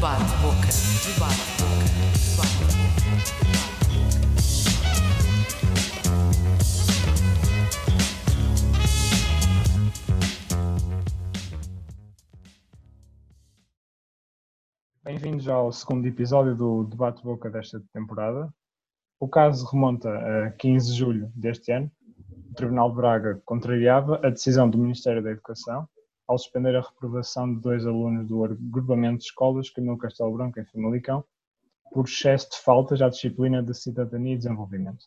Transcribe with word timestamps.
Debate 0.00 0.32
Boca. 0.40 0.72
Debate 1.04 1.44
Boca. 1.60 1.84
Debate 2.32 2.56
Bem-vindos 15.04 15.46
ao 15.46 15.70
segundo 15.70 16.06
episódio 16.06 16.56
do 16.56 16.84
Debate 16.84 17.22
Boca 17.22 17.50
desta 17.50 17.82
temporada. 17.92 18.48
O 19.20 19.28
caso 19.28 19.66
remonta 19.66 20.08
a 20.46 20.50
15 20.52 20.92
de 20.92 20.98
julho 20.98 21.30
deste 21.34 21.72
ano. 21.72 21.92
O 22.50 22.54
Tribunal 22.54 22.88
de 22.88 22.96
Braga 22.96 23.42
contrariava 23.44 24.18
a 24.24 24.30
decisão 24.30 24.70
do 24.70 24.78
Ministério 24.78 25.22
da 25.22 25.32
Educação 25.32 25.86
ao 26.30 26.38
suspender 26.38 26.76
a 26.76 26.80
reprovação 26.80 27.52
de 27.52 27.60
dois 27.60 27.84
alunos 27.84 28.24
do 28.28 28.44
agrupamento 28.44 29.18
de 29.18 29.24
escolas 29.24 29.68
Camilo 29.68 29.98
Castelo 29.98 30.32
Branco, 30.32 30.60
em 30.60 30.64
Famalicão, 30.64 31.24
por 31.92 32.04
excesso 32.04 32.50
de 32.50 32.58
faltas 32.58 33.02
à 33.02 33.08
disciplina 33.08 33.60
de 33.60 33.74
cidadania 33.74 34.34
e 34.34 34.36
desenvolvimento. 34.36 35.06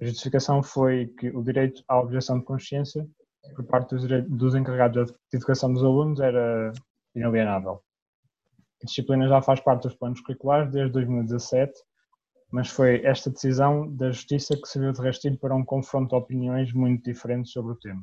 A 0.00 0.04
justificação 0.06 0.60
foi 0.60 1.06
que 1.06 1.28
o 1.28 1.40
direito 1.44 1.84
à 1.86 2.00
objeção 2.00 2.40
de 2.40 2.44
consciência 2.44 3.08
por 3.54 3.64
parte 3.64 3.94
dos, 3.94 4.04
dos 4.28 4.56
encarregados 4.56 5.12
de 5.12 5.36
educação 5.36 5.72
dos 5.72 5.84
alunos 5.84 6.18
era 6.18 6.72
inalienável. 7.14 7.80
A 8.82 8.86
disciplina 8.86 9.28
já 9.28 9.40
faz 9.40 9.60
parte 9.60 9.84
dos 9.84 9.94
planos 9.94 10.20
curriculares 10.20 10.72
desde 10.72 10.92
2017, 10.94 11.72
mas 12.50 12.68
foi 12.68 13.04
esta 13.04 13.30
decisão 13.30 13.88
da 13.94 14.10
Justiça 14.10 14.56
que 14.56 14.66
serviu 14.66 14.92
de 14.92 15.00
rastilho 15.00 15.38
para 15.38 15.54
um 15.54 15.64
confronto 15.64 16.08
de 16.08 16.16
opiniões 16.16 16.72
muito 16.72 17.04
diferentes 17.04 17.52
sobre 17.52 17.72
o 17.72 17.76
tema. 17.76 18.02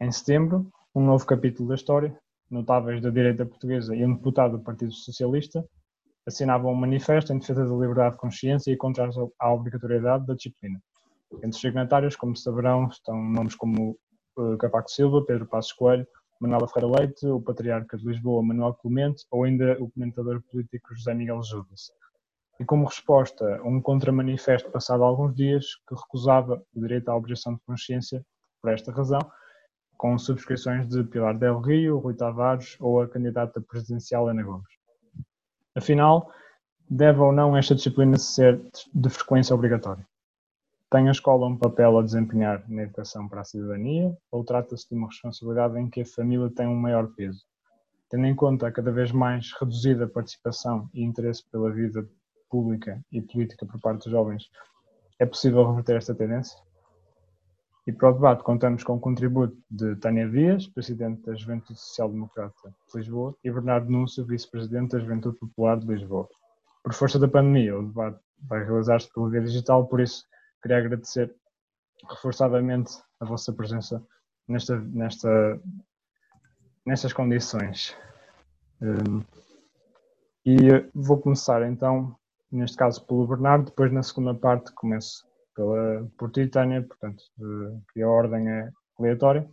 Em 0.00 0.12
setembro, 0.12 0.70
um 0.96 1.04
novo 1.04 1.26
capítulo 1.26 1.68
da 1.68 1.74
história, 1.74 2.18
notáveis 2.50 3.02
da 3.02 3.10
direita 3.10 3.44
portuguesa 3.44 3.94
e 3.94 4.02
um 4.02 4.14
deputado 4.14 4.56
do 4.56 4.64
Partido 4.64 4.92
Socialista 4.92 5.62
assinavam 6.26 6.72
um 6.72 6.74
manifesto 6.74 7.34
em 7.34 7.38
defesa 7.38 7.66
da 7.66 7.74
liberdade 7.74 8.14
de 8.14 8.20
consciência 8.22 8.72
e 8.72 8.78
contra 8.78 9.06
a 9.38 9.52
obrigatoriedade 9.52 10.26
da 10.26 10.32
disciplina. 10.32 10.80
Entre 11.34 11.50
os 11.50 11.60
signatários, 11.60 12.16
como 12.16 12.34
saberão, 12.34 12.88
estão 12.88 13.22
nomes 13.22 13.54
como 13.54 13.98
uh, 14.38 14.56
Capaco 14.56 14.90
Silva, 14.90 15.22
Pedro 15.22 15.44
Passos 15.44 15.74
Coelho, 15.74 16.06
Manuela 16.40 16.66
Ferreira 16.66 16.98
Leite, 16.98 17.26
o 17.26 17.42
patriarca 17.42 17.98
de 17.98 18.06
Lisboa, 18.06 18.42
Manuel 18.42 18.72
Clemente, 18.72 19.26
ou 19.30 19.44
ainda 19.44 19.76
o 19.78 19.90
comentador 19.90 20.42
político 20.50 20.94
José 20.94 21.12
Miguel 21.12 21.42
Judas. 21.42 21.92
E 22.58 22.64
como 22.64 22.86
resposta 22.86 23.60
um 23.62 23.82
contramanifesto 23.82 24.70
passado 24.70 25.04
alguns 25.04 25.34
dias 25.34 25.66
que 25.86 25.94
recusava 25.94 26.62
o 26.74 26.80
direito 26.80 27.10
à 27.10 27.14
objeção 27.14 27.52
de 27.52 27.60
consciência, 27.66 28.24
por 28.62 28.72
esta 28.72 28.90
razão, 28.90 29.20
com 29.96 30.18
subscrições 30.18 30.88
de 30.88 31.02
Pilar 31.04 31.36
Del 31.38 31.60
Rio, 31.60 31.98
Rui 31.98 32.14
Tavares 32.14 32.76
ou 32.80 33.00
a 33.00 33.08
candidata 33.08 33.60
presidencial 33.60 34.28
Ana 34.28 34.42
Gomes. 34.42 34.76
Afinal, 35.74 36.30
deve 36.88 37.20
ou 37.20 37.32
não 37.32 37.56
esta 37.56 37.74
disciplina 37.74 38.16
ser 38.18 38.60
de 38.94 39.10
frequência 39.10 39.54
obrigatória? 39.54 40.06
Tem 40.90 41.08
a 41.08 41.12
escola 41.12 41.46
um 41.46 41.56
papel 41.56 41.98
a 41.98 42.02
desempenhar 42.02 42.64
na 42.68 42.84
educação 42.84 43.28
para 43.28 43.40
a 43.40 43.44
cidadania 43.44 44.16
ou 44.30 44.44
trata-se 44.44 44.88
de 44.88 44.94
uma 44.94 45.08
responsabilidade 45.08 45.78
em 45.78 45.90
que 45.90 46.02
a 46.02 46.06
família 46.06 46.48
tem 46.50 46.66
um 46.66 46.76
maior 46.76 47.08
peso? 47.08 47.44
Tendo 48.08 48.26
em 48.26 48.34
conta 48.34 48.68
a 48.68 48.72
cada 48.72 48.92
vez 48.92 49.10
mais 49.10 49.52
reduzida 49.60 50.06
participação 50.06 50.88
e 50.94 51.02
interesse 51.02 51.42
pela 51.50 51.72
vida 51.72 52.08
pública 52.48 53.04
e 53.10 53.20
política 53.20 53.66
por 53.66 53.80
parte 53.80 54.04
dos 54.04 54.12
jovens, 54.12 54.44
é 55.18 55.26
possível 55.26 55.66
reverter 55.66 55.96
esta 55.96 56.14
tendência? 56.14 56.56
E 57.86 57.92
para 57.92 58.10
o 58.10 58.12
debate 58.14 58.42
contamos 58.42 58.82
com 58.82 58.94
o 58.94 59.00
contributo 59.00 59.56
de 59.70 59.94
Tânia 59.96 60.28
Dias, 60.28 60.66
Presidente 60.66 61.22
da 61.22 61.36
Juventude 61.36 61.78
Social 61.78 62.10
Democrata 62.10 62.74
de 62.92 62.98
Lisboa, 62.98 63.36
e 63.44 63.50
Bernardo 63.50 63.88
Núncio, 63.88 64.26
Vice-Presidente 64.26 64.92
da 64.92 64.98
Juventude 64.98 65.38
Popular 65.38 65.78
de 65.78 65.86
Lisboa. 65.86 66.28
Por 66.82 66.92
força 66.92 67.16
da 67.16 67.28
pandemia, 67.28 67.78
o 67.78 67.86
debate 67.86 68.18
vai 68.42 68.64
realizar-se 68.64 69.12
pela 69.12 69.30
via 69.30 69.40
digital, 69.40 69.86
por 69.86 70.00
isso 70.00 70.24
queria 70.60 70.78
agradecer 70.78 71.32
reforçadamente 72.10 72.92
a 73.20 73.24
vossa 73.24 73.52
presença 73.52 74.04
nesta, 74.48 74.76
nesta, 74.80 75.60
nestas 76.84 77.12
condições. 77.12 77.96
Um, 78.82 79.22
e 80.44 80.58
vou 80.92 81.18
começar 81.18 81.62
então, 81.68 82.16
neste 82.50 82.76
caso, 82.76 83.04
pelo 83.06 83.26
Bernardo, 83.28 83.66
depois 83.66 83.92
na 83.92 84.02
segunda 84.02 84.34
parte 84.34 84.72
começo 84.72 85.24
pela, 85.56 86.06
por 86.18 86.30
ti, 86.30 86.46
Tânia, 86.46 86.82
portanto, 86.82 87.24
que 87.92 88.02
a 88.02 88.08
ordem 88.08 88.48
é 88.48 88.70
aleatória. 88.98 89.48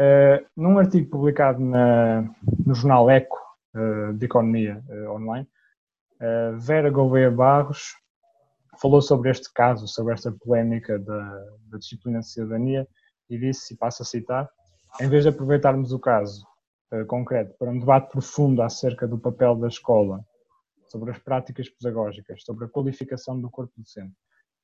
Uh, 0.00 0.44
num 0.56 0.78
artigo 0.78 1.10
publicado 1.10 1.58
na, 1.58 2.22
no 2.64 2.74
jornal 2.74 3.10
Eco 3.10 3.38
uh, 3.74 4.12
de 4.12 4.26
Economia 4.26 4.82
uh, 4.88 5.10
Online, 5.10 5.48
Vera 6.58 6.88
Gouveia 6.88 7.30
Barros 7.30 7.94
falou 8.80 9.02
sobre 9.02 9.30
este 9.30 9.52
caso, 9.52 9.86
sobre 9.86 10.14
esta 10.14 10.32
polémica 10.32 10.98
da, 10.98 11.44
da 11.70 11.76
disciplina 11.76 12.20
de 12.20 12.30
cidadania 12.30 12.88
e 13.28 13.38
disse, 13.38 13.74
e 13.74 13.76
passo 13.76 14.02
a 14.02 14.06
citar, 14.06 14.48
em 14.98 15.10
vez 15.10 15.24
de 15.24 15.28
aproveitarmos 15.28 15.92
o 15.92 15.98
caso 15.98 16.46
concreto 17.06 17.54
para 17.58 17.70
um 17.70 17.78
debate 17.78 18.10
profundo 18.10 18.62
acerca 18.62 19.06
do 19.06 19.18
papel 19.18 19.56
da 19.56 19.68
escola, 19.68 20.24
sobre 20.88 21.10
as 21.10 21.18
práticas 21.18 21.68
pedagógicas, 21.68 22.42
sobre 22.44 22.64
a 22.64 22.68
qualificação 22.68 23.38
do 23.38 23.50
corpo 23.50 23.74
docente, 23.76 24.14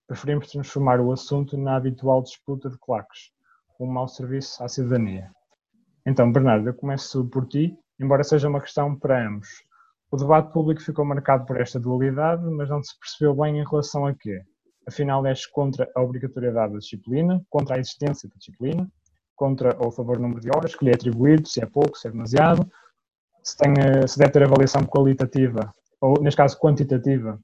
preferimos 0.06 0.50
transformar 0.50 1.00
o 1.00 1.12
assunto 1.12 1.56
na 1.56 1.76
habitual 1.76 2.22
disputa 2.22 2.68
de 2.68 2.78
claques, 2.78 3.30
um 3.80 3.86
mau 3.86 4.08
serviço 4.08 4.62
à 4.62 4.68
cidadania. 4.68 5.30
Então, 6.06 6.30
Bernardo, 6.30 6.68
eu 6.68 6.74
começo 6.74 7.24
por 7.26 7.46
ti, 7.46 7.76
embora 8.00 8.24
seja 8.24 8.48
uma 8.48 8.60
questão 8.60 8.96
para 8.96 9.26
ambos. 9.26 9.48
O 10.10 10.16
debate 10.16 10.52
público 10.52 10.82
ficou 10.82 11.04
marcado 11.04 11.46
por 11.46 11.60
esta 11.60 11.80
dualidade, 11.80 12.44
mas 12.44 12.68
não 12.68 12.82
se 12.82 12.98
percebeu 12.98 13.34
bem 13.34 13.58
em 13.58 13.64
relação 13.64 14.06
a 14.06 14.14
quê? 14.14 14.42
Afinal, 14.86 15.24
és 15.24 15.46
contra 15.46 15.90
a 15.94 16.02
obrigatoriedade 16.02 16.72
da 16.72 16.78
disciplina, 16.78 17.40
contra 17.48 17.76
a 17.76 17.78
existência 17.78 18.28
da 18.28 18.34
disciplina, 18.36 18.90
contra 19.36 19.76
ou 19.78 19.88
a 19.88 19.92
favor 19.92 20.16
do 20.16 20.22
número 20.22 20.40
de 20.40 20.50
horas 20.54 20.74
que 20.74 20.84
lhe 20.84 20.90
é 20.90 20.94
atribuído, 20.94 21.48
se 21.48 21.62
é 21.62 21.66
pouco, 21.66 21.96
se 21.96 22.08
é 22.08 22.10
demasiado, 22.10 22.68
se, 23.42 23.56
tem, 23.56 23.72
eh, 23.72 24.06
se 24.06 24.18
deve 24.18 24.32
ter 24.32 24.42
avaliação 24.42 24.84
qualitativa, 24.84 25.72
ou 26.00 26.20
neste 26.20 26.36
caso 26.36 26.58
quantitativa, 26.58 27.38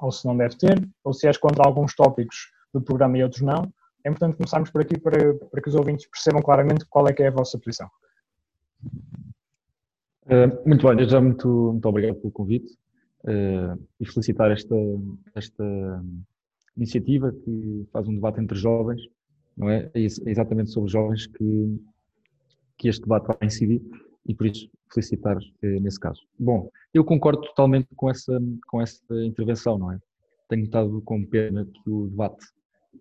ou 0.00 0.10
se 0.10 0.26
não 0.26 0.36
deve 0.36 0.56
ter, 0.56 0.88
ou 1.04 1.12
se 1.12 1.26
és 1.26 1.36
contra 1.36 1.66
alguns 1.66 1.94
tópicos 1.94 2.50
do 2.72 2.80
programa 2.80 3.18
e 3.18 3.22
outros 3.22 3.42
não. 3.42 3.72
É 4.04 4.08
importante 4.08 4.36
começarmos 4.36 4.70
por 4.70 4.80
aqui 4.80 4.98
para, 4.98 5.34
para 5.34 5.60
que 5.60 5.68
os 5.68 5.74
ouvintes 5.74 6.06
percebam 6.06 6.42
claramente 6.42 6.86
qual 6.86 7.06
é 7.08 7.12
que 7.12 7.22
é 7.22 7.28
a 7.28 7.30
vossa 7.30 7.58
posição. 7.58 7.88
Uh, 10.24 10.66
muito 10.66 10.86
bem, 10.86 11.08
já 11.08 11.20
muito, 11.20 11.48
muito 11.48 11.86
obrigado 11.86 12.16
pelo 12.16 12.32
convite 12.32 12.72
uh, 13.24 13.78
e 14.00 14.06
felicitar 14.06 14.50
esta, 14.50 14.76
esta 15.34 16.04
iniciativa 16.76 17.32
que 17.32 17.86
faz 17.92 18.08
um 18.08 18.14
debate 18.14 18.40
entre 18.40 18.56
jovens, 18.56 19.02
não 19.56 19.68
é? 19.68 19.90
É 19.92 20.00
exatamente 20.00 20.70
sobre 20.70 20.90
jovens 20.90 21.26
que, 21.26 21.82
que 22.78 22.88
este 22.88 23.02
debate 23.02 23.26
vai 23.26 23.36
incidir 23.42 23.82
e 24.26 24.34
por 24.34 24.46
isso 24.46 24.70
felicitar 24.92 25.38
eh, 25.62 25.80
nesse 25.80 25.98
caso. 25.98 26.20
Bom, 26.38 26.70
eu 26.92 27.04
concordo 27.04 27.42
totalmente 27.42 27.88
com 27.96 28.10
essa, 28.10 28.40
com 28.66 28.80
essa 28.80 29.24
intervenção, 29.24 29.78
não 29.78 29.92
é? 29.92 29.98
Tenho 30.48 30.64
notado 30.64 31.00
com 31.02 31.24
pena 31.24 31.64
que 31.64 31.90
o 31.90 32.08
debate 32.08 32.44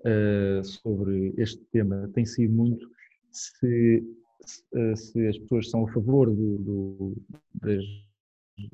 uh, 0.05 0.63
sobre 0.63 1.33
este 1.37 1.63
tema 1.71 2.09
tem 2.13 2.25
sido 2.25 2.53
muito 2.53 2.87
se, 3.31 4.03
se, 4.45 4.63
eh, 4.75 4.95
se 4.95 5.27
as 5.27 5.37
pessoas 5.39 5.69
são 5.69 5.87
a 5.87 5.91
favor 5.91 6.29
do, 6.29 6.57
do, 6.59 7.15
das, 7.55 7.83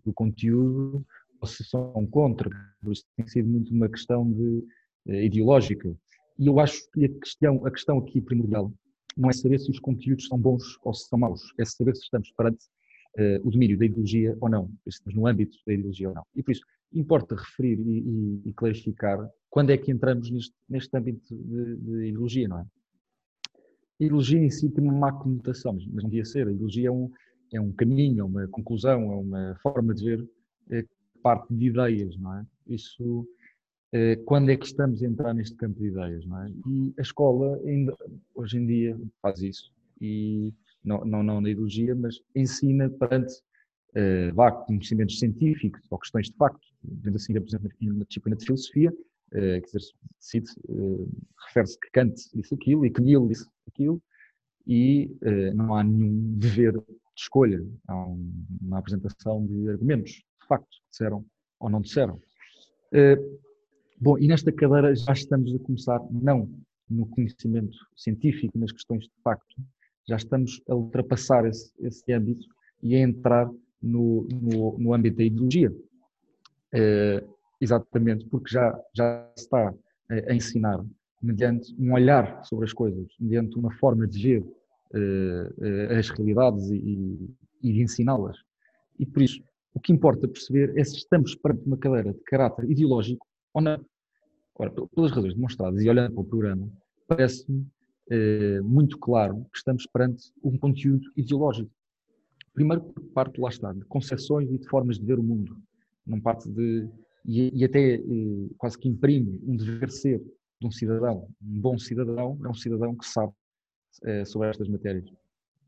do, 0.03 0.13
conteúdo 0.13 1.06
ou 1.39 1.47
se 1.47 1.63
são 1.63 2.06
contra. 2.07 2.50
Por 2.81 2.91
isso 2.91 3.06
tem 3.16 3.27
sido 3.27 3.47
muito 3.47 3.73
uma 3.73 3.89
questão 3.89 4.29
de, 4.29 4.63
uh, 5.07 5.13
ideológica. 5.13 5.95
E 6.38 6.47
eu 6.47 6.59
acho 6.59 6.81
que 6.91 7.06
a 7.06 7.09
questão, 7.09 7.66
a 7.66 7.72
questão 7.72 8.00
aqui 8.00 8.19
primordial 8.19 8.72
não 9.15 9.29
é 9.29 9.33
saber 9.33 9.59
se 9.59 9.71
os 9.71 9.79
conteúdos 9.79 10.27
são 10.27 10.37
bons 10.37 10.77
ou 10.83 10.93
se 10.93 11.07
são 11.07 11.17
maus, 11.17 11.41
é 11.57 11.65
saber 11.65 11.95
se 11.95 12.03
estamos 12.03 12.31
perante 12.31 12.65
uh, 13.17 13.47
o 13.47 13.51
domínio 13.51 13.77
da 13.77 13.85
ideologia 13.85 14.38
ou 14.41 14.50
não, 14.50 14.67
se 14.83 14.89
estamos 14.89 15.15
no 15.15 15.27
âmbito 15.27 15.57
da 15.65 15.73
ideologia 15.73 16.09
ou 16.09 16.15
não. 16.15 16.23
E 16.35 16.44
por 16.44 16.51
isso, 16.51 16.63
importa 16.94 17.35
referir 17.35 17.79
e, 17.79 18.00
e, 18.00 18.50
e 18.50 18.53
clarificar 18.53 19.29
quando 19.50 19.69
é 19.69 19.77
que 19.77 19.91
entramos 19.91 20.29
neste, 20.29 20.53
neste 20.67 20.97
âmbito 20.97 21.35
de, 21.35 21.75
de, 21.77 22.07
ideologia, 22.07 22.47
não 22.47 22.59
é? 22.59 22.65
A 24.01 24.03
ideologia 24.03 24.39
em 24.39 24.50
si 24.50 24.69
tem 24.69 24.83
uma 24.83 24.94
má 24.94 25.13
conotação, 25.13 25.73
mas 25.73 26.03
não 26.03 26.09
devia 26.09 26.25
ser. 26.25 26.47
A 26.47 26.51
ideologia 26.51 26.89
é 26.89 26.91
um, 26.91 27.09
é 27.53 27.61
um 27.61 27.71
caminho, 27.71 28.19
é 28.19 28.23
uma 28.23 28.47
conclusão, 28.50 29.13
é 29.13 29.15
uma 29.15 29.56
forma 29.63 29.94
de 29.94 30.03
ver 30.03 30.29
é, 30.71 30.85
parte 31.23 31.53
de 31.53 31.68
ideias, 31.68 32.18
não 32.18 32.33
é? 32.38 32.45
Isso 32.68 33.25
quando 34.25 34.50
é 34.50 34.57
que 34.57 34.65
estamos 34.65 35.01
a 35.01 35.06
entrar 35.06 35.33
neste 35.33 35.56
campo 35.56 35.80
de 35.80 35.88
ideias, 35.88 36.25
não 36.25 36.42
é? 36.42 36.50
E 36.68 36.94
a 36.97 37.01
escola 37.01 37.62
ainda, 37.65 37.95
hoje 38.33 38.57
em 38.57 38.65
dia 38.65 38.97
faz 39.21 39.42
isso 39.42 39.71
e 40.01 40.53
não, 40.83 41.03
não, 41.03 41.24
não 41.24 41.42
na 41.42 41.50
ideologia, 41.50 41.95
mas 41.95 42.19
ensina 42.36 42.89
perante 42.89 43.33
uh, 43.95 44.33
vá, 44.33 44.51
conhecimentos 44.51 45.19
científicos 45.19 45.81
ou 45.89 45.97
questões 45.97 46.30
de 46.30 46.36
facto, 46.36 46.68
vendo 46.83 47.15
assim, 47.15 47.33
por 47.33 47.47
exemplo, 47.47 47.69
na 47.81 48.06
disciplina 48.06 48.38
de 48.38 48.45
filosofia, 48.45 48.92
uh, 48.92 49.62
quer 49.62 49.62
dizer, 49.62 50.44
uh, 50.69 51.09
refere-se 51.47 51.80
que 51.80 51.92
Kant 51.92 52.15
disse 52.33 52.53
aquilo 52.53 52.86
e 52.86 52.92
que 52.92 53.01
Mill 53.01 53.27
disse 53.27 53.47
aquilo 53.68 54.01
e 54.68 55.12
uh, 55.24 55.56
não 55.56 55.75
há 55.75 55.83
nenhum 55.83 56.38
dever 56.38 56.74
de 56.74 56.83
escolha, 57.21 57.65
há 57.88 57.95
um, 57.95 58.31
uma 58.62 58.80
apresentação 58.80 59.45
de 59.45 59.69
argumentos, 59.69 60.12
de 60.12 60.47
facto, 60.47 60.77
disseram 60.92 61.25
ou 61.59 61.69
não 61.69 61.81
disseram. 61.81 62.15
Uh, 62.92 63.39
bom, 63.97 64.18
e 64.18 64.27
nesta 64.27 64.51
cadeira 64.51 64.95
já 64.95 65.13
estamos 65.13 65.53
a 65.53 65.59
começar, 65.59 66.00
não 66.12 66.50
no 66.89 67.06
conhecimento 67.07 67.77
científico, 67.95 68.57
nas 68.57 68.71
questões 68.71 69.06
de 69.06 69.21
facto, 69.24 69.56
já 70.07 70.15
estamos 70.15 70.62
a 70.69 70.75
ultrapassar 70.75 71.45
esse, 71.47 71.71
esse 71.80 72.12
âmbito 72.13 72.45
e 72.81 72.95
a 72.95 73.00
entrar 73.00 73.50
no, 73.81 74.27
no, 74.31 74.77
no 74.77 74.94
âmbito 74.94 75.18
da 75.18 75.24
ideologia. 75.24 75.71
Uh, 75.71 77.36
exatamente 77.59 78.25
porque 78.25 78.50
já, 78.50 78.77
já 78.94 79.31
está 79.36 79.74
a, 80.09 80.33
ensinar 80.33 80.83
mediante 81.21 81.74
um 81.80 81.94
olhar 81.94 82.44
sobre 82.44 82.65
as 82.65 82.74
coisas, 82.74 83.07
mediante 83.19 83.57
uma 83.57 83.71
forma 83.75 84.06
de 84.06 84.21
ver 84.21 84.42
uh, 84.42 85.97
as 85.97 86.09
realidades 86.09 86.69
e, 86.69 87.36
e 87.63 87.74
de 87.74 87.81
ensiná-las. 87.81 88.38
E 89.00 89.06
por 89.06 89.24
isso, 89.24 89.42
o 89.74 89.80
que 89.80 89.92
importa 89.92 90.27
perceber 90.27 90.77
é 90.77 90.83
se 90.83 90.97
estamos 90.97 91.36
perante 91.36 91.65
uma 91.65 91.77
cadeira 91.77 92.13
de 92.13 92.19
caráter 92.21 92.69
ideológico 92.69 93.25
ou 93.56 93.62
não. 93.62 93.84
Ora, 94.54 94.72
pelas 94.72 95.12
razões 95.12 95.34
demonstradas 95.34 95.81
e 95.81 95.90
olhando 95.90 96.13
para 96.13 96.22
o 96.22 96.25
programa, 96.25 96.69
parece-me 97.07 97.66
eh, 98.10 98.62
muito 98.62 98.98
claro 99.00 99.46
que 99.52 99.57
estamos 99.57 99.86
perante 99.88 100.31
um 100.44 100.57
conteúdo 100.57 101.12
ideológico. 101.16 101.72
Primeiro, 102.54 102.84
parte, 103.13 103.40
lá 103.40 103.50
está, 103.50 103.74
de 103.74 103.84
concepções 103.86 104.50
e 104.50 104.57
de 104.57 104.68
formas 104.68 105.00
de 105.00 105.06
ver 105.06 105.19
o 105.19 105.24
mundo. 105.24 105.57
Não 106.06 106.22
parte 106.22 106.50
de. 106.50 106.88
E, 107.25 107.60
e 107.60 107.66
até 107.66 107.96
eh, 107.96 108.02
quase 108.57 108.78
que 108.78 108.88
imprime 108.88 109.40
um 109.44 109.56
dever 109.56 109.90
ser 109.90 110.19
de 110.19 110.68
um 110.68 110.72
cidadão. 110.72 111.28
Um 111.42 111.60
bom 111.60 111.78
cidadão 111.78 112.38
é 112.44 112.48
um 112.48 112.54
cidadão 112.54 112.96
que 112.96 113.06
sabe 113.06 113.34
eh, 114.04 114.25
sobre 114.25 114.50
estas 114.50 114.69
matérias. 114.69 115.10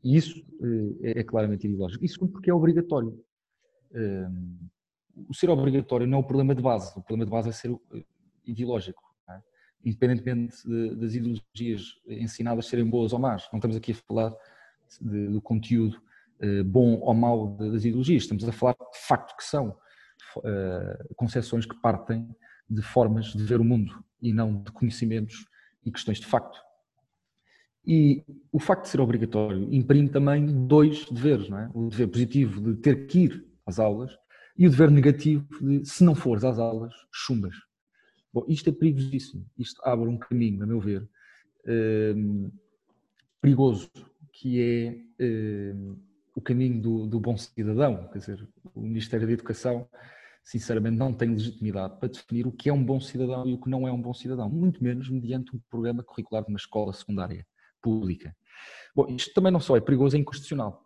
E 0.04 0.16
isso 0.16 0.44
eh, 0.62 1.10
é, 1.10 1.20
é, 1.20 1.24
claramente 1.24 1.66
ideológico. 1.66 2.04
Isso 2.04 2.18
porque 2.28 2.50
é 2.50 2.54
obrigatório. 2.54 3.18
Eh, 3.92 4.28
o 5.28 5.34
ser 5.34 5.50
obrigatório 5.50 6.06
não 6.06 6.18
é 6.18 6.20
o 6.20 6.24
problema 6.24 6.54
de 6.54 6.62
base. 6.62 6.90
O 6.98 7.02
problema 7.02 7.24
de 7.24 7.30
base 7.30 7.48
é 7.48 7.52
ser 7.52 7.70
eh, 7.70 8.04
ideológico 8.44 9.08
independentemente 9.84 10.56
de, 10.66 10.94
das 10.96 11.14
ideologias 11.14 11.94
ensinadas 12.08 12.66
serem 12.66 12.84
boas 12.84 13.12
ou 13.12 13.18
más. 13.18 13.48
Não 13.52 13.58
estamos 13.58 13.76
aqui 13.76 13.92
a 13.92 13.94
falar 13.94 14.34
de, 15.00 15.28
do 15.28 15.40
conteúdo 15.40 16.00
uh, 16.42 16.64
bom 16.64 16.98
ou 17.00 17.14
mau 17.14 17.56
das 17.56 17.84
ideologias, 17.84 18.24
estamos 18.24 18.46
a 18.46 18.52
falar 18.52 18.72
de 18.74 18.98
facto 19.06 19.36
que 19.36 19.44
são 19.44 19.76
uh, 20.38 21.14
concepções 21.16 21.66
que 21.66 21.76
partem 21.80 22.28
de 22.68 22.82
formas 22.82 23.26
de 23.26 23.42
ver 23.42 23.60
o 23.60 23.64
mundo 23.64 24.04
e 24.20 24.32
não 24.32 24.62
de 24.62 24.70
conhecimentos 24.72 25.46
e 25.84 25.90
questões 25.90 26.18
de 26.18 26.26
facto. 26.26 26.58
E 27.86 28.22
o 28.52 28.58
facto 28.58 28.82
de 28.82 28.90
ser 28.90 29.00
obrigatório 29.00 29.72
imprime 29.72 30.10
também 30.10 30.66
dois 30.66 31.06
deveres, 31.06 31.48
não 31.48 31.58
é? 31.58 31.70
O 31.72 31.88
dever 31.88 32.08
positivo 32.08 32.60
de 32.60 32.76
ter 32.80 33.06
que 33.06 33.20
ir 33.20 33.46
às 33.64 33.78
aulas 33.78 34.12
e 34.58 34.66
o 34.66 34.70
dever 34.70 34.90
negativo 34.90 35.46
de, 35.60 35.86
se 35.86 36.02
não 36.02 36.16
fores 36.16 36.42
às 36.42 36.58
aulas, 36.58 36.92
chumbas. 37.12 37.54
Bom, 38.34 38.44
isto 38.48 38.68
é 38.68 38.72
perigosíssimo. 38.72 39.46
Isto 39.56 39.80
abre 39.84 40.08
um 40.08 40.18
caminho, 40.18 40.64
a 40.64 40.66
meu 40.66 40.80
ver, 40.80 41.08
um, 42.16 42.50
perigoso, 43.40 43.88
que 44.32 44.60
é 44.60 45.24
um, 45.24 45.96
o 46.34 46.40
caminho 46.40 46.82
do, 46.82 47.06
do, 47.06 47.20
bom 47.20 47.36
cidadão. 47.36 48.08
Quer 48.08 48.18
dizer, 48.18 48.48
o 48.74 48.80
Ministério 48.80 49.26
da 49.28 49.32
Educação, 49.32 49.88
sinceramente, 50.42 50.96
não 50.96 51.14
tem 51.14 51.30
legitimidade 51.30 51.96
para 52.00 52.08
definir 52.08 52.46
o 52.46 52.52
que 52.52 52.68
é 52.68 52.72
um 52.72 52.84
bom 52.84 53.00
cidadão 53.00 53.46
e 53.46 53.54
o 53.54 53.60
que 53.60 53.70
não 53.70 53.86
é 53.86 53.92
um 53.92 54.02
bom 54.02 54.12
cidadão, 54.12 54.50
muito 54.50 54.82
menos 54.82 55.08
mediante 55.08 55.54
um 55.54 55.60
programa 55.70 56.02
curricular 56.02 56.42
de 56.42 56.50
uma 56.50 56.58
escola 56.58 56.92
secundária 56.92 57.46
pública. 57.80 58.34
Bom, 58.94 59.06
isto 59.08 59.32
também 59.32 59.52
não 59.52 59.60
só 59.60 59.76
é 59.76 59.80
perigoso, 59.80 60.16
é 60.16 60.18
inconstitucional. 60.18 60.84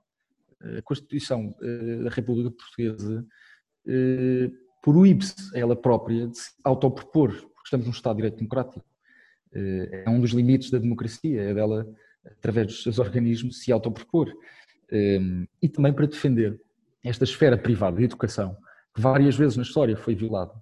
A 0.78 0.82
Constituição 0.82 1.56
eh, 1.60 2.02
da 2.04 2.10
República 2.10 2.50
Portuguesa 2.50 3.26
proíbe-se 4.82 5.56
ela 5.56 5.76
própria 5.76 6.26
de 6.26 6.38
se 6.38 6.50
autopropor, 6.64 7.30
porque 7.30 7.66
estamos 7.66 7.86
num 7.86 7.92
Estado 7.92 8.16
de 8.16 8.22
Direito 8.22 8.38
Democrático. 8.38 8.84
Eh, 9.54 10.04
é 10.06 10.10
um 10.10 10.20
dos 10.20 10.32
limites 10.32 10.70
da 10.70 10.78
democracia, 10.78 11.42
é 11.42 11.54
dela, 11.54 11.86
através 12.24 12.66
dos 12.66 12.82
seus 12.82 12.98
organismos, 12.98 13.60
se 13.60 13.72
autopropor. 13.72 14.32
Ehm, 14.90 15.44
e 15.60 15.68
também 15.68 15.92
para 15.92 16.06
defender 16.06 16.60
esta 17.04 17.24
esfera 17.24 17.56
privada 17.56 17.96
de 17.96 18.04
educação, 18.04 18.56
que 18.94 19.00
várias 19.00 19.36
vezes 19.36 19.56
na 19.56 19.62
história 19.62 19.96
foi 19.96 20.14
violada, 20.14 20.52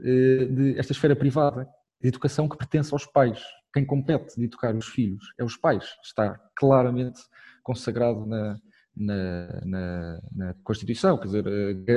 eh, 0.00 0.74
esta 0.76 0.92
esfera 0.92 1.16
privada 1.16 1.68
de 2.00 2.08
educação 2.08 2.48
que 2.48 2.56
pertence 2.56 2.92
aos 2.92 3.06
pais. 3.06 3.42
Quem 3.72 3.84
compete 3.84 4.36
de 4.36 4.44
educar 4.44 4.74
os 4.74 4.86
filhos 4.86 5.24
é 5.38 5.44
os 5.44 5.56
pais. 5.56 5.84
Está 6.02 6.38
claramente 6.54 7.20
consagrado 7.62 8.26
na, 8.26 8.60
na, 8.96 9.60
na, 9.64 10.20
na, 10.32 10.54
Constituição, 10.62 11.18
quer 11.18 11.26
dizer, 11.26 11.46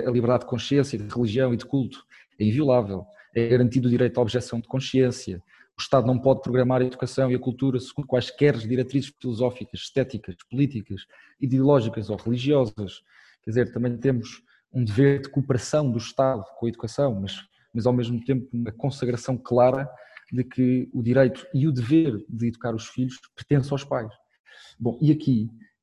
a 0.08 0.12
liberdade 0.12 0.42
de 0.42 0.50
consciência, 0.50 0.98
de 0.98 1.14
religião 1.14 1.54
e 1.54 1.58
de 1.58 1.66
culto 1.66 2.04
é 2.40 2.44
inviolável, 2.44 3.06
é 3.36 3.48
garantido 3.48 3.88
o 3.88 3.92
direito 3.92 4.18
à 4.18 4.22
objeção 4.22 4.60
de 4.60 4.68
consciência, 4.68 5.42
o 5.78 5.82
Estado 5.82 6.08
não 6.08 6.18
pode 6.18 6.42
programar 6.42 6.82
a 6.82 6.86
educação 6.86 7.32
e 7.32 7.36
a 7.36 7.40
cultura 7.40 7.80
segundo 7.80 8.08
quaisquer 8.08 8.58
diretrizes 8.58 9.14
filosóficas, 9.22 9.82
estéticas, 9.82 10.36
políticas, 10.50 11.06
ideológicas 11.40 12.10
ou 12.10 12.18
religiosas, 12.18 13.04
quer 13.44 13.52
dizer, 13.52 13.72
também 13.72 13.96
temos 13.96 14.42
um 14.74 14.84
dever 14.84 15.22
de 15.22 15.30
cooperação 15.30 15.92
do 15.92 16.00
Estado 16.00 16.44
com 16.58 16.66
a 16.66 16.70
educação, 16.70 17.20
mas, 17.22 17.36
mas 17.74 17.86
ao 17.86 17.94
mesmo 17.94 18.24
tempo 18.24 18.50
uma 18.52 18.72
consagração 18.72 19.38
clara 19.38 19.88
de 20.32 20.44
que 20.44 20.90
o 20.92 21.02
direito 21.02 21.46
e 21.54 21.68
o 21.68 21.72
dever 21.72 22.26
de 22.28 22.48
educar 22.48 22.76
os 22.76 22.88
filhos 22.88 23.20
pertence 23.36 23.72
aos 23.72 23.84
pais. 23.84 24.12
Bom, 24.80 24.98
e 25.02 25.12
aqui 25.12 25.50
eh, 25.50 25.77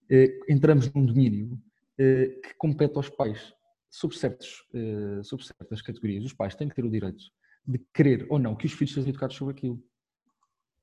entramos 0.49 0.93
num 0.93 1.05
domínio 1.05 1.59
eh, 1.99 2.41
que 2.43 2.55
compete 2.55 2.97
aos 2.97 3.09
pais. 3.09 3.55
Sobre, 3.91 4.17
certos, 4.19 4.65
eh, 4.75 5.23
sobre 5.23 5.47
certas 5.47 5.81
categorias, 5.81 6.25
os 6.25 6.33
pais 6.33 6.55
têm 6.57 6.69
que 6.69 6.75
ter 6.75 6.85
o 6.85 6.91
direito 6.91 7.23
de 7.67 7.79
querer 7.93 8.27
ou 8.29 8.39
não 8.39 8.57
que 8.57 8.67
os 8.67 8.73
filhos 8.73 8.93
sejam 8.93 9.09
educados 9.09 9.37
sobre 9.37 9.55
aquilo. 9.55 9.83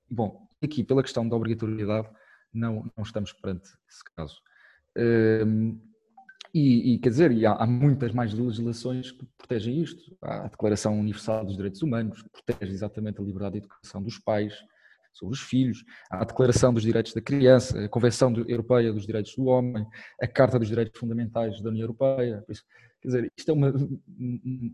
Bom, 0.09 0.47
aqui, 0.61 0.83
pela 0.83 1.03
questão 1.03 1.27
da 1.27 1.35
obrigatoriedade, 1.35 2.09
não, 2.53 2.89
não 2.95 3.03
estamos 3.03 3.33
perante 3.33 3.69
esse 3.89 4.03
caso. 4.15 4.41
Ehm, 4.95 5.77
e, 6.53 6.93
e, 6.93 6.99
quer 6.99 7.09
dizer, 7.09 7.45
há, 7.45 7.63
há, 7.63 7.67
muitas 7.67 8.11
mais 8.13 8.33
legislações 8.33 9.11
que 9.11 9.25
protegem 9.37 9.81
isto. 9.81 10.17
Há 10.21 10.45
a 10.45 10.47
Declaração 10.47 10.99
Universal 10.99 11.45
dos 11.45 11.55
Direitos 11.55 11.81
Humanos, 11.81 12.21
que 12.21 12.29
protege 12.29 12.71
exatamente 12.71 13.21
a 13.21 13.23
liberdade 13.23 13.53
de 13.53 13.65
educação 13.65 14.01
dos 14.01 14.17
pais, 14.17 14.53
sobre 15.13 15.35
os 15.35 15.41
filhos, 15.41 15.83
a 16.09 16.23
Declaração 16.23 16.73
dos 16.73 16.83
Direitos 16.83 17.13
da 17.13 17.21
Criança, 17.21 17.85
a 17.85 17.89
Convenção 17.89 18.33
Europeia 18.47 18.91
dos 18.91 19.05
Direitos 19.05 19.35
do 19.35 19.45
Homem, 19.45 19.85
a 20.21 20.27
Carta 20.27 20.57
dos 20.57 20.67
Direitos 20.67 20.99
Fundamentais 20.99 21.61
da 21.61 21.69
União 21.69 21.83
Europeia. 21.83 22.43
Quer 23.01 23.07
dizer, 23.07 23.33
isto 23.37 23.49
é 23.49 23.53
uma, 23.53 23.73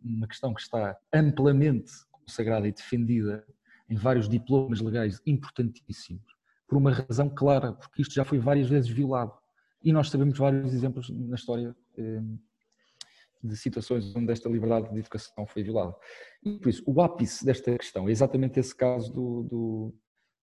uma 0.03 0.27
questão 0.27 0.53
que 0.53 0.61
está 0.61 0.97
amplamente 1.13 1.91
consagrada 2.11 2.67
e 2.67 2.71
defendida 2.71 3.45
em 3.89 3.95
vários 3.95 4.27
diplomas 4.27 4.81
legais 4.81 5.21
importantíssimos, 5.25 6.35
por 6.67 6.77
uma 6.77 6.91
razão 6.91 7.29
clara, 7.29 7.73
porque 7.73 8.01
isto 8.01 8.13
já 8.13 8.25
foi 8.25 8.37
várias 8.37 8.69
vezes 8.69 8.89
violado. 8.89 9.31
E 9.81 9.93
nós 9.93 10.09
sabemos 10.09 10.37
vários 10.37 10.73
exemplos 10.73 11.09
na 11.09 11.35
história 11.35 11.73
eh, 11.97 12.21
de 13.41 13.55
situações 13.55 14.13
onde 14.15 14.31
esta 14.31 14.49
liberdade 14.49 14.91
de 14.91 14.99
educação 14.99 15.45
foi 15.47 15.63
violada. 15.63 15.95
E 16.43 16.57
por 16.59 16.69
isso, 16.69 16.83
o 16.85 17.01
ápice 17.01 17.45
desta 17.45 17.77
questão 17.77 18.07
é 18.09 18.11
exatamente 18.11 18.59
esse 18.59 18.75
caso 18.75 19.11
do, 19.13 19.43
do 19.43 19.95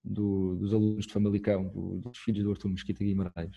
do, 0.05 0.57
dos 0.57 0.75
alunos 0.75 1.07
de 1.07 1.13
Famalicão, 1.13 1.69
do, 1.69 1.99
dos 1.99 2.19
filhos 2.19 2.45
do 2.45 2.51
Artur 2.51 2.71
Mesquita 2.71 3.03
Guimarães, 3.03 3.57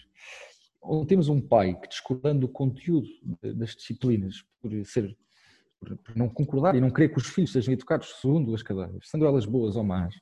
onde 0.81 1.07
temos 1.07 1.27
um 1.27 1.41
pai 1.41 1.75
que, 1.79 1.87
discordando 1.87 2.41
do 2.41 2.47
conteúdo 2.47 3.07
das 3.55 3.75
disciplinas, 3.75 4.45
por, 4.61 4.71
ser, 4.85 5.17
por 5.79 6.15
não 6.15 6.29
concordar 6.29 6.75
e 6.75 6.81
não 6.81 6.89
querer 6.89 7.09
que 7.09 7.17
os 7.17 7.27
filhos 7.27 7.51
sejam 7.51 7.73
educados 7.73 8.15
segundo 8.21 8.53
as 8.55 8.63
cadeiras, 8.63 9.09
sendo 9.09 9.25
elas 9.25 9.45
boas 9.45 9.75
ou 9.75 9.83
más, 9.83 10.15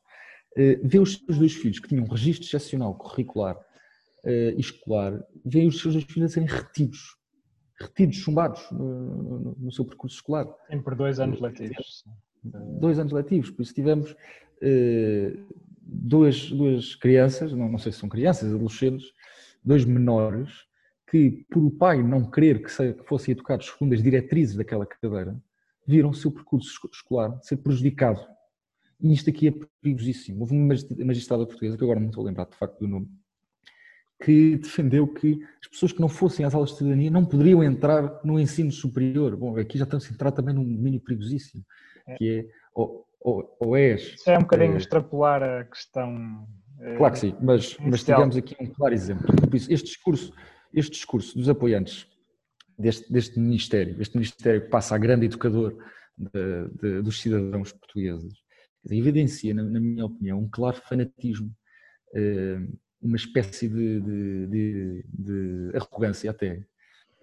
eh, 0.57 0.79
vê 0.83 0.99
os 0.99 1.17
seus 1.17 1.37
dois 1.37 1.53
filhos 1.53 1.79
que 1.79 1.89
tinham 1.89 2.05
um 2.05 2.09
registro 2.09 2.47
excepcional 2.47 2.95
curricular 2.95 3.57
eh, 4.23 4.53
e 4.57 4.59
escolar, 4.59 5.23
vê 5.45 5.65
os 5.65 5.79
seus 5.79 5.93
dois 5.93 6.05
filhos 6.05 6.31
a 6.31 6.33
serem 6.33 6.49
retidos, 6.49 7.17
retidos, 7.79 8.15
chumbados 8.15 8.65
no, 8.71 9.39
no, 9.39 9.55
no 9.59 9.71
seu 9.71 9.85
percurso 9.85 10.15
escolar. 10.15 10.47
Sempre 10.67 10.95
dois 10.95 11.19
anos 11.19 11.39
letivos. 11.39 12.03
Dois 12.79 12.99
anos 12.99 13.11
letivos, 13.11 13.49
por 13.49 13.63
isso 13.63 13.73
tivemos 13.73 14.15
eh, 14.61 15.35
duas, 15.85 16.49
duas 16.49 16.95
crianças, 16.95 17.53
não, 17.53 17.69
não 17.69 17.77
sei 17.77 17.91
se 17.91 17.99
são 17.99 18.09
crianças, 18.09 18.53
adolescentes, 18.53 19.05
dois 19.63 19.85
menores, 19.85 20.65
que 21.09 21.45
por 21.49 21.63
o 21.63 21.71
pai 21.71 22.01
não 22.01 22.29
querer 22.29 22.61
que, 22.61 22.71
se, 22.71 22.93
que 22.93 23.05
fossem 23.05 23.33
educados 23.33 23.67
segundo 23.67 23.93
as 23.93 24.01
diretrizes 24.01 24.55
daquela 24.55 24.85
cadeira, 24.85 25.39
viram 25.87 26.09
o 26.09 26.13
seu 26.13 26.31
percurso 26.31 26.89
escolar 26.91 27.39
ser 27.43 27.57
prejudicado. 27.57 28.25
E 28.99 29.13
isto 29.13 29.29
aqui 29.29 29.47
é 29.49 29.53
perigosíssimo. 29.81 30.41
Houve 30.41 30.55
uma 30.55 30.73
magistrada 31.05 31.45
portuguesa, 31.45 31.77
que 31.77 31.83
agora 31.83 31.99
não 31.99 32.07
estou 32.07 32.23
a 32.23 32.27
lembrar 32.27 32.45
de 32.45 32.55
facto 32.57 32.79
do 32.79 32.87
nome, 32.87 33.07
que 34.23 34.57
defendeu 34.57 35.07
que 35.07 35.39
as 35.61 35.67
pessoas 35.67 35.91
que 35.91 35.99
não 35.99 36.09
fossem 36.09 36.45
às 36.45 36.55
aulas 36.55 36.71
de 36.71 36.77
cidadania 36.77 37.11
não 37.11 37.25
poderiam 37.25 37.63
entrar 37.63 38.21
no 38.23 38.39
ensino 38.39 38.71
superior. 38.71 39.35
Bom, 39.35 39.57
aqui 39.57 39.77
já 39.77 39.83
estamos 39.83 40.09
a 40.09 40.13
entrar 40.13 40.31
também 40.31 40.55
num 40.55 40.63
domínio 40.63 41.01
perigosíssimo, 41.01 41.63
é. 42.07 42.15
que 42.15 42.29
é 42.29 42.47
ou, 42.73 43.05
ou 43.59 43.75
és. 43.75 44.13
Isso 44.13 44.29
é 44.29 44.37
um 44.37 44.41
bocadinho 44.41 44.73
é, 44.73 44.77
extrapolar 44.77 45.41
a 45.41 45.63
questão. 45.65 46.47
Eh, 46.79 46.95
claro 46.97 47.13
que 47.13 47.19
sim, 47.19 47.35
mas, 47.41 47.75
mas 47.79 48.03
tivemos 48.03 48.37
aqui 48.37 48.55
um 48.59 48.67
claro 48.67 48.93
exemplo. 48.93 49.25
Este 49.53 49.85
discurso, 49.85 50.31
este 50.71 50.91
discurso 50.91 51.35
dos 51.35 51.49
apoiantes 51.49 52.07
deste, 52.77 53.11
deste 53.11 53.39
Ministério, 53.39 53.99
este 53.99 54.15
Ministério 54.15 54.61
que 54.61 54.69
passa 54.69 54.93
a 54.93 54.97
grande 54.99 55.25
educador 55.25 55.75
de, 56.15 56.67
de, 56.79 57.01
dos 57.01 57.19
cidadãos 57.19 57.71
portugueses, 57.71 58.33
evidencia, 58.91 59.53
na, 59.55 59.63
na, 59.63 59.79
minha 59.79 60.05
opinião, 60.05 60.39
um 60.39 60.49
claro 60.49 60.77
fanatismo, 60.87 61.51
eh, 62.13 62.59
uma 63.01 63.15
espécie 63.15 63.67
de, 63.67 63.99
de, 64.01 65.05
de 65.07 65.71
arrogância 65.75 66.29
até, 66.29 66.63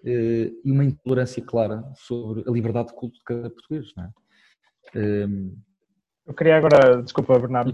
e 0.05 0.69
uma 0.69 0.83
intolerância 0.83 1.41
clara 1.41 1.81
sobre 1.95 2.43
a 2.45 2.51
liberdade 2.51 2.89
de 2.89 2.93
culto 2.93 3.17
de 3.17 3.23
cada 3.23 3.49
português. 3.49 3.93
Não 3.95 4.03
é? 4.03 4.09
Eu 6.25 6.33
queria 6.33 6.57
agora, 6.57 7.01
desculpa 7.03 7.37
Bernardo, 7.37 7.73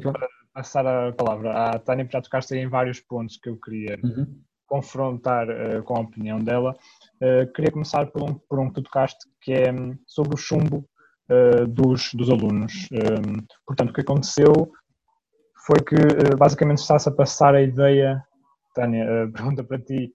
passar 0.54 0.86
a 0.86 1.14
palavra 1.14 1.52
à 1.52 1.80
Tânia, 1.80 2.04
porque 2.04 2.18
já 2.18 2.22
tocaste 2.22 2.56
em 2.56 2.68
vários 2.68 3.00
pontos 3.00 3.38
que 3.38 3.48
eu 3.48 3.58
queria 3.58 4.00
uhum. 4.04 4.42
confrontar 4.66 5.48
uh, 5.48 5.84
com 5.84 5.98
a 5.98 6.02
opinião 6.02 6.40
dela. 6.40 6.76
Uh, 7.22 7.52
queria 7.54 7.72
começar 7.72 8.08
por 8.08 8.24
um, 8.24 8.34
por 8.34 8.60
um 8.60 8.70
que 8.70 8.76
tu 8.76 8.84
tocaste, 8.84 9.20
que 9.42 9.54
é 9.54 9.72
um, 9.72 9.96
sobre 10.08 10.34
o 10.34 10.38
chumbo 10.38 10.84
uh, 11.30 11.68
dos, 11.68 12.12
dos 12.16 12.30
alunos. 12.30 12.90
Um, 12.92 13.46
portanto, 13.68 13.92
o 13.92 13.94
que 13.94 14.02
aconteceu 14.02 14.72
foi 15.68 15.80
que 15.82 16.36
basicamente 16.36 16.80
está-se 16.80 17.08
a 17.08 17.12
passar 17.12 17.54
a 17.54 17.62
ideia, 17.62 18.24
Tânia, 18.74 19.06
pergunta 19.32 19.64
para 19.64 19.78
ti, 19.78 20.12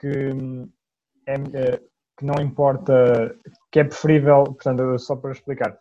que, 0.00 0.30
hum, 0.32 0.70
é, 1.26 1.36
que 2.16 2.24
não 2.24 2.42
importa, 2.42 3.36
que 3.70 3.80
é 3.80 3.84
preferível, 3.84 4.44
portanto, 4.44 4.98
só 4.98 5.16
para 5.16 5.32
explicar, 5.32 5.76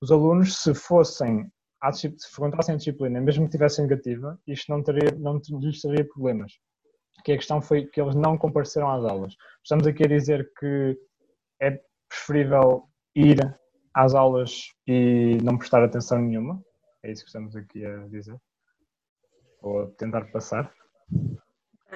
os 0.00 0.10
alunos, 0.10 0.56
se 0.58 0.74
fossem, 0.74 1.50
se 1.92 2.10
frequentassem 2.30 2.74
a 2.74 2.78
disciplina, 2.78 3.20
mesmo 3.20 3.46
que 3.46 3.52
tivessem 3.52 3.86
negativa, 3.86 4.38
isto 4.46 4.70
não, 4.70 4.82
teria, 4.82 5.10
não 5.18 5.40
lhes 5.60 5.80
teria 5.80 6.06
problemas. 6.06 6.52
Que 7.24 7.32
a 7.32 7.36
questão 7.36 7.62
foi 7.62 7.86
que 7.86 8.00
eles 8.00 8.14
não 8.14 8.36
compareceram 8.36 8.90
às 8.90 9.04
aulas. 9.04 9.34
Estamos 9.62 9.86
aqui 9.86 10.04
a 10.04 10.08
dizer 10.08 10.50
que 10.58 10.98
é 11.60 11.80
preferível 12.08 12.84
ir 13.14 13.38
às 13.94 14.14
aulas 14.14 14.68
e 14.86 15.38
não 15.42 15.56
prestar 15.56 15.82
atenção 15.82 16.18
nenhuma. 16.18 16.62
É 17.02 17.10
isso 17.10 17.22
que 17.22 17.28
estamos 17.28 17.56
aqui 17.56 17.84
a 17.84 18.06
dizer. 18.08 18.36
Ou 19.62 19.82
a 19.82 19.86
tentar 19.92 20.30
passar. 20.30 20.72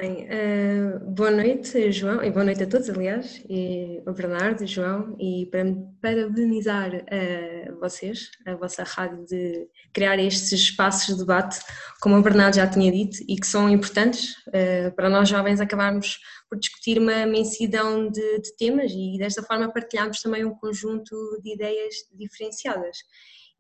Bem, 0.01 0.27
uh, 0.31 0.99
boa 1.11 1.31
noite, 1.31 1.93
João, 1.93 2.25
e 2.25 2.31
boa 2.31 2.43
noite 2.43 2.63
a 2.63 2.67
todos, 2.67 2.89
aliás, 2.89 3.45
e 3.51 4.03
o 4.07 4.13
Bernardo, 4.15 4.67
João, 4.67 5.15
e 5.21 5.45
para 5.53 5.63
parabenizar 6.01 6.91
uh, 6.95 7.79
vocês, 7.79 8.31
a 8.47 8.55
vossa 8.55 8.83
rádio, 8.83 9.27
de 9.27 9.69
criar 9.93 10.19
estes 10.19 10.53
espaços 10.53 11.15
de 11.15 11.21
debate, 11.21 11.61
como 12.01 12.17
o 12.17 12.23
Bernardo 12.23 12.57
já 12.57 12.67
tinha 12.67 12.91
dito, 12.91 13.19
e 13.29 13.37
que 13.37 13.47
são 13.47 13.69
importantes 13.69 14.37
uh, 14.49 14.91
para 14.97 15.11
nós 15.11 15.29
jovens 15.29 15.61
acabarmos 15.61 16.19
por 16.49 16.59
discutir 16.59 16.99
uma 16.99 17.13
imensidão 17.13 18.11
de, 18.11 18.39
de 18.39 18.57
temas 18.57 18.93
e 18.93 19.19
desta 19.19 19.43
forma 19.43 19.71
partilharmos 19.71 20.23
também 20.23 20.47
um 20.47 20.55
conjunto 20.55 21.15
de 21.43 21.53
ideias 21.53 21.95
diferenciadas 22.15 22.97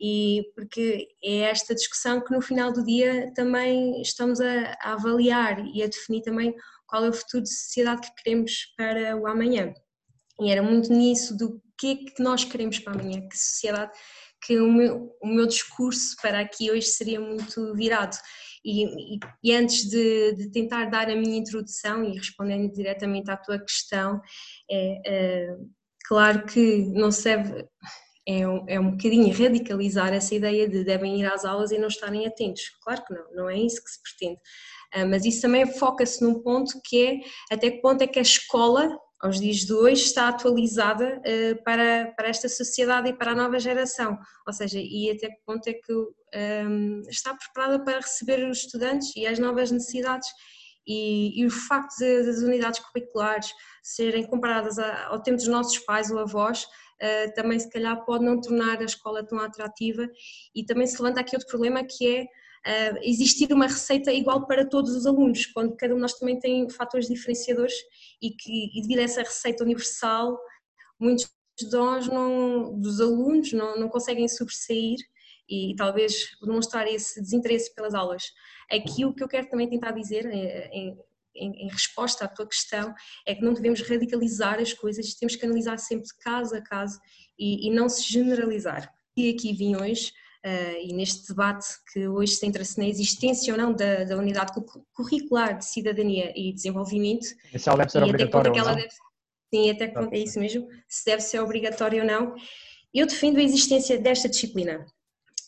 e 0.00 0.50
porque 0.54 1.08
é 1.22 1.40
esta 1.40 1.74
discussão 1.74 2.22
que 2.22 2.32
no 2.32 2.40
final 2.40 2.72
do 2.72 2.82
dia 2.82 3.30
também 3.34 4.00
estamos 4.00 4.40
a, 4.40 4.78
a, 4.80 4.92
avaliar 4.94 5.62
e 5.74 5.82
a 5.82 5.86
definir 5.86 6.22
também 6.22 6.54
qual 6.86 7.04
é 7.04 7.10
o 7.10 7.12
futuro 7.12 7.42
de 7.42 7.50
sociedade 7.50 8.00
que 8.00 8.22
queremos 8.22 8.72
para 8.76 9.16
o 9.16 9.26
amanhã. 9.26 9.74
E 10.40 10.50
era 10.50 10.62
muito 10.62 10.90
nisso 10.90 11.36
do 11.36 11.60
que 11.78 11.92
é 11.92 11.96
que 11.96 12.22
nós 12.22 12.44
queremos 12.44 12.78
para 12.78 12.94
amanhã, 12.94 13.20
que 13.28 13.36
sociedade, 13.36 13.92
que 14.42 14.58
o 14.58 14.72
meu, 14.72 15.14
o 15.20 15.26
meu 15.26 15.46
discurso 15.46 16.16
para 16.22 16.40
aqui 16.40 16.70
hoje 16.70 16.86
seria 16.86 17.20
muito 17.20 17.74
virado. 17.74 18.16
E, 18.64 19.16
e, 19.16 19.20
e 19.44 19.54
antes 19.54 19.88
de, 19.88 20.34
de, 20.34 20.50
tentar 20.50 20.86
dar 20.86 21.10
a 21.10 21.16
minha 21.16 21.38
introdução 21.38 22.04
e 22.04 22.16
respondendo 22.16 22.72
diretamente 22.72 23.30
à 23.30 23.36
tua 23.36 23.58
questão, 23.58 24.20
é, 24.70 25.00
é 25.06 25.56
claro 26.06 26.44
que 26.46 26.84
não 26.86 27.10
serve 27.10 27.66
é 28.30 28.48
um, 28.48 28.64
é 28.68 28.78
um 28.78 28.90
bocadinho 28.92 29.36
radicalizar 29.36 30.12
essa 30.12 30.34
ideia 30.34 30.68
de 30.68 30.84
devem 30.84 31.20
ir 31.20 31.26
às 31.26 31.44
aulas 31.44 31.72
e 31.72 31.78
não 31.78 31.88
estarem 31.88 32.26
atentos. 32.26 32.62
Claro 32.82 33.04
que 33.04 33.12
não, 33.12 33.24
não 33.34 33.50
é 33.50 33.58
isso 33.58 33.82
que 33.82 33.90
se 33.90 34.00
pretende. 34.02 34.40
Uh, 34.94 35.08
mas 35.08 35.24
isso 35.24 35.42
também 35.42 35.66
foca-se 35.66 36.22
num 36.22 36.40
ponto 36.40 36.80
que 36.84 37.06
é 37.06 37.54
até 37.54 37.70
que 37.70 37.80
ponto 37.80 38.02
é 38.02 38.06
que 38.06 38.18
a 38.18 38.22
escola, 38.22 38.96
aos 39.20 39.40
dias 39.40 39.58
de 39.58 39.72
hoje, 39.72 40.02
está 40.02 40.28
atualizada 40.28 41.20
uh, 41.20 41.64
para, 41.64 42.12
para 42.16 42.28
esta 42.28 42.48
sociedade 42.48 43.08
e 43.08 43.12
para 43.12 43.32
a 43.32 43.34
nova 43.34 43.58
geração. 43.58 44.16
Ou 44.46 44.52
seja, 44.52 44.78
e 44.78 45.10
até 45.10 45.28
que 45.28 45.40
ponto 45.44 45.66
é 45.66 45.72
que 45.72 45.92
um, 45.92 47.02
está 47.08 47.34
preparada 47.34 47.82
para 47.84 47.98
receber 47.98 48.48
os 48.48 48.58
estudantes 48.58 49.14
e 49.16 49.26
as 49.26 49.38
novas 49.38 49.72
necessidades. 49.72 50.28
E, 50.86 51.40
e 51.40 51.46
o 51.46 51.50
facto 51.50 51.98
das 51.98 52.38
unidades 52.38 52.80
curriculares 52.80 53.52
serem 53.82 54.26
comparadas 54.26 54.78
ao 54.78 55.20
tempo 55.22 55.36
dos 55.36 55.46
nossos 55.46 55.78
pais 55.78 56.10
ou 56.10 56.18
avós 56.18 56.66
uh, 57.02 57.34
também 57.34 57.58
se 57.58 57.70
calhar 57.70 58.04
pode 58.04 58.24
não 58.24 58.40
tornar 58.40 58.80
a 58.80 58.84
escola 58.84 59.26
tão 59.26 59.38
atrativa 59.38 60.08
e 60.54 60.64
também 60.64 60.86
se 60.86 61.00
levanta 61.00 61.20
aqui 61.20 61.34
outro 61.34 61.48
problema 61.48 61.84
que 61.84 62.06
é 62.06 62.22
uh, 62.22 62.98
existir 63.02 63.52
uma 63.52 63.66
receita 63.66 64.12
igual 64.12 64.46
para 64.46 64.68
todos 64.68 64.94
os 64.94 65.06
alunos, 65.06 65.46
quando 65.46 65.76
cada 65.76 65.92
um 65.92 65.96
de 65.96 66.02
nós 66.02 66.14
também 66.14 66.38
tem 66.38 66.68
fatores 66.68 67.08
diferenciadores 67.08 67.74
e 68.22 68.30
que 68.30 68.70
e 68.78 68.82
devido 68.82 69.00
a 69.00 69.04
essa 69.04 69.22
receita 69.22 69.64
universal, 69.64 70.38
muitos 70.98 71.30
de 71.58 71.70
nós 71.76 72.06
não, 72.06 72.78
dos 72.78 73.00
alunos 73.00 73.52
não, 73.52 73.78
não 73.78 73.88
conseguem 73.88 74.28
sobressair 74.28 74.96
e, 75.48 75.72
e 75.72 75.76
talvez 75.76 76.36
demonstrar 76.40 76.86
esse 76.86 77.20
desinteresse 77.20 77.74
pelas 77.74 77.94
aulas. 77.94 78.32
Aqui 78.70 79.04
o 79.04 79.12
que 79.12 79.22
eu 79.22 79.28
quero 79.28 79.48
também 79.48 79.68
tentar 79.68 79.90
dizer, 79.90 80.24
eh, 80.26 80.70
em, 80.72 80.96
em, 81.34 81.64
em, 81.64 81.68
resposta 81.68 82.24
à 82.24 82.28
tua 82.28 82.46
questão, 82.46 82.94
é 83.26 83.34
que 83.34 83.42
não 83.42 83.54
devemos 83.54 83.80
radicalizar 83.82 84.58
as 84.58 84.72
coisas, 84.72 85.14
temos 85.14 85.36
que 85.36 85.44
analisar 85.44 85.78
sempre 85.78 86.08
caso 86.20 86.54
a 86.54 86.60
caso 86.60 86.98
e, 87.38 87.68
e 87.68 87.70
não 87.70 87.88
se 87.88 88.10
generalizar. 88.10 88.92
E 89.16 89.30
aqui 89.30 89.52
vim 89.52 89.76
hoje, 89.76 90.12
uh, 90.44 90.78
e 90.82 90.92
neste 90.92 91.28
debate 91.28 91.66
que 91.92 92.08
hoje 92.08 92.34
centra-se 92.34 92.78
na 92.78 92.86
existência 92.86 93.52
ou 93.52 93.58
não 93.58 93.72
da, 93.72 94.04
da, 94.04 94.16
unidade 94.16 94.52
curricular 94.92 95.58
de 95.58 95.64
cidadania 95.64 96.32
e 96.36 96.52
desenvolvimento. 96.52 97.26
Ela 97.66 97.76
deve 97.78 97.90
ser 97.90 98.02
obrigatório 98.02 98.52
ou 98.52 98.58
não? 98.58 98.74
Deve, 98.74 98.88
sim, 99.54 99.70
até 99.70 99.92
é 100.12 100.18
isso 100.18 100.38
mesmo, 100.38 100.68
se 100.88 101.04
deve 101.04 101.22
ser 101.22 101.40
obrigatório 101.40 102.02
ou 102.02 102.06
não. 102.06 102.34
Eu 102.92 103.06
defendo 103.06 103.38
a 103.38 103.42
existência 103.42 103.98
desta 103.98 104.28
disciplina 104.28 104.84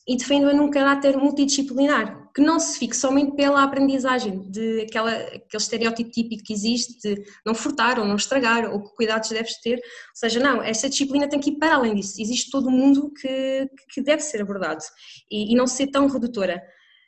e 0.06 0.16
defendo-a 0.16 0.52
num 0.52 0.70
caráter 0.70 1.16
multidisciplinar, 1.16 2.30
que 2.34 2.40
não 2.40 2.58
se 2.58 2.78
fique 2.78 2.96
somente 2.96 3.36
pela 3.36 3.62
aprendizagem 3.62 4.50
de 4.50 4.82
aquela, 4.82 5.12
aquele 5.12 5.48
estereótipo 5.54 6.10
típico 6.10 6.42
que 6.42 6.52
existe 6.52 6.98
de 6.98 7.22
não 7.46 7.54
furtar 7.54 7.98
ou 7.98 8.04
não 8.04 8.16
estragar 8.16 8.72
ou 8.72 8.82
que 8.82 8.94
cuidados 8.96 9.28
deves 9.28 9.60
ter, 9.60 9.76
ou 9.76 9.82
seja, 10.14 10.40
não, 10.40 10.62
esta 10.62 10.88
disciplina 10.88 11.28
tem 11.28 11.38
que 11.38 11.50
ir 11.50 11.58
para 11.58 11.76
além 11.76 11.94
disso, 11.94 12.20
existe 12.20 12.50
todo 12.50 12.68
um 12.68 12.72
mundo 12.72 13.12
que, 13.12 13.68
que 13.90 14.02
deve 14.02 14.22
ser 14.22 14.42
abordado 14.42 14.82
e, 15.30 15.52
e 15.52 15.54
não 15.54 15.66
ser 15.66 15.88
tão 15.88 16.06
redutora. 16.08 16.62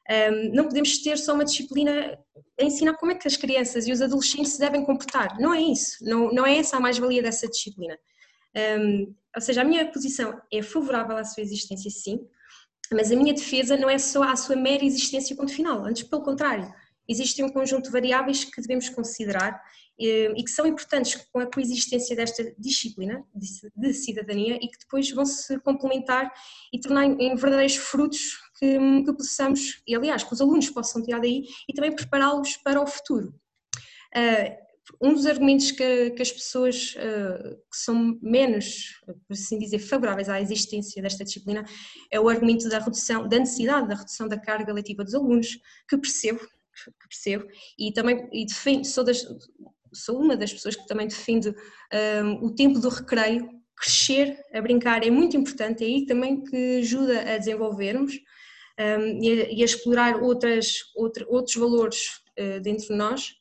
Um, 0.08 0.54
não 0.54 0.64
podemos 0.64 0.98
ter 0.98 1.16
só 1.16 1.32
uma 1.32 1.46
disciplina 1.46 2.18
a 2.60 2.64
ensinar 2.64 2.94
como 2.94 3.12
é 3.12 3.14
que 3.14 3.26
as 3.26 3.38
crianças 3.38 3.88
e 3.88 3.92
os 3.92 4.02
adolescentes 4.02 4.52
se 4.52 4.58
devem 4.58 4.84
comportar, 4.84 5.38
não 5.40 5.54
é 5.54 5.62
isso, 5.62 5.96
não, 6.02 6.30
não 6.30 6.46
é 6.46 6.58
essa 6.58 6.76
a 6.76 6.80
mais-valia 6.80 7.22
dessa 7.22 7.48
disciplina. 7.48 7.96
Um, 8.78 9.14
ou 9.34 9.40
seja, 9.40 9.62
a 9.62 9.64
minha 9.64 9.90
posição 9.90 10.40
é 10.52 10.62
favorável 10.62 11.16
à 11.16 11.24
sua 11.24 11.42
existência, 11.42 11.90
sim, 11.90 12.20
mas 12.94 13.10
a 13.10 13.16
minha 13.16 13.34
defesa 13.34 13.76
não 13.76 13.90
é 13.90 13.98
só 13.98 14.22
a 14.22 14.36
sua 14.36 14.56
mera 14.56 14.84
existência 14.84 15.36
ponto 15.36 15.52
final, 15.52 15.84
antes 15.84 16.04
pelo 16.04 16.22
contrário, 16.22 16.72
existe 17.08 17.42
um 17.42 17.50
conjunto 17.50 17.84
de 17.84 17.90
variáveis 17.90 18.44
que 18.44 18.60
devemos 18.60 18.88
considerar 18.88 19.60
eh, 20.00 20.32
e 20.36 20.42
que 20.42 20.50
são 20.50 20.66
importantes 20.66 21.14
com 21.30 21.38
a 21.38 21.46
coexistência 21.46 22.16
desta 22.16 22.54
disciplina 22.58 23.24
de 23.76 23.92
cidadania 23.92 24.56
e 24.56 24.68
que 24.68 24.78
depois 24.78 25.10
vão 25.10 25.26
se 25.26 25.58
complementar 25.60 26.32
e 26.72 26.80
tornar 26.80 27.04
em 27.04 27.34
verdadeiros 27.36 27.76
frutos 27.76 28.38
que, 28.58 28.78
que 29.04 29.12
possamos, 29.12 29.82
e 29.86 29.94
aliás, 29.94 30.24
que 30.24 30.32
os 30.32 30.40
alunos 30.40 30.70
possam 30.70 31.02
tirar 31.02 31.20
daí 31.20 31.44
e 31.68 31.72
também 31.74 31.94
prepará-los 31.94 32.56
para 32.56 32.80
o 32.80 32.86
futuro. 32.86 33.34
Uh, 34.16 34.63
um 35.00 35.14
dos 35.14 35.26
argumentos 35.26 35.71
que, 35.71 36.11
que 36.11 36.23
as 36.23 36.31
pessoas 36.31 36.95
uh, 36.97 37.57
que 37.71 37.76
são 37.76 38.19
menos, 38.21 39.00
por 39.07 39.33
assim 39.33 39.59
dizer, 39.59 39.79
favoráveis 39.79 40.29
à 40.29 40.41
existência 40.41 41.03
desta 41.03 41.25
disciplina 41.25 41.64
é 42.11 42.21
o 42.21 42.29
argumento 42.29 42.69
da 42.69 42.79
redução, 42.79 43.26
da 43.26 43.38
necessidade 43.38 43.88
da 43.88 43.95
redução 43.95 44.29
da 44.29 44.38
carga 44.38 44.73
letiva 44.73 45.03
dos 45.03 45.14
alunos, 45.14 45.59
que 45.88 45.97
percebo, 45.97 46.41
que 46.41 47.09
percebo, 47.09 47.47
e 47.79 47.93
também 47.93 48.29
e 48.33 48.45
defendo, 48.45 48.85
sou, 48.85 49.05
das, 49.05 49.25
sou 49.93 50.21
uma 50.21 50.37
das 50.37 50.53
pessoas 50.53 50.76
que 50.76 50.87
também 50.87 51.07
defende 51.07 51.49
um, 51.49 51.55
eh, 51.91 52.23
o 52.43 52.55
tempo 52.55 52.79
do 52.79 52.88
recreio, 52.88 53.49
crescer, 53.76 54.38
a 54.53 54.61
brincar 54.61 55.05
é 55.05 55.11
muito 55.11 55.37
importante, 55.37 55.83
é 55.83 55.87
aí 55.87 56.05
também 56.05 56.43
que 56.45 56.79
ajuda 56.79 57.21
a 57.35 57.38
desenvolvermos 57.38 58.14
um, 58.14 58.19
eh, 58.79 59.19
e, 59.21 59.31
a, 59.31 59.53
e, 59.53 59.62
a, 59.62 59.64
explorar 59.64 60.23
outras, 60.23 60.79
outro, 60.95 61.26
outros 61.29 61.55
valores 61.57 62.07
uh, 62.38 62.61
dentro 62.61 62.88
de 62.88 62.95
nós 62.95 63.35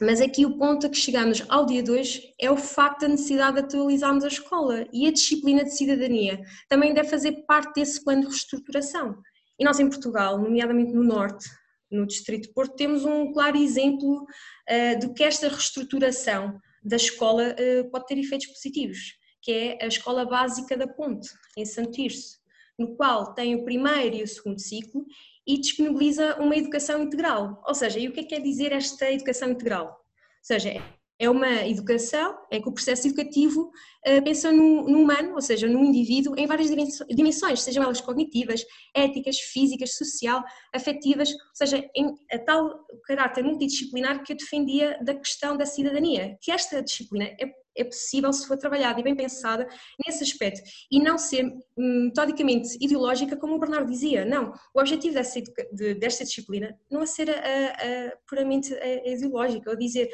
mas 0.00 0.20
aqui 0.20 0.46
o 0.46 0.56
ponto 0.56 0.86
a 0.86 0.90
que 0.90 0.96
chegamos 0.96 1.44
ao 1.48 1.66
dia 1.66 1.82
2 1.82 2.32
é 2.40 2.50
o 2.50 2.56
facto 2.56 3.02
da 3.02 3.08
necessidade 3.08 3.56
de 3.56 3.64
atualizarmos 3.64 4.24
a 4.24 4.28
escola 4.28 4.86
e 4.92 5.06
a 5.06 5.12
disciplina 5.12 5.62
de 5.62 5.76
cidadania 5.76 6.42
também 6.68 6.94
deve 6.94 7.08
fazer 7.08 7.44
parte 7.46 7.74
desse 7.74 8.02
plano 8.02 8.22
de 8.22 8.28
reestruturação. 8.28 9.20
E 9.58 9.64
nós 9.64 9.78
em 9.78 9.90
Portugal, 9.90 10.38
nomeadamente 10.38 10.92
no 10.92 11.04
Norte, 11.04 11.46
no 11.90 12.06
Distrito 12.06 12.48
de 12.48 12.54
Porto, 12.54 12.76
temos 12.76 13.04
um 13.04 13.30
claro 13.30 13.58
exemplo 13.58 14.22
uh, 14.22 14.98
de 14.98 15.12
que 15.12 15.22
esta 15.22 15.48
reestruturação 15.48 16.58
da 16.82 16.96
escola 16.96 17.54
uh, 17.54 17.90
pode 17.90 18.06
ter 18.06 18.18
efeitos 18.18 18.46
positivos, 18.46 19.18
que 19.42 19.52
é 19.52 19.84
a 19.84 19.86
Escola 19.86 20.24
Básica 20.24 20.78
da 20.78 20.88
Ponte, 20.88 21.28
em 21.58 21.66
Santo 21.66 21.90
Tirso, 21.90 22.38
no 22.78 22.96
qual 22.96 23.34
tem 23.34 23.54
o 23.54 23.64
primeiro 23.64 24.16
e 24.16 24.22
o 24.22 24.28
segundo 24.28 24.58
ciclo 24.58 25.04
e 25.46 25.58
disponibiliza 25.58 26.36
uma 26.36 26.56
educação 26.56 27.02
integral. 27.02 27.62
Ou 27.66 27.74
seja, 27.74 27.98
e 27.98 28.08
o 28.08 28.12
que 28.12 28.20
é 28.20 28.22
que 28.22 28.28
quer 28.30 28.40
dizer 28.40 28.72
esta 28.72 29.10
educação 29.10 29.50
integral? 29.50 29.86
Ou 29.86 30.44
seja, 30.44 30.82
é 31.20 31.28
uma 31.28 31.66
educação 31.66 32.34
em 32.50 32.62
que 32.62 32.68
o 32.68 32.72
processo 32.72 33.06
educativo 33.06 33.70
uh, 34.08 34.24
pensa 34.24 34.50
no, 34.50 34.88
no, 34.88 35.00
humano, 35.00 35.34
ou 35.34 35.42
seja, 35.42 35.68
no 35.68 35.84
indivíduo, 35.84 36.34
em 36.38 36.46
várias 36.46 36.70
dimensões, 37.10 37.60
sejam 37.60 37.84
elas 37.84 38.00
cognitivas, 38.00 38.64
éticas, 38.96 39.38
físicas, 39.38 39.96
social, 39.96 40.42
afetivas, 40.74 41.30
ou 41.30 41.36
seja, 41.54 41.86
em 41.94 42.14
a 42.32 42.38
tal 42.38 42.86
caráter 43.04 43.44
multidisciplinar 43.44 44.22
que 44.24 44.32
eu 44.32 44.36
defendia 44.36 44.98
da 45.04 45.14
questão 45.14 45.58
da 45.58 45.66
cidadania, 45.66 46.38
que 46.40 46.50
esta 46.50 46.82
disciplina 46.82 47.26
é, 47.38 47.46
é 47.76 47.84
possível 47.84 48.32
se 48.32 48.46
for 48.46 48.56
trabalhada 48.56 49.00
e 49.00 49.02
bem 49.02 49.14
pensada 49.14 49.68
nesse 50.04 50.22
aspecto 50.22 50.60
e 50.90 51.00
não 51.00 51.16
ser 51.16 51.44
hum, 51.76 52.06
metodicamente 52.06 52.76
ideológica, 52.80 53.36
como 53.36 53.54
o 53.54 53.58
Bernardo 53.58 53.90
dizia. 53.90 54.24
Não, 54.24 54.52
o 54.74 54.80
objetivo 54.80 55.14
dessa, 55.14 55.40
de, 55.72 55.94
desta 55.94 56.24
disciplina 56.24 56.76
não 56.90 57.02
é 57.02 57.06
ser 57.06 57.30
a, 57.30 57.34
a, 57.34 57.36
a, 57.36 58.16
puramente 58.28 58.74
ideológica, 59.04 59.70
ou 59.70 59.76
dizer 59.76 60.08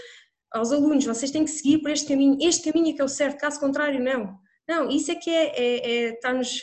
aos 0.53 0.73
alunos, 0.73 1.05
vocês 1.05 1.31
têm 1.31 1.45
que 1.45 1.51
seguir 1.51 1.79
por 1.79 1.91
este 1.91 2.09
caminho, 2.09 2.39
este 2.41 2.71
caminho 2.71 2.93
é 2.93 2.97
que 2.97 3.01
é 3.01 3.05
o 3.05 3.09
certo, 3.09 3.39
caso 3.39 3.61
contrário, 3.61 4.03
não. 4.03 4.39
Não, 4.69 4.89
isso 4.89 5.13
é 5.13 5.15
que 5.15 5.31
é, 5.31 5.53
é, 5.57 5.91
é 5.91 6.15
estar-nos, 6.15 6.63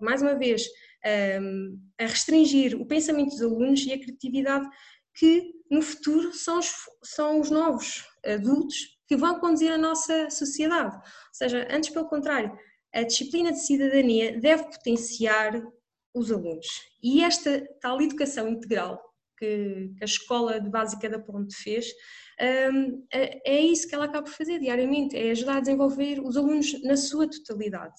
mais 0.00 0.22
uma 0.22 0.34
vez, 0.34 0.64
a, 1.04 2.02
a 2.04 2.06
restringir 2.06 2.80
o 2.80 2.86
pensamento 2.86 3.30
dos 3.30 3.42
alunos 3.42 3.84
e 3.84 3.92
a 3.92 3.98
criatividade 3.98 4.68
que 5.14 5.52
no 5.70 5.80
futuro 5.80 6.32
são 6.32 6.58
os, 6.58 6.72
são 7.02 7.40
os 7.40 7.50
novos 7.50 8.04
adultos 8.24 8.95
que 9.06 9.16
vão 9.16 9.38
conduzir 9.38 9.72
a 9.72 9.78
nossa 9.78 10.30
sociedade. 10.30 10.96
Ou 10.96 11.02
seja, 11.32 11.66
antes 11.70 11.90
pelo 11.90 12.08
contrário, 12.08 12.56
a 12.92 13.02
disciplina 13.02 13.52
de 13.52 13.60
cidadania 13.60 14.40
deve 14.40 14.64
potenciar 14.64 15.62
os 16.14 16.32
alunos. 16.32 16.66
E 17.02 17.22
esta 17.22 17.66
tal 17.80 18.00
educação 18.00 18.48
integral 18.48 19.00
que 19.38 19.92
a 20.00 20.04
Escola 20.04 20.58
de 20.58 20.70
Básica 20.70 21.10
da 21.10 21.18
Ponte 21.18 21.54
fez, 21.54 21.86
hum, 22.72 23.06
é, 23.12 23.56
é 23.56 23.60
isso 23.60 23.86
que 23.86 23.94
ela 23.94 24.06
acaba 24.06 24.24
por 24.24 24.32
fazer 24.32 24.58
diariamente, 24.58 25.14
é 25.14 25.30
ajudar 25.30 25.58
a 25.58 25.60
desenvolver 25.60 26.20
os 26.20 26.36
alunos 26.36 26.82
na 26.82 26.96
sua 26.96 27.28
totalidade. 27.28 27.94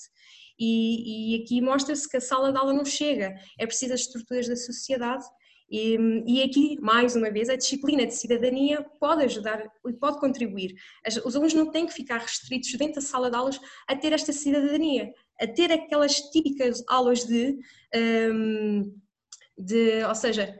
E, 0.59 1.35
e 1.35 1.43
aqui 1.43 1.61
mostra-se 1.61 2.09
que 2.09 2.17
a 2.17 2.21
sala 2.21 2.51
de 2.51 2.57
aula 2.57 2.73
não 2.73 2.85
chega, 2.85 3.35
é 3.59 3.67
preciso 3.67 3.93
as 3.93 4.01
estruturas 4.01 4.47
da 4.47 4.55
sociedade 4.55 5.23
e, 5.69 5.97
e, 6.25 6.43
aqui, 6.43 6.79
mais 6.81 7.15
uma 7.15 7.29
vez, 7.29 7.49
a 7.49 7.55
disciplina 7.55 8.05
de 8.05 8.15
cidadania 8.15 8.85
pode 8.99 9.23
ajudar 9.23 9.69
e 9.85 9.93
pode 9.93 10.19
contribuir. 10.19 10.75
Os 11.25 11.35
alunos 11.35 11.53
não 11.53 11.69
têm 11.71 11.85
que 11.85 11.93
ficar 11.93 12.19
restritos 12.19 12.71
dentro 12.73 12.95
da 12.95 13.01
sala 13.01 13.29
de 13.29 13.35
aulas 13.35 13.59
a 13.87 13.95
ter 13.95 14.13
esta 14.13 14.31
cidadania, 14.31 15.13
a 15.39 15.45
ter 15.45 15.71
aquelas 15.71 16.15
típicas 16.31 16.83
aulas 16.87 17.25
de, 17.25 17.57
hum, 18.33 18.95
de 19.57 20.03
ou 20.05 20.15
seja, 20.15 20.57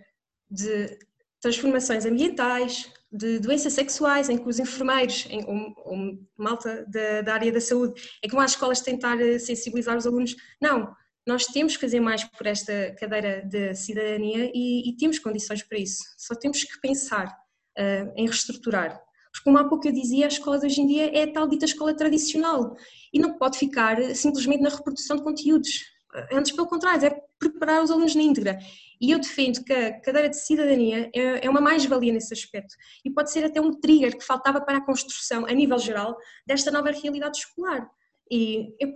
de 0.52 0.98
transformações 1.40 2.06
ambientais, 2.06 2.92
de 3.10 3.40
doenças 3.40 3.74
sexuais, 3.74 4.30
em 4.30 4.38
que 4.38 4.50
os 4.50 4.60
enfermeiros, 4.60 5.26
em, 5.30 5.46
ou, 5.46 5.74
ou 5.86 6.20
malta 6.38 6.86
da, 6.88 7.22
da, 7.22 7.34
área 7.34 7.52
da 7.52 7.62
saúde, 7.62 8.02
é 8.22 8.28
que 8.28 8.34
vão 8.34 8.44
às 8.44 8.52
escolas 8.52 8.82
tentar 8.82 9.20
eh, 9.22 9.40
sensibilizar 9.40 9.96
os 9.98 10.06
alunos. 10.06 10.36
Não, 10.62 10.94
nós 11.28 11.46
temos 11.46 11.76
que 11.76 11.82
fazer 11.82 12.00
mais 12.00 12.24
por 12.24 12.48
esta 12.48 12.96
cadeira 12.98 13.44
de 13.46 13.76
cidadania 13.76 14.50
e, 14.54 14.90
e 14.90 14.96
temos 14.96 15.20
condições 15.20 15.62
para 15.62 15.78
isso. 15.78 16.04
Só 16.18 16.34
temos 16.34 16.64
que 16.64 16.80
pensar 16.80 17.28
uh, 17.28 18.14
em 18.16 18.26
reestruturar. 18.26 18.98
Porque, 19.32 19.44
como 19.44 19.58
há 19.58 19.68
pouco 19.68 19.88
eu 19.88 19.92
dizia, 19.92 20.26
a 20.26 20.30
escola 20.30 20.58
de 20.58 20.66
hoje 20.66 20.82
em 20.82 20.88
dia 20.88 21.12
é 21.14 21.24
a 21.24 21.34
tal 21.34 21.48
dita 21.48 21.66
escola 21.66 21.94
tradicional 21.94 22.76
e 23.14 23.20
não 23.20 23.38
pode 23.38 23.58
ficar 23.58 23.98
simplesmente 24.16 24.62
na 24.62 24.70
reprodução 24.70 25.18
de 25.18 25.24
conteúdos. 25.24 25.84
Antes, 26.32 26.54
pelo 26.54 26.68
contrário, 26.68 27.06
é 27.06 27.22
preparar 27.38 27.84
os 27.84 27.92
alunos 27.92 28.16
na 28.16 28.22
íntegra. 28.22 28.58
E 29.00 29.12
eu 29.12 29.20
defendo 29.20 29.64
que 29.64 29.74
a 29.74 30.00
cadeira 30.02 30.30
de 30.30 30.38
cidadania 30.38 31.12
é, 31.14 31.46
é 31.46 31.50
uma 31.50 31.62
mais-valia 31.62 32.12
nesse 32.12 32.34
aspecto 32.34 32.74
e 33.06 33.12
pode 33.12 33.32
ser 33.32 33.44
até 33.44 33.62
um 33.62 33.72
trigger 33.72 34.18
que 34.18 34.24
faltava 34.24 34.60
para 34.62 34.78
a 34.78 34.86
construção, 34.86 35.46
a 35.46 35.52
nível 35.52 35.78
geral, 35.78 36.18
desta 36.48 36.72
nova 36.72 36.90
realidade 36.90 37.38
escolar. 37.38 37.88
E 38.32 38.74
é 38.82 38.88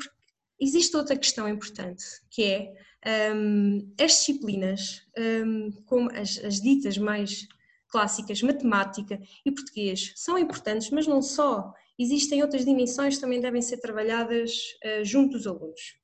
existe 0.62 0.96
outra 0.96 1.18
questão 1.18 1.50
importante, 1.50 2.04
que 2.30 2.44
é 2.44 3.34
um, 3.36 3.92
as 4.00 4.12
disciplinas, 4.12 5.02
um, 5.18 5.72
como 5.86 6.12
as, 6.12 6.38
as 6.38 6.62
ditas 6.62 6.98
mais 6.98 7.48
clássicas, 7.90 8.42
matemática 8.42 9.20
e 9.44 9.52
português, 9.52 10.14
são 10.16 10.38
importantes, 10.38 10.92
mas 10.92 11.08
não 11.08 11.22
só. 11.22 11.74
Existem 12.00 12.42
outras 12.42 12.64
dimensões 12.64 13.16
que 13.16 13.22
também 13.22 13.42
devem 13.42 13.62
ser 13.62 13.78
trabalhadas 13.78 14.52
uh, 14.86 15.04
junto 15.04 15.34
dos 15.38 15.48
alunos. 15.48 15.98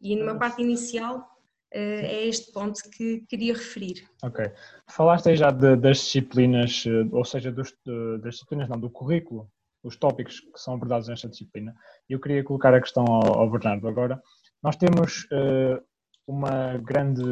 E 0.00 0.14
numa 0.14 0.38
parte 0.38 0.62
inicial, 0.62 1.26
Uh, 1.74 2.06
é 2.06 2.26
este 2.26 2.52
ponto 2.52 2.80
que 2.90 3.26
queria 3.28 3.52
referir. 3.52 4.08
Ok. 4.22 4.50
Falaste 4.88 5.28
aí 5.30 5.36
já 5.36 5.50
de, 5.50 5.74
das 5.74 5.98
disciplinas, 5.98 6.84
eh, 6.86 7.08
ou 7.10 7.24
seja, 7.24 7.50
dos, 7.50 7.74
das 8.22 8.34
disciplinas, 8.34 8.68
não, 8.68 8.78
do 8.78 8.88
currículo, 8.88 9.50
os 9.86 9.96
tópicos 9.96 10.40
que 10.40 10.58
são 10.58 10.74
abordados 10.74 11.08
nesta 11.08 11.28
disciplina. 11.28 11.74
Eu 12.08 12.20
queria 12.20 12.42
colocar 12.42 12.74
a 12.74 12.80
questão 12.80 13.04
ao, 13.04 13.38
ao 13.40 13.50
Bernardo 13.50 13.86
agora. 13.86 14.20
Nós 14.62 14.76
temos 14.76 15.24
uh, 15.24 15.82
uma 16.26 16.76
grande 16.78 17.22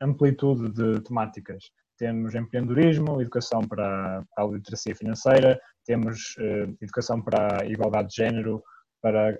amplitude 0.00 0.70
de 0.70 1.00
temáticas. 1.00 1.64
Temos 1.96 2.34
empreendedorismo, 2.34 3.20
educação 3.20 3.60
para, 3.62 4.22
para 4.34 4.44
a 4.44 4.48
literacia 4.48 4.94
financeira, 4.94 5.60
temos 5.84 6.36
uh, 6.38 6.76
educação 6.80 7.22
para 7.22 7.62
a 7.62 7.64
igualdade 7.64 8.10
de 8.10 8.16
género, 8.16 8.62
para 9.00 9.38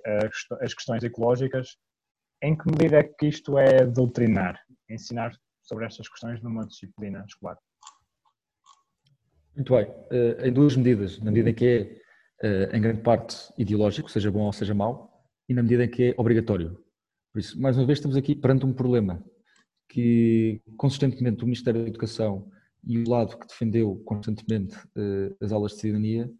as 0.62 0.72
questões 0.72 1.02
ecológicas 1.02 1.76
em 2.42 2.56
que 2.56 2.70
medida 2.70 2.98
é 2.98 3.02
que 3.02 3.26
isto 3.26 3.58
é 3.58 3.84
doutrinar, 3.84 4.60
ensinar 4.88 5.36
sobre 5.62 5.84
estas 5.84 6.08
questões 6.08 6.40
numa 6.40 6.66
disciplina 6.66 7.24
escolar? 7.26 7.58
Muito 9.54 9.74
bem, 9.74 9.92
em 10.44 10.52
duas 10.52 10.76
medidas, 10.76 11.18
na 11.18 11.32
medida 11.32 11.50
em 11.50 11.54
que 11.54 11.66
é, 11.66 12.00
em 12.72 12.80
grande 12.80 13.00
parte, 13.00 13.36
ideológico, 13.58 14.10
seja 14.10 14.30
bom 14.30 14.42
ou 14.42 14.52
seja 14.52 14.74
mau, 14.74 15.10
e 15.48 15.54
na 15.54 15.62
medida 15.62 15.84
em 15.84 15.88
que 15.88 16.10
é 16.10 16.14
obrigatório. 16.16 16.78
Por 17.32 17.40
isso, 17.40 17.60
mais 17.60 17.76
uma 17.76 17.86
vez, 17.86 17.98
estamos 17.98 18.16
aqui 18.16 18.34
perante 18.34 18.64
um 18.64 18.72
problema 18.72 19.24
que, 19.88 20.60
consistentemente, 20.76 21.42
o 21.42 21.46
Ministério 21.46 21.82
da 21.82 21.88
Educação 21.88 22.50
e 22.84 22.98
o 22.98 23.08
lado 23.08 23.36
que 23.38 23.46
defendeu 23.46 23.96
constantemente 24.04 24.76
eh, 24.96 25.34
as 25.40 25.50
aulas 25.50 25.72
de 25.72 25.80
cidadania 25.80 26.30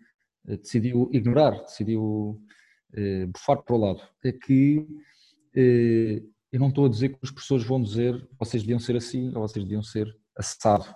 decidiu 0.45 1.11
ignorar, 1.13 1.61
decidiu 1.63 2.41
bufar 3.33 3.63
para 3.63 3.75
o 3.75 3.79
lado. 3.79 4.01
É 4.25 4.33
que 4.33 4.87
eh, 5.55 6.23
eu 6.53 6.61
não 6.61 6.69
estou 6.69 6.87
a 6.87 6.89
dizer 6.89 7.11
que 7.11 7.19
os 7.23 7.31
professores 7.31 7.65
vão 7.65 7.83
dizer 7.83 8.27
vocês 8.39 8.63
deviam 8.63 8.79
ser 8.79 8.97
assim 8.97 9.29
ou 9.35 9.47
vocês 9.47 9.65
deviam 9.65 9.83
ser 9.83 10.07
assado, 10.37 10.87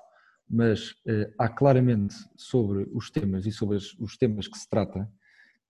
mas 0.53 0.95
eh, 1.07 1.33
há 1.39 1.49
claramente 1.49 2.15
sobre 2.37 2.87
os 2.93 3.11
temas 3.11 3.47
e 3.47 3.51
sobre 3.51 3.77
os 3.77 4.17
temas 4.19 4.47
que 4.47 4.59
se 4.59 4.69
trata 4.69 5.11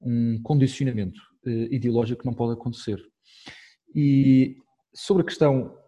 um 0.00 0.42
condicionamento 0.42 1.20
eh, 1.46 1.68
ideológico 1.70 2.22
que 2.22 2.26
não 2.26 2.34
pode 2.34 2.54
acontecer. 2.54 3.00
E 3.94 4.56
sobre 4.92 5.22
a 5.22 5.26
questão 5.26 5.78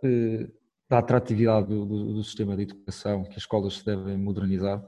da 0.88 0.98
atratividade 0.98 1.66
do, 1.66 1.84
do, 1.84 2.14
do, 2.14 2.22
sistema 2.24 2.56
de 2.56 2.62
educação, 2.62 3.24
que 3.24 3.30
as 3.30 3.38
escolas 3.38 3.78
se 3.78 3.84
devem 3.84 4.16
modernizar, 4.16 4.82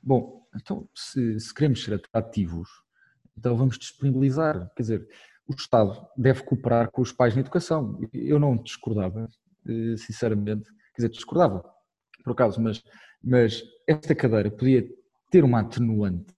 bom, 0.00 0.46
então 0.54 0.88
se, 0.94 1.38
se 1.38 1.52
queremos 1.52 1.82
ser 1.82 1.94
atrativos, 1.94 2.68
então 3.36 3.56
vamos 3.56 3.78
disponibilizar, 3.78 4.70
quer 4.74 4.82
dizer, 4.82 5.08
o 5.46 5.54
Estado 5.54 6.06
deve 6.16 6.42
cooperar 6.42 6.90
com 6.90 7.02
os 7.02 7.12
pais 7.12 7.34
na 7.34 7.40
educação. 7.40 7.98
Eu 8.12 8.38
não 8.38 8.56
discordava, 8.56 9.28
eh, 9.66 9.96
sinceramente, 9.96 10.64
quer 10.94 11.02
dizer, 11.02 11.08
discordava, 11.10 11.64
por 12.22 12.32
acaso, 12.32 12.60
mas, 12.60 12.82
mas 13.22 13.62
esta 13.86 14.14
cadeira 14.14 14.50
podia 14.50 14.86
ter 15.30 15.44
uma 15.44 15.60
atenuante, 15.60 16.34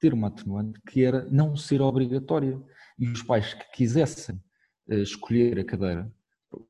ter 0.00 0.12
uma 0.12 0.28
atenuante 0.28 0.80
que 0.88 1.02
era 1.02 1.26
não 1.30 1.56
ser 1.56 1.80
obrigatória. 1.80 2.60
E 2.98 3.08
os 3.08 3.22
pais 3.22 3.54
que 3.54 3.64
quisessem 3.72 4.40
eh, 4.88 5.00
escolher 5.00 5.58
a 5.58 5.64
cadeira, 5.64 6.12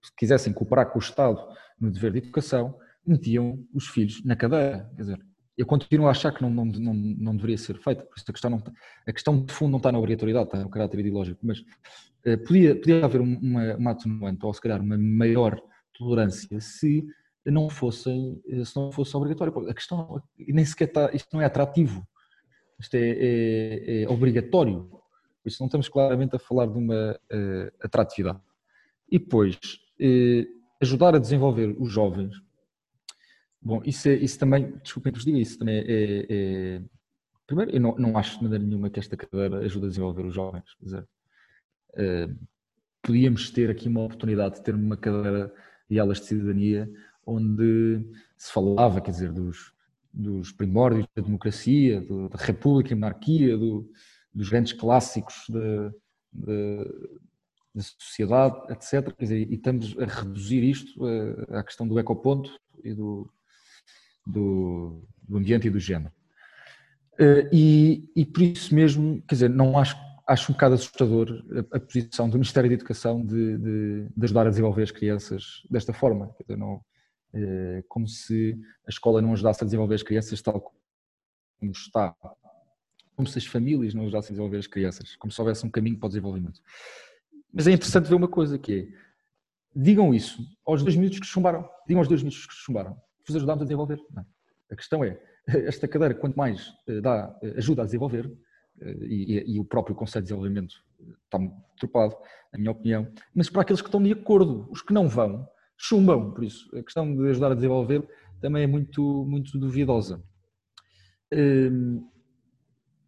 se 0.03 0.11
quisessem 0.17 0.53
cooperar 0.53 0.91
com 0.91 0.99
o 0.99 1.03
Estado 1.03 1.39
no 1.79 1.91
dever 1.91 2.13
de 2.13 2.19
educação, 2.19 2.79
metiam 3.07 3.63
os 3.75 3.89
filhos 3.89 4.25
na 4.25 4.35
cadeira. 4.35 4.91
Quer 4.97 5.03
dizer, 5.03 5.27
eu 5.57 5.67
continuo 5.67 6.07
a 6.07 6.11
achar 6.11 6.33
que 6.33 6.43
não, 6.43 6.51
não, 6.51 6.65
não, 6.65 6.95
não 6.95 7.37
deveria 7.37 7.59
ser 7.59 7.79
feita, 7.79 8.03
por 8.03 8.17
isso 8.17 8.25
a 8.29 8.33
questão, 8.33 8.51
não, 8.51 8.63
a 9.07 9.13
questão 9.13 9.45
de 9.45 9.53
fundo 9.53 9.73
não 9.73 9.77
está 9.79 9.93
na 9.93 9.99
obrigatoriedade, 9.99 10.47
está 10.47 10.59
no 10.59 10.71
caráter 10.71 11.01
ideológico, 11.01 11.41
mas 11.43 11.61
uh, 11.61 12.39
podia, 12.45 12.75
podia 12.75 13.05
haver 13.05 13.21
uma, 13.21 13.75
uma 13.77 13.91
atenuante, 13.93 14.45
ou 14.45 14.53
se 14.53 14.61
calhar 14.61 14.81
uma 14.81 14.99
maior 14.99 15.61
tolerância, 15.97 16.61
se 16.61 17.05
não 17.51 17.69
fossem, 17.69 18.43
eh, 18.49 18.65
se 18.65 18.75
não 18.77 18.91
fosse 18.91 19.17
obrigatório. 19.17 19.69
A 19.69 19.75
questão 19.75 20.23
nem 20.39 20.65
sequer 20.65 20.89
está, 20.89 21.11
isto 21.13 21.29
não 21.33 21.41
é 21.41 21.45
atrativo, 21.45 22.07
isto 22.79 22.95
é, 22.95 23.11
é, 23.11 24.03
é 24.03 24.09
obrigatório, 24.09 24.89
por 24.91 25.49
isso 25.49 25.61
não 25.61 25.67
estamos 25.67 25.89
claramente 25.89 26.37
a 26.37 26.39
falar 26.39 26.67
de 26.67 26.79
uma 26.79 27.13
uh, 27.13 27.73
atratividade. 27.83 28.41
E 29.11 29.19
depois, 29.19 29.57
uh, 30.01 30.47
ajudar 30.81 31.15
a 31.15 31.19
desenvolver 31.19 31.77
os 31.79 31.91
jovens 31.91 32.35
Bom, 33.65 33.81
isso, 33.83 34.11
é, 34.11 34.13
isso 34.13 34.39
também, 34.39 34.77
desculpem 34.83 35.11
que 35.11 35.19
vos 35.19 35.25
diga, 35.25 35.39
isso 35.39 35.59
também 35.59 35.79
é, 35.79 36.27
é, 36.29 36.83
Primeiro, 37.47 37.71
eu 37.71 37.81
não, 37.81 37.97
não 37.97 38.19
acho 38.19 38.37
de 38.37 38.45
maneira 38.45 38.63
nenhuma 38.63 38.91
que 38.91 38.99
esta 38.99 39.17
cadeira 39.17 39.61
ajude 39.61 39.87
a 39.87 39.89
desenvolver 39.89 40.27
os 40.27 40.35
jovens. 40.35 40.65
Quer 40.79 40.85
dizer, 40.85 41.09
uh, 41.95 42.47
podíamos 43.01 43.51
ter 43.51 43.71
aqui 43.71 43.89
uma 43.89 44.03
oportunidade 44.03 44.57
de 44.57 44.65
ter 44.65 44.75
uma 44.75 44.99
cadeira 44.99 45.51
de 45.89 45.99
aulas 45.99 46.21
de 46.21 46.27
cidadania 46.27 46.91
onde 47.27 48.05
se 48.37 48.53
falava, 48.53 49.01
quer 49.01 49.11
dizer, 49.11 49.33
dos, 49.33 49.73
dos 50.13 50.53
primórdios 50.53 51.07
da 51.15 51.23
democracia, 51.23 52.01
do, 52.01 52.29
da 52.29 52.39
república 52.39 52.93
e 52.93 52.95
monarquia, 52.95 53.57
do, 53.57 53.91
dos 54.33 54.49
grandes 54.49 54.73
clássicos 54.73 55.45
da, 55.49 55.93
da, 56.33 56.85
da, 57.75 57.83
sociedade, 57.83 58.73
etc. 58.73 59.15
Dizer, 59.19 59.51
e 59.51 59.55
estamos 59.55 59.97
a 59.99 60.05
reduzir 60.05 60.63
isto 60.63 61.05
à 61.51 61.63
questão 61.63 61.87
do 61.87 61.99
ecoponto 61.99 62.51
e 62.83 62.95
do, 62.95 63.31
do, 64.27 65.03
do 65.29 65.37
ambiente 65.39 65.67
e 65.67 65.71
do 65.71 65.81
género. 65.81 66.13
Eh, 67.19 67.49
e, 67.53 68.11
e 68.17 68.25
por 68.25 68.43
isso 68.43 68.75
mesmo, 68.75 69.23
quer 69.29 69.37
dizer, 69.37 69.51
não 69.51 69.79
acho, 69.79 69.97
acho 70.27 70.51
um 70.51 70.55
bocado 70.55 70.75
assustador 70.75 71.45
a, 71.73 71.77
a 71.77 71.81
posição 71.81 72.29
do 72.29 72.35
Ministério 72.35 72.69
da 72.69 72.75
Educação 72.75 73.25
de, 73.25 73.59
de, 73.59 74.09
de, 74.17 74.25
ajudar 74.25 74.47
a 74.47 74.51
desenvolver 74.51 74.83
as 74.83 74.91
crianças 74.91 75.63
desta 75.71 75.93
forma. 75.93 76.35
Dizer, 76.41 76.59
não, 76.59 76.81
como 77.89 78.07
se 78.07 78.59
a 78.87 78.91
escola 78.91 79.21
não 79.21 79.33
ajudasse 79.33 79.63
a 79.63 79.67
desenvolver 79.67 79.95
as 79.95 80.03
crianças 80.03 80.41
tal 80.41 80.61
como 80.61 81.73
está. 81.73 82.15
Como 83.17 83.29
se 83.29 83.39
as 83.39 83.47
famílias 83.47 83.95
não 83.95 84.03
ajudassem 84.03 84.29
a 84.29 84.33
desenvolver 84.33 84.59
as 84.59 84.67
crianças, 84.67 85.17
como 85.17 85.33
se 85.33 85.41
houvesse 85.41 85.65
um 85.65 85.71
caminho 85.71 85.99
para 85.99 86.07
o 86.07 86.09
desenvolvimento. 86.09 86.61
Mas 87.53 87.67
é 87.67 87.73
interessante 87.73 88.09
ver 88.09 88.17
uma 88.17 88.29
coisa 88.29 88.59
que 88.59 88.81
é, 88.81 88.89
digam 89.75 90.13
isso 90.13 90.43
aos 90.67 90.83
dois 90.83 90.97
minutos 90.97 91.21
que 91.21 91.27
chumbaram, 91.27 91.69
digam 91.87 92.01
aos 92.01 92.09
dois 92.09 92.23
minutos 92.23 92.47
que 92.47 92.55
chumbaram, 92.55 93.01
vos 93.27 93.37
ajudámos 93.37 93.63
a 93.63 93.65
desenvolver. 93.65 94.01
Não. 94.13 94.27
A 94.71 94.77
questão 94.77 95.05
é, 95.05 95.21
esta 95.47 95.87
cadeira, 95.89 96.15
quanto 96.15 96.37
mais 96.37 96.73
eh, 96.89 97.01
dá, 97.01 97.37
eh, 97.43 97.55
ajuda 97.57 97.83
a 97.83 97.85
desenvolver, 97.85 98.31
eh, 98.81 98.97
e, 99.03 99.55
e, 99.55 99.61
o 99.61 99.65
próprio 99.65 99.95
conceito 99.95 100.25
de 100.25 100.29
desenvolvimento 100.31 100.75
está 101.25 101.39
tropado, 101.79 102.17
na 102.53 102.59
minha 102.59 102.71
opinião, 102.71 103.07
mas 103.35 103.49
para 103.49 103.63
aqueles 103.63 103.81
que 103.81 103.89
estão 103.89 104.03
de 104.03 104.13
acordo, 104.13 104.67
os 104.71 104.83
que 104.83 104.93
não 104.93 105.09
vão, 105.09 105.49
chumbam, 105.77 106.33
por 106.33 106.45
isso 106.45 106.69
a 106.77 106.83
questão 106.83 107.15
de 107.15 107.29
ajudar 107.31 107.53
a 107.53 107.55
desenvolver 107.55 108.07
também 108.41 108.63
é 108.63 108.67
muito, 108.67 109.25
muito 109.27 109.59
duvidosa. 109.59 110.23
Hum, 111.33 112.07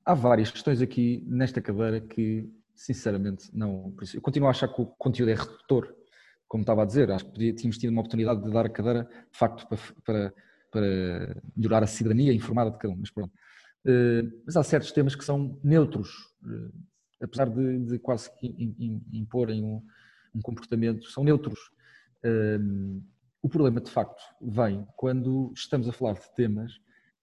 há 0.05 0.15
várias 0.15 0.51
questões 0.51 0.81
aqui 0.81 1.23
nesta 1.27 1.61
cadeira 1.61 2.01
que, 2.01 2.49
sinceramente, 2.75 3.51
não. 3.53 3.95
Isso, 4.03 4.17
eu 4.17 4.21
continuo 4.21 4.49
a 4.49 4.51
achar 4.51 4.69
que 4.69 4.81
o 4.81 4.87
conteúdo 4.87 5.31
é 5.31 5.35
redutor, 5.35 5.95
como 6.49 6.63
estava 6.63 6.83
a 6.83 6.87
dizer. 6.87 7.11
Acho 7.11 7.27
que 7.27 7.33
podia, 7.33 7.55
tínhamos 7.55 7.79
tido 7.79 7.91
uma 7.91 8.01
oportunidade 8.01 8.43
de 8.43 8.51
dar 8.51 8.67
a 8.67 8.71
cadeira, 8.71 9.05
de 9.05 9.39
facto, 9.39 9.67
para, 9.69 9.79
para 10.05 10.35
para 10.77 11.43
melhorar 11.57 11.83
a 11.83 11.87
cidadania 11.87 12.33
informada 12.33 12.71
de 12.71 12.79
cada 12.79 12.93
um, 12.93 12.99
mas 12.99 13.11
pronto. 13.11 13.33
Eh, 13.87 14.23
mas 14.45 14.57
há 14.57 14.63
certos 14.63 14.93
temas 14.93 15.15
que 15.15 15.25
são 15.25 15.59
neutros, 15.63 16.11
eh, 16.45 17.25
apesar 17.25 17.49
de, 17.49 17.79
de 17.81 17.99
quase 17.99 18.31
imporem 19.13 19.65
um, 19.65 19.83
um, 20.35 20.41
comportamento, 20.43 21.09
são 21.11 21.25
neutros. 21.25 21.59
Eh, 22.25 22.59
o 23.43 23.49
problema, 23.49 23.81
de 23.81 23.91
facto, 23.91 24.23
vem 24.41 24.87
quando 24.97 25.53
estamos 25.55 25.89
a 25.89 25.93
falar 25.93 26.15
de 26.15 26.35
temas 26.35 26.73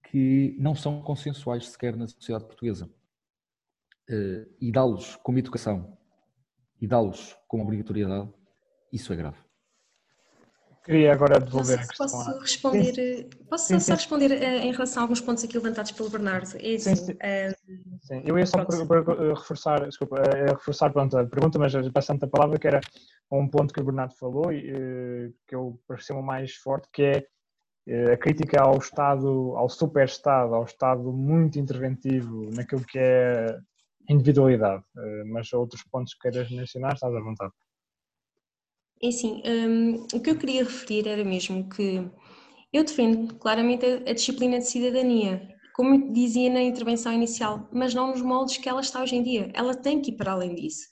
que 0.09 0.55
não 0.59 0.75
são 0.75 1.01
consensuais 1.01 1.69
sequer 1.69 1.95
na 1.95 2.07
sociedade 2.07 2.45
portuguesa. 2.45 2.89
E 4.61 4.71
dá-los 4.71 5.15
como 5.17 5.39
educação 5.39 5.97
e 6.79 6.87
dá-los 6.87 7.35
como 7.47 7.63
obrigatoriedade, 7.63 8.29
isso 8.91 9.13
é 9.13 9.15
grave. 9.15 9.37
Queria 10.83 11.13
agora 11.13 11.39
devolver 11.39 11.79
a 11.79 11.87
questão. 11.87 12.07
Posso 12.07 12.39
responder, 12.39 12.93
sim. 12.93 13.29
posso 13.49 13.67
sim, 13.67 13.79
só 13.79 13.85
sim. 13.85 13.91
responder 13.93 14.31
uh, 14.31 14.43
em 14.43 14.71
relação 14.73 15.01
a 15.01 15.03
alguns 15.05 15.21
pontos 15.21 15.41
aqui 15.45 15.57
levantados 15.57 15.93
pelo 15.93 16.09
Bernardo? 16.09 16.57
É 16.59 16.75
assim, 16.75 16.95
sim, 16.97 17.13
uh, 17.13 17.97
sim. 18.01 18.21
eu 18.25 18.37
ia 18.37 18.45
só 18.45 18.59
eh, 18.59 19.33
reforçar, 19.33 19.85
desculpa, 19.85 20.17
uh, 20.17 20.51
reforçar 20.51 20.91
pronto, 20.91 21.17
a 21.17 21.25
pergunta, 21.25 21.57
mas 21.57 21.73
passando 21.89 22.25
a 22.25 22.27
palavra, 22.27 22.59
que 22.59 22.67
era 22.67 22.81
um 23.39 23.47
ponto 23.47 23.73
que 23.73 23.79
o 23.81 23.83
Bernardo 23.83 24.13
falou 24.15 24.51
e 24.51 25.33
que 25.47 25.55
eu 25.55 25.79
pareceu 25.87 26.21
mais 26.21 26.55
forte, 26.55 26.87
que 26.91 27.03
é 27.87 28.13
a 28.13 28.17
crítica 28.17 28.61
ao 28.61 28.77
Estado, 28.77 29.53
ao 29.55 29.67
super-Estado, 29.69 30.53
ao 30.55 30.63
Estado 30.63 31.11
muito 31.11 31.59
interventivo 31.59 32.49
naquilo 32.53 32.85
que 32.85 32.99
é 32.99 33.57
individualidade. 34.09 34.83
Mas 35.25 35.51
outros 35.53 35.83
pontos 35.83 36.13
que 36.13 36.21
queiras 36.21 36.49
mencionar, 36.51 36.93
estás 36.93 37.13
à 37.13 37.19
vontade. 37.19 37.51
É 39.01 39.07
assim, 39.07 39.41
um, 39.45 40.05
o 40.13 40.21
que 40.21 40.29
eu 40.29 40.37
queria 40.37 40.63
referir 40.63 41.07
era 41.07 41.25
mesmo 41.25 41.67
que 41.67 42.09
eu 42.71 42.83
defendo 42.85 43.35
claramente 43.35 43.85
a, 43.85 44.09
a 44.09 44.13
disciplina 44.13 44.59
de 44.59 44.65
cidadania, 44.65 45.49
como 45.75 46.13
dizia 46.13 46.49
na 46.49 46.61
intervenção 46.61 47.11
inicial, 47.11 47.67
mas 47.71 47.93
não 47.93 48.11
nos 48.11 48.21
moldes 48.21 48.57
que 48.57 48.69
ela 48.69 48.79
está 48.79 49.01
hoje 49.01 49.15
em 49.15 49.23
dia. 49.23 49.51
Ela 49.53 49.75
tem 49.75 50.01
que 50.01 50.11
ir 50.11 50.15
para 50.15 50.31
além 50.31 50.55
disso. 50.55 50.87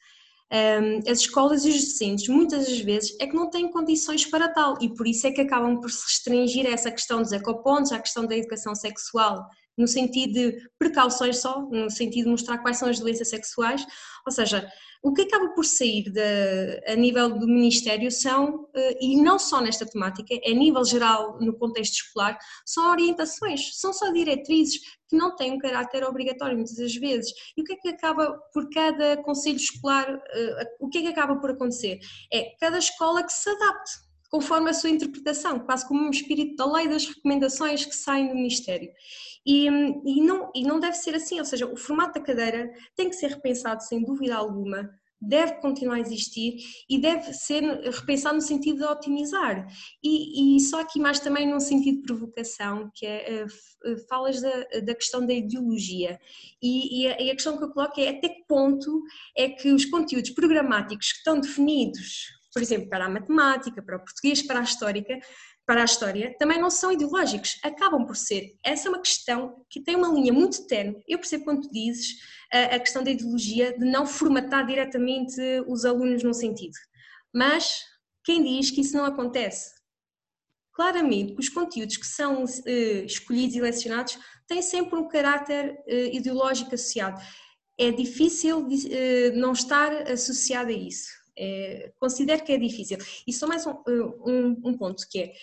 As 1.10 1.20
escolas 1.20 1.64
e 1.64 1.70
os 1.70 1.86
docentes, 1.86 2.28
muitas 2.28 2.68
das 2.68 2.80
vezes, 2.80 3.16
é 3.20 3.26
que 3.26 3.36
não 3.36 3.50
têm 3.50 3.72
condições 3.72 4.26
para 4.26 4.50
tal 4.50 4.78
e 4.82 4.94
por 4.94 5.08
isso 5.08 5.26
é 5.26 5.32
que 5.32 5.40
acabam 5.40 5.80
por 5.80 5.90
se 5.90 6.04
restringir 6.04 6.66
a 6.66 6.72
essa 6.72 6.92
questão 6.92 7.22
dos 7.22 7.32
ecopontos, 7.32 7.92
à 7.94 8.00
questão 8.00 8.26
da 8.26 8.36
educação 8.36 8.76
sexual, 8.76 9.50
no 9.78 9.88
sentido 9.88 10.34
de 10.34 10.70
precauções 10.78 11.38
só, 11.38 11.62
no 11.62 11.90
sentido 11.90 12.26
de 12.26 12.32
mostrar 12.32 12.58
quais 12.60 12.78
são 12.78 12.90
as 12.90 13.00
doenças 13.00 13.30
sexuais, 13.30 13.86
ou 14.26 14.32
seja, 14.32 14.70
o 15.04 15.14
que 15.14 15.24
acaba 15.24 15.50
por 15.50 15.66
sair 15.66 16.04
de, 16.12 16.84
a 16.86 16.96
nível 16.96 17.30
do 17.30 17.48
Ministério 17.48 18.12
são, 18.12 18.68
eh, 18.76 18.98
e 19.02 19.22
não 19.22 19.40
só 19.40 19.60
nesta 19.60 19.84
temática, 19.84 20.28
é 20.32 20.52
a 20.52 20.54
nível 20.54 20.86
geral 20.86 21.40
no 21.40 21.58
contexto 21.58 21.94
escolar, 21.94 22.38
são 22.64 22.92
orientações, 22.92 23.80
são 23.80 23.92
só 23.92 24.12
diretrizes 24.12 24.80
que 25.10 25.18
não 25.18 25.36
têm 25.36 25.54
um 25.54 25.58
caráter 25.58 26.04
obrigatório 26.04 26.56
muitas 26.56 26.76
das 26.76 26.94
vezes. 26.94 27.32
E 27.58 27.62
o 27.62 27.66
que 27.66 27.74
é 27.74 27.76
que 27.78 27.90
acaba 27.90 28.32
por 28.54 28.70
cada 28.70 29.18
conselho 29.24 29.58
escolar, 29.58 30.08
eh, 30.08 30.66
o 30.80 30.88
que 30.88 31.00
é 31.00 31.02
que 31.02 31.08
acaba 31.08 31.36
por 31.38 31.50
acontecer? 31.50 32.00
É 32.32 32.56
cada 32.60 32.78
escola 32.78 33.24
que 33.24 33.34
se 33.34 33.50
adapte 33.50 34.12
conforme 34.30 34.70
a 34.70 34.74
sua 34.74 34.90
interpretação, 34.90 35.60
quase 35.60 35.86
como 35.86 36.08
um 36.08 36.10
espírito 36.10 36.56
da 36.56 36.72
lei 36.72 36.88
das 36.88 37.06
recomendações 37.06 37.86
que 37.86 37.96
saem 37.96 38.30
do 38.30 38.36
Ministério. 38.36 38.90
E, 39.46 39.66
e, 39.68 40.22
não, 40.22 40.52
e 40.54 40.64
não 40.64 40.80
deve 40.80 40.96
ser 40.96 41.16
assim, 41.16 41.40
ou 41.40 41.46
seja, 41.46 41.66
o 41.66 41.76
formato 41.76 42.20
da 42.20 42.26
cadeira 42.26 42.72
tem 42.96 43.10
que 43.10 43.16
ser 43.16 43.28
repensado 43.28 43.84
sem 43.84 44.04
dúvida 44.04 44.36
alguma, 44.36 44.90
deve 45.22 45.54
continuar 45.62 45.96
a 45.96 46.00
existir 46.00 46.58
e 46.90 47.00
deve 47.00 47.32
ser 47.34 47.62
repensado 47.92 48.36
no 48.36 48.42
sentido 48.42 48.80
de 48.80 48.86
otimizar. 48.86 49.68
E, 50.04 50.58
e 50.58 50.60
só 50.60 50.82
aqui 50.82 51.00
mais 51.00 51.20
também 51.20 51.48
num 51.48 51.60
sentido 51.60 51.98
de 51.98 52.04
provocação, 52.04 52.90
que 52.94 53.06
é, 53.06 53.46
uh, 53.46 54.08
falas 54.10 54.42
da, 54.42 54.64
da 54.84 54.96
questão 54.96 55.26
da 55.26 55.34
ideologia. 55.34 56.20
E, 56.62 57.04
e, 57.04 57.08
a, 57.08 57.22
e, 57.22 57.30
a, 57.30 57.36
questão 57.36 57.58
que 57.58 57.64
eu 57.64 57.72
coloco 57.72 58.00
é 58.00 58.10
até 58.10 58.30
que 58.30 58.44
ponto 58.48 59.04
é 59.38 59.50
que 59.50 59.72
os 59.72 59.86
conteúdos 59.86 60.32
programáticos 60.32 61.12
que 61.12 61.18
estão 61.20 61.40
definidos 61.40 62.42
por 62.54 62.62
exemplo, 62.62 62.90
para 62.90 63.06
a 63.06 63.10
matemática, 63.10 63.82
para 63.82 63.96
o 63.96 64.00
português, 64.00 64.42
para 64.42 64.60
a 64.60 64.64
histórica, 64.64 65.18
para 65.66 65.82
a 65.82 65.86
história, 65.86 66.36
também 66.38 66.60
não 66.60 66.70
são 66.70 66.92
ideológicos, 66.92 67.60
acabam 67.64 68.06
por 68.06 68.16
ser. 68.16 68.56
Essa 68.64 68.88
é 68.88 68.90
uma 68.90 69.02
questão 69.02 69.64
que 69.70 69.82
tem 69.82 69.96
uma 69.96 70.10
linha 70.10 70.34
muito 70.34 70.66
tenue. 70.68 71.02
Eu 71.08 71.20
percebo 71.20 71.46
quando 71.46 71.70
dizes 71.70 72.18
a, 72.52 72.76
a 72.76 72.80
questão 72.80 73.04
da 73.04 73.12
ideologia 73.12 73.78
de 73.78 73.86
não 73.86 74.06
formatar 74.06 74.66
diretamente 74.66 75.40
os 75.68 75.86
alunos 75.86 76.24
num 76.24 76.34
sentido. 76.34 76.74
Mas 77.34 77.84
quem 78.24 78.44
diz 78.44 78.72
que 78.72 78.82
isso 78.82 78.98
não 78.98 79.06
acontece? 79.06 79.72
Claramente, 80.74 81.36
os 81.38 81.50
conteúdos 81.50 81.98
que 81.98 82.08
são 82.08 82.44
uh, 82.44 83.06
escolhidos 83.06 83.56
e 83.56 83.62
lecionados 83.62 84.18
têm 84.48 84.62
sempre 84.62 84.98
um 84.98 85.08
caráter 85.08 85.78
uh, 85.88 86.16
ideológico 86.16 86.74
associado. 86.74 87.22
É 87.78 87.92
difícil 87.92 88.68
não 89.34 89.54
estar 89.54 90.12
associado 90.12 90.70
a 90.70 90.74
isso. 90.74 91.21
É, 91.38 91.92
considero 92.00 92.44
que 92.44 92.52
é 92.52 92.58
difícil. 92.58 92.98
E 93.26 93.34
só 93.34 93.48
mais 93.48 93.66
um, 93.66 93.74
um, 93.88 94.62
um, 94.66 94.78
ponto 94.78 95.08
que 95.10 95.20
é, 95.20 95.34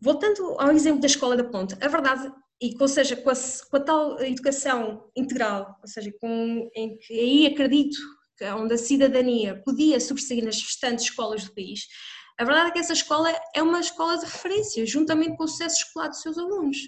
voltando 0.00 0.56
ao 0.58 0.72
exemplo 0.72 1.00
da 1.00 1.06
escola 1.06 1.36
da 1.36 1.44
ponte, 1.44 1.74
a 1.80 1.88
verdade, 1.88 2.30
e, 2.60 2.74
ou 2.78 2.88
seja, 2.88 3.16
com 3.16 3.30
a, 3.30 3.34
com 3.70 3.76
a 3.76 3.80
tal 3.80 4.20
educação 4.22 5.10
integral, 5.16 5.78
ou 5.80 5.88
seja, 5.88 6.12
com, 6.20 6.70
em 6.74 6.96
que 6.98 7.14
aí 7.14 7.46
acredito 7.46 7.96
que 8.36 8.44
onde 8.44 8.74
a 8.74 8.78
cidadania 8.78 9.62
podia 9.64 10.00
sobressair 10.00 10.44
nas 10.44 10.60
restantes 10.60 11.06
escolas 11.06 11.44
do 11.44 11.54
país, 11.54 11.86
a 12.38 12.44
verdade 12.44 12.70
é 12.70 12.72
que 12.72 12.78
essa 12.78 12.94
escola 12.94 13.30
é 13.54 13.62
uma 13.62 13.80
escola 13.80 14.16
de 14.16 14.24
referência, 14.24 14.86
juntamente 14.86 15.36
com 15.36 15.44
o 15.44 15.48
sucesso 15.48 15.82
escolar 15.82 16.08
dos 16.08 16.22
seus 16.22 16.38
alunos. 16.38 16.78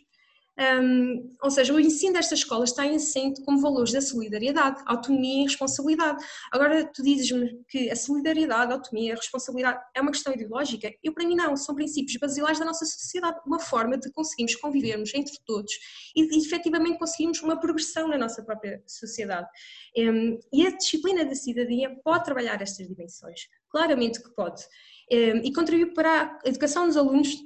Um, 0.58 1.30
ou 1.42 1.50
seja, 1.50 1.72
o 1.72 1.80
ensino 1.80 2.12
destas 2.12 2.40
escolas 2.40 2.70
está 2.70 2.84
assente 2.84 3.42
como 3.42 3.60
valores 3.60 3.92
da 3.92 4.02
solidariedade, 4.02 4.82
autonomia 4.86 5.40
e 5.40 5.44
responsabilidade. 5.44 6.22
Agora, 6.52 6.84
tu 6.84 7.02
dizes-me 7.02 7.64
que 7.68 7.90
a 7.90 7.96
solidariedade, 7.96 8.70
a 8.70 8.74
autonomia, 8.74 9.14
a 9.14 9.16
responsabilidade 9.16 9.80
é 9.94 10.00
uma 10.00 10.10
questão 10.10 10.32
ideológica? 10.32 10.92
Eu, 11.02 11.14
para 11.14 11.26
mim, 11.26 11.34
não. 11.34 11.56
São 11.56 11.74
princípios 11.74 12.16
basilares 12.18 12.58
da 12.58 12.64
nossa 12.66 12.84
sociedade, 12.84 13.40
uma 13.46 13.58
forma 13.58 13.96
de 13.96 14.10
conseguirmos 14.12 14.54
convivermos 14.56 15.14
entre 15.14 15.34
todos 15.46 15.72
e 16.14 16.28
de 16.28 16.38
efetivamente 16.38 16.98
conseguirmos 16.98 17.40
uma 17.42 17.58
progressão 17.58 18.06
na 18.08 18.18
nossa 18.18 18.42
própria 18.42 18.82
sociedade. 18.86 19.48
Um, 19.96 20.38
e 20.52 20.66
a 20.66 20.76
disciplina 20.76 21.24
da 21.24 21.34
cidadania 21.34 21.96
pode 22.04 22.24
trabalhar 22.24 22.60
estas 22.60 22.86
dimensões. 22.86 23.48
Claramente 23.70 24.22
que 24.22 24.30
pode. 24.34 24.62
Um, 25.10 25.38
e 25.38 25.52
contribuir 25.52 25.94
para 25.94 26.38
a 26.44 26.48
educação 26.48 26.86
dos 26.86 26.96
alunos 26.96 27.36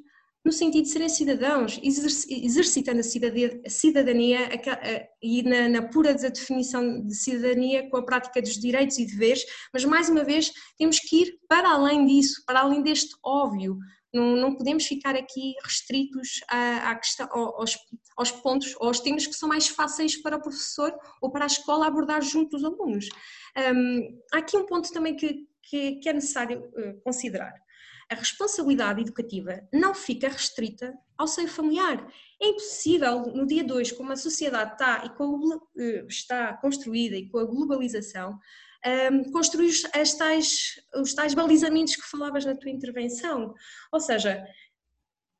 no 0.46 0.52
sentido 0.52 0.84
de 0.84 0.90
serem 0.90 1.08
cidadãos, 1.08 1.80
exercitando 1.82 3.00
a 3.00 3.68
cidadania 3.68 4.48
e 5.20 5.42
na, 5.42 5.68
na 5.68 5.82
pura 5.88 6.14
definição 6.14 7.04
de 7.04 7.16
cidadania 7.16 7.90
com 7.90 7.96
a 7.96 8.04
prática 8.04 8.40
dos 8.40 8.56
direitos 8.56 8.96
e 8.96 9.06
deveres, 9.06 9.44
mas 9.72 9.84
mais 9.84 10.08
uma 10.08 10.22
vez 10.22 10.52
temos 10.78 11.00
que 11.00 11.22
ir 11.22 11.38
para 11.48 11.70
além 11.70 12.06
disso, 12.06 12.44
para 12.46 12.60
além 12.60 12.80
deste 12.80 13.16
óbvio. 13.24 13.76
Não, 14.14 14.36
não 14.36 14.54
podemos 14.54 14.86
ficar 14.86 15.16
aqui 15.16 15.54
restritos 15.64 16.40
à, 16.48 16.92
à 16.92 16.94
questão, 16.94 17.28
aos, 17.28 17.76
aos 18.16 18.30
pontos, 18.30 18.76
aos 18.78 19.00
temas 19.00 19.26
que 19.26 19.34
são 19.34 19.48
mais 19.48 19.66
fáceis 19.66 20.16
para 20.22 20.36
o 20.36 20.40
professor 20.40 20.96
ou 21.20 21.28
para 21.28 21.44
a 21.44 21.48
escola 21.48 21.88
abordar 21.88 22.22
junto 22.22 22.50
dos 22.50 22.64
alunos. 22.64 23.08
Um, 23.74 24.22
há 24.32 24.38
aqui 24.38 24.56
um 24.56 24.64
ponto 24.64 24.92
também 24.92 25.16
que, 25.16 25.44
que, 25.60 25.96
que 25.96 26.08
é 26.08 26.12
necessário 26.12 26.60
uh, 26.60 27.00
considerar 27.02 27.65
a 28.10 28.14
responsabilidade 28.14 29.00
educativa 29.00 29.66
não 29.72 29.94
fica 29.94 30.28
restrita 30.28 30.94
ao 31.18 31.26
seio 31.26 31.48
familiar. 31.48 32.06
É 32.40 32.48
impossível, 32.48 33.22
no 33.34 33.46
dia 33.46 33.64
2, 33.64 33.92
como 33.92 34.12
a 34.12 34.16
sociedade 34.16 34.72
está, 34.72 35.04
e 35.04 35.10
com, 35.10 35.58
eh, 35.78 36.04
está 36.08 36.54
construída 36.58 37.16
e 37.16 37.28
com 37.28 37.38
a 37.38 37.44
globalização, 37.44 38.32
um, 38.32 38.88
ehm, 38.90 39.32
construir 39.32 39.72
as 39.92 40.14
tais, 40.14 40.80
os 40.94 41.14
tais 41.14 41.34
balizamentos 41.34 41.96
que 41.96 42.02
falavas 42.02 42.44
na 42.44 42.54
tua 42.56 42.70
intervenção. 42.70 43.54
Ou 43.92 44.00
seja, 44.00 44.46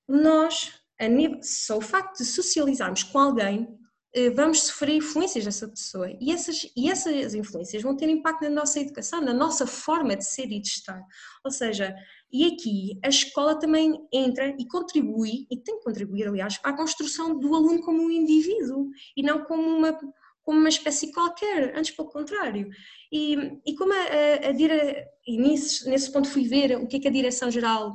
nós, 0.09 0.72
nível, 1.00 1.40
só 1.42 1.79
o 1.79 1.81
facto 1.81 2.18
de 2.18 2.24
socializarmos 2.24 3.02
com 3.02 3.18
alguém, 3.18 3.68
eh, 4.14 4.31
vamos 4.31 4.62
sofrer 4.62 4.96
influências 4.96 5.44
dessa 5.44 5.68
pessoa 5.68 6.11
e 6.18 6.33
essas, 6.33 6.66
e 6.74 6.88
essas 6.90 7.35
influências 7.35 7.83
vão 7.83 7.94
ter 7.94 8.09
impacto 8.09 8.42
na 8.44 8.50
nossa 8.50 8.81
educação, 8.81 9.20
na 9.20 9.35
nossa 9.35 9.66
forma 9.66 10.16
de 10.16 10.24
ser 10.24 10.50
e 10.50 10.59
de 10.59 10.68
estar. 10.68 11.02
Ou 11.44 11.50
seja, 11.50 11.94
e 12.32 12.46
aqui 12.46 12.98
a 13.04 13.08
escola 13.08 13.58
também 13.58 13.94
entra 14.12 14.54
e 14.58 14.66
contribui, 14.66 15.46
e 15.50 15.56
tem 15.56 15.78
que 15.78 15.84
contribuir, 15.84 16.28
aliás, 16.28 16.58
para 16.58 16.72
a 16.72 16.76
construção 16.76 17.38
do 17.38 17.54
aluno 17.54 17.82
como 17.82 18.02
um 18.02 18.10
indivíduo 18.10 18.88
e 19.16 19.22
não 19.22 19.44
como 19.44 19.62
uma, 19.62 19.98
como 20.42 20.58
uma 20.58 20.68
espécie 20.68 21.12
qualquer, 21.12 21.76
antes 21.76 21.94
pelo 21.94 22.08
contrário. 22.08 22.68
E, 23.12 23.36
e 23.64 23.74
como 23.76 23.92
a, 23.92 23.96
a, 23.96 24.48
a 24.48 24.52
dire... 24.52 25.04
e 25.26 25.38
nesse, 25.38 25.88
nesse 25.88 26.12
ponto 26.12 26.28
fui 26.28 26.48
ver 26.48 26.76
o 26.76 26.86
que 26.86 26.96
é 26.96 27.00
que 27.00 27.08
a 27.08 27.12
Direção-Geral 27.12 27.92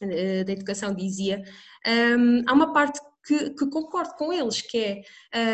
eh, 0.00 0.44
da 0.44 0.52
Educação 0.52 0.94
dizia, 0.94 1.42
um, 1.86 2.42
há 2.46 2.52
uma 2.52 2.72
parte 2.72 3.00
que, 3.24 3.50
que, 3.50 3.66
concordo 3.68 4.14
com 4.14 4.32
eles, 4.32 4.62
que 4.62 4.78
é 4.78 5.02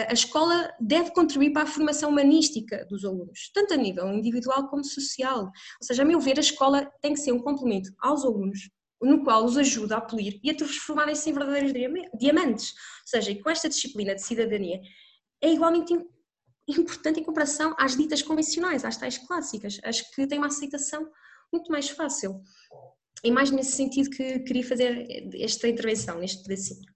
a 0.08 0.12
escola 0.12 0.72
deve 0.80 1.10
contribuir 1.10 1.52
para 1.52 1.62
a 1.62 1.66
formação 1.66 2.10
humanística 2.10 2.84
dos 2.86 3.04
alunos, 3.04 3.50
tanto 3.52 3.74
a 3.74 3.76
nível 3.76 4.08
individual 4.12 4.68
como 4.68 4.84
social. 4.84 5.44
Ou 5.44 5.86
seja, 5.86 6.02
a 6.02 6.06
meu 6.06 6.20
ver, 6.20 6.38
a 6.38 6.40
escola 6.40 6.90
tem 7.00 7.14
que 7.14 7.20
ser 7.20 7.32
um 7.32 7.40
complemento 7.40 7.90
aos 7.98 8.24
alunos, 8.24 8.70
no 9.00 9.22
qual 9.22 9.44
os 9.44 9.56
ajuda 9.56 9.96
a 9.96 10.00
polir 10.00 10.40
e 10.42 10.50
a 10.50 10.54
transformarem-se 10.54 11.28
em 11.28 11.32
verdadeiros 11.32 11.72
diamantes. 12.18 12.70
Ou 12.70 13.06
seja, 13.06 13.30
e 13.30 13.42
com 13.42 13.50
esta 13.50 13.68
disciplina 13.68 14.14
de 14.14 14.22
cidadania 14.22 14.80
é 15.40 15.52
igualmente 15.52 15.92
importante 16.68 17.20
em 17.20 17.24
comparação 17.24 17.74
às 17.78 17.96
ditas 17.96 18.22
convencionais, 18.22 18.84
às 18.84 18.96
tais 18.96 19.18
clássicas, 19.18 19.78
as 19.84 20.00
que 20.00 20.26
têm 20.26 20.38
uma 20.38 20.48
aceitação 20.48 21.08
muito 21.52 21.70
mais 21.70 21.88
fácil. 21.90 22.40
É 23.22 23.30
mais 23.30 23.50
nesse 23.50 23.72
sentido 23.72 24.10
que 24.10 24.40
queria 24.40 24.66
fazer 24.66 25.06
esta 25.34 25.68
intervenção, 25.68 26.18
neste 26.18 26.42
pedacinho. 26.42 26.95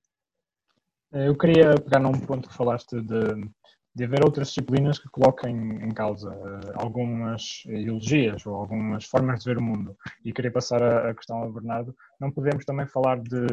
Eh, 1.12 1.28
eu 1.28 1.36
queria 1.36 1.74
pegar 1.74 1.98
num 1.98 2.12
ponto 2.12 2.48
que 2.48 2.54
falaste 2.54 3.00
de, 3.00 3.50
de 3.94 4.04
haver 4.04 4.24
outras 4.24 4.48
disciplinas 4.48 4.98
que 4.98 5.08
coloquem 5.08 5.54
em 5.84 5.90
causa 5.90 6.30
uh, 6.30 6.72
algumas 6.74 7.62
ideologias 7.66 8.46
ou 8.46 8.54
algumas 8.54 9.04
formas 9.04 9.40
de 9.40 9.50
ver 9.50 9.58
o 9.58 9.62
mundo. 9.62 9.96
E 10.24 10.32
queria 10.32 10.52
passar 10.52 10.82
a, 10.82 11.14
questão 11.14 11.38
ao 11.38 11.52
Bernardo. 11.52 11.94
Não 12.20 12.30
podemos 12.30 12.64
também 12.64 12.86
falar 12.86 13.20
de 13.20 13.46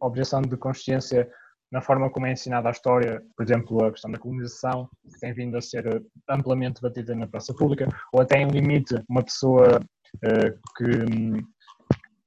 objeção 0.00 0.42
de 0.42 0.56
consciência 0.56 1.30
na 1.70 1.80
forma 1.80 2.10
como 2.10 2.26
é 2.26 2.32
ensinada 2.32 2.68
a 2.68 2.72
história, 2.72 3.22
por 3.36 3.44
exemplo, 3.44 3.84
a 3.84 3.92
questão 3.92 4.10
da 4.10 4.18
colonização, 4.18 4.88
que 5.08 5.20
tem 5.20 5.32
vindo 5.32 5.56
a 5.56 5.60
ser 5.60 6.02
amplamente 6.28 6.80
debatida 6.82 7.14
na 7.14 7.28
praça 7.28 7.54
pública, 7.54 7.86
ou 8.12 8.20
até 8.20 8.38
em 8.40 8.48
limite 8.48 8.96
uma 9.08 9.22
pessoa 9.22 9.78
uh, 9.78 10.60
que 10.76 10.84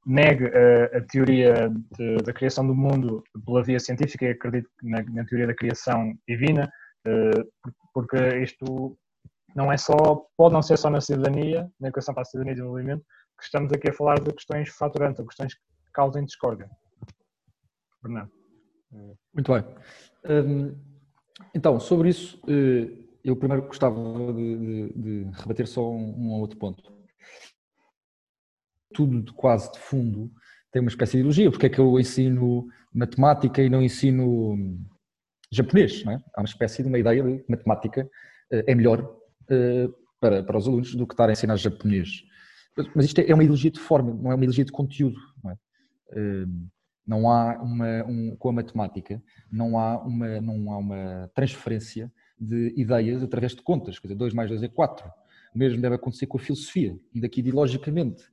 negue 0.05 0.45
a, 0.45 0.97
a 0.97 1.01
teoria 1.01 1.69
de, 1.97 2.17
da 2.17 2.33
criação 2.33 2.65
do 2.65 2.75
mundo 2.75 3.23
pela 3.45 3.63
via 3.63 3.79
científica 3.79 4.25
e 4.25 4.29
acredito 4.29 4.69
na, 4.81 5.03
na 5.03 5.25
teoria 5.25 5.47
da 5.47 5.55
criação 5.55 6.13
divina, 6.27 6.69
uh, 7.07 7.71
porque 7.93 8.17
isto 8.39 8.97
não 9.55 9.71
é 9.71 9.77
só, 9.77 9.95
pode 10.35 10.53
não 10.53 10.61
ser 10.61 10.77
só 10.77 10.89
na 10.89 11.01
cidadania, 11.01 11.69
na 11.79 11.87
educação 11.87 12.13
para 12.13 12.23
a 12.23 12.25
cidadania 12.25 12.53
e 12.53 12.55
desenvolvimento, 12.55 13.03
que 13.37 13.45
estamos 13.45 13.71
aqui 13.71 13.89
a 13.89 13.93
falar 13.93 14.19
de 14.19 14.33
questões 14.33 14.69
faturantes, 14.69 15.19
ou 15.19 15.27
questões 15.27 15.53
que 15.53 15.61
causem 15.93 16.25
discórdia. 16.25 16.69
Bernardo. 18.01 18.31
Muito 19.33 19.53
bem. 19.53 19.63
Um, 20.25 20.75
então, 21.53 21.79
sobre 21.79 22.09
isso, 22.09 22.39
eh, 22.47 22.91
eu 23.23 23.35
primeiro 23.35 23.63
gostava 23.63 23.95
de, 24.33 24.57
de, 24.57 24.93
de 24.93 25.31
rebater 25.39 25.67
só 25.67 25.89
um, 25.89 26.13
um 26.15 26.31
outro 26.39 26.57
ponto 26.57 26.93
tudo 28.93 29.21
de 29.21 29.33
quase 29.33 29.71
de 29.71 29.79
fundo 29.79 30.31
tem 30.71 30.81
uma 30.81 30.89
espécie 30.89 31.13
de 31.13 31.17
ideologia. 31.19 31.51
Porque 31.51 31.67
é 31.67 31.69
que 31.69 31.79
eu 31.79 31.99
ensino 31.99 32.67
matemática 32.93 33.61
e 33.61 33.69
não 33.69 33.81
ensino 33.81 34.79
japonês? 35.51 36.03
Não 36.03 36.13
é? 36.13 36.23
Há 36.35 36.41
uma 36.41 36.47
espécie 36.47 36.81
de 36.81 36.89
uma 36.89 36.99
ideia 36.99 37.23
de 37.23 37.43
matemática 37.47 38.09
eh, 38.51 38.63
é 38.67 38.75
melhor 38.75 39.17
eh, 39.49 39.87
para, 40.19 40.43
para 40.43 40.57
os 40.57 40.67
alunos 40.67 40.95
do 40.95 41.05
que 41.05 41.13
estar 41.13 41.29
a 41.29 41.31
ensinar 41.31 41.57
japonês. 41.57 42.23
Mas 42.95 43.05
isto 43.05 43.19
é 43.19 43.33
uma 43.33 43.43
ideologia 43.43 43.69
de 43.69 43.79
forma, 43.79 44.13
não 44.13 44.31
é 44.31 44.35
uma 44.35 44.43
ideologia 44.43 44.65
de 44.65 44.71
conteúdo. 44.71 45.17
Não, 45.43 45.51
é? 45.51 45.57
Eh, 46.11 46.45
não 47.05 47.29
há 47.29 47.61
uma, 47.61 48.05
um, 48.05 48.35
com 48.37 48.49
a 48.49 48.53
matemática, 48.53 49.21
não 49.51 49.77
há, 49.77 49.97
uma, 49.99 50.39
não 50.39 50.71
há 50.71 50.77
uma 50.77 51.31
transferência 51.35 52.11
de 52.39 52.73
ideias 52.77 53.21
através 53.21 53.53
de 53.53 53.61
contas, 53.61 53.99
quer 53.99 54.07
dizer, 54.07 54.17
2 54.17 54.33
mais 54.33 54.49
2 54.49 54.63
é 54.63 54.67
4. 54.67 55.05
O 55.53 55.57
mesmo 55.57 55.81
deve 55.81 55.95
acontecer 55.95 56.25
com 56.27 56.37
a 56.37 56.39
filosofia, 56.39 56.97
ainda 57.13 57.29
que 57.29 57.41
ideologicamente 57.41 58.23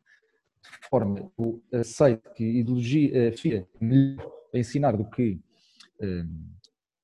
de 0.63 0.89
forma 0.89 1.31
eu 1.39 1.63
aceito 1.73 2.31
que 2.35 2.45
ideologia, 2.45 3.33
FIA 3.33 3.67
é 3.81 3.85
melhor 3.85 4.33
a 4.55 4.59
ensinar 4.59 4.97
do 4.97 5.05
que, 5.05 5.41
hum, 6.01 6.47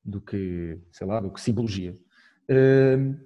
do 0.05 0.21
que, 0.21 0.79
sei 0.93 1.07
lá, 1.07 1.21
do 1.21 1.31
que 1.31 1.41
simbologia, 1.41 1.95
hum, 2.51 3.17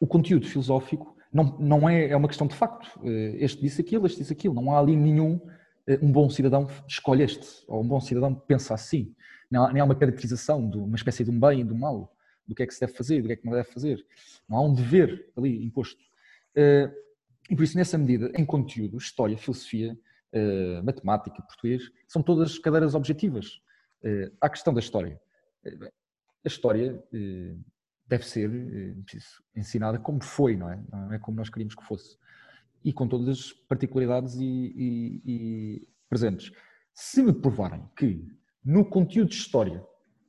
o 0.00 0.06
conteúdo 0.06 0.46
filosófico 0.46 1.14
não, 1.34 1.56
não 1.58 1.88
é, 1.88 2.10
é 2.10 2.16
uma 2.16 2.28
questão 2.28 2.46
de 2.46 2.54
facto. 2.54 3.00
Eh, 3.04 3.38
este 3.40 3.60
disse 3.60 3.80
aquilo, 3.80 4.06
este 4.06 4.18
disse 4.18 4.32
aquilo. 4.32 4.54
Não 4.54 4.72
há 4.72 4.78
ali 4.78 4.94
nenhum, 4.94 5.40
eh, 5.84 5.98
um 6.00 6.12
bom 6.12 6.30
cidadão 6.30 6.68
escolhe 6.86 7.24
este, 7.24 7.64
ou 7.66 7.82
um 7.82 7.88
bom 7.88 8.00
cidadão 8.00 8.32
pensa 8.32 8.72
assim. 8.72 9.12
Não 9.50 9.64
há, 9.64 9.72
nem 9.72 9.82
há 9.82 9.84
uma 9.84 9.96
caracterização 9.96 10.70
de 10.70 10.78
uma 10.78 10.94
espécie 10.94 11.24
de 11.24 11.30
um 11.30 11.40
bem 11.40 11.60
e 11.60 11.64
do 11.64 11.74
mal, 11.74 12.14
do 12.46 12.54
que 12.54 12.62
é 12.62 12.66
que 12.66 12.72
se 12.72 12.80
deve 12.80 12.92
fazer, 12.92 13.20
do 13.20 13.26
que 13.26 13.32
é 13.32 13.36
que 13.36 13.44
não 13.44 13.52
deve 13.52 13.68
fazer. 13.68 14.06
Não 14.48 14.58
há 14.58 14.62
um 14.62 14.72
dever 14.72 15.32
ali 15.36 15.64
imposto. 15.64 16.00
E 17.50 17.56
por 17.56 17.62
isso, 17.62 17.76
nessa 17.76 17.98
medida, 17.98 18.32
em 18.34 18.44
conteúdo, 18.44 18.96
história, 18.96 19.36
filosofia, 19.36 19.98
uh, 20.32 20.84
matemática, 20.84 21.42
português, 21.42 21.90
são 22.08 22.22
todas 22.22 22.58
cadeiras 22.58 22.94
objetivas. 22.94 23.60
Uh, 24.02 24.34
a 24.40 24.48
questão 24.48 24.72
da 24.72 24.80
história. 24.80 25.20
Uh, 25.64 25.84
a 26.44 26.48
história 26.48 27.02
uh, 27.12 27.64
deve 28.06 28.26
ser 28.26 28.50
ensinada 29.56 29.98
como 29.98 30.22
foi, 30.22 30.56
não 30.56 30.70
é? 30.70 30.82
Não 30.90 31.12
é 31.12 31.18
como 31.18 31.36
nós 31.36 31.48
queríamos 31.48 31.74
que 31.74 31.84
fosse. 31.84 32.16
E 32.84 32.92
com 32.92 33.08
todas 33.08 33.28
as 33.28 33.52
particularidades 33.52 34.34
e, 34.34 34.44
e, 34.44 35.22
e 35.24 35.88
presentes. 36.08 36.52
Se 36.92 37.22
me 37.22 37.32
provarem 37.32 37.88
que 37.96 38.26
no 38.64 38.84
conteúdo 38.84 39.30
de 39.30 39.36
história 39.36 39.84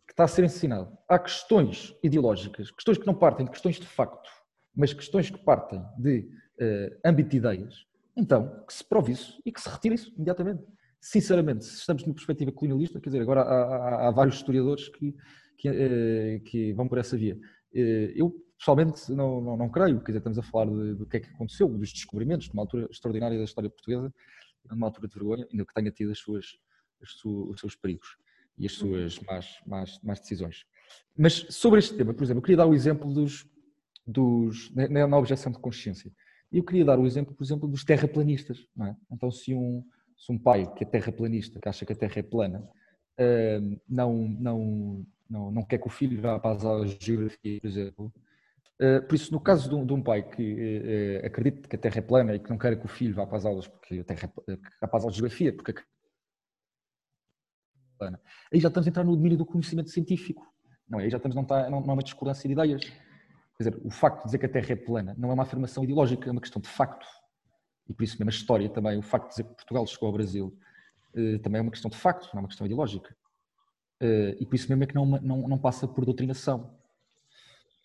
que 0.08 0.13
está 0.13 0.23
a 0.23 0.28
ser 0.28 0.43
ensinado 0.43 0.97
há 1.08 1.19
questões 1.19 1.95
ideológicas, 2.01 2.71
questões 2.71 2.97
que 2.97 3.06
não 3.06 3.13
partem 3.13 3.45
de 3.45 3.51
questões 3.51 3.75
de 3.75 3.86
facto, 3.86 4.30
mas 4.75 4.93
questões 4.93 5.30
que 5.30 5.38
partem 5.38 5.84
de 5.97 6.30
uh, 6.62 7.00
âmbito 7.04 7.30
de 7.30 7.38
ideias, 7.38 7.86
então 8.15 8.63
que 8.65 8.74
se 8.74 8.84
prove 8.84 9.12
isso 9.12 9.41
e 9.46 9.52
que 9.52 9.62
se 9.62 9.70
retire 9.70 9.96
isso 9.96 10.12
imediatamente. 10.15 10.63
Sinceramente, 11.00 11.65
se 11.65 11.78
estamos 11.78 12.04
numa 12.04 12.15
perspectiva 12.15 12.52
colonialista, 12.52 13.00
quer 13.00 13.10
dizer, 13.10 13.22
agora 13.22 13.41
há, 13.41 13.63
há, 13.63 14.08
há 14.08 14.12
vários 14.12 14.36
historiadores 14.38 14.89
que, 14.89 15.15
que, 15.58 15.70
uh, 15.70 16.44
que, 16.46 16.74
vão 16.74 16.88
por 16.88 16.98
essa 16.98 17.18
via. 17.18 17.36
Uh, 17.36 18.12
eu, 18.15 18.46
pessoalmente, 18.58 19.12
não, 19.12 19.41
não, 19.41 19.58
não, 19.58 19.70
creio, 19.70 20.00
quer 20.00 20.08
dizer, 20.08 20.18
estamos 20.20 20.39
a 20.39 20.44
falar 20.44 20.65
do 20.65 21.06
que 21.06 21.18
é 21.18 21.20
que 21.20 21.30
aconteceu, 21.30 21.68
dos 21.68 21.91
descobrimentos, 21.91 22.48
de 22.48 22.54
uma 22.54 22.63
altura 22.63 22.88
extraordinária 22.89 23.38
da 23.38 23.44
história 23.44 23.70
portuguesa, 23.70 24.12
numa 24.70 24.88
altura 24.88 25.08
de 25.08 25.13
vergonha, 25.13 25.48
ainda 25.52 25.65
que 25.65 25.74
tenha 25.74 25.91
tido 25.91 26.12
as 26.12 26.20
suas, 26.20 26.58
as 27.02 27.12
su, 27.12 27.50
os 27.52 27.60
seus 27.60 27.76
perigos 27.76 28.18
e 28.58 28.65
as 28.65 28.74
suas 28.74 29.20
más, 29.22 29.60
más, 29.65 30.00
más 30.02 30.20
decisões. 30.22 30.65
Mas 31.18 31.46
sobre 31.50 31.80
este 31.80 31.96
tema, 31.96 32.13
por 32.13 32.24
exemplo, 32.24 32.39
eu 32.39 32.44
queria 32.44 32.58
dar 32.58 32.65
o 32.65 32.74
exemplo 32.74 33.13
dos, 33.13 33.46
dos, 34.06 34.72
na, 34.74 35.08
na 35.08 35.18
objeção 35.18 35.52
de 35.52 35.60
consciência. 35.60 36.12
E 36.51 36.58
eu 36.58 36.63
queria 36.63 36.86
dar 36.86 36.99
o 36.99 37.05
exemplo, 37.05 37.34
por 37.34 37.43
exemplo, 37.43 37.67
dos 37.67 37.84
terraplanistas. 37.84 38.67
É? 38.81 38.95
Então, 39.12 39.31
se 39.31 39.53
um, 39.53 39.84
se 40.17 40.31
um 40.31 40.38
pai 40.38 40.71
que 40.73 40.84
é 40.84 40.88
terraplanista, 40.88 41.60
que 41.60 41.67
acha 41.67 41.86
que 41.86 41.93
a 41.93 41.95
Terra 41.95 42.19
é 42.19 42.23
plana, 42.23 42.60
uh, 43.19 43.81
não, 43.88 44.27
não, 44.27 45.05
não, 45.29 45.51
não 45.51 45.63
quer 45.63 45.77
que 45.77 45.88
o 45.88 45.91
filho 45.91 46.21
vá 46.21 46.39
para 46.39 46.86
de 46.86 46.97
geografia, 46.99 47.60
por 47.60 47.67
exemplo, 47.67 48.13
uh, 48.81 49.08
por 49.08 49.15
isso, 49.15 49.31
no 49.31 49.39
caso 49.39 49.69
de 49.69 49.75
um, 49.75 49.86
de 49.86 49.93
um 49.93 50.01
pai 50.01 50.23
que 50.23 51.21
uh, 51.21 51.25
acredita 51.25 51.67
que 51.67 51.75
a 51.75 51.79
Terra 51.79 51.97
é 51.99 52.01
plana 52.01 52.36
e 52.36 52.39
que 52.39 52.49
não 52.49 52.58
quer 52.58 52.79
que 52.79 52.86
o 52.86 52.89
filho 52.89 53.15
vá 53.15 53.25
para 53.25 53.38
as 53.38 53.45
aulas, 53.45 53.67
porque 53.67 53.99
a 53.99 54.03
terra, 54.03 54.31
é, 54.47 54.55
para 54.88 54.97
as 54.97 55.03
aulas 55.03 55.13
de 55.13 55.19
geografia, 55.19 55.53
porque 55.53 55.73
plana. 57.97 58.21
Aí 58.53 58.60
já 58.60 58.67
estamos 58.67 58.88
a 58.88 58.89
entrar 58.89 59.03
no 59.03 59.15
domínio 59.15 59.38
do 59.38 59.45
conhecimento 59.45 59.89
científico. 59.89 60.45
Não 60.88 60.99
é? 60.99 61.03
Aí 61.03 61.10
já 61.10 61.17
estamos, 61.17 61.36
não, 61.36 61.43
está, 61.43 61.69
não, 61.69 61.81
não 61.81 61.91
é 61.91 61.93
uma 61.93 62.03
discordância 62.03 62.47
de 62.47 62.53
ideias. 62.53 62.81
Quer 63.58 63.70
dizer, 63.70 63.82
o 63.86 63.89
facto 63.89 64.20
de 64.20 64.26
dizer 64.26 64.38
que 64.38 64.46
a 64.46 64.50
Terra 64.50 64.72
é 64.72 64.76
plana 64.76 65.15
não 65.18 65.30
é 65.32 65.34
uma 65.34 65.44
afirmação 65.44 65.84
ideológica, 65.84 66.28
é 66.28 66.32
uma 66.32 66.41
questão 66.41 66.62
de 66.62 66.68
facto. 66.68 67.06
E 67.88 67.94
por 67.94 68.04
isso 68.04 68.18
mesmo 68.20 68.30
a 68.30 68.34
história 68.34 68.70
também, 68.70 68.98
o 68.98 69.02
facto 69.02 69.26
de 69.26 69.30
dizer 69.32 69.44
que 69.44 69.56
Portugal 69.56 69.88
chegou 69.88 70.08
ao 70.08 70.13
Brasil, 70.13 70.58
eh, 71.15 71.38
também 71.39 71.60
é 71.60 71.62
uma 71.62 71.72
questão 71.72 71.89
de 71.89 71.98
facto, 71.98 72.30
não 72.34 72.39
é 72.39 72.41
uma 72.41 72.48
questão 72.48 72.65
ideológica. 72.65 73.15
Eh, 74.02 74.38
e 74.41 74.46
por 74.46 74.56
isso 74.56 74.68
mesmo 74.70 74.84
é 74.84 74.88
que 74.88 74.96
não, 74.96 75.06
não, 75.06 75.48
não 75.48 75.58
passa 75.58 75.88
por 75.88 76.04
doutrinação. 76.04 76.78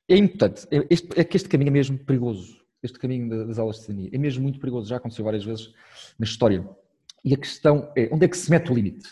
É 0.09 0.17
importante, 0.17 0.67
é, 0.73 0.85
este, 0.91 1.09
é 1.21 1.23
que 1.23 1.37
este 1.37 1.49
caminho 1.49 1.69
é 1.69 1.73
mesmo 1.73 1.97
perigoso, 1.99 2.61
este 2.83 2.99
caminho 2.99 3.47
das 3.47 3.59
aulas 3.59 3.77
de 3.77 3.83
cidadania, 3.83 4.11
é 4.13 4.19
mesmo 4.19 4.43
muito 4.43 4.59
perigoso, 4.59 4.89
já 4.89 4.97
aconteceu 4.97 5.25
várias 5.25 5.45
vezes 5.45 5.73
na 6.19 6.25
história. 6.25 6.69
E 7.25 7.33
a 7.33 7.37
questão 7.37 7.93
é, 7.97 8.09
onde 8.13 8.25
é 8.25 8.29
que 8.29 8.37
se 8.37 8.51
mete 8.51 8.73
o 8.73 8.75
limite? 8.75 9.09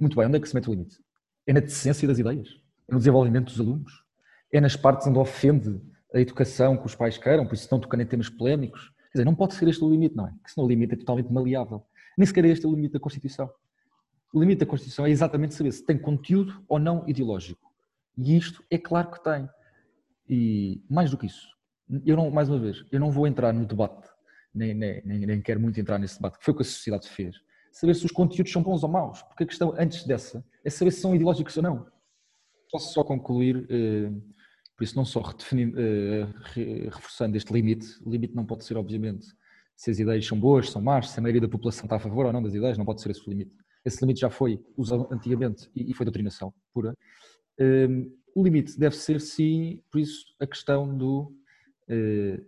Muito 0.00 0.16
bem, 0.16 0.26
onde 0.26 0.36
é 0.36 0.40
que 0.40 0.48
se 0.48 0.54
mete 0.54 0.68
o 0.68 0.72
limite? 0.72 0.98
É 1.46 1.52
na 1.52 1.60
decência 1.60 2.08
das 2.08 2.18
ideias? 2.18 2.60
É 2.88 2.92
no 2.92 2.98
desenvolvimento 2.98 3.46
dos 3.46 3.60
alunos? 3.60 4.05
É 4.52 4.60
nas 4.60 4.76
partes 4.76 5.06
onde 5.06 5.18
ofende 5.18 5.80
a 6.14 6.20
educação 6.20 6.76
que 6.76 6.86
os 6.86 6.94
pais 6.94 7.18
queiram, 7.18 7.46
por 7.46 7.54
isso 7.54 7.64
estão 7.64 7.80
tocando 7.80 8.02
em 8.02 8.06
temas 8.06 8.28
polémicos? 8.28 8.92
Quer 9.12 9.18
dizer, 9.18 9.24
não 9.24 9.34
pode 9.34 9.54
ser 9.54 9.68
este 9.68 9.82
o 9.82 9.90
limite, 9.90 10.16
não 10.16 10.26
é? 10.26 10.30
Porque 10.30 10.50
senão 10.50 10.66
o 10.66 10.68
limite 10.68 10.94
é 10.94 10.96
totalmente 10.96 11.32
maleável. 11.32 11.84
Nem 12.16 12.26
sequer 12.26 12.44
é 12.44 12.48
este 12.48 12.66
o 12.66 12.70
limite 12.70 12.94
da 12.94 13.00
Constituição. 13.00 13.50
O 14.32 14.40
limite 14.40 14.60
da 14.60 14.66
Constituição 14.66 15.06
é 15.06 15.10
exatamente 15.10 15.54
saber 15.54 15.72
se 15.72 15.84
tem 15.84 15.98
conteúdo 15.98 16.64
ou 16.68 16.78
não 16.78 17.08
ideológico. 17.08 17.70
E 18.16 18.36
isto 18.36 18.64
é 18.70 18.78
claro 18.78 19.10
que 19.10 19.22
tem. 19.22 19.48
E 20.28 20.82
mais 20.88 21.10
do 21.10 21.18
que 21.18 21.26
isso, 21.26 21.48
eu 22.04 22.16
não, 22.16 22.30
mais 22.30 22.48
uma 22.48 22.58
vez, 22.58 22.84
eu 22.90 22.98
não 22.98 23.10
vou 23.10 23.26
entrar 23.26 23.52
no 23.52 23.64
debate, 23.64 24.08
nem, 24.52 24.74
nem, 24.74 25.02
nem, 25.04 25.18
nem 25.20 25.40
quero 25.40 25.60
muito 25.60 25.78
entrar 25.78 25.98
nesse 25.98 26.16
debate, 26.16 26.38
que 26.38 26.44
foi 26.44 26.52
o 26.52 26.56
que 26.56 26.62
a 26.62 26.66
sociedade 26.66 27.08
fez. 27.08 27.36
Saber 27.70 27.94
se 27.94 28.04
os 28.04 28.10
conteúdos 28.10 28.50
são 28.50 28.62
bons 28.62 28.82
ou 28.82 28.88
maus, 28.88 29.22
porque 29.22 29.44
a 29.44 29.46
questão 29.46 29.74
antes 29.78 30.04
dessa 30.04 30.44
é 30.64 30.70
saber 30.70 30.90
se 30.90 31.00
são 31.00 31.14
ideológicos 31.14 31.56
ou 31.56 31.62
não. 31.62 31.86
Posso 32.72 32.92
só 32.92 33.04
concluir, 33.04 33.66
eh, 33.70 34.10
por 34.76 34.84
isso 34.84 34.94
não 34.94 35.04
só 35.04 35.20
eh, 35.20 36.26
reforçando 36.90 37.36
este 37.36 37.52
limite, 37.52 37.86
o 38.04 38.10
limite 38.10 38.34
não 38.34 38.44
pode 38.44 38.64
ser, 38.64 38.76
obviamente, 38.76 39.26
se 39.74 39.90
as 39.90 39.98
ideias 39.98 40.26
são 40.26 40.38
boas, 40.38 40.70
são 40.70 40.82
más, 40.82 41.10
se 41.10 41.18
a 41.18 41.22
maioria 41.22 41.40
da 41.40 41.48
população 41.48 41.84
está 41.84 41.96
a 41.96 41.98
favor 41.98 42.26
ou 42.26 42.32
não 42.32 42.42
das 42.42 42.54
ideias, 42.54 42.76
não 42.76 42.84
pode 42.84 43.00
ser 43.00 43.10
esse 43.10 43.26
o 43.26 43.30
limite. 43.30 43.56
Esse 43.84 44.00
limite 44.02 44.20
já 44.20 44.30
foi 44.30 44.62
usado 44.76 45.08
antigamente 45.10 45.70
e 45.74 45.94
foi 45.94 46.04
doutrinação 46.04 46.52
pura. 46.74 46.94
Ehm, 47.58 48.10
o 48.34 48.42
limite 48.42 48.78
deve 48.78 48.96
ser, 48.96 49.20
sim, 49.20 49.82
por 49.90 49.98
isso, 49.98 50.26
a 50.38 50.46
questão 50.46 50.96
do, 50.96 51.32
eh, 51.88 52.40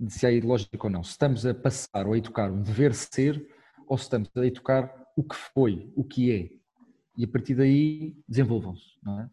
de 0.00 0.12
se 0.12 0.26
é 0.26 0.34
ideológico 0.34 0.86
ou 0.86 0.90
não. 0.90 1.02
Se 1.02 1.10
estamos 1.10 1.44
a 1.44 1.52
passar 1.52 2.06
ou 2.06 2.14
a 2.14 2.18
educar 2.18 2.50
um 2.50 2.62
dever 2.62 2.94
ser 2.94 3.46
ou 3.86 3.98
se 3.98 4.04
estamos 4.04 4.30
a 4.36 4.46
educar 4.46 4.94
o 5.16 5.22
que 5.22 5.34
foi, 5.34 5.92
o 5.96 6.04
que 6.04 6.32
é. 6.32 6.50
E 7.16 7.24
a 7.24 7.28
partir 7.28 7.54
daí 7.54 8.16
desenvolvam-se, 8.26 8.86
é? 9.06 9.24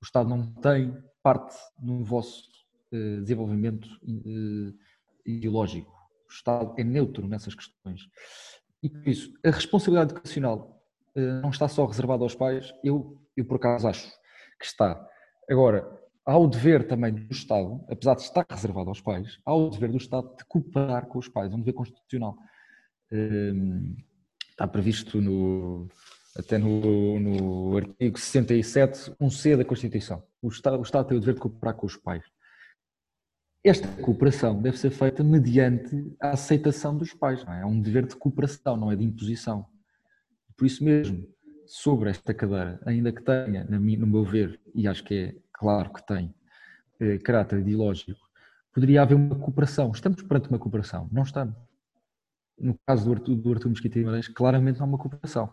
O 0.00 0.04
Estado 0.04 0.28
não 0.28 0.46
tem 0.54 0.96
parte 1.24 1.56
no 1.80 2.04
vosso 2.04 2.44
eh, 2.92 3.20
desenvolvimento 3.22 3.88
eh, 4.06 4.72
ideológico. 5.24 5.90
O 6.28 6.32
Estado 6.32 6.74
é 6.76 6.84
neutro 6.84 7.26
nessas 7.26 7.54
questões. 7.54 8.02
E 8.82 8.90
por 8.90 9.08
isso, 9.08 9.32
a 9.44 9.50
responsabilidade 9.50 10.12
educacional 10.12 10.70
não 11.42 11.50
está 11.50 11.68
só 11.68 11.86
reservada 11.86 12.24
aos 12.24 12.34
pais, 12.34 12.74
eu, 12.82 13.16
eu 13.36 13.44
por 13.44 13.56
acaso 13.56 13.86
acho 13.86 14.10
que 14.58 14.66
está. 14.66 15.08
Agora, 15.48 15.88
há 16.24 16.36
o 16.36 16.46
dever 16.48 16.86
também 16.86 17.12
do 17.12 17.32
Estado, 17.32 17.84
apesar 17.88 18.14
de 18.14 18.22
estar 18.22 18.44
reservado 18.48 18.88
aos 18.88 19.00
pais, 19.00 19.38
há 19.44 19.54
o 19.54 19.70
dever 19.70 19.90
do 19.90 19.96
Estado 19.96 20.34
de 20.36 20.44
cooperar 20.44 21.06
com 21.06 21.18
os 21.18 21.28
pais, 21.28 21.52
é 21.52 21.54
um 21.54 21.60
dever 21.60 21.74
constitucional. 21.74 22.36
Hum, 23.12 23.96
está 24.50 24.66
previsto 24.66 25.20
no, 25.20 25.88
até 26.36 26.58
no, 26.58 27.20
no 27.20 27.76
artigo 27.76 28.18
67, 28.18 29.12
1C 29.20 29.56
da 29.56 29.64
Constituição. 29.64 30.22
O 30.44 30.48
Estado, 30.48 30.78
o 30.78 30.82
Estado 30.82 31.08
tem 31.08 31.16
o 31.16 31.20
dever 31.20 31.36
de 31.36 31.40
cooperar 31.40 31.74
com 31.74 31.86
os 31.86 31.96
pais. 31.96 32.22
Esta 33.64 33.88
cooperação 34.02 34.60
deve 34.60 34.76
ser 34.76 34.90
feita 34.90 35.24
mediante 35.24 36.14
a 36.20 36.32
aceitação 36.32 36.98
dos 36.98 37.14
pais. 37.14 37.42
É? 37.48 37.62
é 37.62 37.66
um 37.66 37.80
dever 37.80 38.06
de 38.06 38.14
cooperação, 38.14 38.76
não 38.76 38.92
é 38.92 38.96
de 38.96 39.02
imposição. 39.02 39.64
Por 40.54 40.66
isso 40.66 40.84
mesmo, 40.84 41.26
sobre 41.66 42.10
esta 42.10 42.34
cadeira, 42.34 42.78
ainda 42.84 43.10
que 43.10 43.22
tenha, 43.22 43.64
no 43.64 44.06
meu 44.06 44.22
ver, 44.22 44.60
e 44.74 44.86
acho 44.86 45.02
que 45.02 45.14
é 45.14 45.36
claro 45.50 45.90
que 45.94 46.06
tem, 46.06 46.34
eh, 47.00 47.16
caráter 47.16 47.60
ideológico, 47.60 48.20
poderia 48.70 49.00
haver 49.00 49.14
uma 49.14 49.36
cooperação. 49.36 49.92
Estamos 49.92 50.20
perante 50.20 50.50
uma 50.50 50.58
cooperação? 50.58 51.08
Não 51.10 51.22
estamos. 51.22 51.56
No 52.58 52.78
caso 52.86 53.06
do 53.06 53.12
Artur, 53.12 53.34
do 53.34 53.50
Artur 53.50 53.70
Mesquita 53.70 53.98
Guimarães, 53.98 54.28
claramente 54.28 54.78
não 54.78 54.84
há 54.84 54.88
uma 54.90 54.98
cooperação 54.98 55.50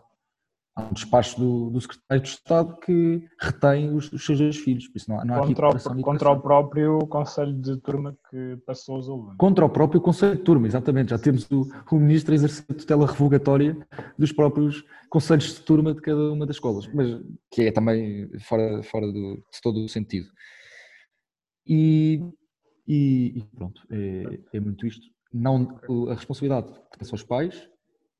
há 0.74 0.82
um 0.84 0.92
despacho 0.92 1.38
do, 1.38 1.70
do 1.70 1.80
secretário 1.80 2.22
de 2.22 2.28
Estado 2.28 2.76
que 2.78 3.28
retém 3.38 3.94
os, 3.94 4.10
os 4.12 4.24
seus 4.24 4.38
dois 4.38 4.56
filhos, 4.56 4.88
por 4.88 4.96
isso 4.96 5.10
não, 5.10 5.22
não 5.24 5.34
há 5.34 5.46
contra, 5.46 5.68
o, 5.68 6.02
contra 6.02 6.30
o 6.30 6.40
próprio 6.40 6.98
Conselho 7.06 7.52
de 7.52 7.76
Turma 7.78 8.16
que 8.30 8.56
passou 8.66 8.98
os 8.98 9.08
alunos. 9.08 9.36
Contra 9.36 9.64
o 9.64 9.70
próprio 9.70 10.00
Conselho 10.00 10.36
de 10.36 10.42
Turma, 10.42 10.66
exatamente. 10.66 11.10
Já 11.10 11.18
temos 11.18 11.50
o, 11.50 11.68
o 11.90 11.98
Ministro 11.98 12.32
a 12.32 12.34
exercer 12.34 12.64
tutela 12.64 13.06
revogatória 13.06 13.76
dos 14.18 14.32
próprios 14.32 14.82
Conselhos 15.10 15.54
de 15.54 15.60
Turma 15.60 15.94
de 15.94 16.00
cada 16.00 16.32
uma 16.32 16.46
das 16.46 16.56
escolas, 16.56 16.86
mas 16.94 17.20
que 17.50 17.62
é 17.62 17.72
também 17.72 18.30
fora, 18.40 18.82
fora 18.82 19.06
do, 19.06 19.36
de 19.36 19.60
todo 19.62 19.84
o 19.84 19.88
sentido. 19.88 20.28
E, 21.66 22.20
e, 22.88 23.38
e 23.38 23.44
pronto, 23.54 23.82
é, 23.90 24.40
é 24.54 24.60
muito 24.60 24.86
isto. 24.86 25.06
Não, 25.32 25.78
a 26.10 26.14
responsabilidade 26.14 26.72
pertence 26.90 27.12
aos 27.12 27.22
pais 27.22 27.68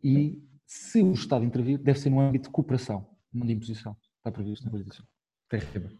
e 0.02 0.42
se 0.72 1.02
o 1.02 1.12
Estado 1.12 1.44
intervir, 1.44 1.78
deve 1.78 1.98
ser 1.98 2.08
num 2.08 2.20
âmbito 2.20 2.44
de 2.48 2.50
cooperação, 2.50 3.06
não 3.32 3.46
de 3.46 3.52
imposição. 3.52 3.94
Está 4.16 4.30
previsto 4.32 4.64
na 4.64 4.70
Constituição. 4.70 5.06
Terrível. 5.48 5.90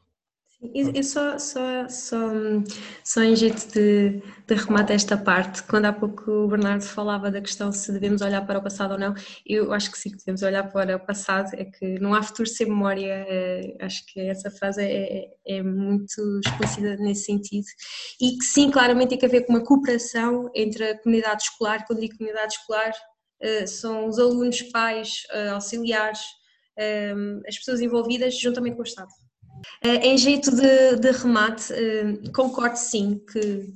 Eu 0.74 1.02
só, 1.02 1.38
só, 1.38 1.88
só, 1.88 2.18
só 3.02 3.22
em 3.22 3.34
jeito 3.34 3.66
de, 3.72 4.22
de 4.46 4.54
remate 4.54 4.92
esta 4.92 5.16
parte, 5.16 5.60
quando 5.64 5.86
há 5.86 5.92
pouco 5.92 6.30
o 6.30 6.46
Bernardo 6.46 6.84
falava 6.84 7.32
da 7.32 7.40
questão 7.40 7.72
se 7.72 7.90
devemos 7.90 8.22
olhar 8.22 8.46
para 8.46 8.60
o 8.60 8.62
passado 8.62 8.92
ou 8.92 8.98
não, 8.98 9.12
eu 9.44 9.72
acho 9.72 9.90
que 9.90 9.98
sim, 9.98 10.12
devemos 10.16 10.40
olhar 10.42 10.70
para 10.70 10.96
o 10.96 11.00
passado, 11.00 11.50
é 11.54 11.64
que 11.64 11.98
não 11.98 12.14
há 12.14 12.22
futuro 12.22 12.48
sem 12.48 12.68
memória, 12.68 13.12
é, 13.28 13.76
acho 13.80 14.06
que 14.06 14.20
essa 14.20 14.52
frase 14.52 14.82
é, 14.82 15.30
é 15.44 15.62
muito 15.64 16.40
explícita 16.46 16.96
nesse 16.96 17.24
sentido, 17.24 17.66
e 18.20 18.38
que 18.38 18.44
sim, 18.44 18.70
claramente 18.70 19.08
tem 19.08 19.18
que 19.18 19.26
haver 19.26 19.44
uma 19.48 19.64
cooperação 19.64 20.48
entre 20.54 20.90
a 20.90 21.02
comunidade 21.02 21.42
escolar, 21.42 21.84
quando 21.88 21.98
digo 21.98 22.16
comunidade 22.16 22.54
escolar, 22.54 22.92
são 23.66 24.06
os 24.06 24.18
alunos, 24.18 24.62
pais, 24.62 25.24
eh, 25.30 25.48
auxiliares, 25.48 26.20
eh, 26.78 27.14
as 27.46 27.58
pessoas 27.58 27.80
envolvidas 27.80 28.38
juntamente 28.38 28.76
com 28.76 28.82
o 28.82 28.86
Estado. 28.86 29.10
Em 29.84 30.18
jeito 30.18 30.50
de, 30.50 30.96
de 30.96 31.10
remate, 31.12 31.72
concordo 32.34 32.76
sim 32.76 33.20
que, 33.32 33.72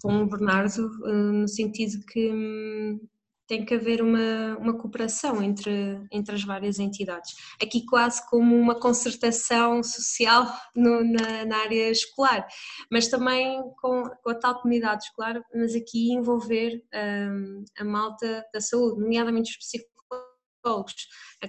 com 0.00 0.22
o 0.22 0.26
Bernardo, 0.26 0.88
no 1.00 1.48
sentido 1.48 2.04
que 2.06 2.30
hum, 2.30 3.00
tem 3.48 3.64
que 3.64 3.74
haver 3.74 4.02
uma, 4.02 4.56
uma 4.58 4.78
cooperação 4.78 5.42
entre, 5.42 5.72
entre 6.12 6.34
as 6.34 6.44
várias 6.44 6.78
entidades. 6.78 7.34
Aqui 7.60 7.84
quase 7.86 8.24
como 8.28 8.54
uma 8.54 8.78
concertação 8.78 9.82
social 9.82 10.46
no, 10.76 11.02
na, 11.02 11.46
na, 11.46 11.56
área 11.56 11.90
escolar, 11.90 12.46
mas 12.92 13.08
também 13.08 13.62
com, 13.80 14.02
com, 14.22 14.30
a 14.30 14.34
tal 14.34 14.60
comunidade 14.60 15.04
escolar, 15.04 15.42
mas 15.54 15.74
aqui 15.74 16.12
envolver 16.12 16.84
um, 16.94 17.64
a 17.78 17.84
malta 17.84 18.44
da 18.52 18.60
saúde, 18.60 19.00
nomeadamente 19.00 19.50
os 19.50 19.56
psicólogos. 19.56 21.08
A, 21.42 21.48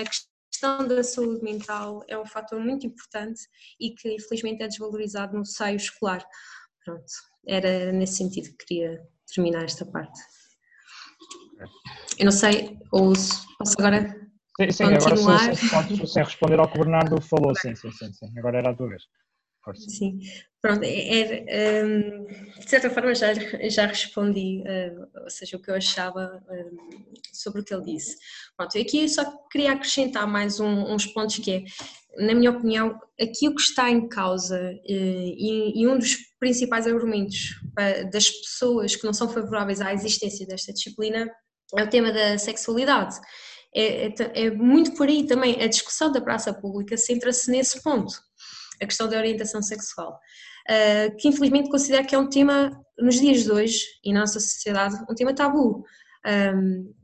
a 0.00 0.04
questão 0.04 0.88
da 0.88 1.04
saúde 1.04 1.44
mental 1.44 2.02
é 2.08 2.18
um 2.18 2.24
fator 2.24 2.58
muito 2.58 2.86
importante 2.86 3.42
e 3.78 3.90
que 3.90 4.14
infelizmente 4.14 4.62
é 4.62 4.68
desvalorizado 4.68 5.36
no 5.36 5.44
seio 5.44 5.76
escolar. 5.76 6.26
Pronto, 6.82 7.04
era 7.46 7.92
nesse 7.92 8.16
sentido 8.16 8.56
que 8.56 8.64
queria 8.64 9.06
terminar 9.34 9.64
esta 9.64 9.84
parte. 9.84 10.18
Eu 12.18 12.24
não 12.24 12.32
sei, 12.32 12.78
ou 12.92 13.12
posso 13.58 13.74
agora 13.78 14.08
sim, 14.60 14.70
sim, 14.70 14.84
continuar? 14.84 15.40
Agora 15.40 15.56
sim, 15.56 15.96
sim, 15.96 16.06
sem 16.06 16.24
responder 16.24 16.58
ao 16.58 16.68
que 16.68 16.78
o 16.78 16.80
Bernardo 16.80 17.20
falou, 17.20 17.54
sim, 17.54 17.74
sim, 17.74 17.90
sim, 17.92 18.12
sim. 18.12 18.38
agora 18.38 18.58
era 18.58 18.70
a 18.70 18.74
tua 18.74 18.88
vez. 18.88 19.02
Força. 19.62 19.90
Sim, 19.90 20.20
pronto, 20.62 20.84
é, 20.84 21.44
é, 21.48 21.84
um, 21.84 22.24
de 22.24 22.70
certa 22.70 22.88
forma 22.88 23.12
já, 23.16 23.34
já 23.68 23.86
respondi, 23.86 24.62
uh, 24.62 25.22
ou 25.24 25.28
seja, 25.28 25.56
o 25.56 25.60
que 25.60 25.68
eu 25.68 25.74
achava 25.74 26.40
um, 26.48 27.04
sobre 27.32 27.60
o 27.60 27.64
que 27.64 27.74
ele 27.74 27.84
disse. 27.84 28.16
Pronto, 28.56 28.78
aqui 28.78 29.08
só 29.08 29.24
queria 29.50 29.72
acrescentar 29.72 30.24
mais 30.24 30.60
um, 30.60 30.94
uns 30.94 31.04
pontos 31.06 31.38
que 31.38 31.50
é, 31.50 32.24
na 32.24 32.32
minha 32.32 32.52
opinião, 32.52 32.96
aqui 33.20 33.48
o 33.48 33.56
que 33.56 33.60
está 33.60 33.90
em 33.90 34.08
causa 34.08 34.56
uh, 34.56 34.80
e, 34.86 35.82
e, 35.82 35.86
um 35.88 35.98
dos 35.98 36.14
principais 36.38 36.86
argumentos 36.86 37.60
das 38.12 38.30
pessoas 38.30 38.94
que 38.94 39.04
não 39.04 39.12
são 39.12 39.28
favoráveis 39.28 39.80
à 39.80 39.92
existência 39.92 40.46
desta 40.46 40.72
disciplina 40.72 41.28
é 41.76 41.82
o 41.82 41.88
tema 41.88 42.12
da 42.12 42.38
sexualidade. 42.38 43.16
É, 43.74 44.06
é, 44.06 44.14
é, 44.46 44.50
muito 44.50 44.94
por 44.94 45.08
aí 45.08 45.26
também 45.26 45.62
a 45.62 45.66
discussão 45.66 46.10
da 46.10 46.20
praça 46.20 46.52
pública 46.54 46.96
centra-se 46.96 47.50
nesse 47.50 47.82
ponto, 47.82 48.14
a 48.80 48.86
questão 48.86 49.08
da 49.08 49.18
orientação 49.18 49.60
sexual, 49.60 50.18
uh, 50.70 51.16
que 51.16 51.28
infelizmente 51.28 51.68
considero 51.68 52.06
que 52.06 52.14
é 52.14 52.18
um 52.18 52.28
tema, 52.28 52.70
nos 52.98 53.20
dias 53.20 53.44
de 53.44 53.52
hoje, 53.52 53.84
e 54.04 54.12
na 54.12 54.20
nossa 54.20 54.40
sociedade, 54.40 54.96
um 55.10 55.14
tema 55.14 55.34
tabu. 55.34 55.84
Um, 56.26 56.94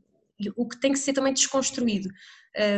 o 0.57 0.67
que 0.67 0.79
tem 0.79 0.91
que 0.91 0.99
ser 0.99 1.13
também 1.13 1.33
desconstruído. 1.33 2.09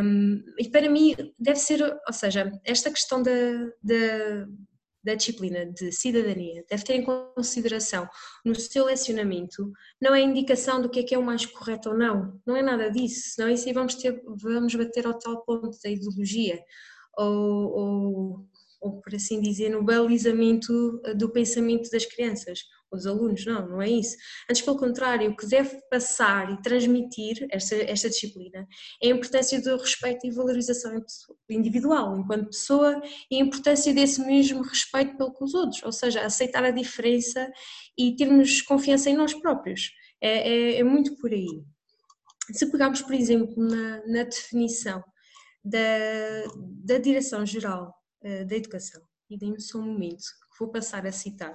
Um, 0.04 0.44
e 0.60 0.70
para 0.70 0.90
mim 0.90 1.16
deve 1.40 1.60
ser, 1.60 1.82
ou 1.82 2.14
seja, 2.14 2.52
esta 2.64 2.92
questão 2.92 3.24
da, 3.24 3.32
da, 3.82 4.46
da, 5.06 5.16
disciplina 5.16 5.66
de 5.66 5.92
cidadania 5.92 6.66
deve 6.70 6.84
ter 6.84 6.96
em 6.96 7.04
consideração 7.04 8.08
no 8.44 8.56
seu 8.56 8.86
lecionamento, 8.86 9.72
não 10.02 10.14
é 10.14 10.22
indicação 10.22 10.82
do 10.82 10.90
que 10.90 11.00
é 11.00 11.04
que 11.04 11.16
é 11.16 11.18
o 11.18 11.24
mais 11.24 11.46
correto 11.46 11.90
ou 11.90 11.98
não, 11.98 12.40
não 12.46 12.56
é 12.56 12.62
nada 12.62 12.90
disso, 12.90 13.34
senão 13.34 13.50
isso 13.50 13.68
aí 13.68 13.74
vamos, 13.74 13.96
ter, 13.96 14.22
vamos 14.26 14.74
bater 14.76 15.06
ao 15.06 15.18
tal 15.18 15.44
ponto 15.46 15.78
da 15.84 15.90
ideologia 15.90 16.60
ou, 17.18 17.28
ou, 17.28 18.46
ou 18.82 19.02
por 19.02 19.16
assim 19.16 19.40
dizer, 19.40 19.70
no 19.70 19.84
balizamento 19.84 21.02
do 21.16 21.30
pensamento 21.30 21.90
das 21.90 22.06
crianças 22.06 22.60
os 22.92 23.06
alunos, 23.06 23.46
não, 23.46 23.68
não 23.68 23.82
é 23.82 23.90
isso. 23.90 24.16
Antes, 24.50 24.62
pelo 24.62 24.78
contrário, 24.78 25.30
o 25.30 25.36
que 25.36 25.48
deve 25.48 25.80
passar 25.90 26.52
e 26.52 26.62
transmitir 26.62 27.46
esta, 27.52 27.76
esta 27.76 28.10
disciplina 28.10 28.68
é 29.02 29.08
a 29.08 29.12
importância 29.12 29.62
do 29.62 29.78
respeito 29.78 30.26
e 30.26 30.32
valorização 30.32 31.04
individual 31.50 32.18
enquanto 32.18 32.50
pessoa 32.50 33.02
e 33.30 33.36
a 33.36 33.40
importância 33.40 33.94
desse 33.94 34.22
mesmo 34.22 34.62
respeito 34.62 35.18
pelos 35.18 35.54
outros, 35.54 35.84
ou 35.84 35.92
seja, 35.92 36.22
aceitar 36.22 36.64
a 36.64 36.72
diferença 36.72 37.52
e 37.98 38.16
termos 38.16 38.62
confiança 38.62 39.10
em 39.10 39.18
nós 39.18 39.34
próprios. 39.34 39.92
É, 40.22 40.50
é, 40.50 40.80
é 40.80 40.84
muito 40.84 41.16
por 41.18 41.32
aí. 41.32 41.64
Se 42.52 42.72
pegarmos, 42.72 43.02
por 43.02 43.14
exemplo, 43.14 43.56
na, 43.58 44.06
na 44.08 44.24
definição 44.24 45.04
da, 45.64 45.80
da 46.84 46.98
Direção-Geral 47.00 47.92
eh, 48.24 48.46
da 48.46 48.56
Educação, 48.56 49.02
e 49.30 49.38
dê-me 49.38 49.60
só 49.60 49.80
um 49.80 49.94
momento, 49.94 50.22
que 50.22 50.60
vou 50.60 50.72
passar 50.72 51.06
a 51.08 51.12
citar 51.12 51.54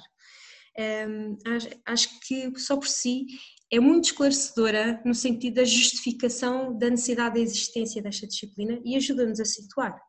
um, 0.78 1.36
acho, 1.46 1.68
acho 1.86 2.20
que 2.20 2.58
só 2.58 2.76
por 2.76 2.88
si 2.88 3.26
é 3.72 3.78
muito 3.78 4.06
esclarecedora 4.06 5.00
no 5.04 5.14
sentido 5.14 5.54
da 5.56 5.64
justificação 5.64 6.76
da 6.76 6.90
necessidade 6.90 7.34
da 7.34 7.40
existência 7.40 8.02
desta 8.02 8.26
disciplina 8.26 8.80
e 8.84 8.96
ajuda-nos 8.96 9.40
a 9.40 9.44
situar. 9.44 10.00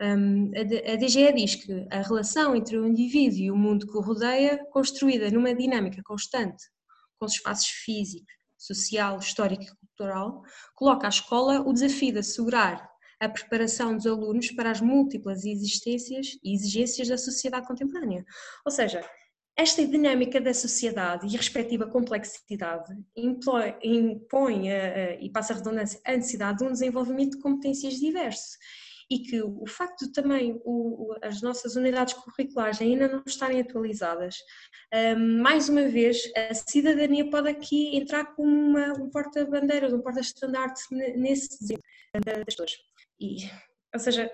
Um, 0.00 0.50
a 0.54 0.96
DGE 0.96 1.32
diz 1.32 1.54
que 1.54 1.86
a 1.90 2.02
relação 2.02 2.54
entre 2.54 2.76
o 2.76 2.86
indivíduo 2.86 3.38
e 3.38 3.50
o 3.50 3.56
mundo 3.56 3.86
que 3.86 3.96
o 3.96 4.00
rodeia, 4.00 4.62
construída 4.70 5.30
numa 5.30 5.54
dinâmica 5.54 6.02
constante, 6.04 6.64
com 7.18 7.26
os 7.26 7.32
espaços 7.32 7.68
físicos, 7.68 8.34
social, 8.58 9.18
histórico 9.18 9.62
e 9.62 9.76
cultural, 9.76 10.42
coloca 10.74 11.06
à 11.06 11.08
escola 11.08 11.60
o 11.60 11.72
desafio 11.72 12.12
de 12.12 12.18
assegurar 12.18 12.86
a 13.20 13.28
preparação 13.28 13.96
dos 13.96 14.06
alunos 14.06 14.50
para 14.50 14.70
as 14.70 14.80
múltiplas 14.80 15.44
existências 15.44 16.38
e 16.44 16.54
exigências 16.54 17.08
da 17.08 17.16
sociedade 17.16 17.66
contemporânea. 17.66 18.24
Ou 18.64 18.70
seja, 18.70 19.00
esta 19.56 19.86
dinâmica 19.86 20.40
da 20.40 20.52
sociedade 20.52 21.26
e 21.26 21.34
a 21.34 21.38
respectiva 21.38 21.86
complexidade 21.86 22.94
impõe, 23.16 24.70
a, 24.70 24.94
a, 24.94 25.14
e 25.14 25.30
passa 25.30 25.54
a 25.54 25.56
redundância 25.56 25.98
a 26.04 26.12
necessidade 26.12 26.58
de 26.58 26.64
um 26.64 26.72
desenvolvimento 26.72 27.36
de 27.36 27.42
competências 27.42 27.94
diverso 27.94 28.58
e 29.08 29.20
que 29.20 29.40
o 29.40 29.66
facto 29.66 30.06
de 30.06 30.12
também 30.12 30.60
o, 30.64 31.14
as 31.22 31.40
nossas 31.40 31.76
unidades 31.76 32.14
curriculares 32.14 32.80
ainda 32.82 33.08
não 33.08 33.22
estarem 33.24 33.60
atualizadas, 33.60 34.36
um, 35.16 35.40
mais 35.40 35.68
uma 35.68 35.86
vez 35.88 36.18
a 36.36 36.52
cidadania 36.52 37.30
pode 37.30 37.48
aqui 37.48 37.96
entrar 37.96 38.34
como 38.34 38.50
uma, 38.50 38.92
um 39.00 39.08
porta-bandeiras, 39.08 39.92
um 39.92 40.00
porta-estandarte 40.00 40.82
nesse 40.90 41.50
desenvolvimento 41.60 42.24
das 42.24 42.44
pessoas. 42.44 42.72
E, 43.20 43.48
ou 43.94 44.00
seja, 44.00 44.30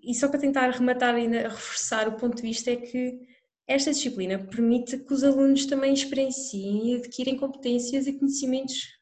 e 0.00 0.14
só 0.14 0.28
para 0.28 0.40
tentar 0.40 0.70
rematar 0.70 1.18
e 1.18 1.26
reforçar 1.26 2.08
o 2.08 2.16
ponto 2.16 2.36
de 2.36 2.42
vista 2.42 2.70
é 2.70 2.76
que 2.76 3.18
esta 3.66 3.90
disciplina 3.90 4.38
permite 4.38 4.98
que 4.98 5.12
os 5.12 5.24
alunos 5.24 5.66
também 5.66 5.92
experienciem 5.92 6.92
e 6.92 6.96
adquirem 6.96 7.36
competências 7.36 8.06
e 8.06 8.12
conhecimentos, 8.12 8.96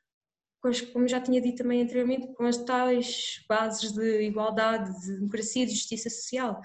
como 0.93 1.07
já 1.07 1.21
tinha 1.21 1.41
dito 1.41 1.59
também 1.59 1.83
anteriormente, 1.83 2.33
com 2.35 2.45
as 2.45 2.57
tais 2.57 3.45
bases 3.47 3.93
de 3.93 4.23
igualdade, 4.23 4.99
de 5.01 5.17
democracia, 5.17 5.67
de 5.67 5.73
justiça 5.73 6.09
social. 6.09 6.61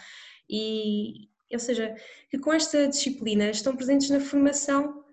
E, 0.50 1.28
ou 1.52 1.60
seja, 1.60 1.94
que 2.30 2.40
com 2.40 2.54
esta 2.54 2.88
disciplina 2.88 3.50
estão 3.50 3.76
presentes 3.76 4.10
na 4.10 4.22
formação 4.22 5.04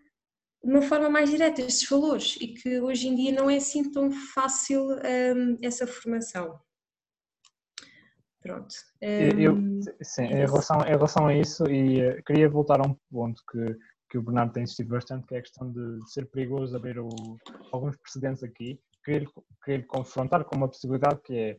de 0.63 0.71
uma 0.71 0.83
forma 0.83 1.09
mais 1.09 1.31
direta 1.31 1.63
estes 1.63 1.89
valores 1.89 2.37
e 2.41 2.49
que 2.49 2.81
hoje 2.81 3.09
em 3.09 3.15
dia 3.15 3.33
não 3.33 3.49
é 3.49 3.57
assim 3.57 3.91
tão 3.91 4.11
fácil 4.11 4.83
hum, 4.91 5.59
essa 5.63 5.87
formação. 5.87 6.61
Pronto. 8.47 8.75
Eu, 9.01 9.55
hum, 9.55 9.81
sim, 10.03 10.23
em 10.23 10.37
relação, 10.37 10.79
em 10.81 10.91
relação 10.91 11.27
a 11.27 11.35
isso, 11.35 11.65
e 11.69 12.01
uh, 12.07 12.23
queria 12.25 12.49
voltar 12.49 12.81
a 12.81 12.89
um 12.89 12.97
ponto 13.11 13.43
que, 13.51 13.77
que 14.09 14.19
o 14.19 14.23
Bernardo 14.23 14.53
tem 14.53 14.63
insistido 14.63 14.91
bastante, 14.91 15.27
que 15.27 15.35
é 15.35 15.39
a 15.39 15.43
questão 15.43 15.71
de, 15.73 15.99
de 15.99 16.11
ser 16.13 16.27
perigoso 16.27 16.77
abrir 16.77 16.99
o, 16.99 17.09
alguns 17.73 17.97
precedentes 17.97 18.45
aqui. 18.45 18.81
Queria, 19.05 19.29
queria 19.65 19.87
confrontar 19.87 20.45
com 20.45 20.57
uma 20.57 20.69
possibilidade 20.69 21.21
que 21.23 21.35
é 21.35 21.59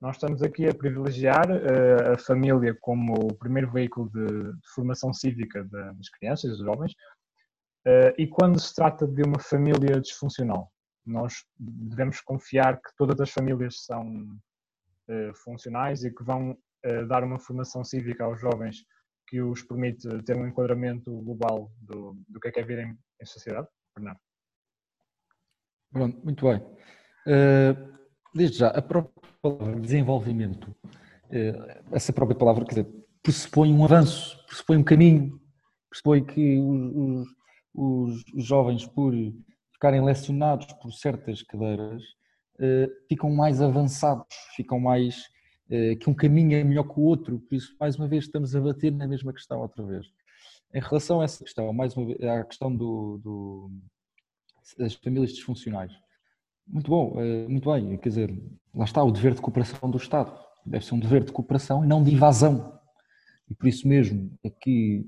nós 0.00 0.16
estamos 0.16 0.42
aqui 0.42 0.66
a 0.68 0.74
privilegiar 0.74 1.48
uh, 1.50 2.12
a 2.12 2.18
família 2.18 2.76
como 2.80 3.14
o 3.14 3.34
primeiro 3.34 3.70
veículo 3.70 4.10
de, 4.10 4.26
de 4.26 4.68
formação 4.74 5.14
cívica 5.14 5.64
das 5.64 6.10
crianças, 6.10 6.50
dos 6.50 6.66
jovens, 6.66 6.92
uh, 7.86 8.12
e 8.18 8.26
quando 8.26 8.60
se 8.60 8.74
trata 8.74 9.06
de 9.06 9.22
uma 9.22 9.38
família 9.38 9.98
disfuncional, 10.00 10.70
nós 11.06 11.44
devemos 11.58 12.20
confiar 12.20 12.76
que 12.76 12.90
todas 12.98 13.18
as 13.20 13.30
famílias 13.30 13.84
são 13.84 14.02
eh, 14.02 14.38
funcionais 15.34 16.04
e 16.04 16.10
que 16.10 16.24
vão 16.24 16.56
eh, 16.84 17.04
dar 17.06 17.24
uma 17.24 17.38
formação 17.38 17.82
cívica 17.82 18.24
aos 18.24 18.38
jovens 18.38 18.84
que 19.26 19.40
os 19.40 19.62
permite 19.62 20.06
ter 20.24 20.36
um 20.36 20.46
enquadramento 20.46 21.10
global 21.22 21.72
do, 21.80 22.14
do 22.28 22.38
que 22.38 22.48
é 22.48 22.52
que 22.52 22.60
é 22.60 22.62
vir 22.62 22.78
em, 22.78 22.98
em 23.20 23.24
sociedade? 23.24 23.66
Bernardo. 23.96 24.20
Pronto, 25.90 26.22
muito 26.22 26.46
bem. 26.46 26.58
Uh, 27.26 27.98
desde 28.34 28.58
já, 28.58 28.68
a 28.68 28.82
própria 28.82 29.32
palavra 29.40 29.80
desenvolvimento, 29.80 30.76
uh, 30.84 31.94
essa 31.94 32.12
própria 32.12 32.36
palavra, 32.36 32.66
quer 32.66 32.82
dizer, 32.82 33.04
pressupõe 33.22 33.72
um 33.72 33.82
avanço, 33.82 34.44
pressupõe 34.46 34.76
um 34.76 34.84
caminho, 34.84 35.40
pressupõe 35.88 36.22
que 36.22 36.58
os, 36.58 37.26
os, 37.74 38.24
os 38.34 38.44
jovens, 38.44 38.86
por 38.86 39.14
ficarem 39.72 40.04
lecionados 40.04 40.66
por 40.74 40.92
certas 40.92 41.42
cadeiras, 41.42 42.02
eh, 42.02 42.23
ficam 43.08 43.30
mais 43.30 43.60
avançados, 43.60 44.26
ficam 44.54 44.78
mais 44.78 45.24
eh, 45.70 45.96
que 45.96 46.10
um 46.10 46.14
caminho 46.14 46.56
é 46.56 46.62
melhor 46.62 46.84
que 46.84 46.98
o 46.98 47.02
outro, 47.02 47.38
por 47.40 47.54
isso 47.54 47.74
mais 47.80 47.96
uma 47.96 48.06
vez 48.06 48.24
estamos 48.24 48.54
a 48.54 48.60
bater 48.60 48.92
na 48.92 49.08
mesma 49.08 49.32
questão 49.32 49.60
outra 49.60 49.84
vez. 49.84 50.06
Em 50.72 50.80
relação 50.80 51.20
a 51.20 51.24
essa 51.24 51.42
questão, 51.42 51.72
mais 51.72 51.96
uma 51.96 52.06
vez, 52.06 52.22
à 52.22 52.44
questão 52.44 52.74
do, 52.74 53.18
do 53.22 53.70
das 54.78 54.94
famílias 54.94 55.32
disfuncionais, 55.32 55.92
muito 56.66 56.90
bom, 56.90 57.20
eh, 57.20 57.48
muito 57.48 57.70
bem, 57.70 57.96
quer 57.98 58.08
dizer, 58.08 58.42
lá 58.74 58.84
está 58.84 59.02
o 59.02 59.10
dever 59.10 59.34
de 59.34 59.40
cooperação 59.40 59.90
do 59.90 59.98
Estado, 59.98 60.38
deve 60.64 60.84
ser 60.84 60.94
um 60.94 61.00
dever 61.00 61.24
de 61.24 61.32
cooperação 61.32 61.84
e 61.84 61.86
não 61.86 62.02
de 62.02 62.12
invasão. 62.12 62.72
E 63.50 63.54
por 63.54 63.68
isso 63.68 63.86
mesmo, 63.86 64.32
aqui, 64.42 65.06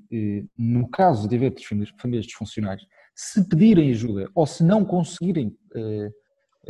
no 0.59 0.87
caso 0.91 1.27
de 1.27 1.37
haver 1.37 1.55
famílias 1.99 2.27
disfuncionais, 2.27 2.83
se 3.15 3.49
pedirem 3.49 3.91
ajuda 3.91 4.31
ou 4.35 4.47
se 4.47 4.63
não 4.63 4.85
conseguirem 4.85 5.57
eh, 5.75 6.11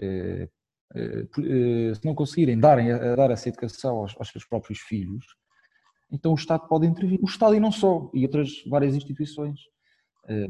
eh, 0.01 0.49
se 0.95 2.05
não 2.05 2.15
conseguirem 2.15 2.59
darem, 2.59 2.89
dar 3.17 3.31
essa 3.31 3.49
educação 3.49 3.99
aos, 3.99 4.15
aos, 4.17 4.29
seus 4.29 4.45
próprios 4.45 4.79
filhos, 4.79 5.25
então 6.11 6.33
o 6.33 6.37
Estado 6.37 6.67
pode 6.69 6.87
intervir. 6.87 7.19
O 7.23 7.27
Estado 7.27 7.55
e 7.55 7.61
não 7.61 7.73
só, 7.73 8.11
e 8.15 8.23
outras 8.25 8.63
várias 8.69 8.95
instituições. 8.95 9.61
Eh, 10.29 10.49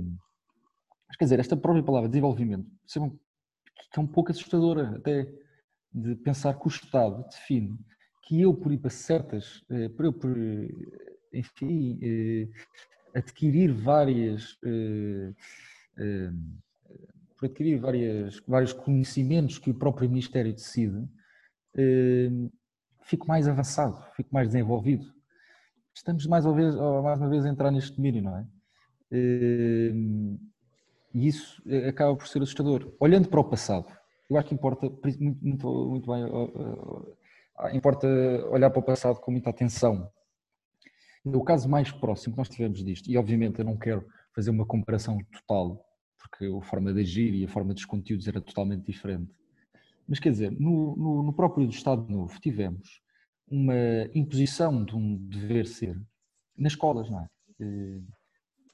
mas 1.09 1.16
quer 1.16 1.24
dizer, 1.24 1.41
esta 1.41 1.57
própria 1.57 1.82
palavra 1.82 2.09
desenvolvimento 2.09 2.68
que 3.93 3.99
é 3.99 4.03
um 4.03 4.07
pouco 4.07 4.30
assustadora 4.30 4.97
até 4.97 5.26
de 5.93 6.14
pensar 6.16 6.55
que 6.55 6.66
o 6.66 6.68
Estado 6.68 7.24
define 7.30 7.78
que 8.22 8.41
eu 8.41 8.53
por 8.53 8.72
ir 8.72 8.78
para 8.78 8.91
certas, 8.91 9.64
para 9.97 10.07
eu 10.07 10.12
por, 10.12 10.37
enfim, 11.32 11.99
adquirir 13.14 13.72
várias 13.72 14.59
por 17.37 17.47
adquirir 17.47 17.78
várias, 17.78 18.41
vários 18.47 18.72
conhecimentos 18.72 19.59
que 19.59 19.70
o 19.70 19.74
próprio 19.74 20.09
Ministério 20.09 20.53
decide, 20.53 21.07
eh, 21.76 22.30
fico 23.03 23.28
mais 23.28 23.47
avançado, 23.47 24.03
fico 24.16 24.30
mais 24.32 24.49
desenvolvido. 24.49 25.07
Estamos 25.95 26.26
mais 26.26 26.45
vez, 26.45 26.74
mais 26.74 27.20
uma 27.20 27.28
vez 27.28 27.45
a 27.45 27.49
entrar 27.49 27.70
neste 27.70 27.97
domínio, 27.97 28.22
não 28.22 28.39
é? 28.39 28.47
Eh, 29.12 29.93
e 31.14 31.28
isso 31.28 31.62
acaba 31.89 32.14
por 32.16 32.26
ser 32.26 32.43
assustador. 32.43 32.95
Olhando 33.01 33.28
para 33.28 33.41
o 33.41 33.45
passado, 33.45 33.87
eu 34.28 34.37
acho 34.37 34.49
que 34.49 34.55
importa 34.55 34.91
muito, 35.20 35.45
muito, 35.45 35.89
muito 35.89 36.11
bem, 36.11 37.76
importa 37.76 38.07
olhar 38.51 38.70
para 38.70 38.80
o 38.80 38.82
passado 38.82 39.20
com 39.20 39.30
muita 39.30 39.51
atenção. 39.51 40.11
O 41.24 41.43
caso 41.43 41.68
mais 41.68 41.91
próximo 41.91 42.34
que 42.34 42.39
nós 42.39 42.49
tivemos 42.49 42.84
disto, 42.84 43.11
e 43.11 43.16
obviamente 43.16 43.59
eu 43.59 43.64
não 43.64 43.76
quero 43.76 44.07
fazer 44.34 44.51
uma 44.51 44.66
comparação 44.66 45.18
total, 45.32 45.86
porque 46.29 46.47
a 46.47 46.61
forma 46.62 46.93
de 46.93 47.01
agir 47.01 47.35
e 47.35 47.45
a 47.45 47.49
forma 47.49 47.72
dos 47.72 47.85
conteúdos 47.85 48.27
era 48.27 48.41
totalmente 48.41 48.85
diferente. 48.85 49.31
Mas 50.09 50.18
quer 50.18 50.31
dizer, 50.31 50.51
no, 50.53 50.97
no, 50.97 51.22
no 51.22 51.33
próprio 51.33 51.68
Estado 51.68 52.07
Novo 52.11 52.39
tivemos 52.41 53.01
uma 53.49 53.74
imposição 54.14 54.85
de 54.85 54.95
um 54.95 55.16
dever 55.16 55.66
ser 55.66 56.01
nas 56.57 56.72
escolas, 56.72 57.09
não 57.09 57.20
é? 57.20 57.29
Eh, 57.61 58.01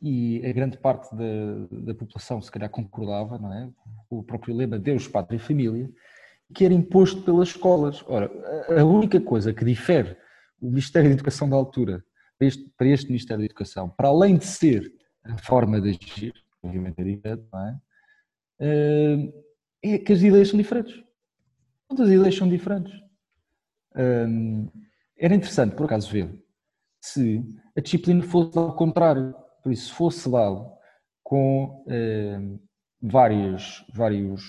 e 0.01 0.45
a 0.45 0.53
grande 0.53 0.79
parte 0.79 1.15
da, 1.15 1.67
da 1.71 1.95
população 1.95 2.41
se 2.43 2.51
calhar 2.51 2.69
concordava, 2.69 3.39
não 3.39 3.53
é? 3.53 3.71
O 4.11 4.23
próprio 4.23 4.55
lema 4.55 4.79
Deus, 4.79 5.07
Pátria 5.07 5.37
e 5.37 5.41
Família, 5.41 5.89
que 6.55 6.65
era 6.65 6.75
imposto 6.75 7.23
pelas 7.23 7.49
escolas. 7.49 8.03
Ora, 8.09 8.31
a 8.79 8.85
única 8.85 9.21
coisa 9.21 9.55
que 9.55 9.65
difere 9.65 10.17
o 10.61 10.69
Ministério 10.69 11.09
da 11.09 11.15
Educação 11.15 11.49
da 11.49 11.57
altura 11.57 12.05
para 12.39 12.49
este, 12.49 12.69
para 12.77 12.89
este 12.89 13.07
Ministério 13.07 13.41
da 13.41 13.47
Educação, 13.47 13.89
para 13.89 14.09
além 14.09 14.37
de 14.37 14.45
ser 14.45 14.93
a 15.25 15.39
forma 15.39 15.81
de 15.81 15.91
agir, 15.91 16.35
é 16.65 17.37
não 17.53 17.67
é? 17.67 17.81
Eh, 18.61 19.33
é 19.83 19.99
que 19.99 20.13
as 20.13 20.23
ideias 20.23 20.49
são 20.49 20.59
diferentes. 20.59 21.03
Todas 21.89 22.09
as 22.09 22.15
ideias 22.15 22.37
são 22.37 22.49
diferentes. 22.49 22.93
Eh, 23.97 24.27
era 25.17 25.35
interessante, 25.35 25.75
por 25.75 25.87
acaso, 25.87 26.11
ver 26.11 26.43
se 27.01 27.45
a 27.77 27.81
disciplina 27.81 28.23
fosse 28.23 28.57
ao 28.57 28.77
contrário. 28.77 29.35
Por 29.63 29.73
isso, 29.73 29.93
fosse 29.95 30.31
dado 30.31 30.73
com 31.23 31.85
eh, 31.89 32.39
vários, 33.01 33.85
vários 33.93 34.43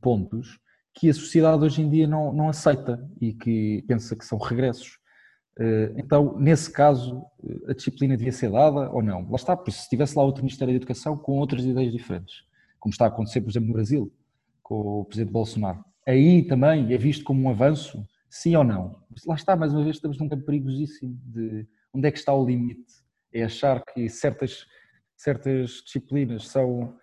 pontos 0.00 0.58
que 0.94 1.08
a 1.08 1.14
sociedade 1.14 1.64
hoje 1.64 1.80
em 1.80 1.88
dia 1.88 2.06
não, 2.06 2.32
não 2.32 2.48
aceita 2.48 3.08
e 3.20 3.32
que 3.32 3.84
pensa 3.86 4.16
que 4.16 4.24
são 4.24 4.38
regressos. 4.38 4.98
Eh, 5.58 5.92
então, 5.96 6.38
nesse 6.38 6.70
caso, 6.70 7.24
a 7.68 7.72
disciplina 7.72 8.16
devia 8.16 8.32
ser 8.32 8.50
dada 8.50 8.90
ou 8.90 9.02
não? 9.02 9.28
Lá 9.28 9.36
está, 9.36 9.56
porque 9.56 9.72
se 9.72 9.80
estivesse 9.80 10.16
lá 10.16 10.22
outro 10.22 10.42
Ministério 10.42 10.72
da 10.72 10.76
Educação 10.76 11.16
com 11.16 11.38
outras 11.38 11.64
ideias 11.64 11.92
diferentes, 11.92 12.44
como 12.78 12.92
está 12.92 13.06
a 13.06 13.08
acontecer, 13.08 13.40
por 13.40 13.50
exemplo, 13.50 13.68
no 13.68 13.74
Brasil, 13.74 14.12
com 14.62 15.00
o 15.00 15.04
Presidente 15.04 15.32
Bolsonaro. 15.32 15.84
Aí 16.06 16.42
também 16.44 16.92
é 16.92 16.96
visto 16.96 17.24
como 17.24 17.42
um 17.42 17.50
avanço, 17.50 18.06
sim 18.30 18.54
ou 18.54 18.62
não? 18.62 19.02
Lá 19.26 19.34
está, 19.34 19.56
mais 19.56 19.74
uma 19.74 19.82
vez, 19.82 19.96
estamos 19.96 20.16
num 20.18 20.28
campo 20.28 20.44
perigosíssimo 20.44 21.18
de 21.24 21.66
onde 21.92 22.06
é 22.06 22.10
que 22.12 22.18
está 22.18 22.32
o 22.32 22.46
limite? 22.46 22.86
É 23.32 23.42
achar 23.42 23.82
que 23.84 24.08
certas, 24.08 24.64
certas 25.16 25.82
disciplinas 25.84 26.46
são, 26.48 26.96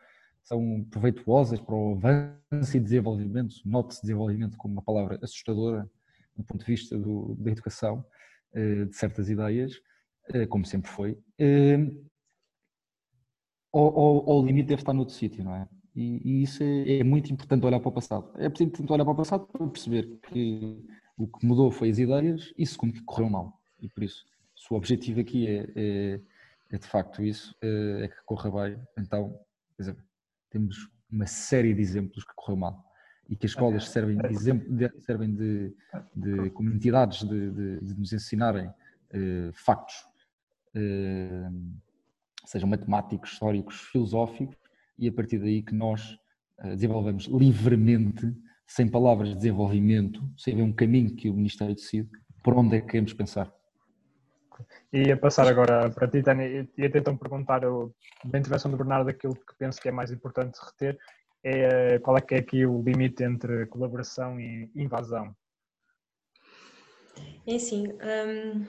são 0.44 0.86
proveituosas 0.90 1.60
para 1.60 1.76
o 1.76 1.94
avanço 1.94 2.78
e 2.78 2.80
desenvolvimento, 2.80 3.56
note-se 3.66 4.02
desenvolvimento 4.02 4.58
como 4.58 4.74
uma 4.74 4.82
palavra 4.82 5.20
assustadora 5.22 5.90
do 6.36 6.44
ponto 6.44 6.66
de 6.66 6.72
vista 6.72 6.98
do, 6.98 7.36
da 7.40 7.52
educação, 7.52 8.04
eh, 8.04 8.16
de 8.56 8.96
certas 8.96 9.30
ideias, 9.30 9.74
eh, 10.30 10.48
como 10.48 10.66
sempre 10.66 10.90
foi, 10.90 11.18
eh, 11.38 11.78
ou, 13.72 14.42
o 14.42 14.46
limite 14.46 14.70
deve 14.70 14.82
estar 14.82 14.94
noutro 14.94 15.14
sítio, 15.14 15.44
não 15.44 15.54
é? 15.54 15.68
E, 15.94 16.22
e 16.24 16.44
isso 16.44 16.64
é, 16.64 17.00
é, 17.00 17.04
muito 17.04 17.32
importante 17.32 17.66
olhar 17.66 17.80
para 17.80 17.90
o 17.90 17.92
passado. 17.92 18.32
É 18.38 18.46
importante 18.48 18.92
olhar 18.92 19.04
para 19.04 19.14
o 19.14 19.16
passado 19.16 19.46
para 19.48 19.68
perceber 19.68 20.20
que 20.30 20.84
o 21.18 21.28
que 21.28 21.46
mudou 21.46 21.72
foi 21.72 21.90
as 21.90 22.00
ideias 22.00 22.54
e 22.58 22.66
segundo 22.66 22.94
que 22.94 23.04
correu 23.04 23.30
mal. 23.30 23.62
E 23.82 23.90
por 23.90 24.04
isso, 24.04 24.26
se 24.56 24.74
o 24.74 24.78
objetivo 24.78 25.20
aqui 25.22 25.48
é, 25.48 25.68
é, 25.76 26.22
é 26.72 26.78
de 26.78 26.88
facto 26.88 27.24
isso, 27.24 27.56
é, 27.62 28.08
que 28.08 28.24
corra 28.26 28.70
bem, 28.70 28.80
então, 28.98 29.38
dizer, 29.78 29.96
temos 30.50 30.90
uma 31.12 31.28
série 31.28 31.74
de 31.74 31.82
exemplos 31.82 32.24
que 32.24 32.34
correu 32.36 32.58
mal 32.58 32.84
e 33.30 33.36
que 33.36 33.46
as 33.46 33.52
escolas 33.52 33.90
servem 33.90 34.18
de 34.18 34.28
exemplo, 34.28 34.72
de, 34.72 34.92
servem 35.02 35.34
de, 35.34 35.74
de 36.16 36.50
como 36.52 36.70
entidades 36.70 37.24
de, 37.24 37.52
de, 37.52 37.80
de 37.82 38.00
nos 38.00 38.14
ensinarem 38.14 38.68
uh, 38.68 39.52
factos, 39.54 39.96
uh, 40.76 41.74
sejam 42.46 42.70
matemáticos, 42.70 43.32
históricos, 43.32 43.82
filosóficos, 43.92 44.58
e 44.98 45.08
a 45.08 45.12
partir 45.12 45.40
daí 45.40 45.62
que 45.62 45.74
nós 45.74 46.18
uh, 46.64 46.70
desenvolvemos 46.70 47.26
livremente, 47.26 48.34
sem 48.68 48.88
palavras 48.88 49.30
de 49.30 49.36
desenvolvimento, 49.36 50.28
sem 50.38 50.54
haver 50.54 50.64
um 50.64 50.74
caminho 50.74 51.16
que 51.16 51.30
o 51.30 51.34
Ministério 51.34 51.76
decide, 51.76 52.10
por 52.44 52.56
onde 52.56 52.78
é 52.78 52.82
que 52.82 52.88
queremos 52.88 53.14
pensar. 53.14 53.52
E 54.94 55.08
ia 55.08 55.18
passar 55.18 55.48
agora 55.48 55.90
para 55.90 56.08
ti, 56.08 56.24
Tânia, 56.24 56.48
ia 56.48 56.70
então 56.78 57.18
perguntar, 57.18 57.64
eu, 57.64 57.94
da 58.24 58.40
intervenção 58.40 58.72
do 58.72 58.78
Bernardo, 58.78 59.10
aquilo 59.10 59.36
que 59.36 59.56
penso 59.58 59.82
que 59.82 59.90
é 59.90 59.92
mais 59.92 60.12
importante 60.12 60.58
reter, 60.64 60.98
é 61.46 62.00
qual 62.00 62.18
é 62.18 62.22
que 62.22 62.34
é 62.34 62.40
aqui 62.40 62.66
o 62.66 62.82
limite 62.82 63.24
entre 63.24 63.68
colaboração 63.68 64.40
e 64.40 64.70
invasão? 64.76 65.36
É 67.48 67.56
assim, 67.56 67.88
um, 67.88 68.66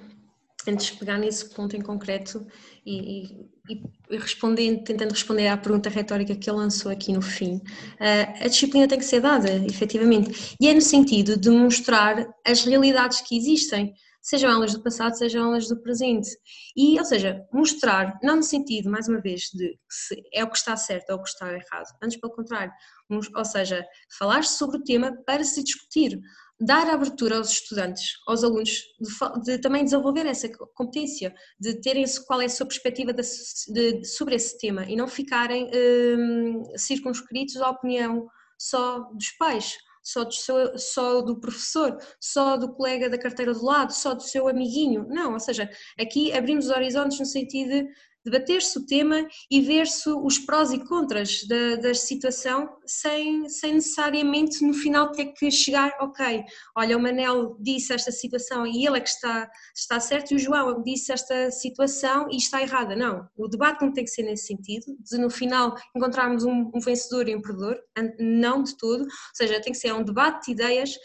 antes 0.68 0.87
de 0.87 0.99
pegar 0.99 1.18
nesse 1.18 1.49
ponto 1.55 1.74
em 1.74 1.81
concreto 1.81 2.47
e, 2.85 3.24
e, 3.24 3.83
e, 4.11 4.18
respondendo, 4.18 4.85
tentando 4.85 5.12
responder 5.12 5.49
à 5.49 5.57
pergunta 5.57 5.89
retórica 5.89 6.37
que 6.37 6.51
ele 6.51 6.59
lançou 6.59 6.93
aqui 6.93 7.14
no 7.14 7.22
fim, 7.22 7.57
uh, 7.57 8.45
a 8.45 8.49
disciplina 8.49 8.87
tem 8.87 8.99
que 8.99 9.05
ser 9.07 9.20
dada, 9.20 9.51
efetivamente, 9.64 10.55
e 10.61 10.68
é 10.68 10.74
no 10.74 10.83
sentido 10.83 11.39
de 11.39 11.49
mostrar 11.49 12.29
as 12.45 12.62
realidades 12.62 13.22
que 13.22 13.39
existem 13.39 13.95
sejam 14.27 14.51
elas 14.51 14.74
do 14.74 14.83
passado, 14.83 15.16
sejam 15.16 15.45
elas 15.47 15.68
do 15.68 15.81
presente. 15.81 16.29
E, 16.77 16.99
ou 16.99 17.05
seja, 17.05 17.47
mostrar, 17.53 18.18
não 18.24 18.37
no 18.37 18.43
sentido, 18.43 18.91
mais 18.91 19.09
uma 19.09 19.20
vez, 19.20 19.43
de 19.55 19.79
se 19.89 20.20
é 20.35 20.43
o 20.43 20.51
que 20.51 20.59
está 20.59 20.77
certo 20.77 21.11
ou 21.11 21.18
o 21.18 21.22
que 21.22 21.29
está 21.29 21.47
errado, 21.53 21.87
antes 22.03 22.18
pelo 22.18 22.33
contrário, 22.33 22.72
ou 23.09 23.45
seja, 23.45 23.87
falar 24.18 24.43
sobre 24.43 24.79
o 24.79 24.83
tema 24.83 25.16
para 25.24 25.45
se 25.45 25.62
discutir, 25.62 26.18
dar 26.59 26.91
abertura 26.91 27.37
aos 27.37 27.51
estudantes, 27.51 28.14
aos 28.27 28.43
alunos, 28.43 28.83
de, 29.01 29.43
de 29.45 29.59
também 29.59 29.85
desenvolver 29.85 30.27
essa 30.27 30.49
competência, 30.74 31.33
de 31.61 31.81
terem 31.81 32.05
qual 32.27 32.41
é 32.41 32.47
a 32.47 32.49
sua 32.49 32.66
perspectiva 32.66 33.12
de, 33.12 33.22
de, 33.68 34.05
sobre 34.05 34.35
esse 34.35 34.59
tema 34.59 34.85
e 34.87 34.97
não 34.97 35.07
ficarem 35.07 35.70
hum, 35.72 36.64
circunscritos 36.77 37.57
à 37.59 37.70
opinião 37.70 38.27
só 38.59 39.01
dos 39.12 39.31
pais 39.39 39.77
só 40.07 40.23
do, 40.23 40.33
seu, 40.33 40.79
só 40.79 41.21
do 41.21 41.41
professor, 41.41 41.99
só 42.21 42.57
do 42.57 42.73
colega 42.73 43.11
da 43.11 43.19
carteira 43.19 43.53
do 43.53 43.65
lado, 43.65 43.93
só 43.93 44.15
do 44.15 44.23
seu 44.23 44.47
amiguinho. 44.47 45.05
Não, 45.09 45.33
ou 45.33 45.41
seja, 45.41 45.69
aqui 45.99 46.33
abrimos 46.33 46.67
os 46.67 46.71
horizontes 46.71 47.19
no 47.19 47.27
sentido 47.27 47.71
de 47.71 47.89
debater-se 48.27 48.77
o 48.77 48.85
tema 48.85 49.24
e 49.49 49.61
ver-se 49.61 50.11
os 50.11 50.37
prós 50.37 50.72
e 50.72 50.85
contras 50.85 51.47
da, 51.47 51.77
da 51.77 51.95
situação 51.95 52.68
sem, 52.85 53.49
sem 53.49 53.74
necessariamente 53.74 54.66
no 54.66 54.74
final 54.74 55.12
ter 55.12 55.27
que 55.27 55.49
chegar, 55.49 55.97
ok, 56.01 56.45
olha 56.77 56.97
o 56.97 57.01
Manel 57.01 57.57
disse 57.61 57.93
esta 57.93 58.11
situação 58.11 58.66
e 58.66 58.85
ele 58.85 58.99
é 58.99 59.01
que 59.01 59.09
está, 59.09 59.49
está 59.74 60.01
certo 60.01 60.33
e 60.33 60.35
o 60.35 60.39
João 60.39 60.83
disse 60.83 61.12
esta 61.12 61.53
situação 61.53 62.27
e 62.29 62.37
está 62.37 62.61
errada. 62.61 62.97
Não, 62.97 63.29
o 63.37 63.47
debate 63.47 63.85
não 63.85 63.93
tem 63.93 64.05
que 64.05 64.11
ser 64.11 64.24
nesse 64.24 64.49
sentido, 64.49 64.87
de 64.99 65.18
no 65.18 65.31
final 65.31 65.77
encontrarmos 65.95 66.43
um, 66.43 66.70
um 66.74 66.81
vencedor 66.81 67.29
e 67.29 67.37
um 67.37 67.41
perdedor, 67.41 67.79
não 68.18 68.61
de 68.61 68.77
todo, 68.77 69.03
ou 69.03 69.09
seja, 69.35 69.61
tem 69.61 69.72
que 69.72 69.79
ser 69.79 69.93
um 69.95 70.03
debate 70.03 70.47
de 70.47 70.53
ideias 70.53 70.97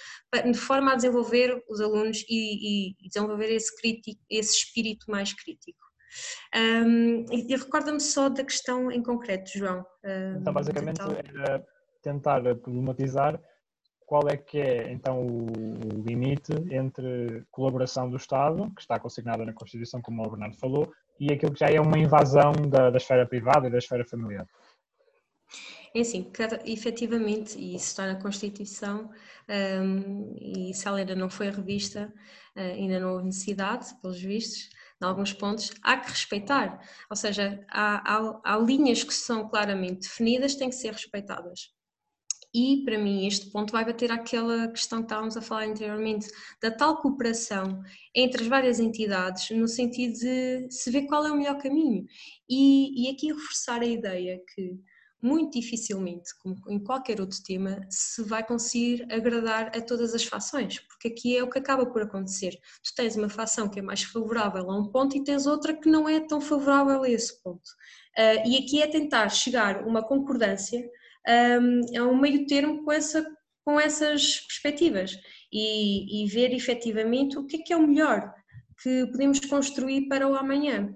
de 0.51 0.57
forma 0.57 0.93
a 0.93 0.95
desenvolver 0.95 1.63
os 1.69 1.80
alunos 1.82 2.26
e, 2.28 2.95
e 3.05 3.09
desenvolver 3.09 3.53
esse, 3.53 3.76
crítico, 3.76 4.19
esse 4.30 4.57
espírito 4.57 5.11
mais 5.11 5.34
crítico. 5.34 5.90
Um, 6.55 7.26
e 7.32 7.55
recorda-me 7.55 7.99
só 7.99 8.30
da 8.30 8.43
questão 8.43 8.91
em 8.91 9.01
concreto, 9.01 9.49
João. 9.53 9.86
então, 10.39 10.53
basicamente, 10.53 11.01
era 11.01 11.66
tentar 12.01 12.41
problematizar 12.55 13.39
qual 14.12 14.28
é 14.28 14.36
que 14.36 14.59
é 14.59 14.91
então 14.91 15.26
o 15.26 16.03
limite 16.05 16.51
entre 16.70 17.45
colaboração 17.49 18.09
do 18.09 18.18
Estado, 18.18 18.70
que 18.76 18.82
está 18.82 18.99
consignada 18.99 19.45
na 19.45 19.53
Constituição, 19.53 20.01
como 20.01 20.22
o 20.22 20.30
Bernardo 20.30 20.57
falou, 20.57 20.91
e 21.18 21.32
aquilo 21.32 21.53
que 21.53 21.62
já 21.62 21.68
é 21.68 21.80
uma 21.80 21.97
invasão 21.97 22.51
da, 22.70 22.89
da 22.89 22.97
esfera 22.97 23.26
privada 23.26 23.68
e 23.68 23.72
da 23.72 23.78
esfera 23.78 24.03
familiar. 24.03 24.45
É 25.95 26.01
assim, 26.01 26.24
cada, 26.24 26.59
efetivamente, 26.66 27.57
e 27.57 27.76
isso 27.76 27.88
está 27.88 28.05
na 28.05 28.22
Constituição, 28.22 29.09
um, 29.82 30.36
e 30.38 30.74
se 30.74 30.86
ela 30.86 30.97
ainda 30.97 31.16
não 31.16 31.30
foi 31.30 31.49
revista, 31.49 32.12
uh, 32.57 32.59
ainda 32.59 32.99
não 32.99 33.14
houve 33.14 33.28
necessidade, 33.28 33.95
pelos 34.01 34.22
vistos, 34.22 34.70
em 35.02 35.06
alguns 35.06 35.34
pontos, 35.34 35.72
há 35.82 35.97
que 35.97 36.10
respeitar. 36.10 36.80
Ou 37.10 37.16
seja, 37.16 37.66
há, 37.70 38.16
há, 38.16 38.41
há 38.43 38.58
linhas 38.58 39.04
que 39.04 39.14
são 39.14 39.47
claramente 39.49 40.02
definidas, 40.02 40.56
têm 40.56 40.70
que 40.70 40.76
ser 40.76 40.93
respeitadas. 40.93 41.70
E, 42.54 42.84
para 42.84 42.97
mim, 42.97 43.26
este 43.26 43.49
ponto 43.49 43.72
vai 43.72 43.86
bater 43.86 44.12
àquela 44.12 44.68
questão 44.68 44.99
que 44.99 45.06
estávamos 45.06 45.38
a 45.38 45.41
falar 45.41 45.68
anteriormente, 45.68 46.28
da 46.62 46.70
tal 46.70 47.02
cooperação 47.02 47.82
entre 48.14 48.41
as 48.43 48.47
várias 48.47 48.80
entidades, 48.80 49.49
no 49.52 49.68
sentido 49.70 50.14
de 50.20 50.68
se 50.70 50.91
ver 50.91 51.04
qual 51.04 51.26
é 51.26 51.32
o 51.32 51.38
melhor 51.38 51.58
caminho. 51.58 52.06
E, 52.49 53.08
e 53.08 53.10
aqui 53.10 53.28
reforçar 53.28 53.82
a 53.82 53.86
ideia 53.86 54.38
que 54.54 54.78
muito 55.22 55.59
dificilmente, 55.59 56.36
como 56.39 56.55
em 56.67 56.80
qualquer 56.80 57.22
outro 57.22 57.38
tema, 57.43 57.86
se 57.89 58.24
vai 58.24 58.45
conseguir 58.45 59.05
agradar 59.11 59.67
a 59.76 59.82
todas 59.82 60.13
as 60.15 60.24
fações, 60.24 60.80
porque 60.80 61.09
aqui 61.09 61.38
é 61.38 61.43
o 61.43 61.49
que 61.49 61.59
acaba 61.59 61.86
por 61.86 62.01
acontecer. 62.01 62.57
Tu 62.84 62.95
tens 62.95 63.15
uma 63.15 63.30
fação 63.30 63.69
que 63.69 63.80
é 63.80 63.82
mais 63.82 64.03
favorável 64.03 64.69
a 64.69 64.78
um 64.78 64.88
ponto 64.91 65.15
e 65.15 65.24
tens 65.24 65.45
outra 65.45 65.74
que 65.74 65.89
não 65.89 66.09
é 66.09 66.19
tão 66.19 66.41
favorável 66.41 67.03
a 67.03 67.09
esse 67.09 67.41
ponto. 67.43 67.69
Uh, 68.17 68.47
e 68.47 68.57
aqui 68.57 68.82
é 68.82 68.88
tentar 68.88 69.30
chegar 69.30 69.84
a 69.84 69.88
uma 69.88 70.03
concordância, 70.03 70.84
um, 71.28 71.99
a 71.99 72.03
um 72.03 72.17
meio 72.19 72.45
termo 72.47 72.84
com, 72.84 72.91
essa, 72.91 73.26
com 73.63 73.80
essas 73.80 74.39
perspectivas 74.39 75.15
e, 75.51 76.24
e 76.24 76.28
ver 76.28 76.53
efetivamente 76.53 77.38
o 77.38 77.45
que 77.45 77.57
é 77.57 77.59
que 77.59 77.74
é 77.74 77.78
o 77.78 77.88
melhor 77.88 78.34
que 78.82 79.05
podemos 79.07 79.39
construir 79.41 80.07
para 80.07 80.28
o 80.28 80.36
amanhã. 80.36 80.93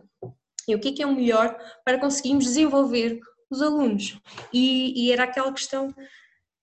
E 0.67 0.73
o 0.73 0.80
que 0.80 0.89
é 0.89 0.91
que 0.91 1.03
é 1.03 1.05
o 1.05 1.15
melhor 1.15 1.55
para 1.84 1.99
conseguirmos 1.99 2.45
desenvolver 2.45 3.19
os 3.49 3.61
alunos. 3.61 4.19
E, 4.53 5.05
e, 5.05 5.11
era 5.11 5.23
aquela 5.23 5.51
questão 5.51 5.93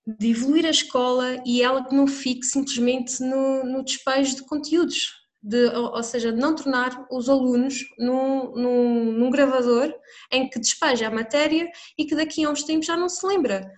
de 0.07 0.31
evoluir 0.31 0.67
a 0.67 0.71
escola 0.71 1.43
e 1.47 1.63
ela 1.63 1.85
que 1.85 1.95
não 1.95 2.07
fique 2.07 2.45
simplesmente 2.45 3.23
no, 3.23 3.65
no 3.65 3.85
despejo 3.85 4.37
de 4.37 4.43
conteúdos, 4.45 5.13
de, 5.41 5.67
ou, 5.67 5.93
ou, 5.93 6.03
seja, 6.03 6.33
de 6.33 6.39
não 6.39 6.55
tornar 6.55 7.07
os 7.11 7.29
alunos 7.29 7.85
num, 7.99 8.53
num, 8.55 9.13
num, 9.13 9.31
gravador 9.31 9.93
em 10.31 10.49
que 10.49 10.59
despeja 10.59 11.09
a 11.09 11.11
matéria 11.11 11.71
e 11.97 12.05
que 12.05 12.15
daqui 12.15 12.45
a 12.45 12.51
uns 12.51 12.65
tempos 12.65 12.87
já 12.87 12.97
não 12.97 13.09
se 13.09 13.25
lembra. 13.27 13.73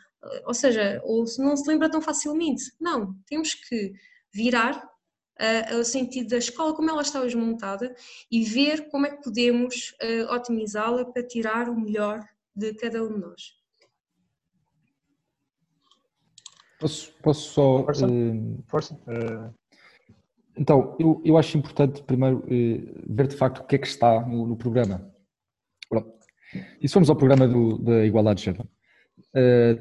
ou 0.47 0.55
seja, 0.55 1.01
ou 1.05 1.25
não 1.39 1.57
se 1.57 1.69
lembra 1.69 1.91
tão 1.91 2.01
facilmente. 2.01 2.65
Não, 2.81 3.15
temos 3.27 3.55
que 3.55 3.93
virar 4.33 4.83
uh, 5.41 5.79
o 5.79 5.85
sentido 5.85 6.31
da 6.31 6.39
escola, 6.39 6.75
como 6.75 6.91
ela 6.91 7.03
está 7.03 7.21
hoje 7.21 7.37
montada, 7.37 7.95
e 8.31 8.45
ver 8.45 8.89
como 8.89 9.07
é 9.07 9.11
que 9.11 9.23
podemos 9.23 9.95
uh, 10.03 10.35
otimizá-la 10.35 11.05
para 11.05 11.27
tirar 11.27 11.69
o 11.69 11.79
melhor 11.79 12.25
de 12.55 12.75
cada 12.75 13.03
um 13.03 13.15
de 13.15 13.21
nós. 13.21 13.65
Posso, 16.85 17.13
posso 17.23 17.53
só. 17.53 17.85
Força. 17.85 18.07
Uh, 18.07 18.65
Força. 18.67 18.95
Uh, 18.95 19.55
então, 20.57 20.97
eu, 21.01 21.21
eu 21.25 21.37
acho 21.37 21.57
importante 21.57 22.03
primeiro 22.03 22.39
uh, 22.39 23.05
ver 23.09 23.27
de 23.27 23.37
facto 23.37 23.61
o 23.61 23.65
que 23.65 23.77
é 23.77 23.79
que 23.79 23.87
está 23.87 24.21
no, 24.27 24.47
no 24.47 24.57
programa. 24.57 25.11
Pronto. 25.89 26.13
E 26.81 26.87
se 26.87 26.93
formos 26.93 27.11
ao 27.11 27.17
programa 27.17 27.49
do, 27.49 27.79
da 27.79 28.05
igualdade 28.05 28.41
de 28.41 28.45
género, 28.45 28.69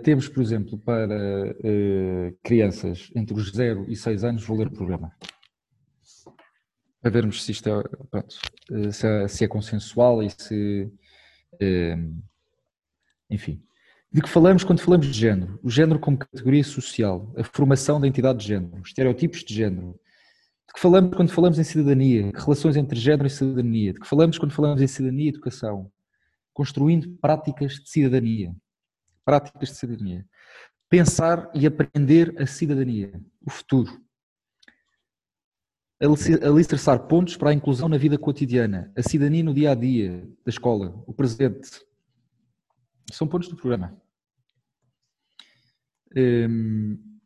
temos, 0.01 0.27
por 0.27 0.41
exemplo, 0.41 0.79
para 0.79 1.15
crianças 2.41 3.11
entre 3.15 3.35
os 3.35 3.51
0 3.51 3.85
e 3.87 3.95
6 3.95 4.23
anos, 4.23 4.43
vou 4.43 4.57
ler 4.57 4.67
o 4.67 4.71
programa. 4.71 5.11
Para 6.99 7.11
vermos 7.11 7.43
se 7.43 7.51
isto 7.51 7.69
é, 7.69 7.83
pronto, 8.09 8.35
se 8.91 9.07
é, 9.07 9.27
se 9.27 9.45
é 9.45 9.47
consensual 9.47 10.23
e 10.23 10.31
se. 10.31 10.91
Enfim. 13.33 13.61
De 14.11 14.21
que 14.21 14.29
falamos 14.29 14.63
quando 14.63 14.79
falamos 14.79 15.07
de 15.07 15.13
género? 15.13 15.59
O 15.63 15.69
género 15.69 15.99
como 15.99 16.17
categoria 16.17 16.63
social, 16.63 17.33
a 17.35 17.43
formação 17.43 17.99
da 17.99 18.07
entidade 18.07 18.39
de 18.39 18.47
género, 18.47 18.79
estereotipos 18.85 19.43
de 19.43 19.55
género. 19.55 19.99
De 20.67 20.73
que 20.75 20.79
falamos 20.79 21.15
quando 21.15 21.31
falamos 21.31 21.57
em 21.57 21.63
cidadania, 21.63 22.31
relações 22.35 22.75
entre 22.75 22.99
género 22.99 23.25
e 23.25 23.29
cidadania. 23.29 23.93
De 23.93 23.99
que 23.99 24.07
falamos 24.07 24.37
quando 24.37 24.51
falamos 24.51 24.81
em 24.81 24.87
cidadania 24.87 25.25
e 25.25 25.29
educação. 25.29 25.91
Construindo 26.53 27.09
práticas 27.19 27.73
de 27.73 27.89
cidadania. 27.89 28.55
Práticas 29.25 29.69
de 29.69 29.75
cidadania. 29.77 30.25
Pensar 30.87 31.49
e 31.55 31.65
aprender 31.65 32.39
a 32.39 32.45
cidadania, 32.45 33.19
o 33.43 33.49
futuro. 33.49 33.99
Alicerçar 35.99 37.07
pontos 37.07 37.35
para 37.35 37.49
a 37.49 37.53
inclusão 37.53 37.89
na 37.89 37.97
vida 37.97 38.15
cotidiana, 38.15 38.91
a 38.95 39.01
cidadania 39.01 39.43
no 39.43 39.55
dia 39.55 39.71
a 39.71 39.75
dia 39.75 40.19
da 40.45 40.49
escola, 40.51 41.03
o 41.07 41.13
presente. 41.13 41.81
São 43.11 43.27
pontos 43.27 43.47
do 43.47 43.55
programa. 43.55 43.99
Um, 46.15 47.19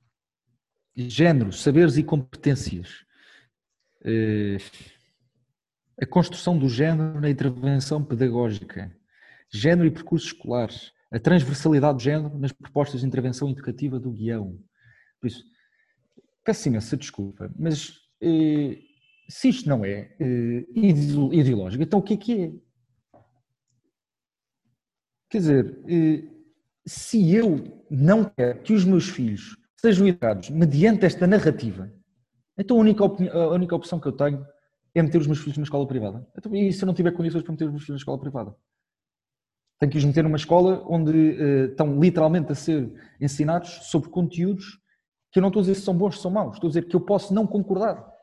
género, 0.96 1.52
saberes 1.52 1.98
e 1.98 2.04
competências. 2.04 3.06
Uh, 4.02 4.58
a 6.02 6.06
construção 6.06 6.58
do 6.58 6.70
género 6.70 7.20
na 7.20 7.30
intervenção 7.30 8.04
pedagógica. 8.04 8.96
Género 9.52 9.88
e 9.88 9.92
percursos 9.92 10.30
escolares. 10.30 10.92
A 11.12 11.20
transversalidade 11.20 11.98
do 11.98 12.04
género 12.04 12.38
nas 12.38 12.52
propostas 12.52 13.02
de 13.02 13.08
intervenção 13.08 13.50
educativa 13.50 14.00
do 14.00 14.12
guião. 14.12 14.60
Por 15.20 15.28
isso, 15.28 15.44
peço 16.44 16.70
imensa 16.70 16.96
desculpa, 16.96 17.54
mas 17.58 17.90
uh, 17.90 18.78
se 19.30 19.50
isto 19.50 19.68
não 19.68 19.84
é 19.84 20.16
uh, 20.20 21.34
ideológico, 21.34 21.84
então 21.84 22.00
o 22.00 22.04
que 22.04 22.14
é 22.14 22.18
que 22.18 22.42
é? 22.42 22.52
Quer 25.30 25.38
dizer, 25.40 25.80
se 26.86 27.34
eu 27.34 27.84
não 27.90 28.26
quero 28.26 28.62
que 28.62 28.74
os 28.74 28.86
meus 28.86 29.10
filhos 29.10 29.58
sejam 29.76 30.08
educados 30.08 30.50
mediante 30.50 31.06
esta 31.06 31.28
narrativa, 31.28 31.92
então 32.58 32.78
a 32.78 32.80
única, 32.80 33.04
a 33.04 33.50
única 33.50 33.76
opção 33.76 34.00
que 34.00 34.08
eu 34.08 34.14
tenho 34.14 34.46
é 34.96 35.02
meter 35.02 35.20
os 35.20 35.28
meus 35.28 35.40
filhos 35.40 35.58
numa 35.58 35.66
escola 35.66 35.88
privada. 35.88 36.28
Então, 36.36 36.56
e 36.56 36.72
se 36.74 36.84
eu 36.84 36.88
não 36.88 36.94
tiver 36.94 37.12
condições 37.12 37.44
para 37.44 37.52
meter 37.52 37.66
os 37.66 37.72
meus 37.72 37.84
filhos 37.84 38.00
na 38.00 38.02
escola 38.02 38.20
privada? 38.20 38.56
Tenho 39.80 39.92
que 39.92 39.98
os 39.98 40.06
meter 40.06 40.24
numa 40.24 40.38
escola 40.38 40.84
onde 40.88 41.12
uh, 41.12 41.66
estão 41.66 42.00
literalmente 42.00 42.52
a 42.52 42.56
ser 42.56 42.92
ensinados 43.22 43.70
sobre 43.84 44.10
conteúdos 44.10 44.80
que 45.32 45.40
eu 45.40 45.42
não 45.42 45.50
estou 45.50 45.60
a 45.60 45.64
dizer 45.64 45.76
se 45.76 45.82
são 45.82 45.96
bons 45.96 46.16
ou 46.16 46.22
são 46.22 46.32
maus, 46.32 46.56
estou 46.56 46.68
a 46.68 46.72
dizer 46.72 46.88
que 46.88 46.96
eu 46.96 47.02
posso 47.02 47.34
não 47.34 47.46
concordar. 47.46 48.17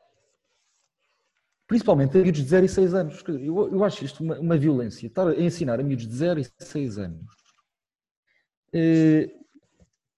Principalmente 1.67 2.17
a 2.17 2.21
miúdos 2.21 2.41
de 2.41 2.47
0 2.47 2.65
e 2.65 2.69
6 2.69 2.93
anos. 2.93 3.23
Eu, 3.27 3.71
eu 3.71 3.83
acho 3.83 4.05
isto 4.05 4.23
uma, 4.23 4.39
uma 4.39 4.57
violência. 4.57 5.07
Estar 5.07 5.27
a 5.27 5.39
ensinar 5.39 5.79
a 5.79 5.83
miúdos 5.83 6.07
de 6.07 6.15
0 6.15 6.39
e 6.39 6.45
6 6.59 6.97
anos 6.97 7.45
uh, 8.75 9.45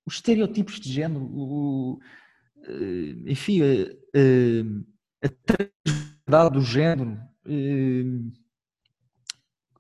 os 0.06 0.16
estereotipos 0.16 0.80
de 0.80 0.92
género, 0.92 1.24
o, 1.24 1.94
uh, 1.94 3.30
enfim, 3.30 3.62
uh, 3.62 4.86
a 5.22 5.30
transversalidade 5.46 6.54
do 6.54 6.62
género, 6.62 7.20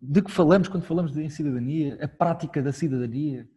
de 0.01 0.22
que 0.22 0.32
falamos 0.32 0.68
quando 0.68 0.86
falamos 0.86 1.11
de 1.11 1.30
cidadania, 1.30 1.97
a 2.01 2.07
prática 2.07 2.61
da 2.61 2.72
cidadania. 2.72 3.47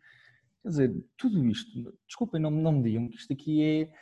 Quer 0.63 0.69
dizer, 0.69 1.05
tudo 1.17 1.45
isto, 1.47 1.97
desculpem, 2.07 2.41
não, 2.41 2.51
não 2.51 2.73
me 2.73 2.83
digam 2.83 3.09
que 3.09 3.17
isto 3.17 3.33
aqui 3.33 3.63
é 3.63 3.93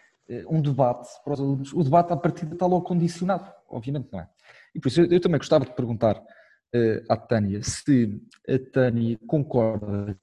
um 0.48 0.60
debate 0.60 1.08
para 1.24 1.34
os 1.34 1.40
alunos. 1.40 1.72
O 1.72 1.82
debate, 1.82 2.12
à 2.12 2.16
partida, 2.16 2.54
está 2.54 2.66
logo 2.66 2.84
condicionado, 2.84 3.50
obviamente 3.68 4.08
não 4.12 4.20
é. 4.20 4.28
E 4.74 4.80
por 4.80 4.88
isso 4.88 5.00
eu, 5.02 5.20
também 5.20 5.38
gostava 5.38 5.64
de 5.64 5.74
perguntar 5.74 6.16
uh, 6.18 7.04
à 7.08 7.16
Tânia 7.16 7.62
se 7.62 8.20
a 8.48 8.58
Tânia 8.72 9.18
concorda 9.26 10.18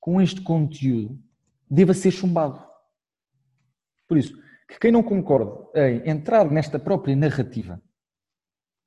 com 0.00 0.20
este 0.20 0.40
conteúdo 0.42 1.18
deva 1.70 1.94
ser 1.94 2.10
chumbado. 2.10 2.62
Por 4.06 4.18
isso, 4.18 4.36
que 4.68 4.78
quem 4.78 4.92
não 4.92 5.02
concorde 5.02 5.50
em 5.74 6.08
entrar 6.08 6.50
nesta 6.50 6.78
própria 6.78 7.16
narrativa 7.16 7.80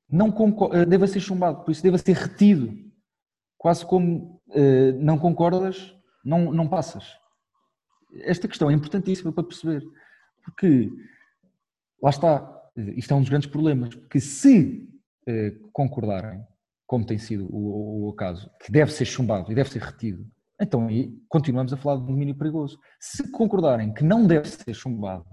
não 0.09 0.31
concorda, 0.31 0.77
eh, 0.77 0.85
deva 0.85 1.07
ser 1.07 1.19
chumbado, 1.19 1.63
por 1.63 1.71
isso 1.71 1.83
deva 1.83 1.97
ser 1.97 2.15
retido. 2.15 2.71
Quase 3.57 3.85
como 3.85 4.39
uh, 4.49 4.93
não 4.99 5.17
concordas, 5.17 5.93
não, 6.23 6.51
não 6.51 6.67
passas. 6.67 7.03
Esta 8.21 8.47
questão 8.47 8.69
é 8.69 8.73
importantíssima 8.73 9.31
para 9.33 9.43
perceber, 9.43 9.83
porque 10.47 10.89
lá 12.01 12.09
está, 12.09 12.69
isto 12.95 13.13
é 13.13 13.17
um 13.17 13.19
dos 13.19 13.29
grandes 13.29 13.49
problemas, 13.49 13.93
porque 13.93 14.19
se 14.19 14.89
uh, 15.27 15.69
concordarem, 15.73 16.41
como 16.85 17.05
tem 17.05 17.17
sido 17.17 17.45
o, 17.53 18.05
o, 18.05 18.09
o 18.09 18.13
caso, 18.13 18.49
que 18.63 18.71
deve 18.71 18.91
ser 18.91 19.03
chumbado 19.03 19.51
e 19.51 19.55
deve 19.55 19.69
ser 19.69 19.81
retido, 19.81 20.25
então 20.59 20.87
aí 20.87 21.13
continuamos 21.27 21.73
a 21.73 21.77
falar 21.77 21.99
de 21.99 22.07
domínio 22.07 22.33
perigoso. 22.33 22.79
Se 22.99 23.29
concordarem 23.29 23.93
que 23.93 24.03
não 24.03 24.25
deve 24.25 24.47
ser 24.47 24.73
chumbado, 24.73 25.25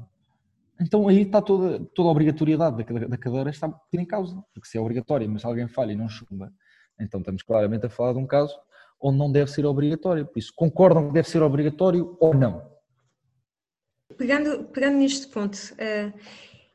então 0.80 1.06
aí 1.06 1.22
está 1.22 1.40
toda, 1.40 1.78
toda 1.94 2.08
a 2.08 2.12
obrigatoriedade 2.12 2.84
da, 2.84 3.06
da 3.06 3.16
cadeira 3.16 3.50
está 3.50 3.72
em 3.92 4.04
causa. 4.04 4.42
Porque 4.52 4.68
se 4.68 4.76
é 4.76 4.80
obrigatório, 4.80 5.30
mas 5.30 5.44
alguém 5.44 5.68
falha 5.68 5.92
e 5.92 5.96
não 5.96 6.08
chumba, 6.08 6.52
então 7.00 7.20
estamos 7.20 7.42
claramente 7.42 7.86
a 7.86 7.88
falar 7.90 8.14
de 8.14 8.18
um 8.18 8.26
caso 8.26 8.54
onde 9.00 9.18
não 9.18 9.30
deve 9.30 9.50
ser 9.50 9.64
obrigatório. 9.64 10.26
Por 10.26 10.38
isso, 10.38 10.52
concordam 10.56 11.06
que 11.06 11.14
deve 11.14 11.28
ser 11.28 11.42
obrigatório 11.42 12.16
ou 12.20 12.34
não? 12.34 12.73
Pegando, 14.16 14.64
pegando 14.64 14.98
neste 14.98 15.26
ponto, 15.28 15.56
uh 15.74 16.12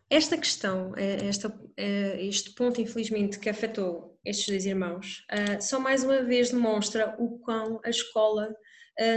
esta 0.09 0.37
questão, 0.37 0.93
eh, 0.97 1.27
esta, 1.27 1.53
eh, 1.77 2.17
este 2.21 2.51
ponto, 2.51 2.81
infelizmente, 2.81 3.37
que 3.37 3.47
afetou 3.47 4.17
estes 4.25 4.47
dois 4.47 4.65
irmãos, 4.65 5.23
eh, 5.29 5.59
só 5.61 5.79
mais 5.79 6.03
uma 6.03 6.23
vez 6.23 6.49
demonstra 6.49 7.15
o 7.19 7.37
quão 7.39 7.79
a 7.83 7.89
escola 7.89 8.53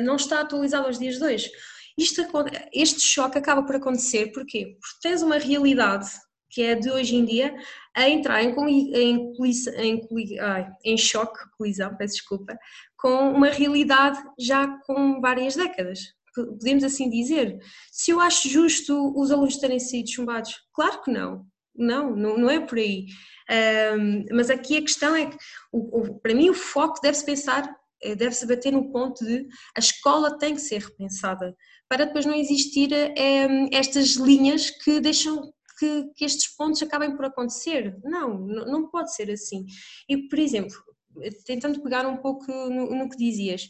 não 0.05 0.15
está 0.15 0.41
atualizada 0.41 0.87
aos 0.87 0.97
dias 0.97 1.19
de 1.19 1.25
hoje. 1.25 1.51
Isto, 1.99 2.23
este 2.73 3.01
choque 3.01 3.37
acaba 3.37 3.65
por 3.65 3.75
acontecer 3.75 4.31
porquê? 4.31 4.77
Porque 4.81 5.09
tens 5.09 5.23
uma 5.23 5.39
realidade 5.39 6.09
que 6.49 6.63
é 6.63 6.77
de 6.77 6.89
hoje 6.89 7.17
em 7.17 7.25
dia 7.25 7.53
a 7.93 8.09
entrar 8.09 8.45
em, 8.45 8.55
em, 8.95 9.33
em, 9.77 10.09
em 10.85 10.97
choque, 10.97 11.41
colisão, 11.59 11.97
peço 11.97 12.15
desculpa, 12.15 12.57
com 12.97 13.33
uma 13.33 13.49
realidade 13.49 14.23
já 14.39 14.69
com 14.87 15.21
várias 15.21 15.57
décadas 15.57 16.15
podemos 16.35 16.85
assim 16.85 17.11
dizer. 17.11 17.59
Se 17.91 18.11
eu 18.11 18.21
acho 18.21 18.49
justo 18.49 19.13
os 19.17 19.31
alunos 19.31 19.59
terem 19.59 19.79
sido 19.79 20.11
chumbados, 20.11 20.55
claro 20.73 21.03
que 21.03 21.11
não. 21.11 21.47
Não, 21.75 22.15
não, 22.15 22.51
é 22.51 22.61
por 22.61 22.79
aí. 22.79 23.07
Um, 23.99 24.25
mas 24.33 24.51
aqui 24.51 24.77
a 24.77 24.83
questão 24.83 25.17
é 25.17 25.27
que, 25.27 25.37
o, 25.73 26.01
o, 26.01 26.21
para 26.21 26.35
mim, 26.35 26.51
o 26.51 26.55
foco 26.55 27.01
deve-se 27.01 27.25
pensar, 27.25 27.75
eh, 28.03 28.15
deve-se 28.15 28.47
bater 28.47 28.73
no 28.73 28.93
ponto 28.93 29.25
de 29.25 29.47
a 29.75 29.81
escola 29.81 30.39
tem 30.39 30.55
que 30.55 30.61
ser 30.61 30.83
repensada 30.83 31.57
para 31.89 32.07
depois 32.07 32.25
não 32.25 32.35
existir 32.35 32.91
um, 32.91 33.69
estas 33.71 34.17
linhas 34.17 34.71
que 34.71 34.99
deixam 34.99 35.53
que, 35.79 36.05
que, 36.17 36.25
estes 36.25 36.55
pontos 36.57 36.83
acabem 36.83 37.15
por 37.15 37.27
acontecer. 37.27 37.99
Não, 38.03 38.39
não, 38.39 38.65
não 38.67 38.91
pode 38.91 39.15
ser 39.15 39.31
assim. 39.31 39.67
E, 40.09 40.29
por 40.29 40.39
exemplo, 40.39 40.75
tentando 41.45 41.83
pegar 41.83 42.07
um 42.07 42.17
pouco 42.17 42.51
no, 42.51 42.95
no 42.97 43.11
que 43.11 43.17
dizias, 43.19 43.69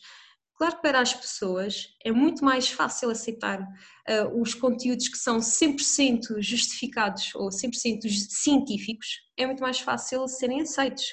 Claro 0.54 0.76
que 0.76 0.82
para 0.82 1.00
as 1.00 1.14
pessoas 1.14 1.88
é 2.04 2.12
muito 2.12 2.44
mais 2.44 2.68
fácil 2.68 3.10
aceitar 3.10 3.60
uh, 3.60 4.40
os 4.40 4.54
conteúdos 4.54 5.08
que 5.08 5.16
são 5.16 5.38
100% 5.38 6.40
justificados 6.40 7.34
ou 7.34 7.48
100% 7.48 8.08
científicos, 8.28 9.08
é 9.36 9.46
muito 9.46 9.62
mais 9.62 9.80
fácil 9.80 10.28
serem 10.28 10.60
aceitos, 10.60 11.04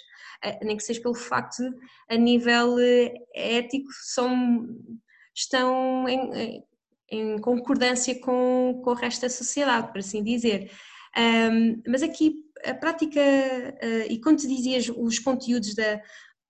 uh, 0.45 0.65
nem 0.65 0.77
que 0.77 0.83
seja 0.83 1.01
pelo 1.01 1.15
facto 1.15 1.57
de, 1.63 1.75
a 2.09 2.15
nível 2.17 2.75
uh, 2.75 3.11
ético, 3.33 3.89
são, 4.03 4.67
estão 5.33 6.07
em, 6.07 6.63
em 7.09 7.39
concordância 7.39 8.19
com, 8.19 8.81
com 8.83 8.91
o 8.91 8.95
resto 8.95 9.21
da 9.21 9.29
sociedade, 9.29 9.91
por 9.91 9.99
assim 9.99 10.21
dizer. 10.21 10.69
Um, 11.17 11.81
mas 11.87 12.03
aqui 12.03 12.45
a 12.65 12.73
prática, 12.73 13.21
e 14.09 14.19
quando 14.19 14.39
te 14.39 14.47
dizias 14.47 14.89
os 14.89 15.17
conteúdos 15.17 15.73
da 15.73 16.01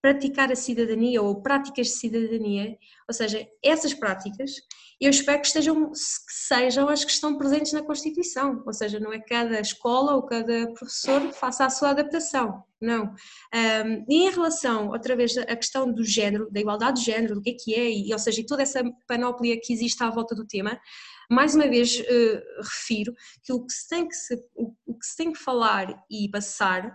praticar 0.02 0.52
a 0.52 0.56
cidadania 0.56 1.22
ou 1.22 1.42
práticas 1.42 1.88
de 1.88 1.94
cidadania, 1.94 2.78
ou 3.08 3.14
seja, 3.14 3.48
essas 3.64 3.94
práticas, 3.94 4.52
eu 5.00 5.10
espero 5.10 5.40
que, 5.40 5.48
estejam, 5.48 5.92
que 5.92 5.98
sejam 6.28 6.90
as 6.90 7.06
que 7.06 7.12
estão 7.12 7.38
presentes 7.38 7.72
na 7.72 7.82
Constituição, 7.82 8.62
ou 8.66 8.74
seja, 8.74 9.00
não 9.00 9.14
é 9.14 9.20
cada 9.20 9.60
escola 9.60 10.16
ou 10.16 10.24
cada 10.24 10.68
professor 10.74 11.32
faça 11.32 11.66
a 11.66 11.70
sua 11.70 11.92
adaptação, 11.92 12.64
não. 12.82 13.14
Um, 13.54 14.06
e 14.10 14.26
em 14.26 14.30
relação, 14.30 14.90
outra 14.90 15.16
vez, 15.16 15.38
à 15.38 15.56
questão 15.56 15.92
do 15.92 16.04
género, 16.04 16.50
da 16.52 16.60
igualdade 16.60 17.00
de 17.00 17.06
género, 17.06 17.36
do 17.36 17.42
que 17.42 17.52
é 17.52 17.54
que 17.54 17.76
é, 17.76 17.90
e, 17.90 18.12
ou 18.12 18.20
seja, 18.20 18.42
e 18.42 18.46
toda 18.46 18.62
essa 18.62 18.84
panóplia 19.08 19.60
que 19.62 19.72
existe 19.72 20.04
à 20.04 20.10
volta 20.10 20.36
do 20.36 20.46
tema, 20.46 20.80
mais 21.30 21.56
uma 21.56 21.68
vez 21.68 21.98
uh, 22.00 22.62
refiro 22.62 23.14
que 23.44 23.54
o 23.54 23.66
que, 23.66 23.72
se 23.72 23.88
tem 23.88 24.08
que 24.08 24.16
se, 24.16 24.36
o, 24.56 24.74
o 24.86 24.98
que 24.98 25.06
se 25.06 25.16
tem 25.16 25.32
que 25.32 25.40
falar 25.40 26.04
e 26.10 26.30
passar 26.30 26.94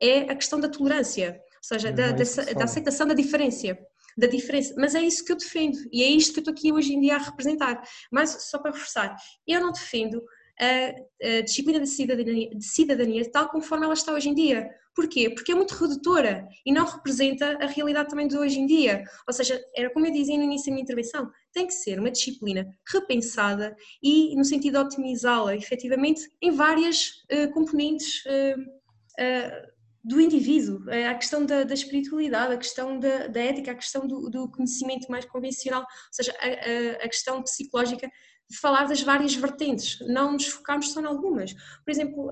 é 0.00 0.20
a 0.20 0.34
questão 0.34 0.58
da 0.58 0.68
tolerância, 0.68 1.40
seja, 1.64 1.92
da, 1.92 2.12
da, 2.12 2.24
da, 2.56 2.64
aceitação 2.64 3.06
da 3.06 3.14
diferença. 3.14 3.76
Da 4.16 4.26
diferença, 4.28 4.74
mas 4.78 4.94
é 4.94 5.02
isso 5.02 5.24
que 5.24 5.32
eu 5.32 5.36
defendo 5.36 5.76
e 5.92 6.02
é 6.02 6.06
isto 6.06 6.32
que 6.32 6.38
eu 6.38 6.42
estou 6.42 6.52
aqui 6.52 6.72
hoje 6.72 6.94
em 6.94 7.00
dia 7.00 7.16
a 7.16 7.18
representar. 7.18 7.82
Mas 8.12 8.30
só 8.48 8.58
para 8.58 8.70
reforçar, 8.70 9.16
eu 9.46 9.60
não 9.60 9.72
defendo 9.72 10.22
a, 10.60 11.38
a 11.38 11.40
disciplina 11.40 11.80
de 11.80 11.88
cidadania, 11.88 12.50
de 12.50 12.64
cidadania 12.64 13.30
tal 13.30 13.48
conforme 13.48 13.84
ela 13.84 13.94
está 13.94 14.12
hoje 14.12 14.28
em 14.28 14.34
dia. 14.34 14.70
Porquê? 14.94 15.28
Porque 15.28 15.50
é 15.50 15.54
muito 15.54 15.74
redutora 15.74 16.46
e 16.64 16.72
não 16.72 16.86
representa 16.86 17.58
a 17.60 17.66
realidade 17.66 18.08
também 18.08 18.28
de 18.28 18.38
hoje 18.38 18.60
em 18.60 18.66
dia. 18.66 19.02
Ou 19.26 19.34
seja, 19.34 19.60
era 19.74 19.90
como 19.90 20.06
eu 20.06 20.12
dizia 20.12 20.36
no 20.36 20.44
início 20.44 20.66
da 20.66 20.72
minha 20.72 20.84
intervenção, 20.84 21.28
tem 21.52 21.66
que 21.66 21.74
ser 21.74 21.98
uma 21.98 22.10
disciplina 22.10 22.64
repensada 22.86 23.76
e 24.00 24.36
no 24.36 24.44
sentido 24.44 24.78
de 24.78 24.84
otimizá-la 24.86 25.56
efetivamente 25.56 26.22
em 26.40 26.52
várias 26.52 27.24
uh, 27.32 27.52
componentes 27.52 28.24
uh, 28.24 28.60
uh, 28.60 29.73
do 30.04 30.20
indivíduo, 30.20 30.90
é 30.90 31.08
a 31.08 31.14
questão 31.14 31.46
da, 31.46 31.64
da 31.64 31.72
espiritualidade, 31.72 32.52
a 32.52 32.58
questão 32.58 32.98
da, 33.00 33.26
da, 33.26 33.40
ética, 33.40 33.70
a 33.70 33.74
questão 33.74 34.06
do, 34.06 34.28
do, 34.28 34.50
conhecimento 34.50 35.10
mais 35.10 35.24
convencional, 35.24 35.80
ou 35.80 36.12
seja, 36.12 36.34
a, 36.38 37.04
a, 37.04 37.08
questão 37.08 37.42
psicológica 37.42 38.10
de 38.50 38.58
falar 38.58 38.84
das 38.84 39.00
várias 39.00 39.34
vertentes, 39.34 39.98
não 40.06 40.32
nos 40.32 40.46
focarmos 40.46 40.92
só 40.92 41.00
em 41.00 41.06
algumas. 41.06 41.54
Por 41.54 41.90
exemplo, 41.90 42.30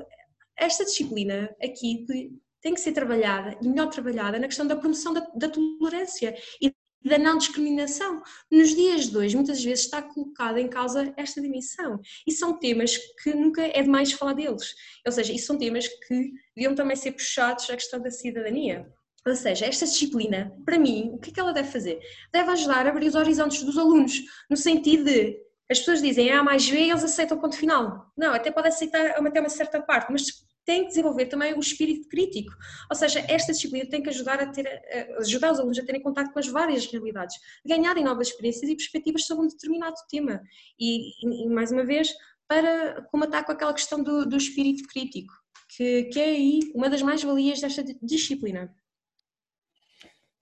esta 0.54 0.84
disciplina 0.84 1.48
aqui 1.62 2.04
tem 2.60 2.74
que 2.74 2.80
ser 2.80 2.92
trabalhada, 2.92 3.56
e 3.62 3.66
melhor 3.66 3.88
trabalhada, 3.88 4.38
na 4.38 4.46
questão 4.46 4.66
da 4.66 4.76
promoção 4.76 5.14
da, 5.14 5.26
da 5.34 5.48
tolerância 5.48 6.34
e 6.60 6.74
da 7.04 7.18
não 7.18 7.38
discriminação. 7.38 8.22
Nos 8.50 8.74
dias 8.74 9.08
de 9.08 9.16
hoje, 9.16 9.36
muitas 9.36 9.62
vezes 9.62 9.84
está 9.84 10.02
colocada 10.02 10.60
em 10.60 10.68
causa 10.68 11.12
esta 11.16 11.40
dimensão. 11.40 12.00
E 12.26 12.32
são 12.32 12.58
temas 12.58 12.96
que 13.22 13.34
nunca 13.34 13.62
é 13.62 13.82
demais 13.82 14.12
falar 14.12 14.34
deles. 14.34 14.74
Ou 15.04 15.12
seja, 15.12 15.32
e 15.32 15.38
são 15.38 15.58
temas 15.58 15.86
que 15.88 16.32
deviam 16.56 16.74
também 16.74 16.96
ser 16.96 17.12
puxados 17.12 17.68
à 17.70 17.74
questão 17.74 18.00
da 18.00 18.10
cidadania. 18.10 18.86
Ou 19.26 19.36
seja, 19.36 19.66
esta 19.66 19.86
disciplina, 19.86 20.52
para 20.64 20.78
mim, 20.78 21.10
o 21.12 21.18
que 21.18 21.30
é 21.30 21.32
que 21.32 21.40
ela 21.40 21.52
deve 21.52 21.70
fazer? 21.70 22.00
Deve 22.32 22.50
ajudar 22.50 22.86
a 22.86 22.90
abrir 22.90 23.06
os 23.06 23.14
horizontes 23.14 23.62
dos 23.62 23.78
alunos, 23.78 24.20
no 24.50 24.56
sentido 24.56 25.04
de 25.04 25.40
as 25.70 25.78
pessoas 25.78 26.02
dizem 26.02 26.30
A 26.30 26.42
mais 26.42 26.68
B 26.68 26.76
e 26.76 26.90
eles 26.90 27.02
aceitam 27.02 27.38
o 27.38 27.40
ponto 27.40 27.56
final. 27.56 28.12
Não, 28.16 28.34
até 28.34 28.50
pode 28.50 28.68
aceitar 28.68 29.12
até 29.12 29.40
uma 29.40 29.48
certa 29.48 29.80
parte, 29.80 30.12
mas 30.12 30.24
tem 30.64 30.82
que 30.82 30.88
desenvolver 30.88 31.26
também 31.26 31.54
o 31.54 31.60
espírito 31.60 32.08
crítico. 32.08 32.52
Ou 32.90 32.96
seja, 32.96 33.20
esta 33.28 33.52
disciplina 33.52 33.88
tem 33.88 34.02
que 34.02 34.10
ajudar, 34.10 34.40
a 34.40 34.46
ter, 34.46 34.66
ajudar 35.18 35.52
os 35.52 35.58
alunos 35.58 35.78
a 35.78 35.84
terem 35.84 36.02
contato 36.02 36.32
com 36.32 36.38
as 36.38 36.48
várias 36.48 36.86
realidades, 36.86 37.36
ganharem 37.66 38.04
novas 38.04 38.28
experiências 38.28 38.70
e 38.70 38.76
perspectivas 38.76 39.24
sobre 39.24 39.44
um 39.44 39.48
determinado 39.48 39.96
tema. 40.08 40.40
E, 40.78 41.44
e 41.44 41.48
mais 41.48 41.72
uma 41.72 41.84
vez, 41.84 42.12
para 42.46 43.02
comatar 43.10 43.44
com 43.44 43.52
aquela 43.52 43.72
questão 43.72 44.02
do, 44.02 44.26
do 44.26 44.36
espírito 44.36 44.86
crítico, 44.88 45.32
que, 45.76 46.04
que 46.04 46.20
é 46.20 46.24
aí 46.24 46.60
uma 46.74 46.90
das 46.90 47.02
mais-valias 47.02 47.60
desta 47.60 47.82
disciplina. 48.02 48.74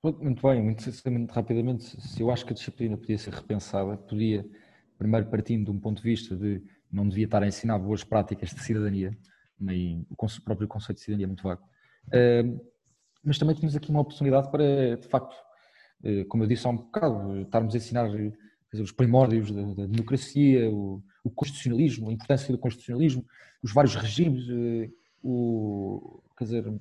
Muito 0.02 0.42
bem, 0.48 0.62
muito, 0.62 1.10
muito 1.10 1.30
rapidamente, 1.30 1.84
se 2.00 2.22
eu 2.22 2.30
acho 2.30 2.44
que 2.46 2.52
a 2.52 2.54
disciplina 2.54 2.96
podia 2.96 3.18
ser 3.18 3.34
repensada, 3.34 3.98
podia, 3.98 4.48
primeiro 4.96 5.28
partindo 5.28 5.66
de 5.66 5.70
um 5.70 5.78
ponto 5.78 5.98
de 5.98 6.08
vista 6.08 6.34
de 6.34 6.62
não 6.90 7.06
devia 7.06 7.26
estar 7.26 7.42
a 7.42 7.46
ensinar 7.46 7.78
boas 7.78 8.02
práticas 8.02 8.50
de 8.50 8.60
cidadania, 8.60 9.16
meio, 9.60 10.06
o 10.10 10.40
próprio 10.44 10.68
conceito 10.68 10.98
de 10.98 11.04
cidadania 11.04 11.26
é 11.26 11.28
muito 11.28 11.42
vago. 11.42 11.62
Mas 13.24 13.38
também 13.38 13.54
temos 13.54 13.76
aqui 13.76 13.90
uma 13.90 14.00
oportunidade 14.00 14.50
para, 14.50 14.96
de 14.96 15.06
facto, 15.06 15.34
uh, 16.04 16.24
como 16.26 16.42
eu 16.42 16.48
disse 16.48 16.66
há 16.66 16.70
um 16.70 16.76
bocado, 16.76 17.40
estarmos 17.40 17.74
a 17.74 17.76
ensinar 17.76 18.08
dizer, 18.08 18.82
os 18.82 18.92
primórdios 18.92 19.50
da, 19.50 19.62
da 19.62 19.86
democracia, 19.86 20.70
o, 20.70 21.02
o, 21.22 21.30
constitucionalismo, 21.30 22.08
a 22.08 22.12
importância 22.12 22.52
do 22.52 22.58
constitucionalismo, 22.58 23.24
os 23.62 23.72
vários 23.72 23.94
regimes, 23.94 24.48
uh, 24.48 24.92
o, 25.22 26.22
quer 26.36 26.44
dizer, 26.44 26.80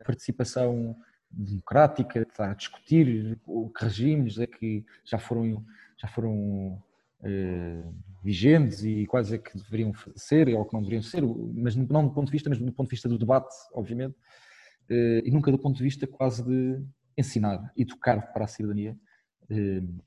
a 0.00 0.04
participação 0.04 0.96
democrática, 1.30 2.20
está 2.20 2.52
a 2.52 2.54
discutir 2.54 3.38
que 3.76 3.84
regimes 3.84 4.38
é 4.38 4.46
que 4.46 4.84
já 5.04 5.18
foram, 5.18 5.64
já 5.96 6.08
foram 6.08 6.82
vigentes 8.22 8.84
e 8.84 9.06
quais 9.06 9.32
é 9.32 9.38
que 9.38 9.56
deveriam 9.56 9.92
ser 10.14 10.48
ou 10.54 10.64
que 10.64 10.74
não 10.74 10.80
deveriam 10.80 11.02
ser, 11.02 11.22
mas 11.54 11.74
não 11.74 12.06
do 12.06 12.12
ponto 12.12 12.26
de 12.26 12.32
vista, 12.32 12.48
mas 12.48 12.58
do 12.58 12.72
ponto 12.72 12.88
de 12.88 12.94
vista 12.94 13.08
do 13.08 13.18
debate, 13.18 13.54
obviamente, 13.72 14.14
uh, 14.90 15.22
e 15.24 15.30
nunca 15.30 15.50
do 15.50 15.58
ponto 15.58 15.76
de 15.76 15.82
vista 15.82 16.06
quase 16.06 16.44
de 16.44 16.82
ensinar, 17.16 17.72
educar 17.76 18.32
para 18.32 18.44
a 18.44 18.48
cidadania. 18.48 18.96
Uh, 19.50 20.00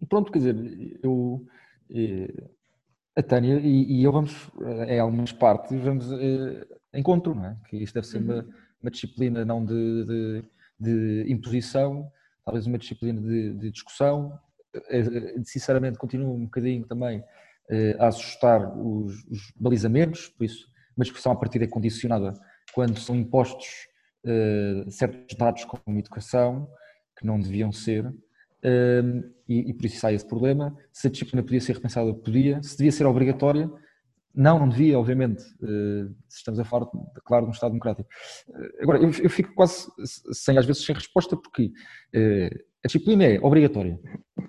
e 0.00 0.06
pronto, 0.06 0.30
quer 0.30 0.38
dizer, 0.38 1.00
eu, 1.02 1.46
a 3.16 3.22
Tânia 3.22 3.58
e, 3.60 4.00
e, 4.00 4.04
eu 4.04 4.12
vamos, 4.12 4.50
em 4.88 5.00
algumas 5.00 5.32
partes, 5.32 5.80
vamos 5.80 6.10
encontro, 6.92 7.34
não 7.34 7.46
é? 7.46 7.56
Que 7.70 7.78
isto 7.78 7.94
deve 7.94 8.06
ser 8.06 8.18
uma, 8.18 8.46
uma 8.82 8.90
disciplina 8.90 9.42
não 9.42 9.64
de, 9.64 10.04
de, 10.04 10.44
de 10.78 11.32
imposição, 11.32 12.12
talvez 12.44 12.66
uma 12.66 12.76
disciplina 12.76 13.18
de, 13.18 13.54
de 13.54 13.70
discussão, 13.70 14.38
eh, 14.38 14.38
eh, 14.38 14.45
sinceramente 15.44 15.98
continuo 15.98 16.34
um 16.34 16.44
bocadinho 16.44 16.86
também 16.86 17.22
eh, 17.70 17.96
a 17.98 18.08
assustar 18.08 18.76
os, 18.78 19.24
os 19.26 19.52
balizamentos, 19.58 20.28
por 20.28 20.44
isso 20.44 20.66
uma 20.96 21.04
discussão 21.04 21.32
a 21.32 21.36
partir 21.36 21.62
é 21.62 21.66
condicionada 21.66 22.32
quando 22.72 22.98
são 22.98 23.14
impostos 23.14 23.68
certos 24.90 25.36
dados 25.36 25.64
como 25.64 25.98
educação, 25.98 26.68
que 27.16 27.24
não 27.24 27.38
deviam 27.38 27.70
ser, 27.70 28.12
e, 29.48 29.70
e 29.70 29.74
por 29.74 29.86
isso 29.86 30.00
sai 30.00 30.14
esse 30.14 30.26
problema. 30.26 30.76
Se 30.92 31.06
a 31.06 31.10
disciplina 31.10 31.44
podia 31.44 31.60
ser 31.60 31.74
repensada, 31.74 32.12
podia. 32.12 32.60
Se 32.62 32.76
devia 32.76 32.90
ser 32.90 33.06
obrigatória, 33.06 33.70
não, 34.34 34.58
não 34.58 34.68
devia, 34.68 34.98
obviamente, 34.98 35.42
se 35.42 36.38
estamos 36.38 36.60
a 36.60 36.64
falar, 36.64 36.86
claro, 37.24 37.44
de 37.44 37.50
um 37.50 37.54
Estado 37.54 37.70
democrático. 37.70 38.08
Agora, 38.82 38.98
eu, 38.98 39.10
eu 39.10 39.30
fico 39.30 39.54
quase, 39.54 39.86
sem, 40.32 40.58
às 40.58 40.66
vezes, 40.66 40.84
sem 40.84 40.94
resposta, 40.94 41.36
porque 41.36 41.72
a 42.84 42.86
disciplina 42.86 43.24
é 43.24 43.38
obrigatória. 43.40 43.98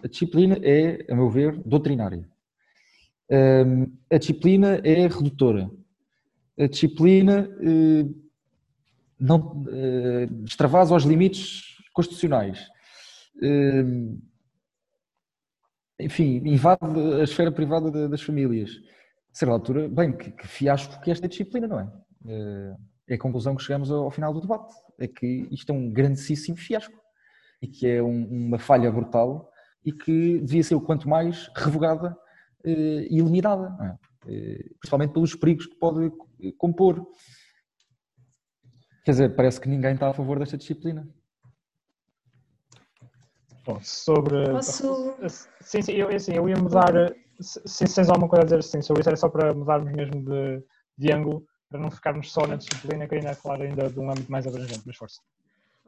A 0.03 0.07
disciplina 0.07 0.57
é, 0.61 1.05
a 1.11 1.15
meu 1.15 1.29
ver, 1.29 1.57
doutrinária. 1.65 2.27
a 4.11 4.17
disciplina 4.17 4.79
é 4.83 5.07
redutora. 5.07 5.69
A 6.59 6.67
disciplina 6.67 7.49
eh, 7.61 8.05
não 9.19 9.63
eh, 9.69 10.27
extravasa 10.45 10.95
os 10.95 11.03
limites 11.03 11.77
constitucionais. 11.93 12.67
enfim, 15.99 16.41
invade 16.45 16.83
a 17.19 17.23
esfera 17.23 17.51
privada 17.51 18.07
das 18.07 18.21
famílias. 18.21 18.71
A 19.31 19.35
certa 19.37 19.53
altura, 19.53 19.87
bem, 19.87 20.15
que, 20.15 20.31
que 20.31 20.47
fiasco 20.47 20.99
que 21.01 21.11
esta 21.11 21.27
disciplina, 21.27 21.67
não 21.67 21.79
é? 21.79 21.91
Eh, 22.27 22.75
é 23.09 23.15
a 23.15 23.19
conclusão 23.19 23.55
que 23.55 23.63
chegamos 23.63 23.89
ao 23.89 24.11
final 24.11 24.33
do 24.33 24.41
debate. 24.41 24.73
É 24.99 25.07
que 25.07 25.47
isto 25.51 25.71
é 25.71 25.73
um 25.73 25.89
grandíssimo 25.91 26.57
fiasco 26.57 26.93
e 27.61 27.67
que 27.67 27.87
é 27.87 28.01
um, 28.01 28.47
uma 28.47 28.59
falha 28.59 28.91
brutal 28.91 29.51
e 29.83 29.91
que 29.91 30.39
devia 30.39 30.63
ser 30.63 30.75
o 30.75 30.81
quanto 30.81 31.07
mais 31.07 31.49
revogada 31.55 32.17
eh, 32.63 33.07
e 33.09 33.19
eliminada, 33.19 33.75
é? 33.81 34.31
eh, 34.31 34.69
principalmente 34.79 35.13
pelos 35.13 35.35
perigos 35.35 35.65
que 35.65 35.75
pode 35.75 36.11
compor. 36.57 37.05
Quer 39.05 39.11
dizer, 39.11 39.35
parece 39.35 39.61
que 39.61 39.69
ninguém 39.69 39.93
está 39.93 40.09
a 40.09 40.13
favor 40.13 40.37
desta 40.37 40.57
disciplina. 40.57 41.07
Bom, 43.65 43.79
sobre. 43.81 44.49
Posso... 44.51 45.15
Sim, 45.61 45.81
sim, 45.81 45.91
eu, 45.93 46.09
assim, 46.09 46.33
eu 46.33 46.47
ia 46.47 46.57
mudar. 46.57 46.91
Se, 47.39 47.85
tens 47.85 48.09
alguma 48.09 48.27
coisa 48.27 48.41
a 48.41 48.45
dizer 48.45 48.59
assim 48.59 48.81
sobre 48.81 49.01
isso, 49.01 49.09
era 49.09 49.17
só 49.17 49.29
para 49.29 49.53
mudarmos 49.53 49.91
mesmo 49.91 50.23
de, 50.23 50.63
de 50.97 51.13
ângulo, 51.13 51.45
para 51.69 51.79
não 51.79 51.91
ficarmos 51.91 52.31
só 52.31 52.47
na 52.47 52.55
disciplina, 52.55 53.07
que 53.07 53.15
ainda 53.15 53.29
é 53.29 53.33
falar 53.33 53.61
ainda 53.61 53.89
de 53.89 53.99
um 53.99 54.09
âmbito 54.09 54.31
mais 54.31 54.47
abrangente, 54.47 54.83
mas 54.85 54.95
força. 54.95 55.21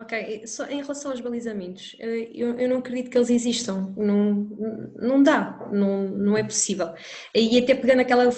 Ok, 0.01 0.47
só 0.47 0.65
em 0.65 0.81
relação 0.81 1.11
aos 1.11 1.19
balizamentos, 1.19 1.93
eh, 1.99 2.31
eu, 2.33 2.57
eu, 2.57 2.69
não 2.69 2.77
acredito 2.77 3.09
que 3.11 3.17
eles 3.17 3.29
existam, 3.29 3.93
não, 3.97 4.47
não 4.95 5.21
dá, 5.21 5.67
não, 5.73 6.07
não 6.07 6.37
é 6.37 6.43
possível. 6.43 6.93
E 7.35 7.59
até 7.59 7.75
pegando 7.75 7.99
aquela, 7.99 8.29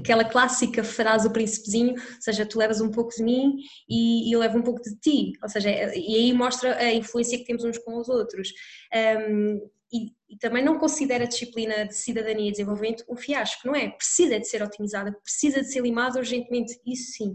aquela 0.00 0.24
clássica 0.24 0.82
frase 0.82 1.28
do 1.28 1.32
príncipezinho, 1.32 1.92
ou 1.92 2.22
seja, 2.22 2.46
tu 2.46 2.58
levas 2.58 2.80
um 2.80 2.90
pouco 2.90 3.14
de 3.14 3.22
mim 3.22 3.56
e, 3.86 4.34
eu 4.34 4.40
levo 4.40 4.58
um 4.58 4.62
pouco 4.62 4.80
de 4.80 4.96
ti, 4.96 5.32
ou 5.42 5.48
seja, 5.50 5.70
e 5.70 6.16
aí 6.16 6.32
mostra 6.32 6.74
a 6.76 6.94
influência 6.94 7.36
que 7.36 7.44
temos 7.44 7.64
uns 7.64 7.76
com 7.76 7.98
os 7.98 8.08
outros. 8.08 8.48
Um, 9.30 9.60
e, 9.92 10.12
e, 10.28 10.38
também 10.38 10.62
não 10.62 10.78
considera 10.78 11.24
a 11.24 11.26
disciplina 11.26 11.86
de 11.86 11.94
cidadania 11.94 12.48
e 12.48 12.50
desenvolvimento 12.50 13.04
um 13.08 13.16
fiasco, 13.16 13.66
não 13.66 13.74
é? 13.74 13.88
Precisa 13.88 14.38
de 14.38 14.46
ser 14.46 14.62
otimizada, 14.62 15.12
precisa 15.22 15.60
de 15.60 15.72
ser 15.72 15.82
limada 15.82 16.18
urgentemente, 16.18 16.78
isso 16.86 17.12
sim. 17.12 17.34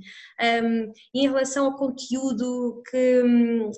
Um, 0.64 0.92
em 1.14 1.28
relação 1.28 1.66
ao 1.66 1.76
conteúdo 1.76 2.84
que, 2.90 3.24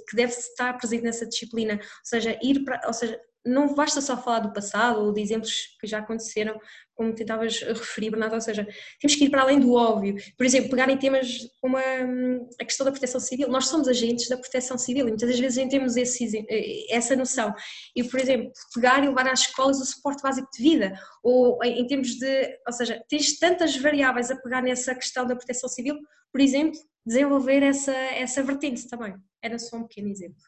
que 0.10 0.16
deve 0.16 0.34
estar 0.34 0.78
presente 0.78 1.04
nessa 1.04 1.26
disciplina, 1.26 1.76
ou 1.76 1.80
seja, 2.04 2.38
ir 2.44 2.64
para, 2.64 2.82
ou 2.86 2.94
seja, 2.94 3.20
não 3.46 3.76
basta 3.76 4.02
só 4.02 4.18
falar 4.18 4.40
do 4.40 4.54
passado 4.54 5.02
ou 5.02 5.14
de 5.14 5.22
exemplos 5.22 5.78
que 5.80 5.86
já 5.86 6.00
aconteceram, 6.00 6.60
como 6.96 7.14
tentavas 7.14 7.60
referir, 7.62 8.10
Bernardo, 8.10 8.36
ou 8.36 8.42
seja, 8.42 8.66
temos 9.00 9.16
que 9.16 9.26
ir 9.26 9.30
para 9.30 9.42
além 9.42 9.60
do 9.60 9.74
óbvio. 9.74 10.16
Por 10.38 10.46
exemplo, 10.46 10.70
pegar 10.70 10.90
em 10.90 10.98
temas 10.98 11.28
como 11.62 11.78
a, 11.78 11.82
a, 12.60 12.66
questão 12.66 12.86
da 12.86 12.92
proteção 12.92 13.20
civil. 13.20 13.50
Nós 13.50 13.68
somos 13.68 13.88
agentes 13.88 14.30
da 14.30 14.38
proteção 14.38 14.78
civil 14.78 15.06
e 15.06 15.10
muitas 15.10 15.30
das 15.30 15.40
vezes 15.40 15.58
nem 15.58 15.68
temos 15.68 15.98
esse, 15.98 16.46
essa 16.90 17.16
noção. 17.16 17.54
E, 17.96 18.04
por 18.04 18.20
exemplo, 18.20 18.52
pegar 18.74 19.04
e 19.04 19.08
levar 19.08 19.28
às 19.28 19.42
escolas 19.42 19.80
o 19.80 19.86
suporte 19.86 20.24
básico 20.24 20.48
de 20.52 20.64
vida, 20.64 20.94
ou 21.22 21.62
em 21.64 21.86
termos 21.86 22.16
de, 22.16 22.60
ou 22.66 22.74
seja, 22.74 23.04
tens 23.10 23.38
tantas 23.38 23.76
variáveis 23.78 24.32
a 24.32 24.38
pegar 24.38 24.62
nessa 24.62 24.96
questão 24.96 25.28
da 25.28 25.36
proteção 25.36 25.70
civil, 25.70 25.98
por 26.32 26.42
exemplo, 26.42 26.80
desenvolver 27.06 27.62
essa, 27.62 27.92
essa 27.92 28.42
vertente 28.42 28.88
também. 28.88 29.16
Era 29.42 29.60
só 29.60 29.78
um 29.78 29.88
pequeno 29.88 30.10
exemplo. 30.10 30.42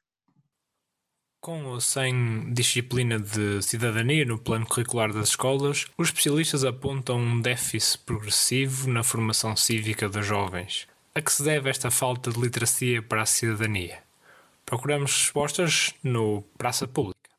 Com 1.47 1.63
ou 1.63 1.79
sem 1.79 2.51
disciplina 2.51 3.17
de 3.17 3.61
cidadania 3.61 4.25
no 4.25 4.37
plano 4.37 4.65
curricular 4.65 5.13
das 5.13 5.29
escolas, 5.29 5.85
os 5.97 6.09
especialistas 6.09 6.65
apontam 6.65 7.17
um 7.17 7.39
déficit 7.39 7.99
progressivo 7.99 8.89
na 8.89 9.01
formação 9.01 9.55
cívica 9.55 10.09
dos 10.09 10.25
jovens. 10.25 10.89
A 11.15 11.21
que 11.21 11.31
se 11.31 11.41
deve 11.41 11.69
esta 11.69 11.89
falta 11.89 12.31
de 12.31 12.37
literacia 12.37 13.01
para 13.01 13.21
a 13.21 13.25
cidadania? 13.25 13.99
Procuramos 14.65 15.09
respostas 15.11 15.93
no 16.03 16.43
Praça 16.57 16.85
Pública. 16.85 17.29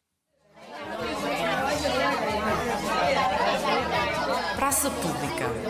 Praça 4.57 4.91
Pública. 4.91 5.68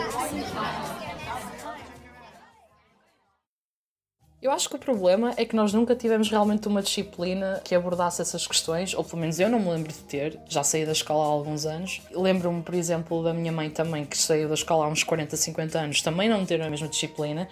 Eu 4.41 4.53
acho 4.53 4.69
que 4.69 4.77
o 4.77 4.79
problema 4.79 5.35
é 5.37 5.45
que 5.45 5.57
nós 5.57 5.73
nunca 5.73 5.97
tivemos 5.97 6.31
realmente 6.31 6.69
uma 6.69 6.81
disciplina 6.81 7.61
que 7.65 7.75
abordasse 7.75 8.23
essas 8.23 8.47
questões, 8.47 8.95
ou 8.95 9.03
pelo 9.03 9.21
menos 9.21 9.41
eu 9.41 9.51
não 9.51 9.59
me 9.59 9.69
lembro 9.69 9.93
de 9.93 9.99
ter, 9.99 10.39
já 10.49 10.63
saí 10.63 10.87
da 10.87 10.93
escola 10.93 11.25
há 11.25 11.27
alguns 11.27 11.67
anos. 11.67 12.01
Lembro-me, 12.13 12.63
por 12.63 12.73
exemplo, 12.77 13.21
da 13.25 13.35
minha 13.35 13.51
mãe 13.51 13.69
também, 13.69 14.05
que 14.05 14.17
saiu 14.17 14.47
da 14.47 14.55
escola 14.55 14.85
há 14.85 14.89
uns 14.89 15.03
40, 15.03 15.37
50 15.37 15.79
anos, 15.81 16.03
também 16.03 16.29
não 16.29 16.47
ter 16.47 16.63
a 16.63 16.71
mesma 16.71 16.87
disciplina, 16.87 17.49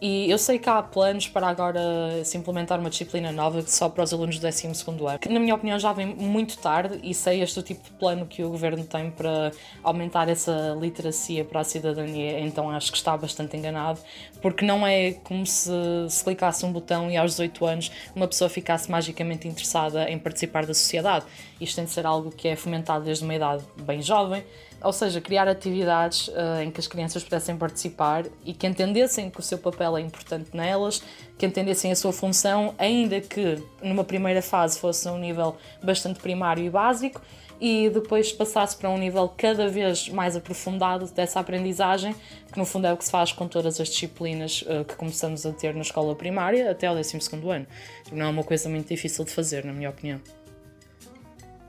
e 0.00 0.30
eu 0.30 0.36
sei 0.36 0.58
que 0.58 0.68
há 0.68 0.82
planos 0.82 1.26
para 1.28 1.48
agora 1.48 1.80
se 2.24 2.36
implementar 2.36 2.78
uma 2.78 2.90
disciplina 2.90 3.32
nova 3.32 3.62
só 3.62 3.88
para 3.88 4.04
os 4.04 4.12
alunos 4.12 4.38
do 4.38 4.42
12 4.42 4.66
ano, 4.66 5.18
que 5.18 5.28
na 5.28 5.40
minha 5.40 5.54
opinião 5.54 5.78
já 5.78 5.92
vem 5.92 6.06
muito 6.06 6.58
tarde 6.58 7.00
e 7.02 7.14
sei 7.14 7.42
este 7.42 7.58
o 7.58 7.62
tipo 7.62 7.82
de 7.82 7.90
plano 7.92 8.26
que 8.26 8.42
o 8.44 8.50
governo 8.50 8.84
tem 8.84 9.10
para 9.10 9.52
aumentar 9.82 10.28
essa 10.28 10.76
literacia 10.80 11.44
para 11.44 11.60
a 11.60 11.64
cidadania, 11.64 12.40
então 12.40 12.70
acho 12.70 12.90
que 12.90 12.98
está 12.98 13.16
bastante 13.16 13.56
enganado, 13.56 13.98
porque 14.42 14.64
não 14.64 14.86
é 14.86 15.12
como 15.12 15.46
se 15.46 15.70
se 16.08 16.22
clicasse 16.24 16.64
um 16.64 16.72
botão 16.72 17.10
e 17.10 17.16
aos 17.16 17.32
18 17.32 17.66
anos 17.66 17.92
uma 18.14 18.28
pessoa 18.28 18.50
ficasse 18.50 18.90
magicamente 18.90 19.48
interessada 19.48 20.10
em 20.10 20.18
participar 20.18 20.66
da 20.66 20.74
sociedade. 20.74 21.24
Isto 21.60 21.76
tem 21.76 21.84
de 21.84 21.90
ser 21.90 22.06
algo 22.06 22.30
que 22.30 22.48
é 22.48 22.56
fomentado 22.56 23.04
desde 23.04 23.24
uma 23.24 23.34
idade 23.34 23.64
bem 23.82 24.02
jovem 24.02 24.44
ou 24.82 24.92
seja, 24.92 25.20
criar 25.20 25.48
atividades 25.48 26.28
uh, 26.28 26.62
em 26.62 26.70
que 26.70 26.80
as 26.80 26.86
crianças 26.86 27.22
pudessem 27.24 27.56
participar 27.56 28.26
e 28.44 28.52
que 28.52 28.66
entendessem 28.66 29.30
que 29.30 29.40
o 29.40 29.42
seu 29.42 29.58
papel 29.58 29.96
é 29.96 30.00
importante 30.00 30.50
nelas, 30.54 31.02
que 31.38 31.46
entendessem 31.46 31.90
a 31.92 31.96
sua 31.96 32.12
função, 32.12 32.74
ainda 32.78 33.20
que 33.20 33.62
numa 33.82 34.04
primeira 34.04 34.42
fase 34.42 34.78
fosse 34.78 35.08
a 35.08 35.12
um 35.12 35.18
nível 35.18 35.56
bastante 35.82 36.20
primário 36.20 36.64
e 36.64 36.70
básico, 36.70 37.20
e 37.60 37.88
depois 37.88 38.32
passasse 38.32 38.76
para 38.76 38.90
um 38.90 38.98
nível 38.98 39.32
cada 39.34 39.66
vez 39.68 40.08
mais 40.08 40.36
aprofundado 40.36 41.06
dessa 41.06 41.40
aprendizagem, 41.40 42.14
que 42.52 42.58
no 42.58 42.66
fundo 42.66 42.86
é 42.86 42.92
o 42.92 42.96
que 42.96 43.04
se 43.04 43.10
faz 43.10 43.32
com 43.32 43.48
todas 43.48 43.80
as 43.80 43.88
disciplinas 43.88 44.62
uh, 44.62 44.84
que 44.84 44.94
começamos 44.94 45.46
a 45.46 45.52
ter 45.52 45.74
na 45.74 45.80
escola 45.80 46.14
primária 46.14 46.70
até 46.70 46.86
ao 46.86 46.94
12 46.94 47.18
ano. 47.50 47.66
Não 48.12 48.26
é 48.26 48.28
uma 48.28 48.44
coisa 48.44 48.68
muito 48.68 48.88
difícil 48.88 49.24
de 49.24 49.30
fazer, 49.30 49.64
na 49.64 49.72
minha 49.72 49.90
opinião. 49.90 50.20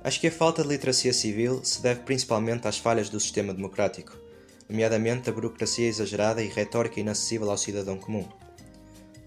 Acho 0.08 0.22
que 0.22 0.28
a 0.28 0.32
falta 0.32 0.64
de 0.64 0.70
literacia 0.70 1.12
civil 1.12 1.60
se 1.66 1.82
deve 1.82 2.00
principalmente 2.04 2.66
às 2.66 2.78
falhas 2.78 3.10
do 3.10 3.20
sistema 3.20 3.54
democrático, 3.54 4.16
nomeadamente 4.70 5.30
a 5.30 5.34
burocracia 5.34 5.86
exagerada 5.86 6.42
e 6.42 6.48
retórica 6.48 7.02
inacessível 7.02 7.52
ao 7.52 7.58
cidadão 7.58 7.98
comum. 7.98 8.26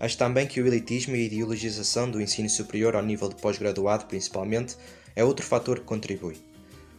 Acho 0.00 0.16
também 0.16 0.46
que 0.46 0.58
o 0.58 0.66
elitismo 0.66 1.14
e 1.14 1.20
a 1.20 1.24
ideologização 1.26 2.10
do 2.10 2.18
ensino 2.18 2.48
superior 2.48 2.96
ao 2.96 3.02
nível 3.02 3.28
de 3.28 3.34
pós-graduado, 3.34 4.06
principalmente, 4.06 4.74
é 5.14 5.22
outro 5.22 5.44
fator 5.44 5.80
que 5.80 5.84
contribui. 5.84 6.38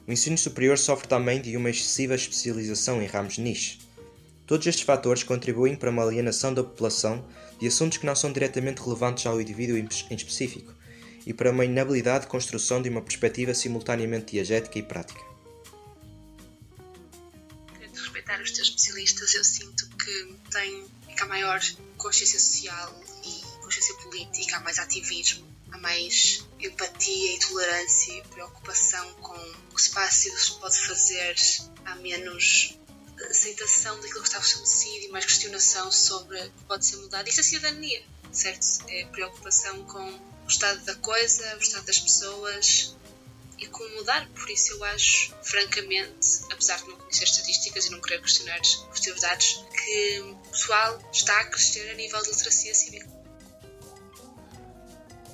O 0.07 0.11
ensino 0.11 0.37
superior 0.37 0.77
sofre 0.77 1.07
também 1.07 1.41
de 1.41 1.57
uma 1.57 1.71
excessiva 1.71 2.13
especialização 2.13 3.01
em 3.01 3.07
ramos 3.07 3.39
niche. 3.39 3.79
Todos 4.45 4.67
estes 4.67 4.85
fatores 4.85 5.23
contribuem 5.23 5.75
para 5.75 5.89
uma 5.89 6.03
alienação 6.03 6.53
da 6.53 6.63
população 6.63 7.25
de 7.59 7.65
assuntos 7.65 7.97
que 7.97 8.05
não 8.05 8.15
são 8.15 8.31
diretamente 8.31 8.79
relevantes 8.79 9.25
ao 9.25 9.41
indivíduo 9.41 9.75
em 9.75 9.87
específico, 10.15 10.71
e 11.25 11.33
para 11.33 11.51
uma 11.51 11.65
inabilidade 11.65 12.25
de 12.25 12.31
construção 12.31 12.81
de 12.81 12.89
uma 12.89 13.01
perspectiva 13.01 13.53
simultaneamente 13.53 14.31
diegética 14.31 14.79
e 14.79 14.83
prática. 14.83 15.21
Querendo 17.73 17.95
respeitar 17.95 18.41
os 18.41 18.51
teus 18.51 18.69
especialistas, 18.69 19.33
eu 19.33 19.43
sinto 19.43 19.89
que 19.97 20.35
tem 20.51 20.85
que 21.15 21.23
há 21.23 21.27
maior 21.27 21.59
consciência 21.97 22.39
social 22.39 22.99
e 23.23 23.61
consciência 23.61 23.95
política, 23.95 24.57
há 24.57 24.59
mais 24.61 24.79
ativismo, 24.79 25.45
há 25.71 25.77
mais 25.77 26.45
empatia 26.59 27.35
e 27.35 27.39
tolerância 27.39 28.13
e 28.13 28.21
preocupação 28.29 29.13
com 29.15 29.33
o 29.71 29.75
que 29.75 29.81
se 29.81 29.91
e 30.27 30.31
o 30.31 30.35
que 30.35 30.41
se 30.41 30.59
pode 30.59 30.87
fazer, 30.87 31.35
há 31.85 31.95
menos 31.95 32.77
aceitação 33.29 33.95
daquilo 34.01 34.21
que 34.21 34.27
está 34.27 34.39
estabelecido 34.39 35.05
e 35.05 35.09
mais 35.09 35.25
questionação 35.25 35.91
sobre 35.91 36.39
o 36.39 36.51
que 36.51 36.63
pode 36.65 36.85
ser 36.85 36.97
mudado. 36.97 37.27
Isso 37.27 37.39
é 37.39 37.43
cidadania, 37.43 38.03
certo? 38.31 38.65
É 38.89 39.05
preocupação 39.05 39.83
com 39.85 40.19
estado 40.51 40.83
da 40.85 40.95
coisa, 40.95 41.43
o 41.55 41.59
estado 41.59 41.85
das 41.85 41.99
pessoas 41.99 42.95
e 43.57 43.67
como 43.67 43.95
mudar. 43.95 44.27
Por 44.29 44.49
isso, 44.49 44.73
eu 44.73 44.83
acho, 44.85 45.33
francamente, 45.43 46.41
apesar 46.51 46.77
de 46.77 46.87
não 46.87 46.97
conhecer 46.97 47.23
estatísticas 47.23 47.85
e 47.85 47.91
não 47.91 48.01
querer 48.01 48.21
questionar 48.21 48.59
os 48.59 48.99
teus 48.99 49.21
dados, 49.21 49.65
que 49.71 50.19
o 50.21 50.35
pessoal 50.49 50.99
está 51.11 51.39
a 51.39 51.45
crescer 51.45 51.89
a 51.91 51.93
nível 51.95 52.21
de 52.21 52.29
literacia 52.29 52.73
cívica. 52.73 53.07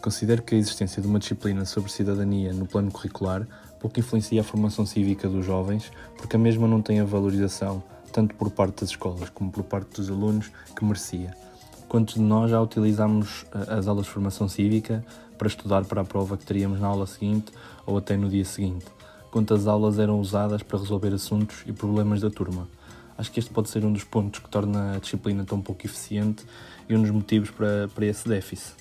Considero 0.02 0.44
que 0.44 0.56
a 0.56 0.58
existência 0.58 1.02
de 1.02 1.08
uma 1.08 1.20
disciplina 1.20 1.66
sobre 1.66 1.92
cidadania 1.92 2.54
no 2.54 2.68
plano 2.68 2.92
curricular 2.92 3.46
pouco 3.80 4.00
influencia 4.00 4.42
a 4.42 4.44
formação 4.44 4.86
cívica 4.86 5.28
dos 5.28 5.46
jovens, 5.46 5.92
porque 6.18 6.36
a 6.36 6.40
mesma 6.40 6.68
não 6.68 6.82
tem 6.82 7.00
a 7.00 7.06
valorização, 7.06 7.84
tanto 8.12 8.36
por 8.36 8.50
parte 8.50 8.82
das 8.82 8.90
escolas 8.90 9.30
como 9.30 9.52
por 9.52 9.64
parte 9.64 9.90
dos 9.90 10.10
alunos, 10.10 10.52
que 10.76 10.84
merecia. 10.84 11.36
Quantos 11.88 12.16
de 12.16 12.22
nós 12.22 12.52
já 12.52 12.62
utilizámos 12.62 13.46
eh, 13.54 13.74
as 13.74 13.88
aulas 13.88 14.06
de 14.06 14.12
formação 14.12 14.50
cívica 14.50 15.06
para 15.38 15.48
estudar 15.48 15.86
para 15.86 16.02
a 16.02 16.06
prova 16.06 16.36
que 16.36 16.46
teríamos 16.46 16.80
na 16.80 16.88
aula 16.88 17.08
seguinte 17.08 17.52
ou 17.86 17.98
até 17.98 18.18
no 18.18 18.30
dia 18.30 18.44
seguinte? 18.44 18.86
Quantas 19.32 19.68
aulas 19.68 19.98
eram 19.98 20.20
usadas 20.20 20.64
para 20.64 20.80
resolver 20.80 21.14
assuntos 21.14 21.64
e 21.66 21.72
problemas 21.72 22.22
da 22.22 22.30
turma? 22.30 22.68
Acho 23.18 23.32
que 23.32 23.40
este 23.40 23.52
pode 23.52 23.70
ser 23.70 23.86
um 23.86 23.92
dos 23.92 24.04
pontos 24.04 24.40
que 24.42 24.50
torna 24.50 24.96
a 24.96 25.00
disciplina 25.00 25.46
tão 25.46 25.62
pouco 25.62 25.86
eficiente 25.86 26.46
e 26.90 26.96
um 26.96 27.02
dos 27.02 27.12
motivos 27.12 27.50
para, 27.50 27.88
para 27.88 28.06
esse 28.06 28.28
déficit. 28.28 28.76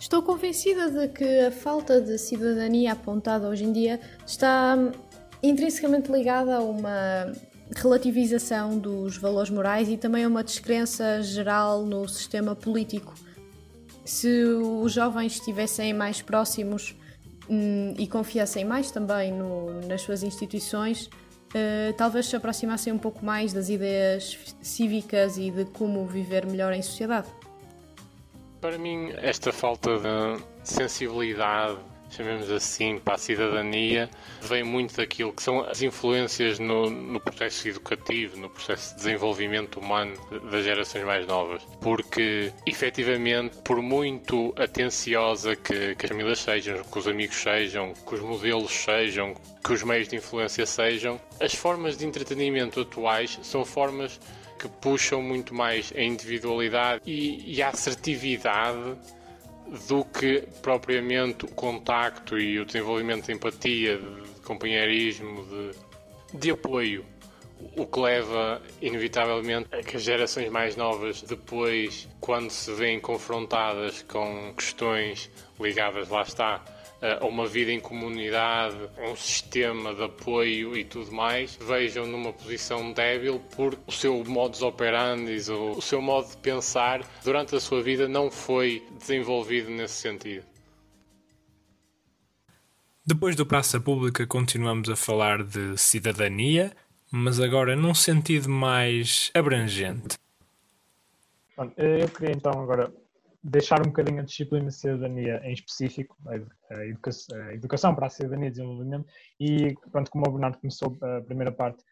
Estou 0.00 0.22
convencida 0.22 0.90
de 0.90 1.08
que 1.08 1.40
a 1.40 1.52
falta 1.52 2.00
de 2.00 2.18
cidadania 2.18 2.92
apontada 2.92 3.46
hoje 3.48 3.64
em 3.64 3.72
dia 3.72 4.00
está 4.26 4.76
intrinsecamente 5.42 6.10
ligada 6.10 6.56
a 6.56 6.60
uma 6.60 7.32
relativização 7.74 8.78
dos 8.78 9.16
valores 9.16 9.50
morais 9.50 9.88
e 9.88 9.96
também 9.96 10.26
uma 10.26 10.42
descrença 10.42 11.22
geral 11.22 11.84
no 11.84 12.08
sistema 12.08 12.54
político. 12.54 13.14
Se 14.04 14.44
os 14.44 14.92
jovens 14.92 15.34
estivessem 15.34 15.92
mais 15.94 16.20
próximos 16.20 16.96
hum, 17.48 17.94
e 17.98 18.06
confiassem 18.06 18.64
mais 18.64 18.90
também 18.90 19.32
no, 19.32 19.80
nas 19.86 20.02
suas 20.02 20.22
instituições, 20.22 21.06
uh, 21.06 21.92
talvez 21.96 22.26
se 22.26 22.34
aproximassem 22.34 22.92
um 22.92 22.98
pouco 22.98 23.24
mais 23.24 23.52
das 23.52 23.68
ideias 23.68 24.36
cívicas 24.60 25.38
e 25.38 25.50
de 25.50 25.64
como 25.66 26.06
viver 26.06 26.46
melhor 26.46 26.72
em 26.72 26.82
sociedade. 26.82 27.28
Para 28.60 28.76
mim, 28.78 29.12
esta 29.16 29.52
falta 29.52 29.90
de 29.98 30.42
sensibilidade 30.64 31.78
chamemos 32.10 32.50
assim, 32.50 32.98
para 32.98 33.14
a 33.14 33.18
cidadania, 33.18 34.10
vem 34.42 34.62
muito 34.62 34.96
daquilo 34.96 35.32
que 35.32 35.42
são 35.42 35.60
as 35.60 35.82
influências 35.82 36.58
no, 36.58 36.90
no 36.90 37.20
processo 37.20 37.68
educativo, 37.68 38.36
no 38.36 38.50
processo 38.50 38.90
de 38.90 38.96
desenvolvimento 38.96 39.80
humano 39.80 40.14
das 40.50 40.64
gerações 40.64 41.04
mais 41.04 41.26
novas. 41.26 41.62
Porque, 41.80 42.52
efetivamente, 42.66 43.56
por 43.58 43.80
muito 43.80 44.52
atenciosa 44.56 45.56
que, 45.56 45.94
que 45.94 46.06
as 46.06 46.10
famílias 46.10 46.40
sejam, 46.40 46.82
que 46.82 46.98
os 46.98 47.06
amigos 47.06 47.36
sejam, 47.36 47.92
que 47.94 48.14
os 48.14 48.20
modelos 48.20 48.72
sejam, 48.72 49.34
que 49.64 49.72
os 49.72 49.82
meios 49.82 50.08
de 50.08 50.16
influência 50.16 50.66
sejam, 50.66 51.20
as 51.40 51.54
formas 51.54 51.96
de 51.96 52.06
entretenimento 52.06 52.80
atuais 52.80 53.38
são 53.42 53.64
formas 53.64 54.20
que 54.58 54.68
puxam 54.68 55.22
muito 55.22 55.54
mais 55.54 55.90
a 55.96 56.02
individualidade 56.02 57.02
e, 57.06 57.56
e 57.56 57.62
a 57.62 57.68
assertividade 57.70 58.96
do 59.88 60.04
que 60.04 60.42
propriamente 60.62 61.44
o 61.44 61.48
contacto 61.48 62.38
e 62.38 62.58
o 62.58 62.64
desenvolvimento 62.64 63.26
de 63.26 63.32
empatia, 63.32 63.98
de 63.98 64.40
companheirismo, 64.40 65.46
de, 65.46 66.38
de 66.38 66.50
apoio. 66.50 67.04
O 67.76 67.86
que 67.86 68.00
leva, 68.00 68.60
inevitavelmente, 68.80 69.68
a 69.72 69.82
que 69.82 69.96
as 69.96 70.02
gerações 70.02 70.50
mais 70.50 70.76
novas, 70.76 71.22
depois, 71.22 72.08
quando 72.18 72.50
se 72.50 72.72
veem 72.72 72.98
confrontadas 72.98 74.02
com 74.02 74.54
questões 74.54 75.30
ligadas, 75.60 76.08
lá 76.08 76.22
está, 76.22 76.64
a 77.00 77.24
uma 77.24 77.46
vida 77.46 77.72
em 77.72 77.80
comunidade, 77.80 78.76
um 78.98 79.16
sistema 79.16 79.94
de 79.94 80.02
apoio 80.02 80.76
e 80.76 80.84
tudo 80.84 81.10
mais, 81.12 81.56
vejam 81.56 82.06
numa 82.06 82.32
posição 82.32 82.92
débil 82.92 83.40
por 83.56 83.78
o 83.86 83.92
seu 83.92 84.22
modus 84.24 84.62
operandi 84.62 85.50
ou 85.50 85.78
o 85.78 85.82
seu 85.82 86.02
modo 86.02 86.28
de 86.28 86.36
pensar 86.36 87.02
durante 87.24 87.56
a 87.56 87.60
sua 87.60 87.82
vida 87.82 88.06
não 88.06 88.30
foi 88.30 88.82
desenvolvido 88.98 89.70
nesse 89.70 89.94
sentido. 89.94 90.44
Depois 93.04 93.34
do 93.34 93.46
Praça 93.46 93.80
Pública 93.80 94.26
continuamos 94.26 94.88
a 94.90 94.94
falar 94.94 95.42
de 95.42 95.76
cidadania, 95.78 96.72
mas 97.10 97.40
agora 97.40 97.74
num 97.74 97.94
sentido 97.94 98.48
mais 98.48 99.30
abrangente. 99.34 100.18
Eu 101.76 102.08
queria 102.08 102.34
então 102.36 102.52
agora 102.52 102.92
deixar 103.42 103.80
um 103.80 103.90
bocadinho 103.90 104.20
a 104.20 104.24
disciplina 104.24 104.66
de 104.66 104.74
cidadania 104.74 105.40
em 105.44 105.52
específico, 105.52 106.16
a 106.70 106.84
educação, 106.84 107.42
a 107.42 107.54
educação 107.54 107.94
para 107.94 108.06
a 108.06 108.10
cidadania 108.10 108.48
e 108.48 108.50
desenvolvimento, 108.50 109.06
e 109.38 109.74
pronto, 109.90 110.10
como 110.10 110.28
o 110.28 110.32
Bernardo 110.32 110.58
começou 110.58 110.98
a 111.00 111.22
primeira 111.22 111.50
parte, 111.50 111.82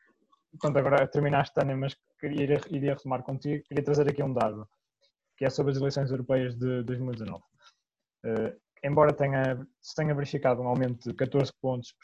pronto, 0.61 0.79
agora 0.79 1.07
terminaste, 1.07 1.55
Tânia, 1.55 1.77
mas 1.77 1.97
iria, 2.23 2.61
iria 2.69 2.95
retomar 2.95 3.23
contigo, 3.23 3.65
queria 3.65 3.85
trazer 3.85 4.09
aqui 4.09 4.23
um 4.23 4.33
dado, 4.33 4.69
que 5.37 5.45
é 5.45 5.51
sobre 5.51 5.73
as 5.73 5.79
eleições 5.79 6.11
europeias 6.11 6.55
de 6.55 6.83
2019. 6.83 7.39
Uh, 7.39 7.43
eh, 8.27 8.57
embora 8.85 9.13
tenha, 9.13 9.67
se 9.81 9.95
tenha 9.95 10.15
verificado 10.15 10.61
um 10.61 10.69
aumento 10.69 11.09
de 11.09 11.15
14 11.15 11.53
pontos 11.61 11.95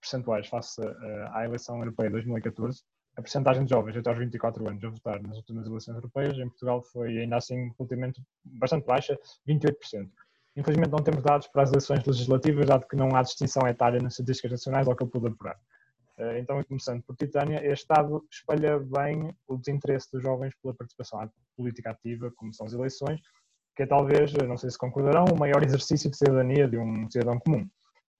percentuais 0.00 0.46
face 0.46 0.80
uh, 0.80 0.94
à 1.32 1.44
eleição 1.44 1.78
europeia 1.78 2.08
de 2.08 2.14
2014, 2.14 2.82
a 3.16 3.22
percentagem 3.22 3.64
de 3.64 3.70
jovens 3.70 3.96
até 3.96 4.10
aos 4.10 4.18
24 4.18 4.68
anos 4.68 4.84
a 4.84 4.88
votar 4.88 5.22
nas 5.22 5.36
últimas 5.36 5.66
eleições 5.66 5.94
europeias 5.94 6.36
em 6.38 6.48
Portugal 6.48 6.82
foi 6.82 7.18
ainda 7.18 7.36
assim 7.36 7.72
relativamente 7.78 8.22
bastante 8.44 8.84
baixa, 8.84 9.18
28%. 9.48 10.08
Infelizmente 10.56 10.90
não 10.90 10.98
temos 10.98 11.22
dados 11.22 11.48
para 11.48 11.62
as 11.62 11.70
eleições 11.70 12.04
legislativas, 12.04 12.66
dado 12.66 12.86
que 12.86 12.96
não 12.96 13.14
há 13.14 13.22
distinção 13.22 13.66
etária 13.66 14.00
nas 14.00 14.14
estatísticas 14.14 14.52
nacionais 14.52 14.88
ao 14.88 14.96
que 14.96 15.02
eu 15.02 15.08
pude 15.08 15.28
apurar. 15.28 15.58
Eh, 16.16 16.38
então, 16.38 16.62
começando 16.64 17.02
por 17.02 17.16
Titânia, 17.16 17.56
este 17.56 17.82
Estado 17.82 18.24
espalha 18.30 18.78
bem 18.78 19.34
o 19.48 19.56
desinteresse 19.56 20.12
dos 20.12 20.22
jovens 20.22 20.54
pela 20.62 20.74
participação 20.74 21.28
política 21.56 21.90
ativa, 21.90 22.32
como 22.36 22.52
são 22.52 22.66
as 22.66 22.72
eleições, 22.72 23.20
que 23.74 23.82
é 23.82 23.86
talvez, 23.86 24.32
não 24.32 24.56
sei 24.56 24.70
se 24.70 24.78
concordarão, 24.78 25.24
o 25.24 25.38
maior 25.38 25.62
exercício 25.64 26.08
de 26.08 26.16
cidadania 26.16 26.68
de 26.68 26.78
um 26.78 27.10
cidadão 27.10 27.38
comum. 27.40 27.68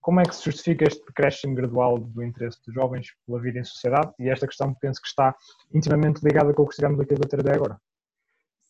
Como 0.04 0.20
é 0.20 0.22
que 0.24 0.36
se 0.36 0.44
justifica 0.44 0.84
este 0.86 1.02
decréscimo 1.06 1.54
gradual 1.54 1.96
do 1.98 2.22
interesse 2.22 2.58
dos 2.66 2.74
jovens 2.74 3.06
pela 3.26 3.40
vida 3.40 3.58
em 3.58 3.64
sociedade? 3.64 4.12
E 4.18 4.28
esta 4.28 4.46
questão 4.46 4.74
penso 4.74 5.00
que 5.00 5.08
está 5.08 5.34
intimamente 5.72 6.22
ligada 6.22 6.52
com 6.52 6.62
o 6.62 6.66
que 6.66 6.74
estivemos 6.74 7.00
aqui 7.00 7.14
a 7.14 7.16
debater 7.16 7.40
até 7.40 7.54
agora. 7.54 7.80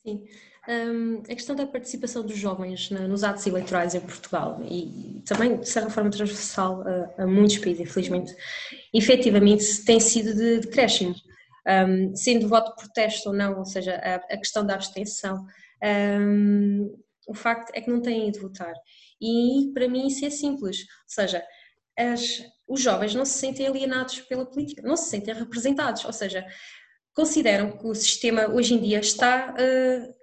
Sim. 0.06 0.24
Um, 0.68 1.22
a 1.24 1.34
questão 1.34 1.56
da 1.56 1.66
participação 1.66 2.24
dos 2.24 2.38
jovens 2.38 2.88
nos 2.88 3.24
atos 3.24 3.44
eleitorais 3.48 3.96
em 3.96 4.00
Portugal 4.00 4.60
e 4.62 5.24
também, 5.26 5.56
de 5.56 5.68
certa 5.68 5.90
forma, 5.90 6.08
transversal 6.08 6.84
a, 6.86 7.24
a 7.24 7.26
muitos 7.26 7.58
países, 7.58 7.80
infelizmente, 7.80 8.32
efetivamente 8.94 9.84
tem 9.84 9.98
sido 9.98 10.34
de 10.36 10.60
decréscimo. 10.60 11.16
Um, 11.66 12.14
sendo 12.14 12.46
voto 12.46 12.76
de 12.76 12.84
protesto 12.84 13.30
ou 13.30 13.34
não, 13.34 13.58
ou 13.58 13.64
seja, 13.64 13.96
a, 13.96 14.34
a 14.34 14.38
questão 14.38 14.64
da 14.64 14.74
abstenção, 14.74 15.44
um, 15.82 16.94
o 17.26 17.34
facto 17.34 17.72
é 17.74 17.80
que 17.80 17.90
não 17.90 18.00
têm 18.00 18.28
ido 18.28 18.40
votar. 18.40 18.74
E 19.20 19.70
para 19.72 19.88
mim 19.88 20.06
isso 20.06 20.24
é 20.24 20.30
simples, 20.30 20.80
ou 20.80 21.08
seja, 21.08 21.44
as, 21.98 22.42
os 22.66 22.80
jovens 22.80 23.14
não 23.14 23.24
se 23.24 23.38
sentem 23.38 23.66
alienados 23.66 24.20
pela 24.22 24.46
política, 24.46 24.82
não 24.82 24.96
se 24.96 25.10
sentem 25.10 25.34
representados, 25.34 26.04
ou 26.04 26.12
seja, 26.12 26.44
consideram 27.14 27.78
que 27.78 27.86
o 27.86 27.94
sistema 27.94 28.48
hoje 28.48 28.74
em 28.74 28.82
dia 28.82 28.98
está, 28.98 29.54
uh, 29.54 30.14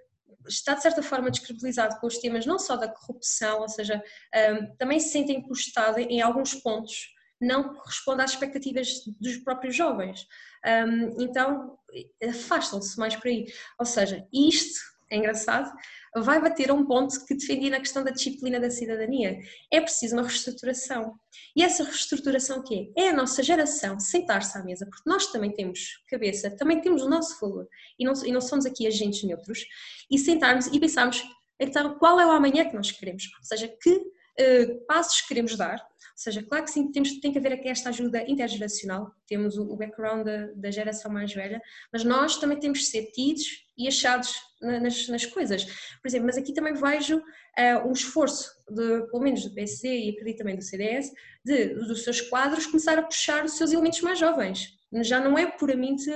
está 0.46 0.74
de 0.74 0.82
certa 0.82 1.02
forma 1.02 1.30
descredibilizado 1.30 1.98
com 1.98 2.06
os 2.06 2.18
temas 2.18 2.44
não 2.44 2.58
só 2.58 2.76
da 2.76 2.88
corrupção, 2.88 3.60
ou 3.60 3.68
seja, 3.68 4.02
um, 4.34 4.76
também 4.76 5.00
se 5.00 5.08
sentem 5.10 5.38
encostados 5.38 5.98
em 5.98 6.20
alguns 6.20 6.54
pontos 6.54 7.12
não 7.42 7.74
corresponde 7.74 8.22
às 8.22 8.30
expectativas 8.30 9.02
dos 9.20 9.36
próprios 9.38 9.74
jovens. 9.74 10.26
Um, 10.64 11.20
então, 11.20 11.76
afastam-se 12.22 12.96
mais 12.98 13.16
por 13.16 13.26
aí. 13.26 13.46
Ou 13.78 13.84
seja, 13.84 14.26
isto 14.32 14.80
é 15.10 15.16
engraçado, 15.16 15.70
vai 16.16 16.40
bater 16.40 16.70
a 16.70 16.74
um 16.74 16.84
ponto 16.84 17.24
que 17.24 17.34
defendia 17.34 17.70
na 17.70 17.78
questão 17.78 18.04
da 18.04 18.10
disciplina 18.10 18.60
da 18.60 18.70
cidadania. 18.70 19.38
É 19.70 19.80
preciso 19.80 20.14
uma 20.14 20.22
reestruturação. 20.22 21.14
E 21.56 21.62
essa 21.62 21.84
reestruturação 21.84 22.58
o 22.58 22.62
quê? 22.62 22.92
É 22.96 23.08
a 23.08 23.12
nossa 23.12 23.42
geração 23.42 23.98
sentar-se 23.98 24.56
à 24.58 24.62
mesa, 24.62 24.86
porque 24.86 25.08
nós 25.08 25.28
também 25.32 25.52
temos 25.52 26.02
cabeça, 26.08 26.50
também 26.50 26.80
temos 26.80 27.02
o 27.02 27.08
nosso 27.08 27.40
valor, 27.40 27.66
e 27.98 28.04
não, 28.04 28.12
e 28.24 28.32
não 28.32 28.40
somos 28.40 28.66
aqui 28.66 28.86
agentes 28.86 29.24
neutros, 29.24 29.64
e 30.10 30.18
sentarmos 30.18 30.66
e 30.66 30.78
pensarmos, 30.78 31.22
então, 31.58 31.96
qual 31.98 32.20
é 32.20 32.26
o 32.26 32.30
amanhã 32.30 32.68
que 32.68 32.74
nós 32.74 32.90
queremos? 32.90 33.24
Ou 33.38 33.44
seja, 33.44 33.68
que 33.68 33.90
uh, 33.90 34.86
passos 34.86 35.20
queremos 35.22 35.56
dar? 35.56 35.80
Ou 36.12 36.18
seja, 36.18 36.42
claro 36.42 36.64
que 36.64 36.70
sim, 36.70 36.92
temos, 36.92 37.18
tem 37.20 37.32
que 37.32 37.38
haver 37.38 37.52
aqui 37.52 37.68
esta 37.68 37.88
ajuda 37.88 38.22
intergeracional, 38.30 39.10
temos 39.26 39.56
o, 39.56 39.64
o 39.64 39.76
background 39.76 40.24
da, 40.24 40.46
da 40.54 40.70
geração 40.70 41.10
mais 41.10 41.32
velha, 41.32 41.60
mas 41.92 42.04
nós 42.04 42.36
também 42.36 42.58
temos 42.58 42.80
de 42.80 42.86
ser 42.86 43.06
tidos 43.06 43.44
e 43.76 43.88
achados 43.88 44.34
nas, 44.60 45.08
nas 45.08 45.26
coisas. 45.26 45.64
Por 46.00 46.08
exemplo, 46.08 46.26
mas 46.26 46.36
aqui 46.36 46.52
também 46.52 46.74
vejo 46.74 47.18
uh, 47.18 47.88
um 47.88 47.92
esforço, 47.92 48.50
de, 48.68 49.06
pelo 49.10 49.22
menos 49.22 49.42
do 49.42 49.54
PC 49.54 49.88
e 49.88 50.10
acredito 50.10 50.38
também 50.38 50.56
do 50.56 50.62
CDS, 50.62 51.10
de, 51.44 51.74
dos 51.74 52.04
seus 52.04 52.20
quadros 52.20 52.66
começar 52.66 52.98
a 52.98 53.02
puxar 53.02 53.44
os 53.44 53.56
seus 53.56 53.72
elementos 53.72 54.00
mais 54.02 54.18
jovens. 54.18 54.68
Já 55.00 55.20
não 55.20 55.38
é 55.38 55.46
puramente 55.46 56.10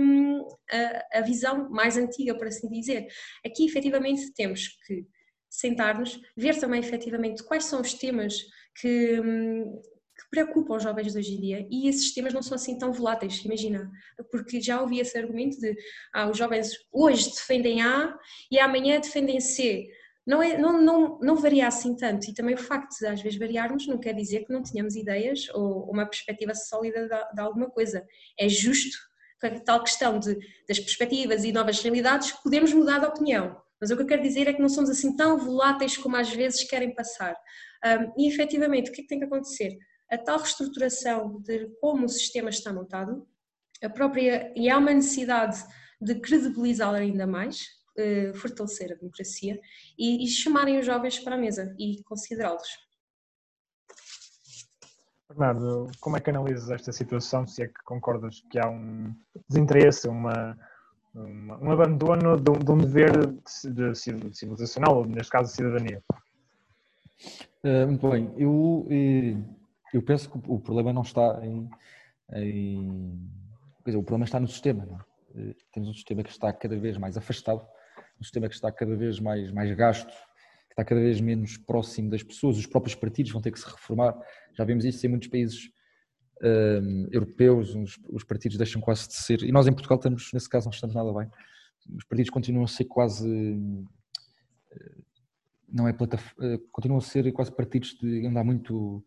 um, 0.00 0.48
a, 0.70 1.18
a 1.18 1.20
visão 1.20 1.68
mais 1.68 1.98
antiga, 1.98 2.34
por 2.34 2.46
assim 2.46 2.66
dizer. 2.68 3.06
Aqui, 3.44 3.66
efetivamente, 3.66 4.32
temos 4.32 4.68
que 4.86 5.06
sentar-nos, 5.62 6.20
ver 6.36 6.58
também, 6.58 6.80
efetivamente, 6.80 7.42
quais 7.42 7.64
são 7.64 7.80
os 7.80 7.94
temas 7.94 8.34
que, 8.80 9.20
hum, 9.20 9.80
que 10.16 10.30
preocupam 10.30 10.76
os 10.76 10.82
jovens 10.82 11.12
de 11.12 11.18
hoje 11.18 11.34
em 11.34 11.40
dia 11.40 11.66
e 11.70 11.88
esses 11.88 12.02
sistemas 12.02 12.34
não 12.34 12.42
são 12.42 12.54
assim 12.54 12.76
tão 12.76 12.92
voláteis, 12.92 13.44
imagina, 13.44 13.90
porque 14.30 14.60
já 14.60 14.80
ouvi 14.80 15.00
esse 15.00 15.16
argumento 15.16 15.58
de 15.58 15.74
ah, 16.12 16.28
os 16.28 16.36
jovens 16.36 16.72
hoje 16.92 17.30
defendem 17.30 17.80
A 17.82 18.16
e 18.50 18.58
amanhã 18.58 19.00
defendem 19.00 19.40
C. 19.40 19.88
Não, 20.24 20.40
é, 20.40 20.56
não, 20.56 20.80
não, 20.80 21.18
não 21.20 21.36
varia 21.36 21.66
assim 21.66 21.96
tanto 21.96 22.30
e 22.30 22.34
também 22.34 22.54
o 22.54 22.58
facto 22.58 22.96
de 22.96 23.06
às 23.06 23.20
vezes 23.20 23.38
variarmos 23.38 23.88
não 23.88 23.98
quer 23.98 24.14
dizer 24.14 24.44
que 24.44 24.52
não 24.52 24.62
tenhamos 24.62 24.94
ideias 24.94 25.48
ou 25.52 25.90
uma 25.90 26.06
perspectiva 26.06 26.54
sólida 26.54 27.08
de, 27.08 27.34
de 27.34 27.40
alguma 27.40 27.68
coisa. 27.68 28.06
É 28.38 28.48
justo 28.48 28.96
que 29.40 29.46
a 29.46 29.60
tal 29.60 29.82
questão 29.82 30.20
de, 30.20 30.38
das 30.68 30.78
perspectivas 30.78 31.42
e 31.42 31.52
novas 31.52 31.82
realidades 31.82 32.30
podemos 32.42 32.72
mudar 32.72 33.00
de 33.00 33.06
opinião. 33.06 33.60
Mas 33.82 33.90
o 33.90 33.96
que 33.96 34.02
eu 34.02 34.06
quero 34.06 34.22
dizer 34.22 34.48
é 34.48 34.54
que 34.54 34.62
não 34.62 34.68
somos 34.70 34.88
assim 34.88 35.14
tão 35.14 35.36
voláteis 35.36 35.98
como 35.98 36.16
às 36.16 36.30
vezes 36.30 36.64
querem 36.64 36.94
passar. 36.94 37.36
Um, 37.84 38.22
e 38.22 38.28
efetivamente, 38.28 38.90
o 38.90 38.94
que 38.94 39.00
é 39.00 39.02
que 39.02 39.08
tem 39.08 39.18
que 39.18 39.26
acontecer? 39.26 39.76
a 40.12 40.18
tal 40.18 40.38
reestruturação 40.38 41.40
de 41.40 41.68
como 41.80 42.04
o 42.04 42.08
sistema 42.08 42.50
está 42.50 42.70
montado, 42.70 43.26
a 43.82 43.88
própria, 43.88 44.52
e 44.54 44.68
há 44.68 44.76
uma 44.76 44.92
necessidade 44.92 45.56
de 46.00 46.20
credibilizá-lo 46.20 46.96
ainda 46.96 47.26
mais, 47.26 47.64
eh, 47.96 48.32
fortalecer 48.34 48.92
a 48.92 48.96
democracia 48.96 49.58
e, 49.98 50.22
e, 50.22 50.28
chamarem 50.28 50.78
os 50.78 50.84
jovens 50.84 51.18
para 51.18 51.34
a 51.34 51.38
mesa 51.38 51.74
e 51.78 52.02
considerá-los. 52.04 52.68
Bernardo, 55.30 55.90
como 55.98 56.18
é 56.18 56.20
que 56.20 56.28
analisas 56.28 56.70
esta 56.70 56.92
situação? 56.92 57.46
Se 57.46 57.62
é 57.62 57.68
que 57.68 57.82
concordas 57.84 58.42
que 58.50 58.58
há 58.58 58.68
um 58.68 59.14
desinteresse, 59.48 60.08
uma, 60.08 60.58
uma 61.14 61.58
um 61.58 61.70
abandono 61.70 62.36
de 62.36 62.52
de 62.64 62.70
um 62.70 62.78
dever 62.78 63.10
de, 63.26 63.72
de 63.72 63.94
civilizacional, 64.34 65.04
neste 65.04 65.30
caso 65.30 65.54
cidadania? 65.54 66.02
Uh, 67.62 67.86
muito 67.86 68.10
bem, 68.10 68.32
eu 68.36 68.86
eh, 68.90 69.36
eu 69.92 70.02
penso 70.02 70.30
que 70.30 70.38
o 70.48 70.58
problema 70.58 70.92
não 70.92 71.02
está 71.02 71.40
em. 71.44 71.68
em 72.32 73.20
quer 73.84 73.90
dizer, 73.90 73.98
o 73.98 74.02
problema 74.02 74.24
está 74.24 74.40
no 74.40 74.48
sistema. 74.48 75.06
É? 75.34 75.40
Eh, 75.40 75.54
temos 75.72 75.90
um 75.90 75.94
sistema 75.94 76.22
que 76.22 76.30
está 76.30 76.52
cada 76.52 76.76
vez 76.78 76.96
mais 76.96 77.16
afastado, 77.16 77.66
um 78.18 78.22
sistema 78.22 78.48
que 78.48 78.54
está 78.54 78.72
cada 78.72 78.96
vez 78.96 79.20
mais, 79.20 79.52
mais 79.52 79.70
gasto, 79.76 80.08
que 80.08 80.72
está 80.72 80.84
cada 80.84 81.00
vez 81.00 81.20
menos 81.20 81.58
próximo 81.58 82.08
das 82.08 82.22
pessoas. 82.22 82.56
Os 82.56 82.66
próprios 82.66 82.94
partidos 82.94 83.32
vão 83.32 83.42
ter 83.42 83.52
que 83.52 83.60
se 83.60 83.66
reformar. 83.66 84.18
Já 84.54 84.64
vemos 84.64 84.84
isso 84.84 85.04
em 85.06 85.10
muitos 85.10 85.28
países 85.28 85.70
um, 86.42 86.46
ehm, 86.46 87.08
europeus, 87.12 87.74
os, 87.74 87.98
os, 88.08 88.24
partidos 88.24 88.58
deixam 88.58 88.80
quase 88.80 89.08
de 89.08 89.14
ser. 89.14 89.42
E 89.42 89.52
nós 89.52 89.66
em 89.66 89.72
Portugal 89.72 89.96
estamos, 89.96 90.30
nesse 90.32 90.48
caso, 90.48 90.66
não 90.66 90.72
estamos 90.72 90.94
nada 90.94 91.12
bem. 91.12 91.30
Os 91.96 92.04
partidos 92.04 92.30
continuam 92.30 92.64
a 92.64 92.68
ser 92.68 92.84
quase. 92.84 93.28
Eh, 94.72 94.94
não 95.68 95.88
é 95.88 95.92
plataforma, 95.92 96.54
eh, 96.54 96.60
continuam 96.70 96.98
a 96.98 97.02
ser 97.02 97.30
quase 97.32 97.54
partidos 97.54 97.96
de 98.00 98.26
andar 98.26 98.44
muito 98.44 99.04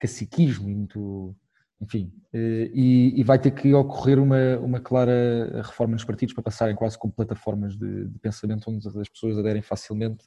caciquismo, 0.00 0.68
muito 0.68 1.36
enfim, 1.80 2.12
e, 2.34 3.12
e, 3.16 3.22
vai 3.22 3.38
ter 3.38 3.52
que 3.52 3.72
ocorrer 3.72 4.18
uma, 4.18 4.58
uma 4.58 4.80
clara 4.80 5.62
reforma 5.62 5.92
nos 5.92 6.04
partidos 6.04 6.34
para 6.34 6.42
passarem 6.42 6.74
quase 6.74 6.98
como 6.98 7.12
plataformas 7.12 7.76
de, 7.76 8.08
de 8.08 8.18
pensamento 8.18 8.68
onde 8.68 8.86
as 8.88 9.08
pessoas 9.08 9.38
aderem 9.38 9.62
facilmente 9.62 10.24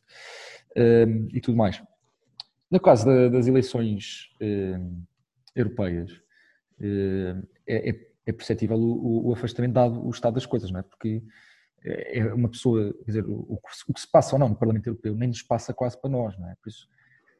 um, 0.78 1.28
e 1.30 1.42
tudo 1.42 1.58
mais. 1.58 1.84
No 2.70 2.80
caso 2.80 3.06
da, 3.06 3.28
das 3.28 3.48
eleições 3.48 4.30
um, 4.42 5.04
europeias, 5.54 6.22
é, 7.68 7.90
é, 7.90 8.08
é, 8.26 8.32
perceptível 8.32 8.78
o, 8.78 9.30
o, 9.30 9.34
afastamento 9.34 9.74
dado 9.74 10.06
o 10.06 10.10
estado 10.10 10.34
das 10.36 10.46
coisas, 10.46 10.72
não 10.72 10.80
é? 10.80 10.84
Porque 10.84 11.24
é 11.84 12.24
uma 12.34 12.50
pessoa, 12.50 12.94
quer 13.00 13.06
dizer, 13.06 13.26
o, 13.26 13.46
o, 13.50 13.94
que 13.94 14.00
se 14.00 14.10
passa 14.12 14.36
ou 14.36 14.40
não 14.40 14.50
no 14.50 14.56
Parlamento 14.56 14.88
Europeu 14.88 15.16
nem 15.16 15.30
nos 15.30 15.42
passa 15.42 15.74
quase 15.74 16.00
para 16.00 16.12
nós, 16.12 16.38
não 16.38 16.50
é? 16.50 16.56
Por 16.62 16.70
isso 16.70 16.88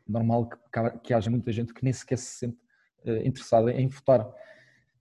é 0.08 0.12
normal 0.12 0.50
que, 0.50 0.58
que 1.04 1.14
haja 1.14 1.30
muita 1.30 1.52
gente 1.52 1.74
que 1.74 1.84
nem 1.84 1.94
sequer 1.94 2.18
se 2.18 2.40
sente 2.40 2.58
uh, 3.06 3.28
interessada 3.28 3.72
em 3.72 3.88
votar. 3.88 4.28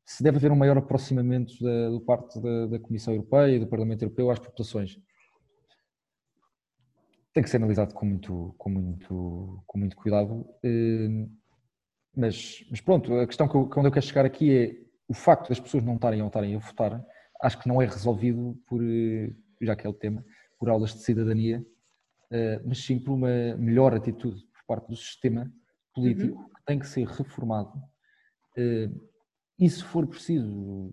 Se 0.05 0.23
deve 0.23 0.37
haver 0.37 0.53
um 0.53 0.57
maior 0.57 0.77
aproximamento 0.77 1.55
da, 1.63 1.89
do 1.89 2.01
parte 2.01 2.41
da, 2.41 2.67
da 2.67 2.79
Comissão 2.79 3.15
Europeia 3.15 3.57
e 3.57 3.59
do 3.61 3.67
Parlamento 3.67 4.03
Europeu 4.03 4.31
às 4.31 4.39
populações 4.39 4.99
tem 7.33 7.43
que 7.43 7.51
ser 7.51 7.59
analisado 7.59 7.95
com 7.95 8.07
muito, 8.07 8.55
com 8.59 8.71
muito, 8.71 9.63
com 9.67 9.79
muito 9.79 9.97
cuidado. 9.97 10.47
Eh, 12.17 12.21
mas, 12.21 12.65
mas 12.71 12.81
pronto, 12.81 13.15
a 13.15 13.27
questão 13.27 13.49
que 13.49 13.55
eu, 13.55 13.71
onde 13.77 13.89
eu 13.89 13.93
quero 13.93 14.07
chegar 14.07 14.25
aqui 14.25 14.57
é 14.57 14.77
o 15.09 15.15
facto 15.15 15.49
das 15.49 15.61
pessoas 15.61 15.83
não 15.85 15.95
estarem 15.95 16.23
ou 16.23 16.29
estarem 16.29 16.55
a 16.55 16.59
votar, 16.59 17.05
acho 17.43 17.59
que 17.59 17.69
não 17.69 17.81
é 17.81 17.87
resolvido 17.87 18.59
por, 18.67 18.83
eh, 18.83 19.35
já 19.61 19.75
que 19.75 19.87
é 19.87 19.91
o 19.91 19.95
tema, 19.95 20.25
por 20.59 20.69
aulas 20.69 20.93
de 20.95 21.01
cidadania, 21.01 21.65
eh, 22.31 22.61
mas 22.65 22.85
sim 22.85 22.99
por 22.99 23.13
uma 23.13 23.57
melhor 23.57 23.95
atitude 23.95 24.43
por 24.47 24.65
parte 24.67 24.89
do 24.89 24.97
sistema 24.97 25.51
político 25.95 26.39
uhum. 26.39 26.49
que 26.49 26.65
tem 26.65 26.79
que 26.79 26.87
ser 26.87 27.07
reformado. 27.07 27.73
E 29.59 29.69
se 29.71 29.83
for 29.83 30.07
preciso 30.07 30.93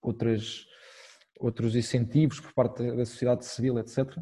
outras 0.00 0.66
outros 1.38 1.74
incentivos 1.74 2.38
por 2.38 2.52
parte 2.54 2.84
da 2.84 3.04
sociedade 3.04 3.44
civil, 3.44 3.76
etc., 3.78 4.16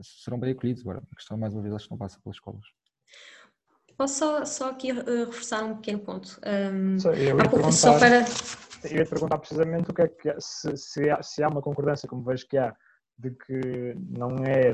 serão 0.00 0.38
bem 0.40 0.52
acolhidos. 0.52 0.80
Agora, 0.80 1.02
a 1.10 1.14
questão, 1.14 1.36
mais 1.36 1.52
uma 1.52 1.62
vez, 1.62 1.74
acho 1.74 1.84
que 1.84 1.90
não 1.90 1.98
passa 1.98 2.18
pelas 2.20 2.36
escolas. 2.36 2.64
Posso 3.96 4.14
só, 4.14 4.44
só 4.44 4.70
aqui 4.70 4.92
uh, 4.92 5.26
reforçar 5.26 5.64
um 5.64 5.76
pequeno 5.76 6.00
ponto? 6.00 6.40
Um, 6.44 6.98
só, 6.98 7.12
eu, 7.12 7.38
ia 7.38 7.72
só 7.72 7.98
para... 7.98 8.24
eu 8.84 8.96
ia 8.96 9.04
te 9.04 9.10
perguntar 9.10 9.38
precisamente 9.38 9.90
o 9.90 9.94
que 9.94 10.02
é 10.02 10.08
que 10.08 10.34
se, 10.40 10.76
se, 10.76 11.10
há, 11.10 11.22
se 11.22 11.42
há 11.42 11.48
uma 11.48 11.62
concordância, 11.62 12.08
como 12.08 12.22
vejo 12.22 12.46
que 12.48 12.58
há, 12.58 12.74
de 13.16 13.30
que 13.30 13.96
não 14.10 14.36
é 14.44 14.72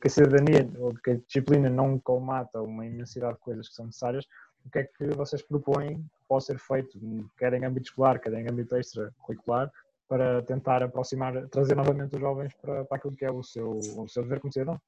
que 0.00 0.06
a 0.06 0.10
cidadania 0.10 0.68
ou 0.78 0.94
que 0.94 1.10
a 1.10 1.16
disciplina 1.16 1.68
não 1.68 1.98
colmata 1.98 2.62
uma 2.62 2.86
imensidade 2.86 3.34
de 3.34 3.40
coisas 3.40 3.68
que 3.68 3.74
são 3.74 3.86
necessárias, 3.86 4.24
o 4.64 4.70
que 4.70 4.78
é 4.78 4.84
que 4.84 5.06
vocês 5.16 5.42
propõem 5.42 5.96
que 5.98 6.26
possa 6.28 6.52
ser 6.52 6.58
feito, 6.58 6.98
quer 7.36 7.52
em 7.54 7.64
âmbito 7.64 7.88
escolar, 7.88 8.20
quer 8.20 8.32
em 8.34 8.48
âmbito 8.48 8.76
extracurricular, 8.76 9.70
para 10.08 10.42
tentar 10.42 10.82
aproximar, 10.82 11.46
trazer 11.48 11.76
novamente 11.76 12.14
os 12.14 12.20
jovens 12.20 12.52
para, 12.60 12.84
para 12.84 12.96
aquilo 12.96 13.14
que 13.14 13.24
é 13.24 13.30
o 13.30 13.42
seu, 13.42 13.70
o 13.70 14.08
seu 14.08 14.24
dever 14.24 14.40
como 14.40 14.52
cidadão. 14.52 14.80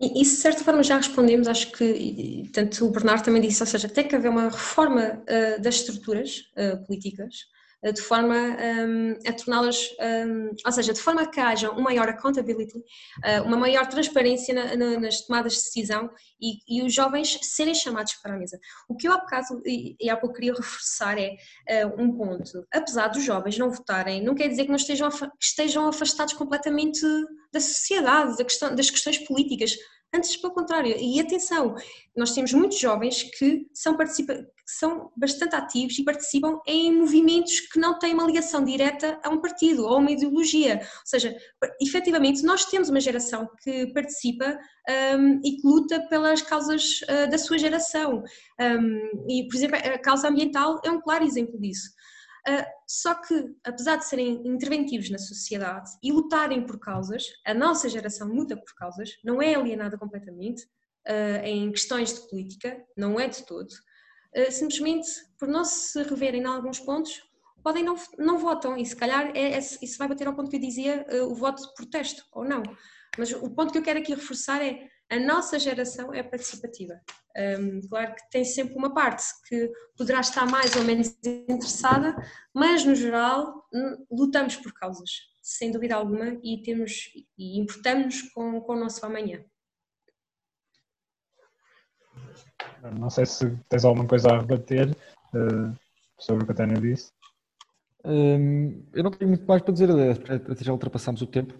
E 0.00 0.20
isso, 0.20 0.36
de 0.36 0.42
certa 0.42 0.64
forma, 0.64 0.82
já 0.82 0.96
respondemos, 0.96 1.46
acho 1.46 1.70
que, 1.72 2.50
tanto 2.52 2.86
o 2.86 2.90
Bernardo 2.90 3.24
também 3.24 3.40
disse, 3.40 3.62
ou 3.62 3.66
seja, 3.66 3.88
tem 3.88 4.06
que 4.06 4.16
haver 4.16 4.30
uma 4.30 4.48
reforma 4.48 5.22
uh, 5.22 5.62
das 5.62 5.76
estruturas 5.76 6.50
uh, 6.56 6.84
políticas, 6.84 7.46
de 7.90 8.00
forma 8.00 8.36
um, 8.36 9.18
a 9.26 9.32
torná-las, 9.32 9.88
um, 10.26 10.50
ou 10.64 10.72
seja, 10.72 10.92
de 10.92 11.00
forma 11.00 11.22
a 11.22 11.26
que 11.26 11.40
haja 11.40 11.70
uma 11.70 11.82
maior 11.82 12.08
accountability, 12.08 12.78
uh, 12.78 13.42
uma 13.44 13.56
maior 13.56 13.86
transparência 13.88 14.54
na, 14.54 14.76
na, 14.76 15.00
nas 15.00 15.22
tomadas 15.22 15.54
de 15.54 15.58
decisão 15.64 16.08
e, 16.40 16.58
e, 16.68 16.82
os 16.82 16.94
jovens 16.94 17.38
serem 17.42 17.74
chamados 17.74 18.14
para 18.22 18.34
a 18.34 18.38
mesa. 18.38 18.58
O 18.88 18.94
que 18.94 19.08
eu 19.08 19.12
há 19.12 19.18
bocado 19.18 19.60
e, 19.66 19.96
e 20.00 20.08
há 20.08 20.16
pouco 20.16 20.36
queria 20.36 20.54
reforçar 20.54 21.18
é 21.18 21.36
uh, 21.84 22.00
um 22.00 22.16
ponto. 22.16 22.64
Apesar 22.72 23.08
dos 23.08 23.24
jovens 23.24 23.58
não 23.58 23.70
votarem, 23.70 24.22
não 24.22 24.34
quer 24.34 24.48
dizer 24.48 24.64
que 24.64 24.70
não 24.70 24.76
estejam, 24.76 25.10
que 25.10 25.26
estejam 25.40 25.88
afastados 25.88 26.34
completamente 26.34 27.00
da 27.52 27.60
sociedade, 27.60 28.36
da 28.36 28.44
questão, 28.44 28.74
das 28.74 28.90
questões 28.90 29.18
políticas. 29.18 29.76
Antes, 30.14 30.36
pelo 30.36 30.52
contrário, 30.52 30.94
e 30.98 31.18
atenção, 31.18 31.74
nós 32.14 32.34
temos 32.34 32.52
muitos 32.52 32.78
jovens 32.78 33.22
que 33.22 33.66
são, 33.72 33.96
participa 33.96 34.34
que 34.34 34.46
são 34.66 35.10
bastante 35.16 35.56
ativos 35.56 35.98
e 35.98 36.04
participam 36.04 36.60
em 36.66 36.94
movimentos 36.94 37.60
que 37.60 37.80
não 37.80 37.98
têm 37.98 38.12
uma 38.12 38.26
ligação 38.26 38.62
direta 38.62 39.18
a 39.24 39.30
um 39.30 39.40
partido 39.40 39.84
ou 39.84 39.94
a 39.94 39.96
uma 39.96 40.10
ideologia. 40.10 40.80
Ou 40.82 41.06
seja, 41.06 41.34
efetivamente, 41.80 42.42
nós 42.42 42.66
temos 42.66 42.90
uma 42.90 43.00
geração 43.00 43.48
que 43.62 43.86
participa 43.94 44.58
um, 45.16 45.40
e 45.42 45.56
que 45.56 45.66
luta 45.66 46.06
pelas 46.08 46.42
causas 46.42 47.00
uh, 47.02 47.30
da 47.30 47.38
sua 47.38 47.56
geração. 47.56 48.22
Um, 48.60 49.26
e, 49.30 49.48
por 49.48 49.56
exemplo, 49.56 49.76
a 49.76 49.98
causa 49.98 50.28
ambiental 50.28 50.78
é 50.84 50.90
um 50.90 51.00
claro 51.00 51.24
exemplo 51.24 51.58
disso. 51.58 51.88
Uh, 52.48 52.64
só 52.88 53.14
que, 53.14 53.54
apesar 53.64 53.96
de 53.96 54.04
serem 54.04 54.42
interventivos 54.44 55.08
na 55.10 55.18
sociedade 55.18 55.90
e 56.02 56.10
lutarem 56.10 56.66
por 56.66 56.78
causas, 56.80 57.24
a 57.46 57.54
nossa 57.54 57.88
geração 57.88 58.28
luta 58.28 58.56
por 58.56 58.74
causas, 58.74 59.10
não 59.24 59.40
é 59.40 59.54
alienada 59.54 59.96
completamente 59.96 60.64
uh, 61.06 61.44
em 61.44 61.70
questões 61.70 62.14
de 62.14 62.28
política, 62.28 62.84
não 62.96 63.18
é 63.20 63.28
de 63.28 63.44
todo. 63.46 63.70
Uh, 64.36 64.50
simplesmente 64.50 65.08
por 65.38 65.46
não 65.46 65.64
se 65.64 66.02
reverem 66.02 66.42
em 66.42 66.46
alguns 66.46 66.80
pontos, 66.80 67.22
podem 67.62 67.84
não, 67.84 67.94
não 68.18 68.38
votam 68.38 68.76
e 68.76 68.84
se 68.84 68.96
calhar 68.96 69.30
é, 69.36 69.52
é, 69.52 69.58
isso 69.58 69.96
vai 69.96 70.08
bater 70.08 70.26
ao 70.26 70.34
ponto 70.34 70.50
que 70.50 70.56
eu 70.56 70.60
dizia, 70.60 71.06
o 71.28 71.34
voto 71.34 71.62
de 71.62 71.74
protesto 71.74 72.24
ou 72.32 72.44
não. 72.44 72.62
Mas 73.16 73.30
o 73.30 73.50
ponto 73.50 73.70
que 73.70 73.78
eu 73.78 73.82
quero 73.82 74.00
aqui 74.00 74.14
reforçar 74.14 74.60
é 74.60 74.88
a 75.12 75.20
nossa 75.20 75.58
geração 75.58 76.12
é 76.14 76.22
participativa. 76.22 76.98
Um, 77.36 77.86
claro 77.86 78.14
que 78.14 78.30
tem 78.30 78.44
sempre 78.44 78.74
uma 78.76 78.94
parte 78.94 79.24
que 79.46 79.70
poderá 79.96 80.20
estar 80.20 80.46
mais 80.46 80.74
ou 80.74 80.84
menos 80.84 81.14
interessada, 81.22 82.16
mas 82.54 82.82
no 82.84 82.94
geral 82.94 83.68
lutamos 84.10 84.56
por 84.56 84.72
causas, 84.72 85.10
sem 85.42 85.70
dúvida 85.70 85.96
alguma, 85.96 86.38
e 86.42 86.62
temos 86.62 87.10
e 87.38 87.60
importamos 87.60 88.22
com, 88.32 88.58
com 88.62 88.72
o 88.72 88.80
nosso 88.80 89.04
amanhã. 89.04 89.44
Não 92.98 93.10
sei 93.10 93.26
se 93.26 93.54
tens 93.68 93.84
alguma 93.84 94.06
coisa 94.08 94.30
a 94.30 94.40
rebater 94.40 94.90
uh, 95.34 95.78
sobre 96.18 96.44
o 96.44 96.46
que 96.46 96.52
a 96.52 96.56
Tânia 96.56 96.80
disse. 96.80 97.12
Um, 98.04 98.82
eu 98.94 99.04
não 99.04 99.10
tenho 99.10 99.28
muito 99.28 99.44
mais 99.46 99.60
para 99.60 99.72
dizer, 99.72 99.90
até 99.90 100.64
já 100.64 100.72
ultrapassamos 100.72 101.20
o 101.20 101.26
tempo, 101.26 101.54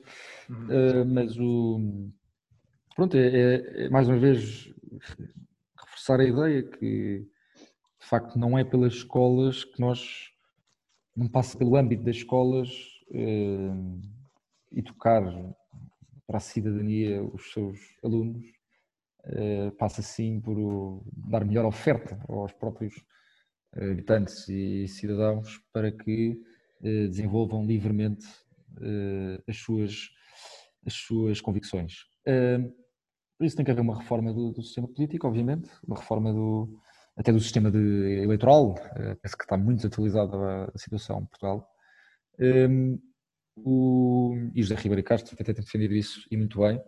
uhum. 0.48 0.66
uh, 0.66 1.04
mas 1.04 1.36
o 1.38 2.10
pronto, 2.94 3.16
é, 3.16 3.26
é, 3.26 3.84
é, 3.84 3.88
mais 3.88 4.08
uma 4.08 4.18
vez 4.18 4.72
reforçar 5.78 6.20
a 6.20 6.24
ideia 6.24 6.62
que 6.62 7.20
de 8.00 8.06
facto 8.06 8.38
não 8.38 8.58
é 8.58 8.64
pelas 8.64 8.94
escolas 8.94 9.64
que 9.64 9.80
nós 9.80 10.30
não 11.16 11.28
passa 11.28 11.56
pelo 11.56 11.76
âmbito 11.76 12.02
das 12.02 12.16
escolas 12.16 12.68
eh, 13.12 13.70
educar 14.72 15.22
para 16.26 16.38
a 16.38 16.40
cidadania 16.40 17.22
os 17.22 17.52
seus 17.52 17.78
alunos, 18.02 18.44
eh, 19.24 19.70
passa 19.78 20.02
sim 20.02 20.40
por 20.40 21.02
dar 21.14 21.44
melhor 21.44 21.64
oferta 21.66 22.18
aos 22.28 22.52
próprios 22.52 22.94
eh, 23.76 23.90
habitantes 23.92 24.48
e 24.48 24.88
cidadãos 24.88 25.58
para 25.72 25.92
que 25.92 26.40
eh, 26.82 27.06
desenvolvam 27.08 27.64
livremente 27.66 28.26
eh, 28.80 29.42
as 29.46 29.56
suas 29.58 30.10
as 30.84 30.94
suas 30.94 31.40
convicções. 31.40 32.06
Por 33.42 33.46
isso 33.46 33.56
tem 33.56 33.64
que 33.64 33.72
haver 33.72 33.80
uma 33.80 33.98
reforma 33.98 34.32
do, 34.32 34.52
do 34.52 34.62
sistema 34.62 34.86
político, 34.86 35.26
obviamente, 35.26 35.68
uma 35.84 35.96
reforma 35.96 36.32
do, 36.32 36.78
até 37.16 37.32
do 37.32 37.40
sistema 37.40 37.72
de, 37.72 38.22
eleitoral, 38.22 38.70
uh, 38.70 39.16
penso 39.20 39.36
que 39.36 39.42
está 39.42 39.56
muito 39.58 39.84
atualizada 39.84 40.70
a, 40.72 40.78
situação 40.78 41.18
em 41.18 41.26
Portugal. 41.26 41.68
Um, 42.38 43.00
o, 43.56 44.36
e 44.54 44.62
José 44.62 44.76
Ribeiro 44.76 45.02
Castro 45.02 45.34
até 45.34 45.52
tem 45.52 45.56
defendido 45.56 45.92
isso 45.92 46.24
e 46.30 46.36
muito 46.36 46.60
bem. 46.60 46.80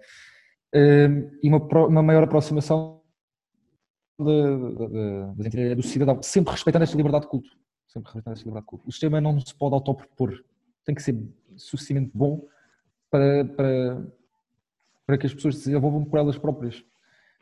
Um, 0.73 1.29
e 1.43 1.49
uma, 1.49 1.59
uma 1.89 2.03
maior 2.05 2.23
aproximação 2.23 3.03
de, 4.17 5.49
de, 5.51 5.75
do 5.75 5.83
cidadão, 5.83 6.23
sempre 6.23 6.53
respeitando 6.53 6.85
esta 6.85 6.97
liberdade 6.97 7.25
de 7.25 7.31
culto. 7.33 7.51
Sempre 7.89 8.13
respeitando 8.13 8.35
esta 8.35 8.45
liberdade 8.45 8.67
de 8.67 8.71
culto. 8.71 8.89
O 8.89 8.93
sistema 8.93 9.21
não 9.21 9.41
se 9.41 9.53
pode 9.57 9.75
autopropor, 9.75 10.41
tem 10.85 10.95
que 10.95 11.03
ser 11.03 11.21
suficientemente 11.57 12.13
bom 12.17 12.47
para, 13.11 13.45
para 13.45 14.07
para 15.07 15.19
que 15.19 15.27
as 15.27 15.35
pessoas 15.35 15.57
se 15.57 15.67
desenvolvam 15.67 16.05
por 16.05 16.19
elas 16.19 16.39
próprias, 16.39 16.83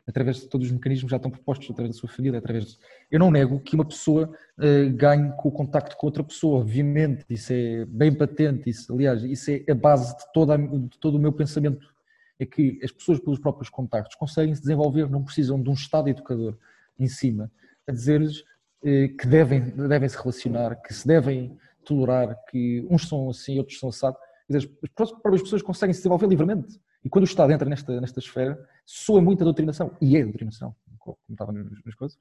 através 0.05 0.37
de 0.37 0.47
todos 0.47 0.67
os 0.67 0.73
mecanismos 0.73 1.05
que 1.05 1.11
já 1.11 1.17
estão 1.17 1.31
propostos, 1.31 1.69
através 1.69 1.95
da 1.95 1.99
sua 1.99 2.09
família, 2.09 2.39
através 2.39 2.65
de... 2.65 2.77
Eu 3.09 3.19
não 3.19 3.31
nego 3.31 3.59
que 3.59 3.75
uma 3.75 3.85
pessoa 3.85 4.29
uh, 4.57 4.93
ganhe 4.95 5.31
com 5.37 5.47
o 5.47 5.51
contacto 5.51 5.95
com 5.95 6.05
outra 6.05 6.23
pessoa, 6.23 6.59
obviamente, 6.59 7.23
isso 7.29 7.53
é 7.53 7.85
bem 7.85 8.13
patente, 8.13 8.69
isso, 8.69 8.93
aliás, 8.93 9.23
isso 9.23 9.51
é 9.51 9.63
a 9.71 9.75
base 9.75 10.15
de, 10.17 10.23
toda 10.33 10.57
de 10.57 10.99
todo 10.99 11.15
o 11.15 11.19
meu 11.19 11.31
pensamento, 11.31 11.93
é 12.37 12.45
que 12.45 12.79
as 12.83 12.91
pessoas 12.91 13.19
pelos 13.19 13.39
próprios 13.39 13.69
contactos 13.69 14.15
conseguem 14.15 14.53
se 14.53 14.61
desenvolver, 14.61 15.09
não 15.09 15.23
precisam 15.23 15.61
de 15.61 15.69
um 15.69 15.73
Estado 15.73 16.09
educador 16.09 16.57
em 16.99 17.07
cima, 17.07 17.49
a 17.87 17.91
dizer-lhes 17.91 18.39
uh, 18.39 19.17
que 19.17 19.25
devem, 19.25 19.61
devem 19.69 20.09
se 20.09 20.17
relacionar, 20.17 20.75
que 20.81 20.93
se 20.93 21.07
devem 21.07 21.57
tolerar, 21.85 22.37
que 22.49 22.85
uns 22.89 23.07
são 23.07 23.29
assim, 23.29 23.57
outros 23.57 23.79
são 23.79 23.87
assados, 23.89 24.19
as 24.53 24.65
próprias 24.65 25.41
pessoas 25.43 25.61
conseguem 25.61 25.93
se 25.93 25.99
desenvolver 25.99 26.27
livremente. 26.27 26.79
E 27.03 27.09
quando 27.09 27.23
o 27.23 27.27
Estado 27.27 27.51
entra 27.51 27.69
nesta, 27.69 27.99
nesta 27.99 28.19
esfera, 28.19 28.67
soa 28.85 29.21
muita 29.21 29.43
doutrinação, 29.43 29.95
e 30.01 30.17
é 30.17 30.23
doutrinação, 30.23 30.75
como 30.97 31.17
estava 31.29 31.51
nas, 31.51 31.95
coisas, 31.95 32.17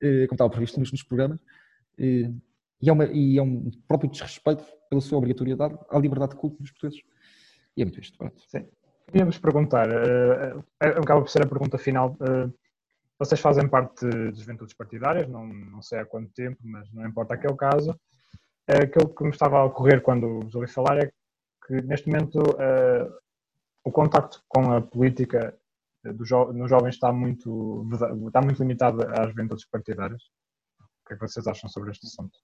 eh, 0.00 0.26
como 0.26 0.34
estava 0.34 0.50
previsto 0.50 0.80
nos, 0.80 0.90
nos 0.90 1.02
programas, 1.02 1.38
eh, 1.98 2.30
E 2.80 2.88
é, 2.88 2.92
uma, 2.92 3.04
e 3.04 3.38
é 3.38 3.42
um 3.42 3.70
próprio 3.86 4.10
desrespeito 4.10 4.64
pela 4.90 5.00
sua 5.00 5.18
obrigatoriedade 5.18 5.78
à 5.88 5.98
liberdade 5.98 6.32
de 6.32 6.38
culto 6.38 6.60
dos 6.60 6.72
portugueses. 6.72 7.00
E 7.76 7.82
é 7.82 7.84
muito 7.84 8.00
isto. 8.00 8.18
Pronto. 8.18 8.42
Sim. 8.48 8.66
Queria-vos 9.06 9.38
perguntar, 9.38 9.88
uh, 9.88 10.64
acaba 10.80 11.20
por 11.20 11.28
ser 11.28 11.42
a 11.42 11.46
pergunta 11.46 11.78
final. 11.78 12.16
Uh, 12.20 12.52
vocês 13.18 13.40
fazem 13.40 13.68
parte 13.68 14.08
de 14.08 14.40
juventudes 14.40 14.74
partidárias, 14.74 15.28
não, 15.28 15.46
não 15.46 15.80
sei 15.80 16.00
há 16.00 16.04
quanto 16.04 16.32
tempo, 16.32 16.58
mas 16.64 16.90
não 16.92 17.06
importa 17.06 17.34
aquele 17.34 17.54
caso. 17.56 17.90
Uh, 18.68 18.82
aquilo 18.82 19.14
que 19.14 19.24
me 19.24 19.30
estava 19.30 19.58
a 19.58 19.64
ocorrer 19.64 20.00
quando 20.00 20.40
vos 20.40 20.54
ouvi 20.54 20.66
falar 20.66 20.98
é 20.98 21.12
que 21.66 21.82
neste 21.82 22.08
momento 22.08 22.40
uh, 22.40 23.14
o 23.84 23.90
contacto 23.90 24.42
com 24.48 24.72
a 24.72 24.80
política 24.80 25.56
do 26.04 26.24
jo 26.24 26.52
nos 26.52 26.68
jovens 26.68 26.94
está 26.94 27.12
muito, 27.12 27.86
está 28.26 28.40
muito 28.40 28.60
limitado 28.60 29.02
às 29.02 29.28
juventudes 29.28 29.64
partidárias. 29.66 30.22
O 30.80 31.08
que 31.08 31.14
é 31.14 31.16
que 31.16 31.26
vocês 31.26 31.46
acham 31.46 31.68
sobre 31.68 31.90
este 31.90 32.06
assunto? 32.06 32.38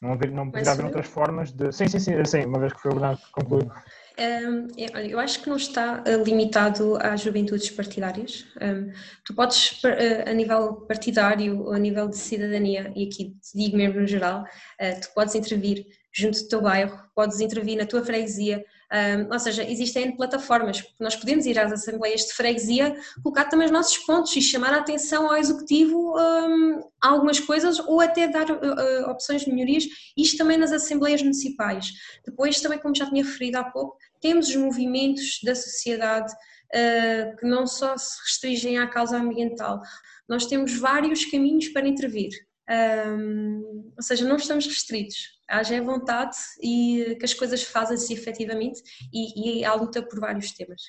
Não, 0.00 0.12
haver, 0.12 0.30
não 0.30 0.50
poderá 0.50 0.72
haver 0.72 0.86
outras 0.86 1.06
formas 1.06 1.52
de. 1.52 1.70
Sim, 1.72 1.86
sim, 1.86 1.98
sim, 1.98 2.24
sim, 2.24 2.46
uma 2.46 2.58
vez 2.58 2.72
que 2.72 2.80
foi 2.80 2.90
o 2.90 2.94
Bernardo 2.94 3.20
que 3.20 3.32
concluiu. 3.32 3.70
Um, 4.18 4.66
eu 4.78 5.18
acho 5.18 5.42
que 5.42 5.48
não 5.48 5.56
está 5.56 6.02
eh, 6.06 6.16
limitado 6.16 6.96
às 7.00 7.20
juventudes 7.20 7.70
partidárias. 7.70 8.46
Um, 8.62 8.92
tu 9.24 9.34
podes, 9.34 9.82
eh, 9.84 10.30
a 10.30 10.32
nível 10.32 10.86
partidário 10.86 11.62
ou 11.64 11.72
a 11.72 11.78
nível 11.78 12.08
de 12.08 12.16
cidadania, 12.16 12.90
e 12.96 13.06
aqui 13.06 13.36
te 13.42 13.56
digo 13.56 13.76
mesmo 13.76 14.00
no 14.00 14.06
geral, 14.06 14.42
uh, 14.42 15.00
tu 15.00 15.12
podes 15.14 15.34
intervir 15.34 15.86
junto 16.12 16.42
do 16.42 16.48
teu 16.48 16.62
bairro, 16.62 16.98
podes 17.14 17.40
intervir 17.40 17.76
na 17.76 17.86
tua 17.86 18.02
freguesia, 18.02 18.64
um, 18.92 19.32
ou 19.32 19.38
seja, 19.38 19.62
existem 19.62 20.16
plataformas, 20.16 20.82
nós 20.98 21.14
podemos 21.14 21.46
ir 21.46 21.56
às 21.58 21.72
assembleias 21.72 22.22
de 22.22 22.32
freguesia, 22.32 22.96
colocar 23.22 23.44
também 23.44 23.66
os 23.66 23.72
nossos 23.72 23.96
pontos 23.98 24.34
e 24.34 24.42
chamar 24.42 24.74
a 24.74 24.78
atenção 24.78 25.28
ao 25.30 25.36
executivo 25.36 26.16
um, 26.18 26.80
a 27.00 27.08
algumas 27.08 27.38
coisas 27.38 27.78
ou 27.78 28.00
até 28.00 28.26
dar 28.26 28.50
uh, 28.50 29.10
opções 29.10 29.42
de 29.42 29.52
melhorias, 29.52 29.84
isto 30.16 30.36
também 30.36 30.58
nas 30.58 30.72
assembleias 30.72 31.22
municipais. 31.22 31.92
Depois 32.26 32.60
também, 32.60 32.80
como 32.80 32.94
já 32.94 33.08
tinha 33.08 33.22
referido 33.22 33.58
há 33.58 33.64
pouco, 33.64 33.96
temos 34.20 34.48
os 34.48 34.56
movimentos 34.56 35.38
da 35.44 35.54
sociedade 35.54 36.32
uh, 36.32 37.36
que 37.36 37.46
não 37.46 37.68
só 37.68 37.96
se 37.96 38.20
restringem 38.24 38.78
à 38.78 38.88
causa 38.88 39.16
ambiental, 39.16 39.80
nós 40.28 40.46
temos 40.46 40.76
vários 40.76 41.24
caminhos 41.24 41.68
para 41.68 41.86
intervir. 41.86 42.30
Um, 42.70 43.92
ou 43.96 44.02
seja, 44.02 44.26
não 44.28 44.36
estamos 44.36 44.64
restritos, 44.64 45.16
haja 45.48 45.82
vontade 45.82 46.36
e 46.62 47.16
que 47.18 47.24
as 47.24 47.34
coisas 47.34 47.64
fazem-se 47.64 48.12
efetivamente 48.12 48.80
e, 49.12 49.58
e 49.58 49.64
há 49.64 49.74
luta 49.74 50.00
por 50.00 50.20
vários 50.20 50.52
temas. 50.52 50.80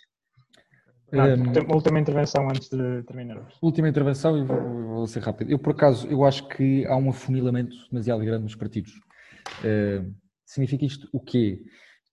Um, 1.11 1.73
última 1.73 1.99
intervenção 1.99 2.47
antes 2.47 2.69
de 2.69 3.03
terminarmos. 3.03 3.55
Última 3.61 3.89
intervenção 3.89 4.37
e 4.37 4.45
vou, 4.45 4.83
vou, 4.83 5.07
ser 5.07 5.21
rápido. 5.21 5.51
Eu, 5.51 5.59
por 5.59 5.71
acaso, 5.73 6.07
eu 6.07 6.23
acho 6.23 6.47
que 6.47 6.85
há 6.85 6.95
um 6.95 7.09
afunilamento 7.09 7.75
demasiado 7.89 8.23
grande 8.23 8.43
nos 8.43 8.55
partidos. 8.55 8.93
Uh, 9.59 10.13
significa 10.45 10.85
isto 10.85 11.09
o 11.11 11.19
quê? 11.19 11.63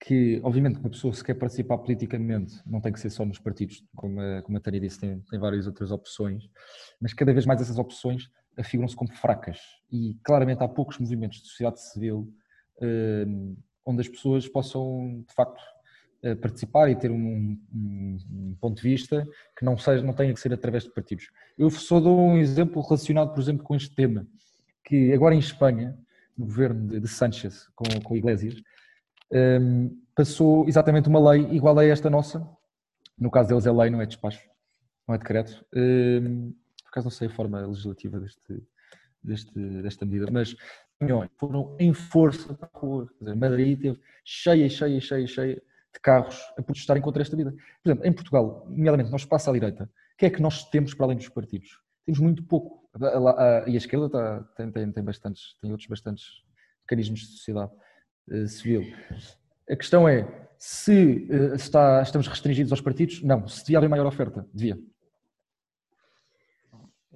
Que, 0.00 0.40
obviamente, 0.42 0.80
uma 0.80 0.90
pessoa 0.90 1.12
se 1.12 1.22
quer 1.22 1.34
participar 1.34 1.78
politicamente 1.78 2.54
não 2.66 2.80
tem 2.80 2.92
que 2.92 3.00
ser 3.00 3.10
só 3.10 3.24
nos 3.24 3.38
partidos, 3.38 3.84
como 3.94 4.20
a, 4.20 4.42
como 4.42 4.56
a 4.56 4.60
Tânia 4.60 4.80
disse, 4.80 4.98
tem, 4.98 5.20
tem 5.30 5.38
várias 5.38 5.66
outras 5.66 5.90
opções, 5.90 6.44
mas 7.00 7.12
cada 7.12 7.32
vez 7.32 7.44
mais 7.44 7.60
essas 7.60 7.78
opções 7.78 8.28
afiguram-se 8.58 8.96
como 8.96 9.12
fracas 9.12 9.60
e 9.90 10.14
claramente 10.22 10.62
há 10.62 10.68
poucos 10.68 10.98
movimentos 10.98 11.40
de 11.40 11.48
sociedade 11.48 11.80
civil 11.80 12.32
uh, 12.78 13.56
onde 13.84 14.00
as 14.00 14.08
pessoas 14.08 14.48
possam 14.48 15.24
de 15.26 15.34
facto 15.34 15.60
uh, 16.24 16.36
participar 16.36 16.90
e 16.90 16.96
ter 16.96 17.10
um, 17.10 17.58
um, 17.72 18.18
um, 18.30 18.56
ponto 18.60 18.76
de 18.76 18.82
vista 18.82 19.26
que 19.56 19.64
não 19.64 19.78
seja 19.78 20.04
não 20.04 20.12
tenha 20.12 20.34
que 20.34 20.40
ser 20.40 20.52
através 20.52 20.84
de 20.84 20.90
partidos. 20.90 21.30
Eu 21.56 21.70
só 21.70 22.00
dou 22.00 22.18
um 22.18 22.36
exemplo 22.36 22.82
relacionado, 22.82 23.32
por 23.32 23.40
exemplo, 23.40 23.64
com 23.64 23.74
este 23.74 23.94
tema 23.94 24.26
que 24.84 25.12
agora 25.12 25.34
em 25.34 25.38
Espanha 25.38 25.96
no 26.36 26.46
governo 26.46 26.86
de, 26.86 27.00
de 27.00 27.08
Sánchez 27.08 27.68
com, 27.74 27.84
com 28.00 28.16
Iglesias 28.16 28.60
um, 29.32 29.96
passou 30.14 30.66
exatamente 30.66 31.08
uma 31.08 31.30
lei 31.30 31.48
igual 31.52 31.78
a 31.78 31.84
esta 31.84 32.10
nossa. 32.10 32.46
No 33.18 33.30
caso 33.30 33.48
deles 33.48 33.66
é 33.66 33.72
lei, 33.72 33.90
não 33.90 34.00
é 34.00 34.06
despacho, 34.06 34.48
não 35.06 35.14
é 35.14 35.18
decreto 35.18 35.64
por 36.88 36.92
acaso 36.92 37.06
não 37.06 37.10
sei 37.10 37.28
a 37.28 37.30
forma 37.30 37.60
legislativa 37.66 38.18
deste, 38.18 38.62
deste, 39.22 39.82
desta 39.82 40.06
medida, 40.06 40.30
mas 40.30 40.56
foram 41.36 41.76
em 41.78 41.92
força 41.92 42.54
para 42.54 42.68
a 42.72 42.78
rua. 42.78 43.06
Quer 43.18 43.24
dizer, 43.24 43.36
Madrid 43.36 43.80
teve 43.80 44.00
cheia, 44.24 44.68
cheia, 44.68 45.00
cheia, 45.00 45.26
cheia 45.26 45.54
de 45.54 46.00
carros 46.00 46.40
a 46.56 46.62
protestarem 46.62 47.02
contra 47.02 47.22
esta 47.22 47.36
medida. 47.36 47.54
Por 47.82 47.90
exemplo, 47.90 48.06
em 48.06 48.12
Portugal, 48.12 48.66
nomeadamente, 48.68 49.10
nós 49.10 49.24
passa 49.24 49.50
à 49.50 49.52
direita, 49.52 49.84
o 49.84 50.16
que 50.16 50.26
é 50.26 50.30
que 50.30 50.42
nós 50.42 50.64
temos 50.70 50.94
para 50.94 51.06
além 51.06 51.16
dos 51.16 51.28
partidos? 51.28 51.78
Temos 52.04 52.18
muito 52.20 52.42
pouco. 52.42 52.88
E 53.66 53.74
a 53.74 53.76
esquerda 53.76 54.06
está, 54.06 54.40
tem, 54.56 54.72
tem, 54.72 54.92
tem, 54.92 55.04
bastantes, 55.04 55.56
tem 55.60 55.70
outros 55.70 55.88
bastantes 55.88 56.24
mecanismos 56.82 57.20
de 57.20 57.26
sociedade 57.26 57.70
uh, 58.30 58.48
civil. 58.48 58.82
A 59.70 59.76
questão 59.76 60.08
é, 60.08 60.26
se 60.58 61.28
uh, 61.30 61.54
está, 61.54 62.02
estamos 62.02 62.26
restringidos 62.26 62.72
aos 62.72 62.80
partidos, 62.80 63.22
não. 63.22 63.46
Se 63.46 63.60
devia 63.60 63.78
haver 63.78 63.88
maior 63.88 64.06
oferta, 64.06 64.46
devia. 64.52 64.78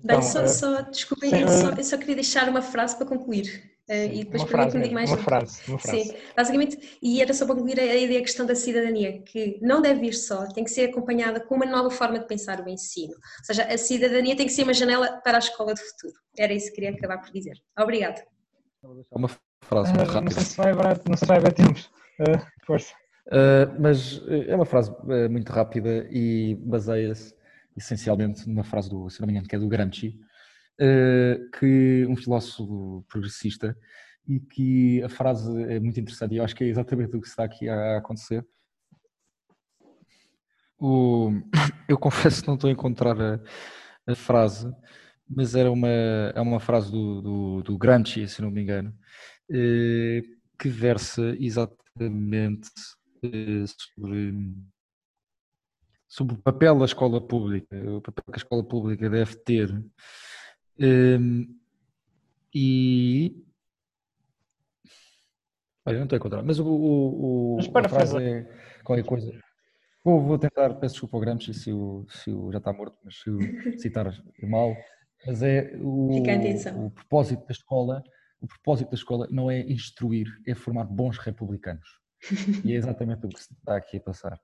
Bem, 0.04 0.16
então, 0.16 0.22
só, 0.22 0.42
uh, 0.42 0.48
só, 0.48 0.80
desculpem, 0.82 1.30
sim, 1.30 1.42
eu, 1.42 1.48
só, 1.48 1.70
eu, 1.70 1.84
só, 1.84 1.96
queria 1.96 2.16
deixar 2.16 2.48
uma 2.48 2.60
frase 2.60 2.96
para 2.96 3.06
concluir. 3.06 3.70
Uh, 3.88 4.12
e 4.12 4.24
depois 4.24 4.44
me 4.44 4.82
diga 4.82 4.94
mais. 4.94 5.10
Uma 5.10 5.18
frase, 5.18 5.60
uma 5.68 5.78
frase. 5.78 6.04
Sim, 6.04 6.14
basicamente, 6.36 6.98
e 7.00 7.22
era 7.22 7.32
só 7.32 7.46
para 7.46 7.54
concluir 7.54 7.78
a, 7.78 7.84
a 7.84 7.96
ideia, 7.96 8.18
a 8.18 8.22
questão 8.22 8.44
da 8.44 8.54
cidadania, 8.54 9.22
que 9.22 9.58
não 9.62 9.80
deve 9.80 10.00
vir 10.00 10.14
só, 10.14 10.46
tem 10.46 10.64
que 10.64 10.70
ser 10.70 10.90
acompanhada 10.90 11.38
com 11.40 11.54
uma 11.54 11.66
nova 11.66 11.90
forma 11.90 12.18
de 12.18 12.26
pensar 12.26 12.60
o 12.60 12.68
ensino. 12.68 13.12
Ou 13.12 13.44
seja, 13.44 13.64
a 13.64 13.78
cidadania 13.78 14.36
tem 14.36 14.46
que 14.46 14.52
ser 14.52 14.64
uma 14.64 14.74
janela 14.74 15.20
para 15.22 15.36
a 15.36 15.40
escola 15.40 15.72
do 15.72 15.80
futuro. 15.80 16.14
Era 16.36 16.52
isso 16.52 16.68
que 16.68 16.76
queria 16.76 16.90
acabar 16.90 17.18
por 17.18 17.30
dizer. 17.32 17.54
Obrigada. 17.78 18.24
Uma 19.12 19.28
frase 19.60 19.92
muito 19.92 20.10
uh, 20.10 20.12
rápida. 20.12 20.20
Não 20.22 20.30
sei 20.32 20.42
se 20.42 20.56
vai 20.56 20.74
barato, 20.74 21.02
não 21.08 21.16
sei 21.16 21.28
se 21.28 21.40
vai. 21.40 21.40
Uh, 21.40 22.46
força. 22.66 22.94
Uh, 23.28 23.80
mas 23.80 24.20
é 24.26 24.56
uma 24.56 24.64
frase 24.64 24.90
muito 25.30 25.50
rápida 25.52 26.08
e 26.10 26.56
baseia-se 26.56 27.32
essencialmente 27.76 28.48
numa 28.48 28.64
frase 28.64 28.90
do, 28.90 29.08
se 29.08 29.20
não 29.20 29.26
me 29.26 29.32
engano, 29.32 29.48
que 29.48 29.56
é 29.56 29.58
do 29.58 29.68
Gramsci, 29.68 30.18
uh, 30.80 31.50
que 31.58 32.06
um 32.08 32.16
filósofo 32.16 33.04
progressista, 33.08 33.76
e 34.26 34.38
que 34.38 35.02
a 35.02 35.08
frase 35.08 35.50
é 35.64 35.80
muito 35.80 35.98
interessante 35.98 36.34
e 36.34 36.36
eu 36.38 36.44
acho 36.44 36.54
que 36.54 36.64
é 36.64 36.68
exatamente 36.68 37.16
o 37.16 37.20
que 37.20 37.26
está 37.26 37.44
aqui 37.44 37.68
a 37.68 37.98
acontecer. 37.98 38.46
O, 40.78 41.30
eu 41.88 41.98
confesso 41.98 42.42
que 42.42 42.48
não 42.48 42.54
estou 42.54 42.68
a 42.68 42.72
encontrar 42.72 43.20
a, 43.20 43.40
a, 44.06 44.14
frase, 44.14 44.72
mas 45.28 45.54
era 45.54 45.70
uma, 45.70 45.88
é 45.88 46.40
uma 46.40 46.60
frase 46.60 46.90
do, 46.90 47.22
do, 47.22 47.62
do 47.62 47.78
Gramsci, 47.78 48.28
se 48.28 48.42
não 48.42 48.50
me 48.50 48.62
engano, 48.62 48.90
uh, 49.50 50.22
que 50.58 50.68
versa 50.68 51.36
exatamente 51.38 52.68
uh, 53.24 53.64
sobre 53.66 54.34
sobre 56.12 56.34
o 56.34 56.38
papel 56.38 56.78
da 56.78 56.84
escola 56.84 57.26
pública, 57.26 57.74
o 57.90 58.02
papel 58.02 58.24
que 58.26 58.34
a 58.34 58.36
escola 58.36 58.62
pública 58.62 59.08
deve 59.08 59.34
ter. 59.36 59.70
Um, 60.78 61.58
e. 62.54 63.42
Olha, 65.86 65.96
não 65.96 66.04
estou 66.04 66.16
a 66.16 66.18
encontrar, 66.18 66.42
mas 66.42 66.58
o, 66.58 66.66
o, 66.66 67.56
o 67.56 67.58
a 67.78 67.88
frase 67.88 68.22
é 68.22 68.42
qualquer 68.84 69.06
coisa. 69.06 69.32
Vou, 70.04 70.20
vou 70.20 70.38
tentar, 70.38 70.74
peço 70.74 70.96
desculpa 70.96 71.16
ao 71.16 71.22
Gramsci 71.22 71.54
se 71.54 71.72
o, 71.72 72.04
se 72.10 72.30
o 72.30 72.52
já 72.52 72.58
está 72.58 72.74
morto, 72.74 72.98
mas 73.02 73.18
se 73.18 73.30
o 73.30 73.38
citar 73.78 74.12
mal, 74.42 74.76
mas 75.26 75.42
é 75.42 75.74
o, 75.80 76.10
o 76.76 76.90
propósito 76.90 77.46
da 77.46 77.52
escola, 77.52 78.04
o 78.38 78.46
propósito 78.46 78.90
da 78.90 78.96
escola 78.96 79.26
não 79.30 79.50
é 79.50 79.60
instruir, 79.60 80.28
é 80.46 80.54
formar 80.54 80.84
bons 80.84 81.16
republicanos. 81.16 81.88
E 82.66 82.72
é 82.74 82.76
exatamente 82.76 83.24
o 83.24 83.30
que 83.30 83.42
se 83.42 83.54
está 83.54 83.76
aqui 83.76 83.96
a 83.96 84.00
passar 84.00 84.38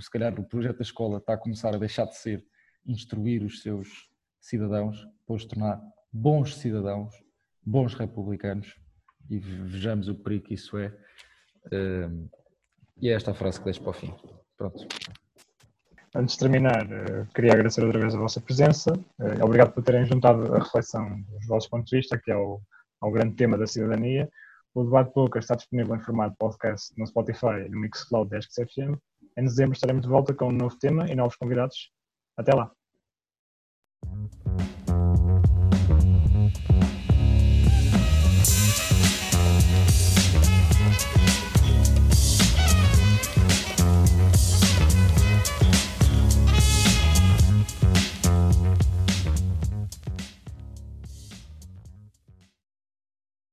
se 0.00 0.10
calhar 0.10 0.38
o 0.38 0.44
projeto 0.44 0.78
da 0.78 0.82
escola 0.82 1.18
está 1.18 1.34
a 1.34 1.38
começar 1.38 1.74
a 1.74 1.78
deixar 1.78 2.06
de 2.06 2.16
ser 2.16 2.44
instruir 2.86 3.42
os 3.42 3.62
seus 3.62 3.88
cidadãos 4.40 5.04
para 5.26 5.36
os 5.36 5.44
tornar 5.44 5.80
bons 6.12 6.56
cidadãos, 6.56 7.12
bons 7.64 7.94
republicanos 7.94 8.74
e 9.28 9.38
vejamos 9.38 10.08
o 10.08 10.14
perigo 10.14 10.44
que 10.44 10.54
isso 10.54 10.78
é. 10.78 10.92
E 13.00 13.08
é 13.08 13.12
esta 13.12 13.32
a 13.32 13.34
frase 13.34 13.58
que 13.58 13.64
deixo 13.64 13.82
para 13.82 13.90
o 13.90 13.92
fim. 13.92 14.14
Pronto. 14.56 14.86
Antes 16.14 16.34
de 16.34 16.40
terminar, 16.40 16.86
uh, 16.86 17.26
queria 17.34 17.52
agradecer 17.52 17.84
outra 17.84 18.00
vez 18.00 18.14
a 18.14 18.18
vossa 18.18 18.40
presença. 18.40 18.90
Uh, 19.18 19.44
obrigado 19.44 19.72
por 19.72 19.82
terem 19.82 20.06
juntado 20.06 20.54
a 20.54 20.60
reflexão 20.60 21.20
dos 21.22 21.46
vossos 21.46 21.68
pontos 21.68 21.90
de 21.90 21.96
vista, 21.98 22.18
que 22.18 22.30
é 22.30 22.36
o, 22.36 22.58
é 23.02 23.06
o 23.06 23.10
grande 23.10 23.36
tema 23.36 23.58
da 23.58 23.66
cidadania. 23.66 24.26
O 24.72 24.84
debate 24.84 25.12
Pouca 25.12 25.38
está 25.38 25.54
disponível 25.54 25.94
em 25.94 26.00
formato 26.00 26.34
podcast 26.38 26.90
no 26.96 27.06
Spotify 27.06 27.66
e 27.66 27.68
no 27.68 27.80
Mixcloud 27.80 28.30
da 28.30 28.40
FM 28.40 28.98
em 29.38 29.44
dezembro 29.44 29.74
estaremos 29.74 30.02
de 30.02 30.08
volta 30.08 30.32
com 30.32 30.48
um 30.48 30.52
novo 30.52 30.78
tema 30.78 31.10
e 31.10 31.14
novos 31.14 31.36
convidados. 31.36 31.90
Até 32.38 32.54
lá! 32.54 32.72